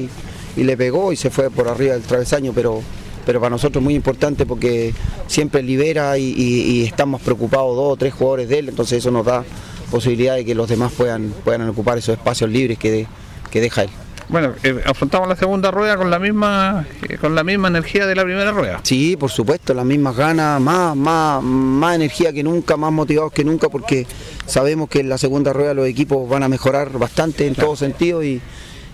y, 0.57 0.61
y 0.61 0.63
le 0.63 0.75
pegó 0.77 1.11
y 1.11 1.15
se 1.15 1.29
fue 1.29 1.49
por 1.49 1.67
arriba 1.67 1.93
del 1.93 2.03
travesaño, 2.03 2.51
pero 2.53 2.81
pero 3.25 3.39
para 3.39 3.51
nosotros 3.51 3.81
es 3.81 3.83
muy 3.85 3.93
importante 3.93 4.45
porque 4.47 4.91
siempre 5.27 5.61
libera 5.61 6.17
y, 6.17 6.23
y- 6.35 6.61
y 6.71 6.83
estamos 6.85 7.21
preocupados 7.21 7.75
dos 7.75 7.93
o 7.93 7.95
tres 7.95 8.13
jugadores 8.13 8.49
de 8.49 8.59
él, 8.59 8.69
entonces 8.69 8.97
eso 8.99 9.11
nos 9.11 9.23
da 9.25 9.43
posibilidad 9.91 10.35
de 10.35 10.45
que 10.45 10.55
los 10.55 10.67
demás 10.67 10.91
puedan, 10.93 11.31
puedan 11.43 11.67
ocupar 11.69 11.97
esos 11.99 12.17
espacios 12.17 12.49
libres 12.49 12.79
que, 12.79 12.89
de- 12.91 13.07
que 13.51 13.61
deja 13.61 13.83
él. 13.83 13.89
Bueno, 14.29 14.53
eh, 14.61 14.79
afrontamos 14.85 15.27
la 15.27 15.35
segunda 15.35 15.71
rueda 15.71 15.97
con 15.97 16.11
la 16.11 16.19
misma 16.19 16.85
eh, 17.09 17.17
con 17.17 17.33
la 17.33 17.43
misma 17.43 17.67
energía 17.67 18.05
de 18.05 18.13
la 18.13 18.23
primera 18.23 18.51
rueda. 18.51 18.79
Sí, 18.83 19.17
por 19.17 19.31
supuesto, 19.31 19.73
las 19.73 19.85
mismas 19.85 20.15
ganas, 20.15 20.61
más, 20.61 20.95
más, 20.95 21.41
más 21.41 21.95
energía 21.95 22.31
que 22.31 22.43
nunca, 22.43 22.77
más 22.77 22.91
motivados 22.91 23.33
que 23.33 23.43
nunca, 23.43 23.69
porque 23.69 24.05
sabemos 24.45 24.87
que 24.87 24.99
en 24.99 25.09
la 25.09 25.17
segunda 25.17 25.51
rueda 25.51 25.73
los 25.73 25.87
equipos 25.87 26.29
van 26.29 26.43
a 26.43 26.47
mejorar 26.47 26.91
bastante 26.99 27.47
en 27.47 27.55
todo 27.55 27.75
sentido 27.75 28.23
y, 28.23 28.39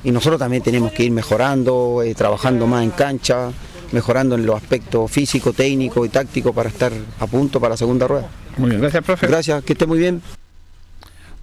y 0.05 0.11
nosotros 0.11 0.39
también 0.39 0.63
tenemos 0.63 0.93
que 0.93 1.03
ir 1.03 1.11
mejorando, 1.11 2.01
eh, 2.01 2.15
trabajando 2.15 2.65
más 2.65 2.83
en 2.83 2.91
cancha, 2.91 3.49
mejorando 3.91 4.35
en 4.35 4.45
los 4.45 4.55
aspectos 4.55 5.11
físico, 5.11 5.51
técnico 5.51 6.05
y 6.05 6.09
táctico 6.09 6.53
para 6.53 6.69
estar 6.69 6.93
a 7.19 7.27
punto 7.27 7.59
para 7.59 7.71
la 7.71 7.77
segunda 7.77 8.07
rueda. 8.07 8.29
Muy 8.55 8.69
bien, 8.69 8.81
gracias, 8.81 9.03
profe. 9.03 9.27
Gracias, 9.27 9.63
que 9.65 9.73
esté 9.73 9.85
muy 9.85 9.99
bien. 9.99 10.21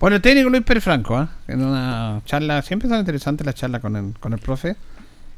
Bueno, 0.03 0.17
el 0.17 0.23
técnico 0.23 0.51
Luis 0.51 0.65
Pérez 0.65 0.83
Franco, 0.83 1.17
¿ah? 1.17 1.29
en 1.47 1.63
una 1.63 2.23
charla, 2.25 2.61
siempre 2.63 2.89
son 2.89 2.99
interesantes 2.99 3.47
las 3.47 3.55
charlas 3.55 3.81
con 3.81 3.95
el, 3.95 4.19
con 4.19 4.33
el 4.33 4.41
profe, 4.41 4.75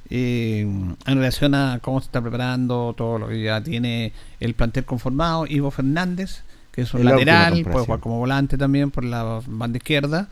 y, 0.08 0.62
mm, 0.64 0.94
en 1.04 1.18
relación 1.18 1.54
a 1.54 1.80
cómo 1.82 2.00
se 2.00 2.06
está 2.06 2.22
preparando, 2.22 2.94
todo 2.96 3.18
lo 3.18 3.28
que 3.28 3.42
ya 3.42 3.62
tiene 3.62 4.14
el 4.40 4.54
plantel 4.54 4.86
conformado, 4.86 5.44
Ivo 5.46 5.70
Fernández, 5.70 6.44
que 6.72 6.80
es 6.80 6.94
un 6.94 7.00
Es 7.00 7.04
la 7.04 7.10
lateral, 7.10 7.62
puede 7.70 7.84
jugar 7.84 8.00
como 8.00 8.16
volante 8.16 8.56
también 8.56 8.90
por 8.90 9.04
la 9.04 9.42
banda 9.46 9.76
izquierda, 9.76 10.28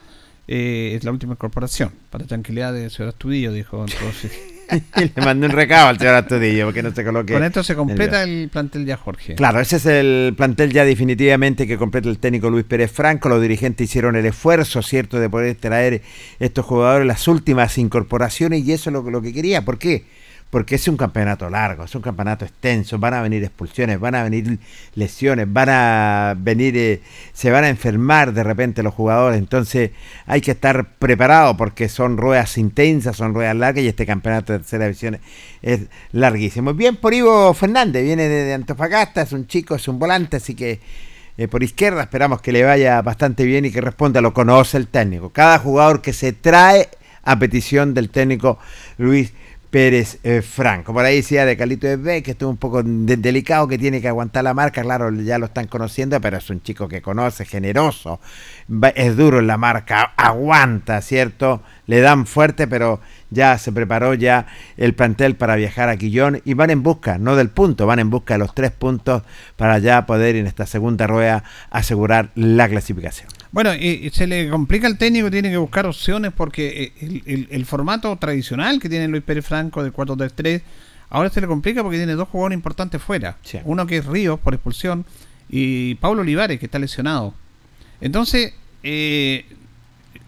eh, 0.49 0.95
es 0.97 1.05
la 1.05 1.11
última 1.11 1.35
incorporación, 1.35 1.93
para 2.09 2.25
tranquilidad 2.25 2.73
de 2.73 2.89
señor 2.89 3.11
Astudillo, 3.11 3.53
dijo 3.53 3.85
el 3.85 3.93
profe. 3.93 4.31
Le 4.97 5.25
mandé 5.25 5.47
un 5.47 5.53
recado 5.53 5.89
al 5.89 5.99
señor 5.99 6.15
Astudillo 6.15 6.67
porque 6.67 6.83
no 6.83 6.95
se 6.95 7.05
coloque. 7.05 7.33
Con 7.33 7.45
esto 7.45 7.63
se 7.63 7.75
completa 7.75 8.23
el 8.23 8.49
plantel 8.49 8.87
ya, 8.87 8.97
Jorge. 8.97 9.35
Claro, 9.35 9.61
ese 9.61 9.77
es 9.77 9.87
el 9.87 10.35
plantel 10.37 10.73
ya 10.73 10.85
definitivamente 10.85 11.67
que 11.67 11.77
completa 11.77 12.09
el 12.09 12.19
técnico 12.19 12.51
Luis 12.51 12.65
Pérez 12.65 12.91
Franco. 12.91 13.29
Los 13.29 13.43
dirigentes 13.43 13.89
hicieron 13.89 14.17
el 14.17 14.27
esfuerzo, 14.27 14.83
¿cierto?, 14.83 15.19
de 15.21 15.29
poder 15.29 15.57
traer 15.57 16.03
estos 16.39 16.65
jugadores, 16.65 17.07
las 17.07 17.29
últimas 17.29 17.77
incorporaciones, 17.79 18.65
y 18.65 18.73
eso 18.73 18.91
es 18.91 18.95
lo, 18.95 19.03
lo 19.11 19.23
que 19.23 19.33
quería. 19.33 19.65
¿Por 19.65 19.79
qué? 19.79 20.05
Porque 20.53 20.75
es 20.75 20.87
un 20.87 20.99
campeonato 20.99 21.49
largo, 21.49 21.85
es 21.85 21.95
un 21.95 22.03
campeonato 22.03 22.45
extenso, 22.45 22.99
van 22.99 23.15
a 23.15 23.23
venir 23.23 23.43
expulsiones, 23.43 23.99
van 23.99 24.15
a 24.15 24.23
venir 24.23 24.59
lesiones, 24.95 25.51
van 25.51 25.71
a 25.71 26.35
venir, 26.37 26.77
eh, 26.77 27.01
se 27.33 27.51
van 27.51 27.65
a 27.65 27.71
enfermar 27.71 28.35
de 28.35 28.45
repente 28.45 28.83
los 28.83 28.93
jugadores, 28.93 29.39
entonces 29.39 29.93
hay 30.27 30.43
que 30.43 30.51
estar 30.51 30.91
preparado 30.99 31.57
porque 31.57 31.89
son 31.89 32.19
ruedas 32.19 32.59
intensas, 32.59 33.17
son 33.17 33.33
ruedas 33.33 33.57
largas 33.57 33.83
y 33.83 33.89
este 33.89 34.05
campeonato 34.05 34.53
de 34.53 34.59
tercera 34.59 34.85
división 34.85 35.21
es 35.63 35.87
larguísimo. 36.13 36.75
Bien 36.75 36.97
por 36.97 37.15
Ivo 37.15 37.55
Fernández, 37.55 38.05
viene 38.05 38.29
de, 38.29 38.53
Antofagasta, 38.53 39.23
es 39.23 39.33
un 39.33 39.47
chico, 39.47 39.75
es 39.75 39.89
un 39.89 39.99
volante, 39.99 40.37
así 40.37 40.55
que 40.55 40.81
eh, 41.39 41.49
por 41.49 41.63
izquierda 41.63 42.03
esperamos 42.03 42.43
que 42.43 42.53
le 42.53 42.63
vaya 42.63 43.01
bastante 43.01 43.47
bien 43.47 43.65
y 43.65 43.71
que 43.71 43.81
responda, 43.81 44.21
lo 44.21 44.35
conoce 44.35 44.77
el 44.77 44.89
técnico. 44.89 45.31
Cada 45.31 45.59
jugador 45.59 46.03
que 46.03 46.13
se 46.13 46.35
trae 46.35 46.91
a 47.23 47.39
petición 47.39 47.95
del 47.95 48.11
técnico 48.11 48.59
Luis 48.99 49.33
Pérez 49.73 50.19
eh, 50.23 50.43
Franco. 50.43 50.93
Por 50.93 51.03
ahí 51.03 51.17
decía 51.17 51.47
de 51.47 51.57
Carlito 51.57 51.87
B 51.99 52.23
que 52.23 52.33
estuvo 52.33 52.51
un 52.51 52.59
poco 52.59 52.83
de- 52.83 53.17
delicado, 53.17 53.67
que 53.67 53.79
tiene 53.79 54.03
que 54.03 54.09
aguantar 54.09 54.45
la 54.45 54.53
marca. 54.53 54.83
Claro, 54.83 55.11
ya 55.11 55.39
lo 55.39 55.47
están 55.47 55.67
conociendo, 55.67 56.21
pero 56.21 56.37
es 56.37 56.51
un 56.51 56.63
chico 56.63 56.89
que 56.89 57.01
conoce, 57.01 57.47
generoso. 57.47 58.21
Va- 58.71 58.91
es 58.91 59.17
duro 59.17 59.39
en 59.39 59.47
la 59.47 59.57
marca, 59.57 60.13
aguanta, 60.19 61.01
¿cierto? 61.01 61.63
Le 61.87 62.01
dan 62.01 62.27
fuerte, 62.27 62.67
pero 62.69 63.01
ya 63.31 63.57
se 63.57 63.73
preparó 63.73 64.13
ya 64.13 64.47
el 64.77 64.95
plantel 64.95 65.37
para 65.37 65.57
viajar 65.57 65.89
a 65.89 65.97
Quillón 65.97 66.43
y 66.45 66.53
van 66.53 66.69
en 66.69 66.83
busca, 66.83 67.17
no 67.17 67.35
del 67.35 67.49
punto, 67.49 67.87
van 67.87 67.99
en 67.99 68.11
busca 68.11 68.35
de 68.35 68.39
los 68.39 68.55
tres 68.55 68.73
puntos 68.73 69.23
para 69.57 69.79
ya 69.79 70.05
poder 70.05 70.37
en 70.37 70.47
esta 70.47 70.67
segunda 70.67 71.07
rueda 71.07 71.45
asegurar 71.71 72.29
la 72.35 72.69
clasificación. 72.69 73.29
Bueno, 73.53 73.75
y, 73.75 73.87
y 74.07 74.11
se 74.11 74.27
le 74.27 74.49
complica 74.49 74.87
al 74.87 74.97
técnico, 74.99 75.31
tiene 75.31 75.51
que 75.51 75.59
buscar 75.59 75.85
opciones 75.87 76.33
porque 76.35 76.85
eh, 76.85 76.93
el, 77.05 77.23
el- 77.27 77.49
el 77.51 77.67
formato 77.67 78.17
tradicional 78.17 78.81
que 78.81 78.89
tiene 78.89 79.09
Luis 79.09 79.23
Pérez 79.23 79.45
Franco 79.47 79.83
de 79.85 79.93
4-3-3, 79.93 80.63
ahora 81.11 81.29
se 81.29 81.41
le 81.43 81.47
complica 81.47 81.83
porque 81.83 81.99
tiene 81.99 82.15
dos 82.15 82.29
jugadores 82.29 82.57
importantes 82.57 83.03
fuera. 83.03 83.37
Uno 83.65 83.87
que 83.87 83.99
es 83.99 84.07
Ríos 84.07 84.41
por 84.41 84.55
expulsión 84.55 85.05
y 85.51 85.97
Pablo 85.97 86.23
Olivares 86.23 86.59
que 86.59 86.65
está 86.67 86.79
lesionado. 86.79 87.35
Entonces, 88.01 88.55
eh, 88.83 89.45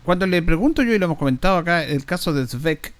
cuando 0.04 0.26
le 0.26 0.42
pregunto 0.42 0.82
yo, 0.82 0.92
y 0.92 0.98
lo 0.98 1.06
hemos 1.06 1.18
comentado 1.18 1.56
acá, 1.56 1.82
el 1.82 2.04
caso 2.04 2.34
de 2.34 2.46
Zvek, 2.46 2.92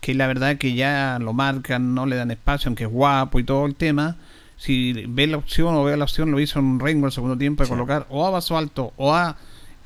que 0.00 0.14
la 0.14 0.26
verdad 0.26 0.56
que 0.56 0.74
ya 0.74 1.18
lo 1.20 1.34
marcan, 1.34 1.94
no 1.94 2.06
le 2.06 2.16
dan 2.16 2.30
espacio, 2.30 2.68
aunque 2.68 2.84
es 2.84 2.90
guapo 2.90 3.38
y 3.38 3.44
todo 3.44 3.66
el 3.66 3.74
tema. 3.74 4.16
Si 4.56 4.92
ve 5.08 5.26
la 5.26 5.36
opción 5.36 5.74
o 5.74 5.84
ve 5.84 5.94
la 5.96 6.04
opción, 6.04 6.30
lo 6.30 6.40
hizo 6.40 6.58
en 6.58 6.80
Rengo 6.80 7.06
el 7.06 7.12
segundo 7.12 7.36
tiempo 7.36 7.62
de 7.62 7.66
Sí. 7.66 7.70
colocar 7.72 8.06
o 8.08 8.26
a 8.26 8.30
Basualto 8.30 8.92
o 8.96 9.14
a 9.14 9.36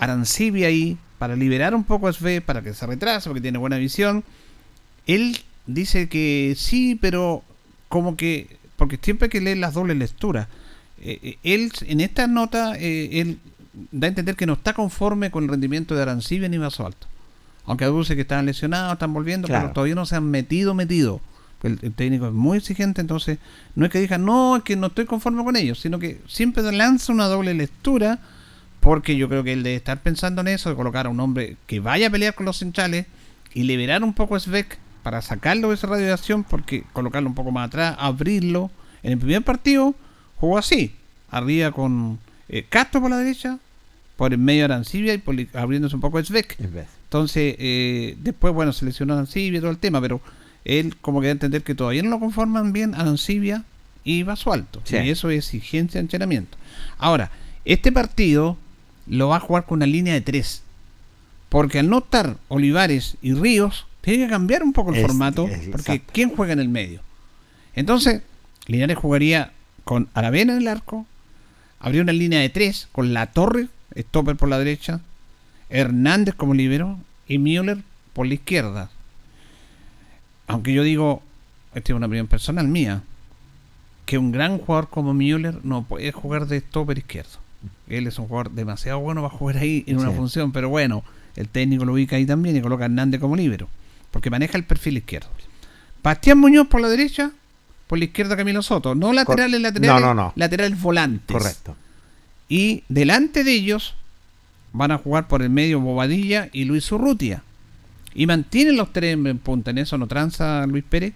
Arancibia 0.03 0.67
ahí 0.67 0.99
para 1.19 1.37
liberar 1.37 1.75
un 1.75 1.85
poco 1.85 2.09
a 2.09 2.13
Sve, 2.13 2.41
para 2.41 2.63
que 2.63 2.75
se 2.75 2.87
retrase, 2.87 3.29
porque 3.29 3.41
tiene 3.41 3.59
buena 3.59 3.77
visión. 3.79 4.25
Él 5.07 5.39
dice 5.67 6.09
que 6.09 6.55
sí, 6.59 6.99
pero 7.01 7.45
como 7.89 8.17
que, 8.17 8.57
porque 8.77 8.99
siempre 9.01 9.27
hay 9.27 9.31
que 9.31 9.41
leer 9.41 9.59
las 9.59 9.75
dobles 9.75 9.97
lecturas. 9.97 10.49
Eh, 11.01 11.19
eh, 11.23 11.39
él, 11.45 11.71
en 11.87 12.01
esta 12.01 12.27
nota, 12.27 12.75
eh, 12.77 13.21
él 13.21 13.39
da 13.93 14.07
a 14.07 14.09
entender 14.09 14.35
que 14.35 14.47
no 14.47 14.55
está 14.55 14.73
conforme 14.73 15.31
con 15.31 15.45
el 15.45 15.51
rendimiento 15.51 15.95
de 15.95 16.03
Arancibia 16.03 16.49
ni 16.49 16.59
Basualto. 16.59 17.07
Aunque 17.65 17.85
aduce 17.85 18.17
que 18.17 18.23
están 18.23 18.45
lesionados, 18.45 18.95
están 18.95 19.15
volviendo, 19.15 19.47
Claro. 19.47 19.63
pero 19.67 19.75
todavía 19.75 19.95
no 19.95 20.05
se 20.07 20.17
han 20.17 20.29
metido, 20.29 20.75
metido. 20.75 21.21
El, 21.63 21.79
el 21.83 21.93
técnico 21.93 22.27
es 22.27 22.33
muy 22.33 22.59
exigente, 22.59 23.01
entonces 23.01 23.39
no 23.77 23.87
es 23.87 23.93
que 23.93 24.01
diga, 24.01 24.19
no, 24.19 24.57
es 24.57 24.63
que 24.65 24.75
no 24.75 24.89
estoy 24.89 25.05
conforme 25.05 25.45
con 25.45 25.55
ellos, 25.55 25.79
sino 25.79 26.01
que 26.01 26.21
siempre 26.27 26.61
lanza 26.73 27.13
una 27.13 27.27
doble 27.27 27.55
lectura, 27.55 28.19
porque 28.83 29.17
yo 29.17 29.29
creo 29.29 29.45
que 29.45 29.53
él 29.53 29.63
debe 29.63 29.77
estar 29.77 30.03
pensando 30.03 30.41
en 30.41 30.49
eso, 30.49 30.69
de 30.69 30.75
colocar 30.75 31.07
a 31.07 31.09
un 31.09 31.21
hombre 31.21 31.57
que 31.69 31.79
vaya 31.79 32.09
a 32.09 32.11
pelear 32.11 32.35
con 32.35 32.47
los 32.47 32.59
centrales 32.59 33.07
y 33.55 33.63
liberar 33.63 34.03
un 34.03 34.13
poco 34.13 34.35
a 34.35 34.41
Svek 34.41 34.77
para 35.05 35.23
sacarlo 35.23 35.69
de 35.69 35.77
esa 35.77 35.87
radiación, 35.87 36.43
porque 36.43 36.83
colocarlo 36.93 37.29
un 37.29 37.37
poco 37.37 37.53
más 37.53 37.69
atrás, 37.69 37.95
abrirlo. 38.01 38.73
En 39.05 39.13
el 39.13 39.19
primer 39.19 39.43
partido 39.43 39.95
jugó 40.37 40.59
así, 40.59 40.97
arriba 41.31 41.71
con 41.71 42.19
eh, 42.49 42.67
Castro 42.69 43.01
por 43.01 43.11
la 43.11 43.19
derecha, 43.19 43.61
por 44.17 44.33
el 44.33 44.39
medio 44.41 44.65
Arancibia 44.65 45.15
y 45.15 45.19
por, 45.19 45.37
abriéndose 45.55 45.95
un 45.95 46.01
poco 46.01 46.19
a 46.19 46.25
Svek. 46.25 46.57
Entonces, 46.59 47.55
eh, 47.61 48.17
después, 48.19 48.53
bueno, 48.53 48.73
seleccionó 48.73 49.13
a 49.13 49.19
Arancibia 49.19 49.59
y 49.59 49.61
todo 49.61 49.71
el 49.71 49.79
tema, 49.79 50.01
pero 50.01 50.21
él 50.65 50.97
como 50.97 51.21
que 51.21 51.29
da 51.29 51.31
a 51.31 51.39
entender 51.39 51.63
que 51.63 51.77
todavía 51.77 52.03
no 52.03 52.11
lo 52.11 52.19
conforman 52.19 52.73
bien 52.73 52.97
Arancibia 52.97 53.63
y 54.03 54.25
Basualto. 54.25 54.83
Sí. 54.83 54.97
Y 54.97 55.11
eso 55.11 55.31
es 55.31 55.55
exigencia 55.55 56.01
de 56.01 56.07
entrenamiento. 56.07 56.59
Ahora, 56.99 57.31
este 57.65 57.93
partido 57.93 58.57
lo 59.07 59.29
va 59.29 59.37
a 59.37 59.41
jugar 59.41 59.65
con 59.67 59.77
una 59.79 59.87
línea 59.87 60.15
de 60.15 60.21
tres. 60.21 60.63
Porque 61.49 61.79
al 61.79 61.89
no 61.91 61.99
estar 61.99 62.37
Olivares 62.49 63.17
y 63.23 63.35
Ríos, 63.35 63.87
tiene 64.01 64.25
que 64.25 64.31
cambiar 64.31 64.63
un 64.63 64.73
poco 64.73 64.91
el 64.91 64.97
Es- 64.97 65.07
formato. 65.07 65.47
es- 65.49 65.69
porque 65.69 65.93
exacto. 65.93 66.13
¿quién 66.15 66.31
juega 66.35 66.53
en 66.55 66.61
el 66.61 66.69
medio? 66.69 67.01
Entonces, 67.75 68.23
Linares 68.67 68.97
jugaría 68.99 69.53
con 69.85 70.09
Aravena 70.15 70.53
en 70.55 70.59
el 70.61 70.69
arco. 70.69 71.07
Habría 71.81 72.03
una 72.03 72.13
línea 72.13 72.41
de 72.41 72.49
tres 72.49 72.89
con 72.93 73.13
La 73.13 73.27
Torre, 73.27 73.69
stopper 73.97 74.37
por 74.37 74.49
la 74.49 74.59
derecha. 74.59 75.01
Hernández 75.69 76.35
como 76.35 76.55
libero 76.55 76.99
y 77.27 77.39
Müller 77.39 77.79
por 78.13 78.27
la 78.27 78.35
izquierda. 78.35 78.91
Aunque 80.47 80.73
yo 80.73 80.83
digo, 80.83 81.23
esta 81.75 81.93
es 81.93 81.97
una 81.97 82.07
opinión 82.07 82.27
personal 82.27 82.69
mía, 82.69 83.03
que 84.07 84.19
un 84.19 84.33
gran 84.33 84.59
jugador 84.59 84.89
como 84.91 85.15
Müller 85.15 85.65
no 85.65 85.85
puede 85.85 86.13
jugar 86.13 86.47
de 86.47 86.61
stopper 86.61 86.99
izquierdo. 86.99 87.39
Él 87.89 88.07
es 88.07 88.19
un 88.19 88.29
jugador 88.29 88.53
demasiado 88.53 89.01
bueno 89.01 89.23
para 89.23 89.35
jugar 89.35 89.59
ahí 89.59 89.85
en 89.87 89.99
una 89.99 90.11
función, 90.11 90.53
pero 90.53 90.69
bueno, 90.69 91.05
el 91.37 91.49
técnico 91.49 91.85
lo 91.85 91.93
ubica 91.93 92.17
ahí 92.17 92.27
también 92.27 92.57
y 92.57 92.61
coloca 92.61 92.85
a 92.85 92.87
Hernández 92.87 93.21
como 93.21 93.37
libero, 93.37 93.69
porque 94.11 94.31
maneja 94.31 94.57
el 94.59 94.65
perfil 94.65 94.99
izquierdo. 94.99 95.29
Bastián 96.03 96.39
Muñoz 96.39 96.67
por 96.69 96.81
la 96.81 96.89
derecha, 96.89 97.33
por 97.87 97.99
la 97.99 98.07
izquierda 98.07 98.37
Camilo 98.37 98.63
Soto. 98.63 98.95
No 98.95 99.13
laterales, 99.13 99.61
laterales, 99.61 100.03
no, 100.03 100.15
no. 100.15 100.33
laterales 100.35 100.81
volantes. 100.81 101.37
Correcto. 101.37 101.77
Y 102.49 102.85
delante 102.89 103.45
de 103.45 103.53
ellos 103.53 103.95
van 104.73 104.91
a 104.91 104.99
jugar 104.99 105.29
por 105.29 105.43
el 105.43 105.51
medio 105.51 105.81
Bobadilla 105.81 106.49
y 106.53 106.65
Luis 106.65 106.91
Urrutia. 106.91 107.43
Y 108.15 108.27
mantienen 108.27 108.77
los 108.77 108.93
tres 108.93 109.15
en 109.15 109.39
punta. 109.39 109.71
En 109.71 109.79
eso 109.79 109.97
no 109.97 110.07
tranza 110.07 110.67
Luis 110.67 110.85
Pérez. 110.85 111.15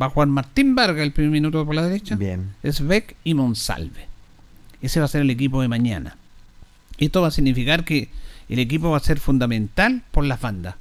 Va 0.00 0.06
a 0.06 0.10
jugar 0.10 0.28
Martín 0.28 0.74
Vargas 0.74 1.02
el 1.02 1.12
primer 1.12 1.32
minuto 1.32 1.64
por 1.64 1.74
la 1.74 1.82
derecha. 1.82 2.14
Bien. 2.14 2.54
Es 2.62 2.86
Beck 2.86 3.16
y 3.24 3.34
Monsalve. 3.34 4.06
Ese 4.82 5.00
va 5.00 5.06
a 5.06 5.08
ser 5.08 5.22
el 5.22 5.30
equipo 5.30 5.60
de 5.62 5.68
mañana. 5.68 6.16
Esto 6.98 7.22
va 7.22 7.28
a 7.28 7.32
significar 7.32 7.84
que 7.84 8.08
el 8.48 8.58
equipo 8.58 8.90
va 8.90 8.96
a 8.96 9.00
ser 9.00 9.18
fundamental 9.20 10.02
por 10.10 10.24
las 10.24 10.40
bandas. 10.40 10.74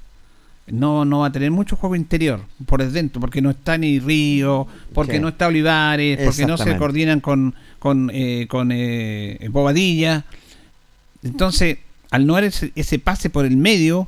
No, 0.67 1.05
no 1.05 1.19
va 1.19 1.27
a 1.27 1.31
tener 1.31 1.49
mucho 1.51 1.77
juego 1.77 1.95
interior 1.95 2.41
por 2.65 2.81
el 2.81 2.91
dentro, 2.91 3.21
porque 3.21 3.41
no 3.41 3.49
está 3.51 3.77
ni 3.77 3.99
Río, 3.99 4.67
porque 4.93 5.13
Sí. 5.13 5.19
no 5.19 5.29
está 5.29 5.47
Olivares, 5.47 6.19
porque 6.25 6.45
no 6.45 6.57
se 6.57 6.75
coordinan 6.77 7.21
con, 7.21 7.55
con, 7.79 8.11
eh, 8.13 8.47
con 8.49 8.71
eh, 8.73 9.47
Bobadilla. 9.49 10.25
Entonces, 11.23 11.77
al 12.11 12.25
no 12.27 12.33
haber 12.35 12.45
ese, 12.49 12.71
ese 12.75 12.99
pase 12.99 13.29
por 13.29 13.45
el 13.45 13.57
medio, 13.57 14.07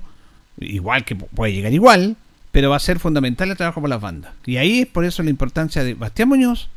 igual 0.60 1.06
que 1.06 1.18
pu- 1.18 1.28
puede 1.34 1.54
llegar 1.54 1.74
igual, 1.74 2.18
pero 2.52 2.70
va 2.70 2.76
a 2.76 2.80
ser 2.80 3.00
fundamental 3.00 3.50
el 3.50 3.58
trabajo 3.58 3.80
por 3.82 3.90
las 3.90 4.02
bandas. 4.02 4.34
Y 4.46 4.58
ahí 4.58 4.82
es 4.82 4.88
por 4.88 5.06
eso 5.06 5.24
la 5.24 5.30
importancia 5.30 5.84
de 5.84 5.94
Bastián 5.94 6.30
Muñoz, 6.30 6.70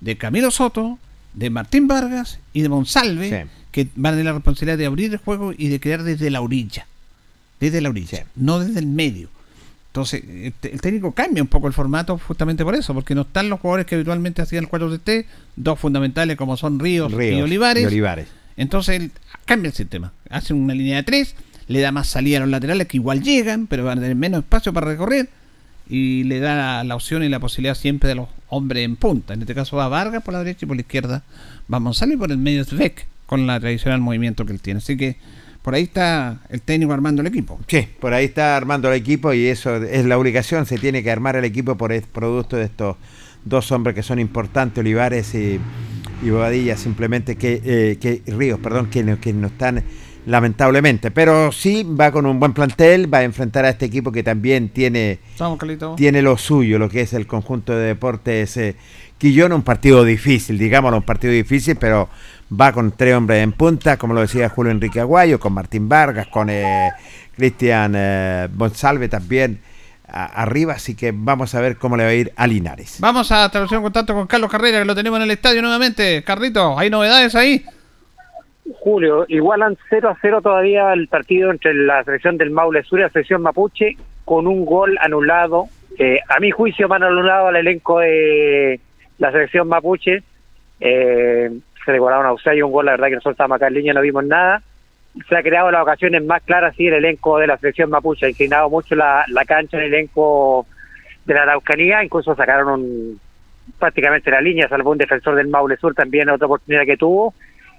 de 0.00 0.16
Camilo 0.16 0.50
Soto, 0.50 0.98
de 1.34 1.50
Martín 1.50 1.86
Vargas 1.88 2.38
y 2.52 2.62
de 2.62 2.68
Monsalve, 2.68 3.28
Sí. 3.44 3.50
que 3.70 3.88
van 3.96 4.12
a 4.14 4.16
tener 4.16 4.26
la 4.26 4.32
responsabilidad 4.32 4.78
de 4.78 4.86
abrir 4.86 5.12
el 5.12 5.18
juego 5.18 5.52
y 5.56 5.68
de 5.68 5.80
crear 5.80 6.02
desde 6.02 6.30
la 6.30 6.40
orilla. 6.40 6.86
Desde 7.60 7.80
la 7.80 7.88
orilla, 7.90 8.24
no 8.36 8.60
desde 8.60 8.78
el 8.80 8.86
medio. 8.86 9.28
Entonces, 9.88 10.22
el, 10.28 10.52
te- 10.52 10.72
el 10.72 10.80
técnico 10.80 11.12
cambia 11.12 11.42
un 11.42 11.48
poco 11.48 11.66
el 11.66 11.72
formato 11.72 12.18
justamente 12.18 12.62
por 12.64 12.74
eso, 12.74 12.94
porque 12.94 13.14
no 13.14 13.22
están 13.22 13.48
los 13.48 13.58
jugadores 13.60 13.86
que 13.86 13.94
habitualmente 13.96 14.42
hacían 14.42 14.64
el 14.64 14.70
4-3, 14.70 15.24
dos 15.56 15.78
fundamentales 15.78 16.36
como 16.36 16.56
son 16.56 16.78
Ríos, 16.78 17.10
y 17.12 17.40
Olivares. 17.40 17.82
y 17.82 17.86
Olivares. 17.86 18.28
Entonces 18.56 19.00
él 19.00 19.10
cambia 19.44 19.68
el 19.70 19.74
sistema. 19.74 20.12
Hace 20.30 20.52
una 20.54 20.74
línea 20.74 20.96
de 20.96 21.02
tres, 21.04 21.34
le 21.68 21.80
da 21.80 21.90
más 21.90 22.08
salida 22.08 22.36
a 22.38 22.40
los 22.40 22.48
laterales 22.48 22.86
que 22.86 22.96
igual 22.96 23.22
llegan, 23.22 23.66
pero 23.66 23.84
van 23.84 23.98
a 23.98 24.02
tener 24.02 24.16
menos 24.16 24.40
espacio 24.40 24.72
para 24.72 24.86
recorrer. 24.86 25.28
Y 25.88 26.24
le 26.24 26.40
da 26.40 26.84
la, 26.84 26.94
opción 26.94 27.22
y 27.22 27.28
la 27.28 27.40
posibilidad 27.40 27.74
siempre 27.74 28.08
de 28.08 28.14
los 28.16 28.28
hombres 28.48 28.84
en 28.84 28.96
punta. 28.96 29.34
En 29.34 29.40
este 29.40 29.54
caso 29.54 29.76
va 29.76 29.88
Vargas 29.88 30.22
por 30.22 30.34
la 30.34 30.40
derecha 30.40 30.64
y 30.64 30.66
por 30.66 30.76
la 30.76 30.82
izquierda 30.82 31.22
va 31.72 31.78
González 31.78 32.16
y 32.16 32.18
por 32.18 32.30
el 32.30 32.38
medio 32.38 32.64
Svek, 32.64 33.06
con 33.26 33.46
la 33.46 33.58
tradicional 33.58 34.00
movimiento 34.00 34.44
que 34.44 34.52
él 34.52 34.60
tiene. 34.60 34.78
Así 34.78 34.96
que 34.96 35.16
por 35.62 35.74
ahí 35.74 35.84
está 35.84 36.40
el 36.50 36.62
técnico 36.62 36.92
armando 36.92 37.22
el 37.22 37.28
equipo. 37.28 37.58
Sí, 37.66 37.86
por 38.00 38.14
ahí 38.14 38.26
está 38.26 38.56
armando 38.56 38.90
el 38.90 38.98
equipo 38.98 39.32
y 39.32 39.46
eso 39.46 39.76
es 39.76 40.04
la 40.04 40.18
obligación, 40.18 40.66
se 40.66 40.78
tiene 40.78 41.02
que 41.02 41.10
armar 41.10 41.36
el 41.36 41.44
equipo 41.44 41.76
por 41.76 41.92
el 41.92 42.02
producto 42.02 42.56
de 42.56 42.64
estos 42.64 42.96
dos 43.44 43.72
hombres 43.72 43.94
que 43.94 44.02
son 44.02 44.18
importantes, 44.18 44.80
Olivares 44.80 45.34
y, 45.34 45.58
y 46.22 46.30
Bobadilla, 46.30 46.76
simplemente 46.76 47.36
que, 47.36 47.60
eh, 47.64 47.98
que 48.00 48.22
Ríos, 48.26 48.60
perdón, 48.60 48.88
que 48.90 49.16
que 49.20 49.32
no 49.32 49.48
están 49.48 49.82
lamentablemente, 50.28 51.10
pero 51.10 51.50
sí 51.52 51.84
va 51.84 52.12
con 52.12 52.26
un 52.26 52.38
buen 52.38 52.52
plantel, 52.52 53.12
va 53.12 53.18
a 53.18 53.22
enfrentar 53.22 53.64
a 53.64 53.70
este 53.70 53.86
equipo 53.86 54.12
que 54.12 54.22
también 54.22 54.68
tiene 54.68 55.20
Estamos, 55.30 55.58
tiene 55.96 56.20
lo 56.20 56.36
suyo, 56.36 56.78
lo 56.78 56.90
que 56.90 57.00
es 57.00 57.14
el 57.14 57.26
conjunto 57.26 57.74
de 57.74 57.86
deportes 57.86 58.56
eh, 58.58 58.76
Quillón, 59.16 59.52
un 59.54 59.62
partido 59.62 60.04
difícil, 60.04 60.58
digámoslo, 60.58 60.98
un 60.98 61.02
partido 61.02 61.32
difícil, 61.32 61.76
pero 61.76 62.10
va 62.52 62.72
con 62.72 62.92
tres 62.92 63.14
hombres 63.14 63.42
en 63.42 63.52
punta, 63.52 63.96
como 63.96 64.12
lo 64.12 64.20
decía 64.20 64.50
Julio 64.50 64.70
Enrique 64.70 65.00
Aguayo, 65.00 65.40
con 65.40 65.54
Martín 65.54 65.88
Vargas, 65.88 66.26
con 66.26 66.50
eh, 66.50 66.90
Cristian 67.34 67.94
eh, 67.96 68.48
Monsalve 68.54 69.08
también 69.08 69.60
arriba, 70.10 70.74
así 70.74 70.94
que 70.94 71.12
vamos 71.14 71.54
a 71.54 71.60
ver 71.60 71.76
cómo 71.76 71.94
le 71.96 72.04
va 72.04 72.10
a 72.10 72.14
ir 72.14 72.32
a 72.36 72.46
Linares. 72.46 72.96
Vamos 72.98 73.30
a 73.30 73.46
establecer 73.46 73.76
un 73.76 73.84
contacto 73.84 74.14
con 74.14 74.26
Carlos 74.26 74.50
Carrera, 74.50 74.78
que 74.78 74.84
lo 74.86 74.94
tenemos 74.94 75.18
en 75.18 75.24
el 75.24 75.30
estadio 75.30 75.60
nuevamente. 75.60 76.22
Carlito, 76.24 76.78
¿hay 76.78 76.88
novedades 76.88 77.34
ahí? 77.34 77.62
Julio, 78.80 79.24
igualan 79.28 79.76
0 79.88 80.10
a 80.10 80.16
0 80.20 80.40
todavía 80.42 80.92
el 80.92 81.08
partido 81.08 81.50
entre 81.50 81.72
la 81.74 82.04
selección 82.04 82.36
del 82.36 82.50
Maule 82.50 82.82
Sur 82.82 82.98
y 82.98 83.02
la 83.02 83.08
selección 83.10 83.42
Mapuche 83.42 83.96
con 84.24 84.46
un 84.46 84.64
gol 84.64 84.98
anulado. 85.00 85.66
Eh, 85.98 86.20
a 86.28 86.38
mi 86.38 86.50
juicio 86.50 86.86
van 86.88 87.02
anulado 87.02 87.48
al 87.48 87.56
elenco 87.56 87.98
de 88.00 88.78
la 89.18 89.32
selección 89.32 89.68
Mapuche. 89.68 90.22
Eh, 90.80 91.50
se 91.84 91.92
le 91.92 91.98
cobraron 91.98 92.26
a 92.26 92.32
Usay 92.32 92.60
un 92.62 92.70
gol, 92.70 92.84
la 92.86 92.92
verdad 92.92 93.06
que 93.08 93.14
nosotros 93.14 93.32
estábamos 93.34 93.56
acá 93.56 93.68
en 93.68 93.74
línea, 93.74 93.94
no 93.94 94.02
vimos 94.02 94.24
nada. 94.24 94.62
Se 95.28 95.36
ha 95.36 95.42
creado 95.42 95.70
las 95.70 95.82
ocasiones 95.82 96.22
más 96.24 96.42
claras, 96.42 96.76
sí, 96.76 96.86
el 96.86 96.94
elenco 96.94 97.38
de 97.38 97.46
la 97.46 97.56
selección 97.56 97.88
Mapuche. 97.90 98.26
Ha 98.26 98.30
inclinado 98.30 98.68
mucho 98.68 98.94
la, 98.94 99.24
la 99.28 99.44
cancha 99.46 99.78
el 99.78 99.84
elenco 99.94 100.66
de 101.24 101.34
la 101.34 101.42
Araucanía, 101.42 102.04
incluso 102.04 102.34
sacaron 102.34 102.68
un- 102.68 103.20
prácticamente 103.78 104.30
la 104.30 104.40
línea, 104.40 104.68
salvo 104.68 104.90
un 104.92 104.98
defensor 104.98 105.34
del 105.34 105.48
Maule 105.48 105.76
Sur 105.78 105.94
también 105.94 106.28
otra 106.30 106.46
oportunidad 106.46 106.84
que 106.84 106.96
tuvo 106.96 107.34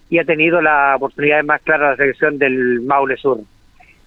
y 0.10 0.18
ha 0.19 0.23
tenido 0.26 0.61
la 0.61 0.95
oportunidad 0.95 1.44
más 1.44 1.61
clara 1.61 1.91
la 1.91 1.95
selección 1.98 2.38
del 2.38 2.81
Maule 2.81 3.18
Sur. 3.18 3.40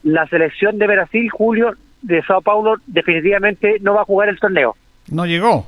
La 0.03 0.27
selección 0.27 0.79
de 0.79 0.87
Brasil, 0.89 1.29
Julio, 1.31 1.75
de 2.03 2.23
Sao 2.23 2.43
Paulo, 2.43 2.77
definitivamente 2.87 3.77
no 3.81 3.95
va 3.95 4.03
a 4.03 4.05
jugar 4.05 4.29
el 4.29 4.39
torneo. 4.41 4.75
No 5.11 5.27
llegó. 5.27 5.67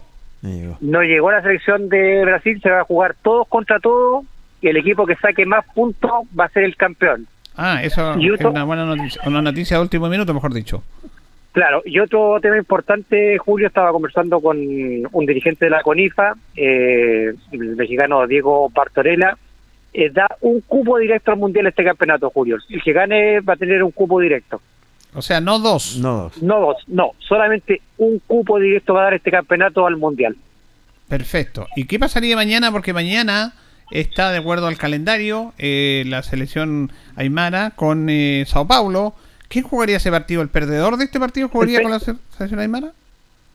No 0.80 1.02
llegó 1.02 1.30
la 1.30 1.40
selección 1.42 1.88
de 1.88 2.22
Brasil, 2.24 2.60
se 2.62 2.68
va 2.70 2.80
a 2.80 2.84
jugar 2.84 3.14
todos 3.22 3.48
contra 3.48 3.78
todos 3.80 4.24
y 4.60 4.68
el 4.68 4.76
equipo 4.76 5.06
que 5.06 5.16
saque 5.16 5.46
más 5.46 5.64
puntos 5.74 6.10
va 6.38 6.44
a 6.46 6.48
ser 6.50 6.64
el 6.64 6.76
campeón. 6.76 7.26
Ah, 7.56 7.80
eso 7.82 8.14
Y 8.18 8.26
es 8.26 8.34
otro- 8.34 8.50
una 8.50 8.64
buena 8.64 8.84
noticia. 8.84 9.22
Una 9.24 9.40
noticia 9.40 9.76
de 9.76 9.82
último 9.82 10.08
minuto, 10.08 10.34
mejor 10.34 10.52
dicho. 10.52 10.82
Claro, 11.52 11.82
y 11.84 12.00
otro 12.00 12.40
tema 12.42 12.58
importante, 12.58 13.38
Julio, 13.38 13.68
estaba 13.68 13.92
conversando 13.92 14.40
con 14.40 14.58
un 14.58 15.24
dirigente 15.26 15.66
de 15.66 15.70
la 15.70 15.82
CONIFA, 15.82 16.34
eh, 16.56 17.32
el 17.52 17.76
mexicano 17.76 18.26
Diego 18.26 18.68
Bartorella, 18.70 19.38
eh, 19.94 20.10
da 20.10 20.26
un 20.40 20.60
cupo 20.60 20.98
directo 20.98 21.30
al 21.32 21.38
Mundial 21.38 21.66
este 21.68 21.84
campeonato, 21.84 22.28
Julio. 22.30 22.58
El 22.68 22.82
que 22.82 22.92
gane 22.92 23.40
va 23.40 23.54
a 23.54 23.56
tener 23.56 23.82
un 23.82 23.92
cupo 23.92 24.20
directo. 24.20 24.60
O 25.14 25.22
sea, 25.22 25.40
no 25.40 25.58
dos. 25.60 25.96
No 25.98 26.14
dos. 26.24 26.42
No 26.42 26.60
dos, 26.60 26.76
no, 26.88 27.10
solamente 27.20 27.80
un 27.98 28.18
cupo 28.26 28.58
directo 28.58 28.94
va 28.94 29.02
a 29.02 29.04
dar 29.04 29.14
este 29.14 29.30
campeonato 29.30 29.86
al 29.86 29.96
Mundial. 29.96 30.36
Perfecto. 31.08 31.66
¿Y 31.76 31.84
qué 31.86 31.98
pasaría 31.98 32.34
mañana? 32.34 32.72
Porque 32.72 32.92
mañana 32.92 33.52
está, 33.90 34.32
de 34.32 34.38
acuerdo 34.38 34.66
al 34.66 34.76
calendario, 34.78 35.52
eh, 35.58 36.02
la 36.06 36.22
selección 36.22 36.90
Aymara 37.16 37.70
con 37.76 38.08
eh, 38.10 38.44
Sao 38.46 38.66
Paulo. 38.66 39.14
¿Quién 39.48 39.64
jugaría 39.64 39.98
ese 39.98 40.10
partido? 40.10 40.42
¿El 40.42 40.48
perdedor 40.48 40.96
de 40.96 41.04
este 41.04 41.20
partido 41.20 41.48
jugaría 41.48 41.82
con 41.82 41.92
la 41.92 42.00
se- 42.00 42.14
selección 42.36 42.58
Aymara? 42.60 42.92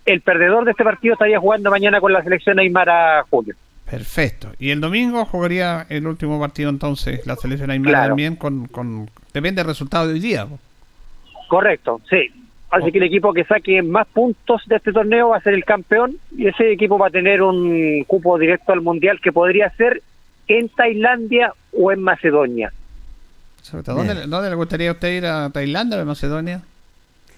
El 0.05 0.21
perdedor 0.21 0.63
de 0.63 0.71
este 0.71 0.83
partido 0.83 1.13
estaría 1.13 1.39
jugando 1.39 1.69
mañana 1.71 1.99
con 1.99 2.13
la 2.13 2.23
selección 2.23 2.57
Aymara, 2.59 3.25
Julio. 3.29 3.55
Perfecto. 3.89 4.49
Y 4.59 4.69
el 4.71 4.81
domingo 4.81 5.25
jugaría 5.25 5.85
el 5.89 6.05
último 6.05 6.39
partido 6.39 6.69
entonces 6.69 7.25
la 7.25 7.35
selección 7.35 7.71
Aymara 7.71 7.91
Claro. 7.91 8.07
también 8.09 8.35
con, 8.35 8.67
con... 8.67 9.09
Depende 9.33 9.61
del 9.61 9.67
resultado 9.67 10.07
de 10.07 10.13
hoy 10.13 10.19
día. 10.19 10.47
Correcto, 11.47 12.01
sí. 12.09 12.31
Así 12.69 12.91
que 12.91 12.99
el 12.99 13.05
equipo 13.05 13.33
que 13.33 13.43
saque 13.45 13.81
más 13.81 14.05
puntos 14.07 14.61
de 14.67 14.75
este 14.75 14.93
torneo 14.93 15.29
va 15.29 15.37
a 15.37 15.41
ser 15.41 15.55
el 15.55 15.65
campeón 15.65 16.17
y 16.37 16.47
ese 16.47 16.71
equipo 16.71 16.99
va 16.99 17.07
a 17.07 17.09
tener 17.09 17.41
un 17.41 18.03
cupo 18.03 18.37
directo 18.37 18.73
al 18.73 18.81
Mundial 18.81 19.19
que 19.21 19.31
podría 19.31 19.71
ser 19.71 20.03
en 20.47 20.69
Tailandia 20.69 21.53
o 21.73 21.91
en 21.91 22.01
Macedonia. 22.01 22.71
¿dónde, 23.85 24.27
dónde 24.27 24.49
le 24.49 24.55
gustaría 24.55 24.89
a 24.89 24.93
usted 24.93 25.17
ir 25.17 25.25
a 25.25 25.49
Tailandia 25.49 25.97
o 25.97 26.01
a 26.01 26.05
Macedonia? 26.05 26.61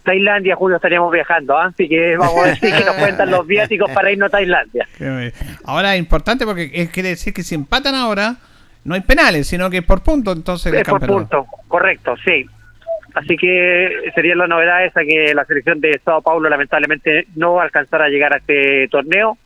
Tailandia, 0.03 0.56
Julio, 0.56 0.78
estaríamos 0.78 1.11
viajando, 1.11 1.57
¿ah? 1.57 1.65
así 1.68 1.88
que 1.88 2.18
vamos 2.18 2.44
a 2.45 2.48
decir 2.49 2.73
que 2.73 2.84
nos 2.86 2.95
cuentan 2.95 3.30
los 3.32 3.45
viáticos 3.48 3.90
para 3.91 4.11
irnos 4.11 4.28
a 4.28 4.32
Tailandia. 4.32 4.88
Ahora 5.65 5.94
es 5.95 5.99
importante 5.99 6.45
porque 6.45 6.69
es- 6.73 6.90
quiere 6.90 7.10
decir 7.10 7.34
que 7.34 7.44
si 7.44 7.56
empatan 7.56 7.95
ahora 7.95 8.36
no 8.84 8.95
hay 8.95 9.02
penales, 9.02 9.48
sino 9.48 9.69
que 9.69 9.78
es 9.78 9.84
por 9.84 10.02
punto 10.03 10.32
entonces 10.32 10.73
Es 10.73 10.88
por 10.88 11.06
punto, 11.06 11.45
correcto, 11.68 12.15
sí. 12.26 12.45
Así 13.14 13.36
que 13.36 13.90
sería 14.15 14.36
la 14.36 14.48
novedad 14.48 14.86
esa 14.86 15.02
que 15.02 15.34
la 15.36 15.44
selección 15.45 15.82
de 15.82 15.99
Sao 16.03 16.22
Paulo 16.22 16.49
lamentablemente 16.49 17.28
no 17.36 17.56
va 17.56 17.61
a 17.64 17.65
alcanzar 17.65 18.02
a 18.02 18.07
llegar 18.10 18.34
a 18.34 18.38
este 18.38 18.88
torneo 18.90 19.38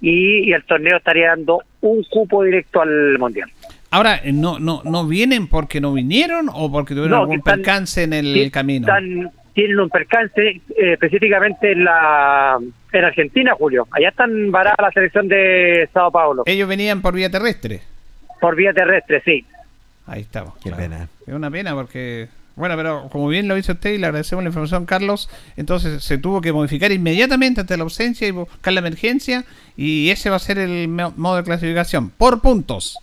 y, 0.00 0.48
y 0.50 0.52
el 0.52 0.64
torneo 0.64 0.96
estaría 0.96 1.28
dando 1.28 1.60
un 1.82 2.02
cupo 2.10 2.42
directo 2.42 2.80
al 2.82 3.18
Mundial. 3.18 3.48
Ahora, 3.92 4.20
no, 4.32 4.58
no, 4.58 4.82
¿no 4.84 5.06
vienen 5.06 5.46
porque 5.48 5.80
no 5.80 5.92
vinieron 5.92 6.48
o 6.52 6.70
porque 6.70 6.94
tuvieron 6.94 7.10
No, 7.10 7.20
algún 7.22 7.38
están- 7.38 7.56
percance 7.58 8.02
en 8.04 8.12
el 8.12 8.50
camino? 8.50 8.86
están- 8.86 9.30
tienen 9.54 9.78
un 9.80 9.88
percance 9.90 10.40
eh, 10.48 10.62
específicamente 10.92 11.72
en 11.72 11.84
la 11.84 12.58
en 12.92 13.04
Argentina, 13.04 13.54
Julio. 13.56 13.86
Allá 13.90 14.08
están 14.08 14.50
varada 14.50 14.76
la 14.80 14.90
selección 14.92 15.28
de 15.28 15.88
Sao 15.92 16.10
Paulo. 16.10 16.42
Ellos 16.46 16.68
venían 16.68 17.02
por 17.02 17.14
vía 17.14 17.30
terrestre. 17.30 17.80
Por 18.40 18.56
vía 18.56 18.72
terrestre, 18.72 19.22
sí. 19.24 19.44
Ahí 20.06 20.22
estamos. 20.22 20.54
Qué 20.62 20.72
pena. 20.72 21.08
Es 21.26 21.32
una 21.34 21.50
pena 21.50 21.74
porque, 21.74 22.28
bueno, 22.56 22.76
pero 22.76 23.08
como 23.12 23.28
bien 23.28 23.46
lo 23.46 23.56
hizo 23.56 23.72
usted 23.72 23.90
y 23.92 23.98
le 23.98 24.06
agradecemos 24.06 24.42
la 24.42 24.48
información, 24.48 24.86
Carlos, 24.86 25.28
entonces 25.56 26.02
se 26.02 26.18
tuvo 26.18 26.40
que 26.40 26.52
modificar 26.52 26.90
inmediatamente 26.90 27.60
ante 27.60 27.76
la 27.76 27.84
ausencia 27.84 28.26
y 28.26 28.32
buscar 28.32 28.72
la 28.72 28.80
emergencia 28.80 29.44
y 29.76 30.10
ese 30.10 30.30
va 30.30 30.36
a 30.36 30.40
ser 30.40 30.58
el 30.58 30.88
mo- 30.88 31.12
modo 31.16 31.36
de 31.36 31.44
clasificación, 31.44 32.10
por 32.10 32.40
puntos. 32.40 32.98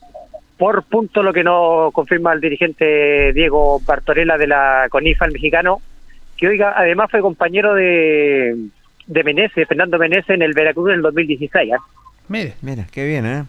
Por 0.58 0.84
punto 0.84 1.22
lo 1.24 1.32
que 1.32 1.44
nos 1.44 1.94
confirma 1.94 2.34
el 2.34 2.42
dirigente 2.42 3.32
Diego 3.32 3.80
Bartorella 3.86 4.38
de 4.38 4.48
la 4.48 4.88
CONIFA, 4.90 5.26
el 5.28 5.32
mexicano, 5.34 5.82
que 6.38 6.48
oiga, 6.48 6.74
además 6.76 7.10
fue 7.10 7.22
compañero 7.22 7.74
de, 7.74 8.70
de 9.08 9.24
Menezes, 9.24 9.68
Fernando 9.68 9.98
Menezes 9.98 10.30
en 10.30 10.42
el 10.42 10.54
Veracruz 10.54 10.90
en 10.90 10.96
el 10.96 11.02
2016. 11.02 11.74
¿ah? 11.74 11.84
Mire. 12.28 12.54
Mira, 12.62 12.86
qué 12.92 13.06
bien, 13.06 13.26
¿eh? 13.26 13.44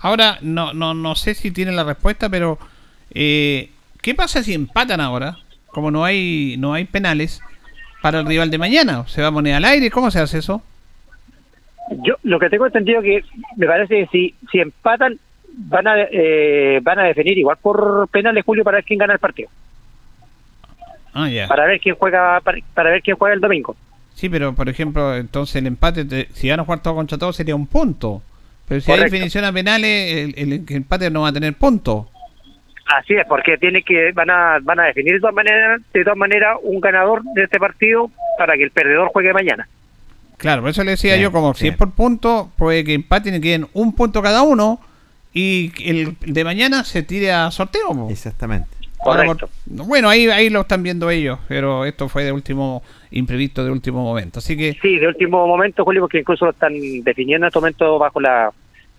Ahora, 0.00 0.38
no, 0.42 0.72
no, 0.74 0.94
no 0.94 1.14
sé 1.14 1.34
si 1.34 1.52
tienen 1.52 1.76
la 1.76 1.84
respuesta, 1.84 2.28
pero 2.28 2.58
eh, 3.14 3.70
¿qué 4.00 4.14
pasa 4.14 4.42
si 4.42 4.52
empatan 4.52 5.00
ahora? 5.00 5.36
Como 5.68 5.90
no 5.90 6.04
hay, 6.04 6.56
no 6.58 6.74
hay 6.74 6.84
penales 6.84 7.40
para 8.02 8.20
el 8.20 8.26
rival 8.26 8.50
de 8.50 8.58
mañana, 8.58 9.06
¿se 9.06 9.22
va 9.22 9.28
a 9.28 9.32
poner 9.32 9.54
al 9.54 9.64
aire? 9.64 9.90
¿Cómo 9.90 10.10
se 10.10 10.18
hace 10.18 10.38
eso? 10.38 10.60
Yo 12.02 12.16
lo 12.24 12.38
que 12.40 12.50
tengo 12.50 12.66
entendido 12.66 13.00
que 13.00 13.22
me 13.56 13.66
parece 13.66 13.94
que 13.94 14.06
si, 14.08 14.34
si 14.50 14.58
empatan 14.58 15.18
van 15.54 15.86
a 15.86 15.94
eh, 16.10 16.80
van 16.82 16.98
a 16.98 17.04
definir 17.04 17.38
igual 17.38 17.58
por 17.60 18.08
penales 18.08 18.44
Julio 18.44 18.64
para 18.64 18.78
ver 18.78 18.84
quién 18.84 18.98
gana 18.98 19.12
el 19.12 19.18
partido, 19.18 19.50
Ah, 21.14 21.28
para 21.48 21.66
ver 21.66 21.80
quién 21.80 21.94
juega 21.94 22.40
para, 22.40 22.58
para 22.74 22.90
ver 22.90 23.02
quién 23.02 23.16
juega 23.16 23.34
el 23.34 23.40
domingo. 23.40 23.76
Sí, 24.14 24.28
pero 24.28 24.54
por 24.54 24.68
ejemplo, 24.68 25.16
entonces 25.16 25.56
el 25.56 25.66
empate, 25.66 26.04
te- 26.04 26.28
si 26.32 26.48
van 26.50 26.60
a 26.60 26.64
jugar 26.64 26.82
todo 26.82 26.94
contra 26.94 27.18
todo, 27.18 27.32
sería 27.32 27.54
un 27.54 27.66
punto. 27.66 28.22
Pero 28.68 28.80
si 28.80 28.92
hay 28.92 29.00
definición 29.00 29.44
a 29.44 29.52
penales, 29.52 30.34
el, 30.36 30.52
el 30.52 30.64
empate 30.68 31.10
no 31.10 31.22
va 31.22 31.28
a 31.28 31.32
tener 31.32 31.54
punto. 31.54 32.08
Así 32.86 33.14
es, 33.14 33.24
porque 33.26 33.56
tiene 33.58 33.82
que 33.82 34.12
van 34.12 34.30
a 34.30 34.58
van 34.62 34.80
a 34.80 34.84
definir 34.84 35.14
de 35.14 35.20
todas 35.20 35.34
maneras 35.34 35.80
de 35.94 36.02
todas 36.04 36.16
maneras 36.16 36.56
un 36.62 36.80
ganador 36.80 37.22
de 37.34 37.44
este 37.44 37.58
partido 37.58 38.10
para 38.38 38.54
que 38.56 38.64
el 38.64 38.70
perdedor 38.70 39.08
juegue 39.12 39.32
mañana. 39.32 39.68
Claro, 40.36 40.62
por 40.62 40.70
eso 40.70 40.82
le 40.82 40.92
decía 40.92 41.16
yo, 41.16 41.30
como 41.30 41.54
si 41.54 41.68
es 41.68 41.76
por 41.76 41.92
punto, 41.92 42.50
puede 42.56 42.82
que 42.84 42.94
empaten 42.94 43.36
y 43.36 43.40
queden 43.40 43.66
un 43.74 43.94
punto 43.94 44.20
cada 44.22 44.42
uno 44.42 44.80
y 45.32 45.70
que 45.70 45.90
el 45.90 46.16
de 46.20 46.44
mañana 46.44 46.82
se 46.84 47.02
tire 47.02 47.32
a 47.32 47.50
sorteo. 47.50 48.08
Exactamente. 48.10 48.68
Ahora, 49.04 49.24
Correcto. 49.26 49.48
por- 49.76 49.86
bueno, 49.86 50.08
ahí, 50.08 50.26
ahí 50.28 50.48
lo 50.50 50.60
están 50.60 50.82
viendo 50.82 51.10
ellos, 51.10 51.38
pero 51.48 51.84
esto 51.84 52.08
fue 52.08 52.24
de 52.24 52.32
último, 52.32 52.82
imprevisto 53.10 53.64
de 53.64 53.70
último 53.70 54.02
momento. 54.02 54.38
Así 54.38 54.56
que, 54.56 54.76
Sí, 54.80 54.98
de 54.98 55.08
último 55.08 55.46
momento, 55.46 55.84
Julio, 55.84 56.02
porque 56.02 56.18
incluso 56.20 56.44
lo 56.44 56.52
están 56.52 56.72
definiendo 57.02 57.46
en 57.46 57.48
este 57.48 57.58
momento 57.58 57.98
bajo 57.98 58.20
la... 58.20 58.50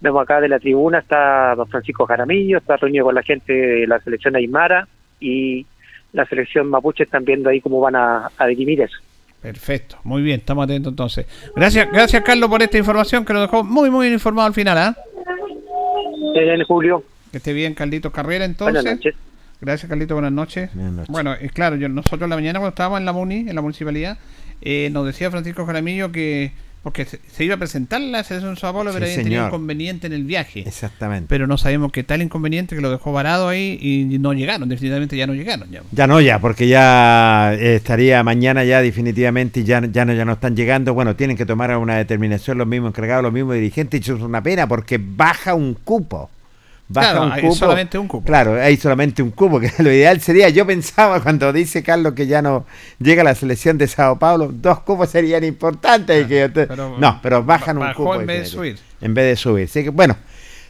Vemos 0.01 0.21
acá 0.21 0.41
de 0.41 0.49
la 0.49 0.59
tribuna, 0.59 0.99
está 0.99 1.55
don 1.55 1.65
Francisco 1.69 2.05
Jaramillo, 2.05 2.57
está 2.57 2.75
reunido 2.75 3.05
con 3.05 3.15
la 3.15 3.23
gente 3.23 3.53
de 3.53 3.88
la 3.88 3.99
selección 4.01 4.35
Aymara 4.35 4.85
y 5.21 5.65
la 6.11 6.25
selección 6.25 6.67
Mapuche 6.69 7.03
están 7.03 7.23
viendo 7.23 7.49
ahí 7.49 7.61
cómo 7.61 7.80
van 7.80 7.95
a, 7.95 8.30
a 8.38 8.47
dirimir 8.47 8.81
eso. 8.81 8.97
perfecto, 9.41 9.97
muy 10.03 10.21
bien, 10.21 10.41
estamos 10.41 10.65
atentos 10.65 10.91
entonces. 10.91 11.25
Gracias, 11.55 11.89
gracias 11.89 12.21
Carlos 12.21 12.49
por 12.49 12.61
esta 12.61 12.77
información 12.77 13.23
que 13.23 13.31
nos 13.31 13.43
dejó 13.43 13.63
muy, 13.63 13.89
muy 13.89 14.07
bien 14.07 14.13
informado 14.15 14.47
al 14.47 14.53
final. 14.53 14.77
¿ah? 14.77 14.97
En 16.35 16.63
Julio, 16.65 17.03
Que 17.31 17.38
esté 17.38 17.53
bien, 17.53 17.73
Carlito 17.73 18.11
Carrera, 18.11 18.43
entonces. 18.43 18.73
buenas 18.73 18.95
noches. 18.97 19.15
Gracias, 19.64 19.88
Carlito, 19.88 20.14
buenas 20.14 20.34
noches. 20.34 20.69
Buenas 20.73 20.91
noches. 20.91 21.10
Bueno, 21.10 21.34
es 21.35 21.53
claro, 21.53 21.77
yo, 21.77 21.88
nosotros 21.88 22.23
en 22.23 22.31
la 22.31 22.35
mañana 22.35 22.60
cuando 22.60 22.72
estábamos 22.72 22.99
en 22.99 23.06
la 23.06 23.14
MUNI, 23.14 23.48
en 23.48 23.56
la 23.56 23.61
municipalidad, 23.61 24.18
eh, 24.61 24.90
nos 24.91 25.06
decía 25.06 25.31
Francisco 25.31 25.65
Jaramillo 25.65 26.11
que, 26.11 26.52
porque 26.84 27.06
se, 27.06 27.44
iba 27.45 27.56
a 27.56 27.57
presentar 27.57 28.02
la 28.02 28.26
selección 28.26 28.56
de 28.56 28.60
Sao 28.60 28.73
Paulo, 28.73 28.91
Sí, 28.91 28.95
pero 28.95 29.06
había 29.10 29.23
tenido 29.23 29.48
inconveniente 29.48 30.07
en 30.07 30.11
el 30.11 30.26
viaje. 30.26 30.68
Exactamente. 30.68 31.27
Pero 31.30 31.48
no 31.48 31.57
sabemos 31.57 31.94
qué 31.94 32.03
tal 32.03 32.22
inconveniente 32.22 32.76
que 32.76 32.81
lo 32.81 32.91
dejó 32.91 33.14
varado 33.14 33.48
ahí 33.48 33.80
y 33.81 34.19
no 34.19 34.34
llegaron, 34.34 34.68
definitivamente 34.68 35.15
ya 35.15 35.27
no 35.27 35.34
llegaron. 35.34 35.72
Ya. 35.72 35.81
Ya 35.94 36.07
no, 36.07 36.19
ya, 36.19 36.40
porque 36.40 36.68
ya 36.68 37.53
eh, 37.53 37.76
estaría 37.76 38.22
mañana 38.22 38.65
ya 38.65 38.81
definitivamente 38.81 39.61
y 39.61 39.64
ya, 39.64 39.81
ya, 39.90 40.03
no, 40.03 40.11
ya 40.11 40.26
no 40.26 40.34
están 40.34 40.57
llegando. 40.57 40.94
Bueno, 40.94 41.15
tienen 41.15 41.38
que 41.38 41.45
tomar 41.45 41.77
una 41.77 41.95
determinación 41.95 42.57
los 42.57 42.68
mismos 42.68 42.90
encargados, 42.90 43.23
los 43.23 43.31
mismos 43.31 43.56
dirigentes, 43.56 44.02
y 44.02 44.03
eso 44.03 44.18
es 44.18 44.23
una 44.23 44.44
pena 44.44 44.68
porque 44.68 44.99
baja 45.02 45.53
un 45.53 45.76
cupo. 45.76 46.30
Baja 46.89 47.11
Claro, 47.11 47.26
un 47.26 47.31
hay 47.31 47.41
cupo. 47.41 47.55
solamente 47.55 47.97
un 47.97 48.07
cupo. 48.07 48.26
Claro, 48.26 48.61
hay 48.61 48.77
solamente 48.77 49.23
un 49.23 49.31
cupo, 49.31 49.60
que 49.60 49.72
lo 49.80 49.91
ideal 49.91 50.19
sería, 50.22 50.49
yo 50.49 50.65
pensaba 50.68 51.22
cuando 51.22 51.51
dice 51.53 51.81
Carlos 51.81 52.14
que 52.14 52.27
ya 52.27 52.41
no 52.41 52.65
llega 52.99 53.23
la 53.23 53.34
selección 53.35 53.77
de 53.77 53.88
Sao 53.88 54.19
Paulo, 54.19 54.51
dos 54.53 54.80
cupos 54.81 55.10
serían 55.10 55.43
importantes. 55.43 56.26
y 56.26 56.27
que- 56.27 56.49
pero- 56.49 56.97
no, 56.99 57.19
pero 57.23 57.43
bajan 57.43 57.77
un 57.77 57.93
cupo. 57.93 58.15
en 58.19 58.26
vez 58.27 58.39
de 58.41 58.45
subir. 58.45 58.80
En 59.01 59.14
vez 59.14 59.26
de 59.26 59.35
subir. 59.35 59.65
Así 59.65 59.84
que, 59.84 59.89
bueno, 59.89 60.15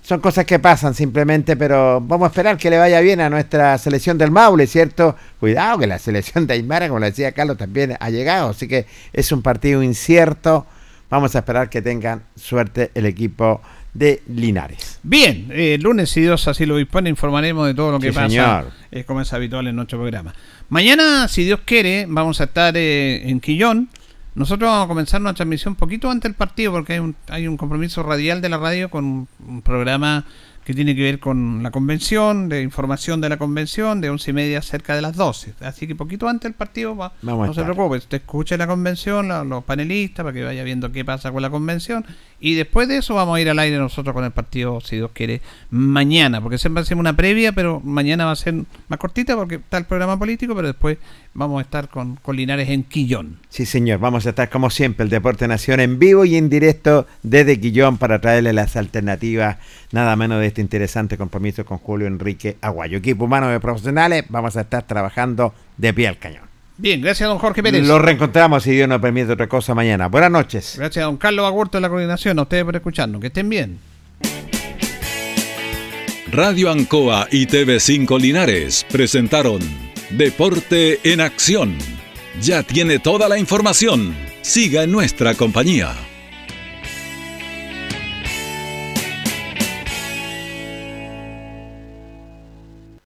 son 0.02 0.20
cosas 0.20 0.46
que 0.46 0.60
pasan 0.60 0.94
simplemente, 0.94 1.56
pero 1.58 2.00
vamos 2.02 2.26
a 2.26 2.30
esperar 2.30 2.58
que 2.58 2.70
le 2.70 2.78
vaya 2.78 3.00
bien 3.00 3.20
a 3.22 3.30
nuestra 3.30 3.78
selección 3.78 4.18
del 4.18 4.32
Maule, 4.32 4.68
¿cierto? 4.68 5.16
Cuidado 5.40 5.80
que 5.80 5.88
la 5.88 5.98
selección 5.98 6.46
de 6.46 6.54
Aymara, 6.56 6.88
como 6.90 7.00
le 7.00 7.08
decía 7.08 7.32
Carlos, 7.32 7.58
también 7.58 7.96
ha 8.00 8.10
llegado, 8.10 8.50
así 8.50 8.68
que 8.68 8.86
es 9.14 9.32
un 9.32 9.42
partido 9.42 9.82
incierto. 9.82 10.66
Vamos 11.10 11.36
a 11.36 11.40
esperar 11.40 11.70
que 11.70 11.82
tengan 11.82 12.24
suerte 12.36 12.92
el 12.96 13.06
equipo 13.06 13.62
de 13.94 14.24
Linares. 14.28 15.00
Bien, 15.04 15.48
eh, 15.52 15.78
lunes, 15.80 16.10
si 16.10 16.22
Dios 16.22 16.48
así 16.48 16.66
lo 16.66 16.78
dispone, 16.78 17.10
informaremos 17.10 17.68
de 17.68 17.74
todo 17.74 17.92
lo 17.92 18.00
que 18.00 18.10
Sí, 18.10 18.16
pasa, 18.16 18.30
señor. 18.30 18.72
eh, 18.92 19.04
como 19.04 19.22
es 19.22 19.32
habitual 19.34 19.68
en 19.68 19.76
nuestro 19.76 20.00
programa. 20.00 20.34
Mañana, 20.70 21.28
si 21.28 21.44
Dios 21.44 21.60
quiere, 21.66 22.06
vamos 22.08 22.42
a 22.42 22.46
estar 22.46 22.76
eh, 22.76 23.30
en 23.30 23.40
Quillón 23.40 23.90
Nosotros 24.36 24.68
vamos 24.68 24.86
a 24.86 24.88
comenzar 24.88 25.22
una 25.22 25.36
transmisión 25.36 25.74
un 25.74 25.76
poquito 25.76 26.10
antes 26.10 26.24
del 26.24 26.34
partido 26.36 26.72
porque 26.72 26.94
hay 26.94 27.00
un, 27.00 27.16
hay 27.28 27.48
un 27.48 27.56
compromiso 27.56 28.02
radial 28.02 28.42
de 28.42 28.50
la 28.50 28.58
radio 28.58 28.90
con 28.90 29.28
un 29.48 29.62
programa 29.62 30.26
que 30.66 30.74
tiene 30.74 30.96
que 30.96 31.02
ver 31.02 31.20
con 31.20 31.62
la 31.64 31.72
convención, 31.72 32.48
de 32.50 32.62
información 32.62 33.20
de 33.22 33.30
la 33.30 33.38
convención, 33.38 34.00
de 34.02 34.10
once 34.10 34.32
y 34.32 34.34
media 34.34 34.62
cerca 34.62 34.96
de 34.96 35.02
las 35.02 35.16
12. 35.16 35.54
Así 35.62 35.88
que 35.88 35.96
poquito 35.96 36.28
antes 36.28 36.44
del 36.44 36.54
partido, 36.54 36.96
va, 36.96 37.14
Vamos 37.22 37.48
no 37.48 37.54
se 37.54 37.64
preocupe, 37.64 37.98
usted 37.98 38.18
escuche 38.18 38.58
la 38.58 38.68
convención, 38.68 39.28
la- 39.28 39.44
los 39.44 39.64
panelistas, 39.64 40.24
para 40.24 40.34
que 40.34 40.44
vaya 40.44 40.64
viendo 40.64 40.92
qué 40.92 41.04
pasa 41.04 41.32
con 41.32 41.42
la 41.42 41.50
convención. 41.50 42.06
Y 42.40 42.56
después 42.56 42.88
de 42.88 42.98
eso 42.98 43.16
vamos 43.16 43.38
a 43.38 43.42
ir 43.42 43.50
al 43.50 43.60
aire 43.60 43.78
nosotros 43.78 44.14
con 44.14 44.24
el 44.26 44.32
partido, 44.32 44.80
si 44.82 44.98
Dios 44.98 45.12
quiere, 45.14 45.42
mañana, 45.70 46.42
porque 46.42 46.58
siempre 46.58 46.82
hacemos 46.84 47.02
una 47.02 47.16
previa, 47.16 47.52
pero 47.54 47.80
mañana 47.82 48.26
va 48.26 48.32
a 48.32 48.36
ser 48.36 48.54
más 48.88 49.00
cortita 49.00 49.36
porque 49.36 49.56
está 49.56 49.78
el 49.78 49.86
programa 49.86 50.18
político, 50.20 50.54
pero 50.56 50.68
después 50.68 50.98
vamos 51.34 51.60
a 51.60 51.62
estar 51.64 51.90
con, 51.90 52.16
con 52.18 52.36
Linares 52.36 52.70
en 52.70 52.84
Quillón. 52.84 53.40
Sí, 53.50 53.66
señor. 53.66 54.00
Vamos 54.00 54.26
a 54.26 54.30
estar 54.30 54.50
como 54.50 54.70
siempre, 54.70 55.04
el 55.04 55.10
Deporte 55.10 55.48
Nación 55.48 55.80
en 55.80 56.00
vivo 56.00 56.26
y 56.26 56.36
en 56.36 56.50
directo 56.50 57.08
desde 57.24 57.60
Quillón 57.60 57.98
para 57.98 58.20
traerle 58.22 58.54
las 58.54 58.76
alternativas, 58.76 59.58
nada 59.92 60.16
menos 60.16 60.40
de 60.40 60.52
este 60.54 60.62
interesante 60.62 61.18
compromiso 61.18 61.66
con 61.66 61.80
Julio 61.80 62.06
Enrique 62.06 62.58
Aguayo. 62.62 63.00
Equipo 63.00 63.26
humano 63.26 63.50
de 63.50 63.60
profesionales, 63.60 64.26
vamos 64.30 64.56
a 64.56 64.62
estar 64.62 64.84
trabajando 64.84 65.54
de 65.78 65.94
pie 65.94 66.08
al 66.08 66.20
cañón. 66.20 66.44
Bien, 66.78 67.02
gracias 67.02 67.28
a 67.28 67.30
don 67.30 67.40
Jorge 67.40 67.64
Pérez. 67.64 67.86
Lo 67.88 67.98
reencontramos 68.00 68.64
si 68.64 68.72
Dios 68.72 68.88
nos 68.88 69.02
permite 69.02 69.32
otra 69.32 69.48
cosa 69.48 69.74
mañana. 69.74 70.08
Buenas 70.08 70.32
noches. 70.32 70.76
Gracias 70.78 71.04
a 71.04 71.06
don 71.08 71.18
Carlos 71.18 71.46
Agurto 71.46 71.78
de 71.78 71.82
la 71.82 71.90
coordinación, 71.90 72.38
a 72.38 72.44
ustedes 72.44 72.64
por 72.64 72.76
escucharnos. 72.76 73.20
Que 73.20 73.28
estén 73.28 73.50
bien. 73.50 73.80
Radio 76.32 76.72
Ancoa 76.72 77.28
y 77.32 77.46
TV5 77.46 78.20
Linares 78.20 78.86
presentaron 78.92 79.60
Deporte 80.12 81.00
en 81.04 81.22
Acción. 81.22 81.78
Ya 82.42 82.64
tiene 82.64 83.00
toda 83.00 83.28
la 83.28 83.38
información. 83.38 84.16
Siga 84.42 84.84
en 84.84 84.92
nuestra 84.92 85.36
compañía. 85.36 85.94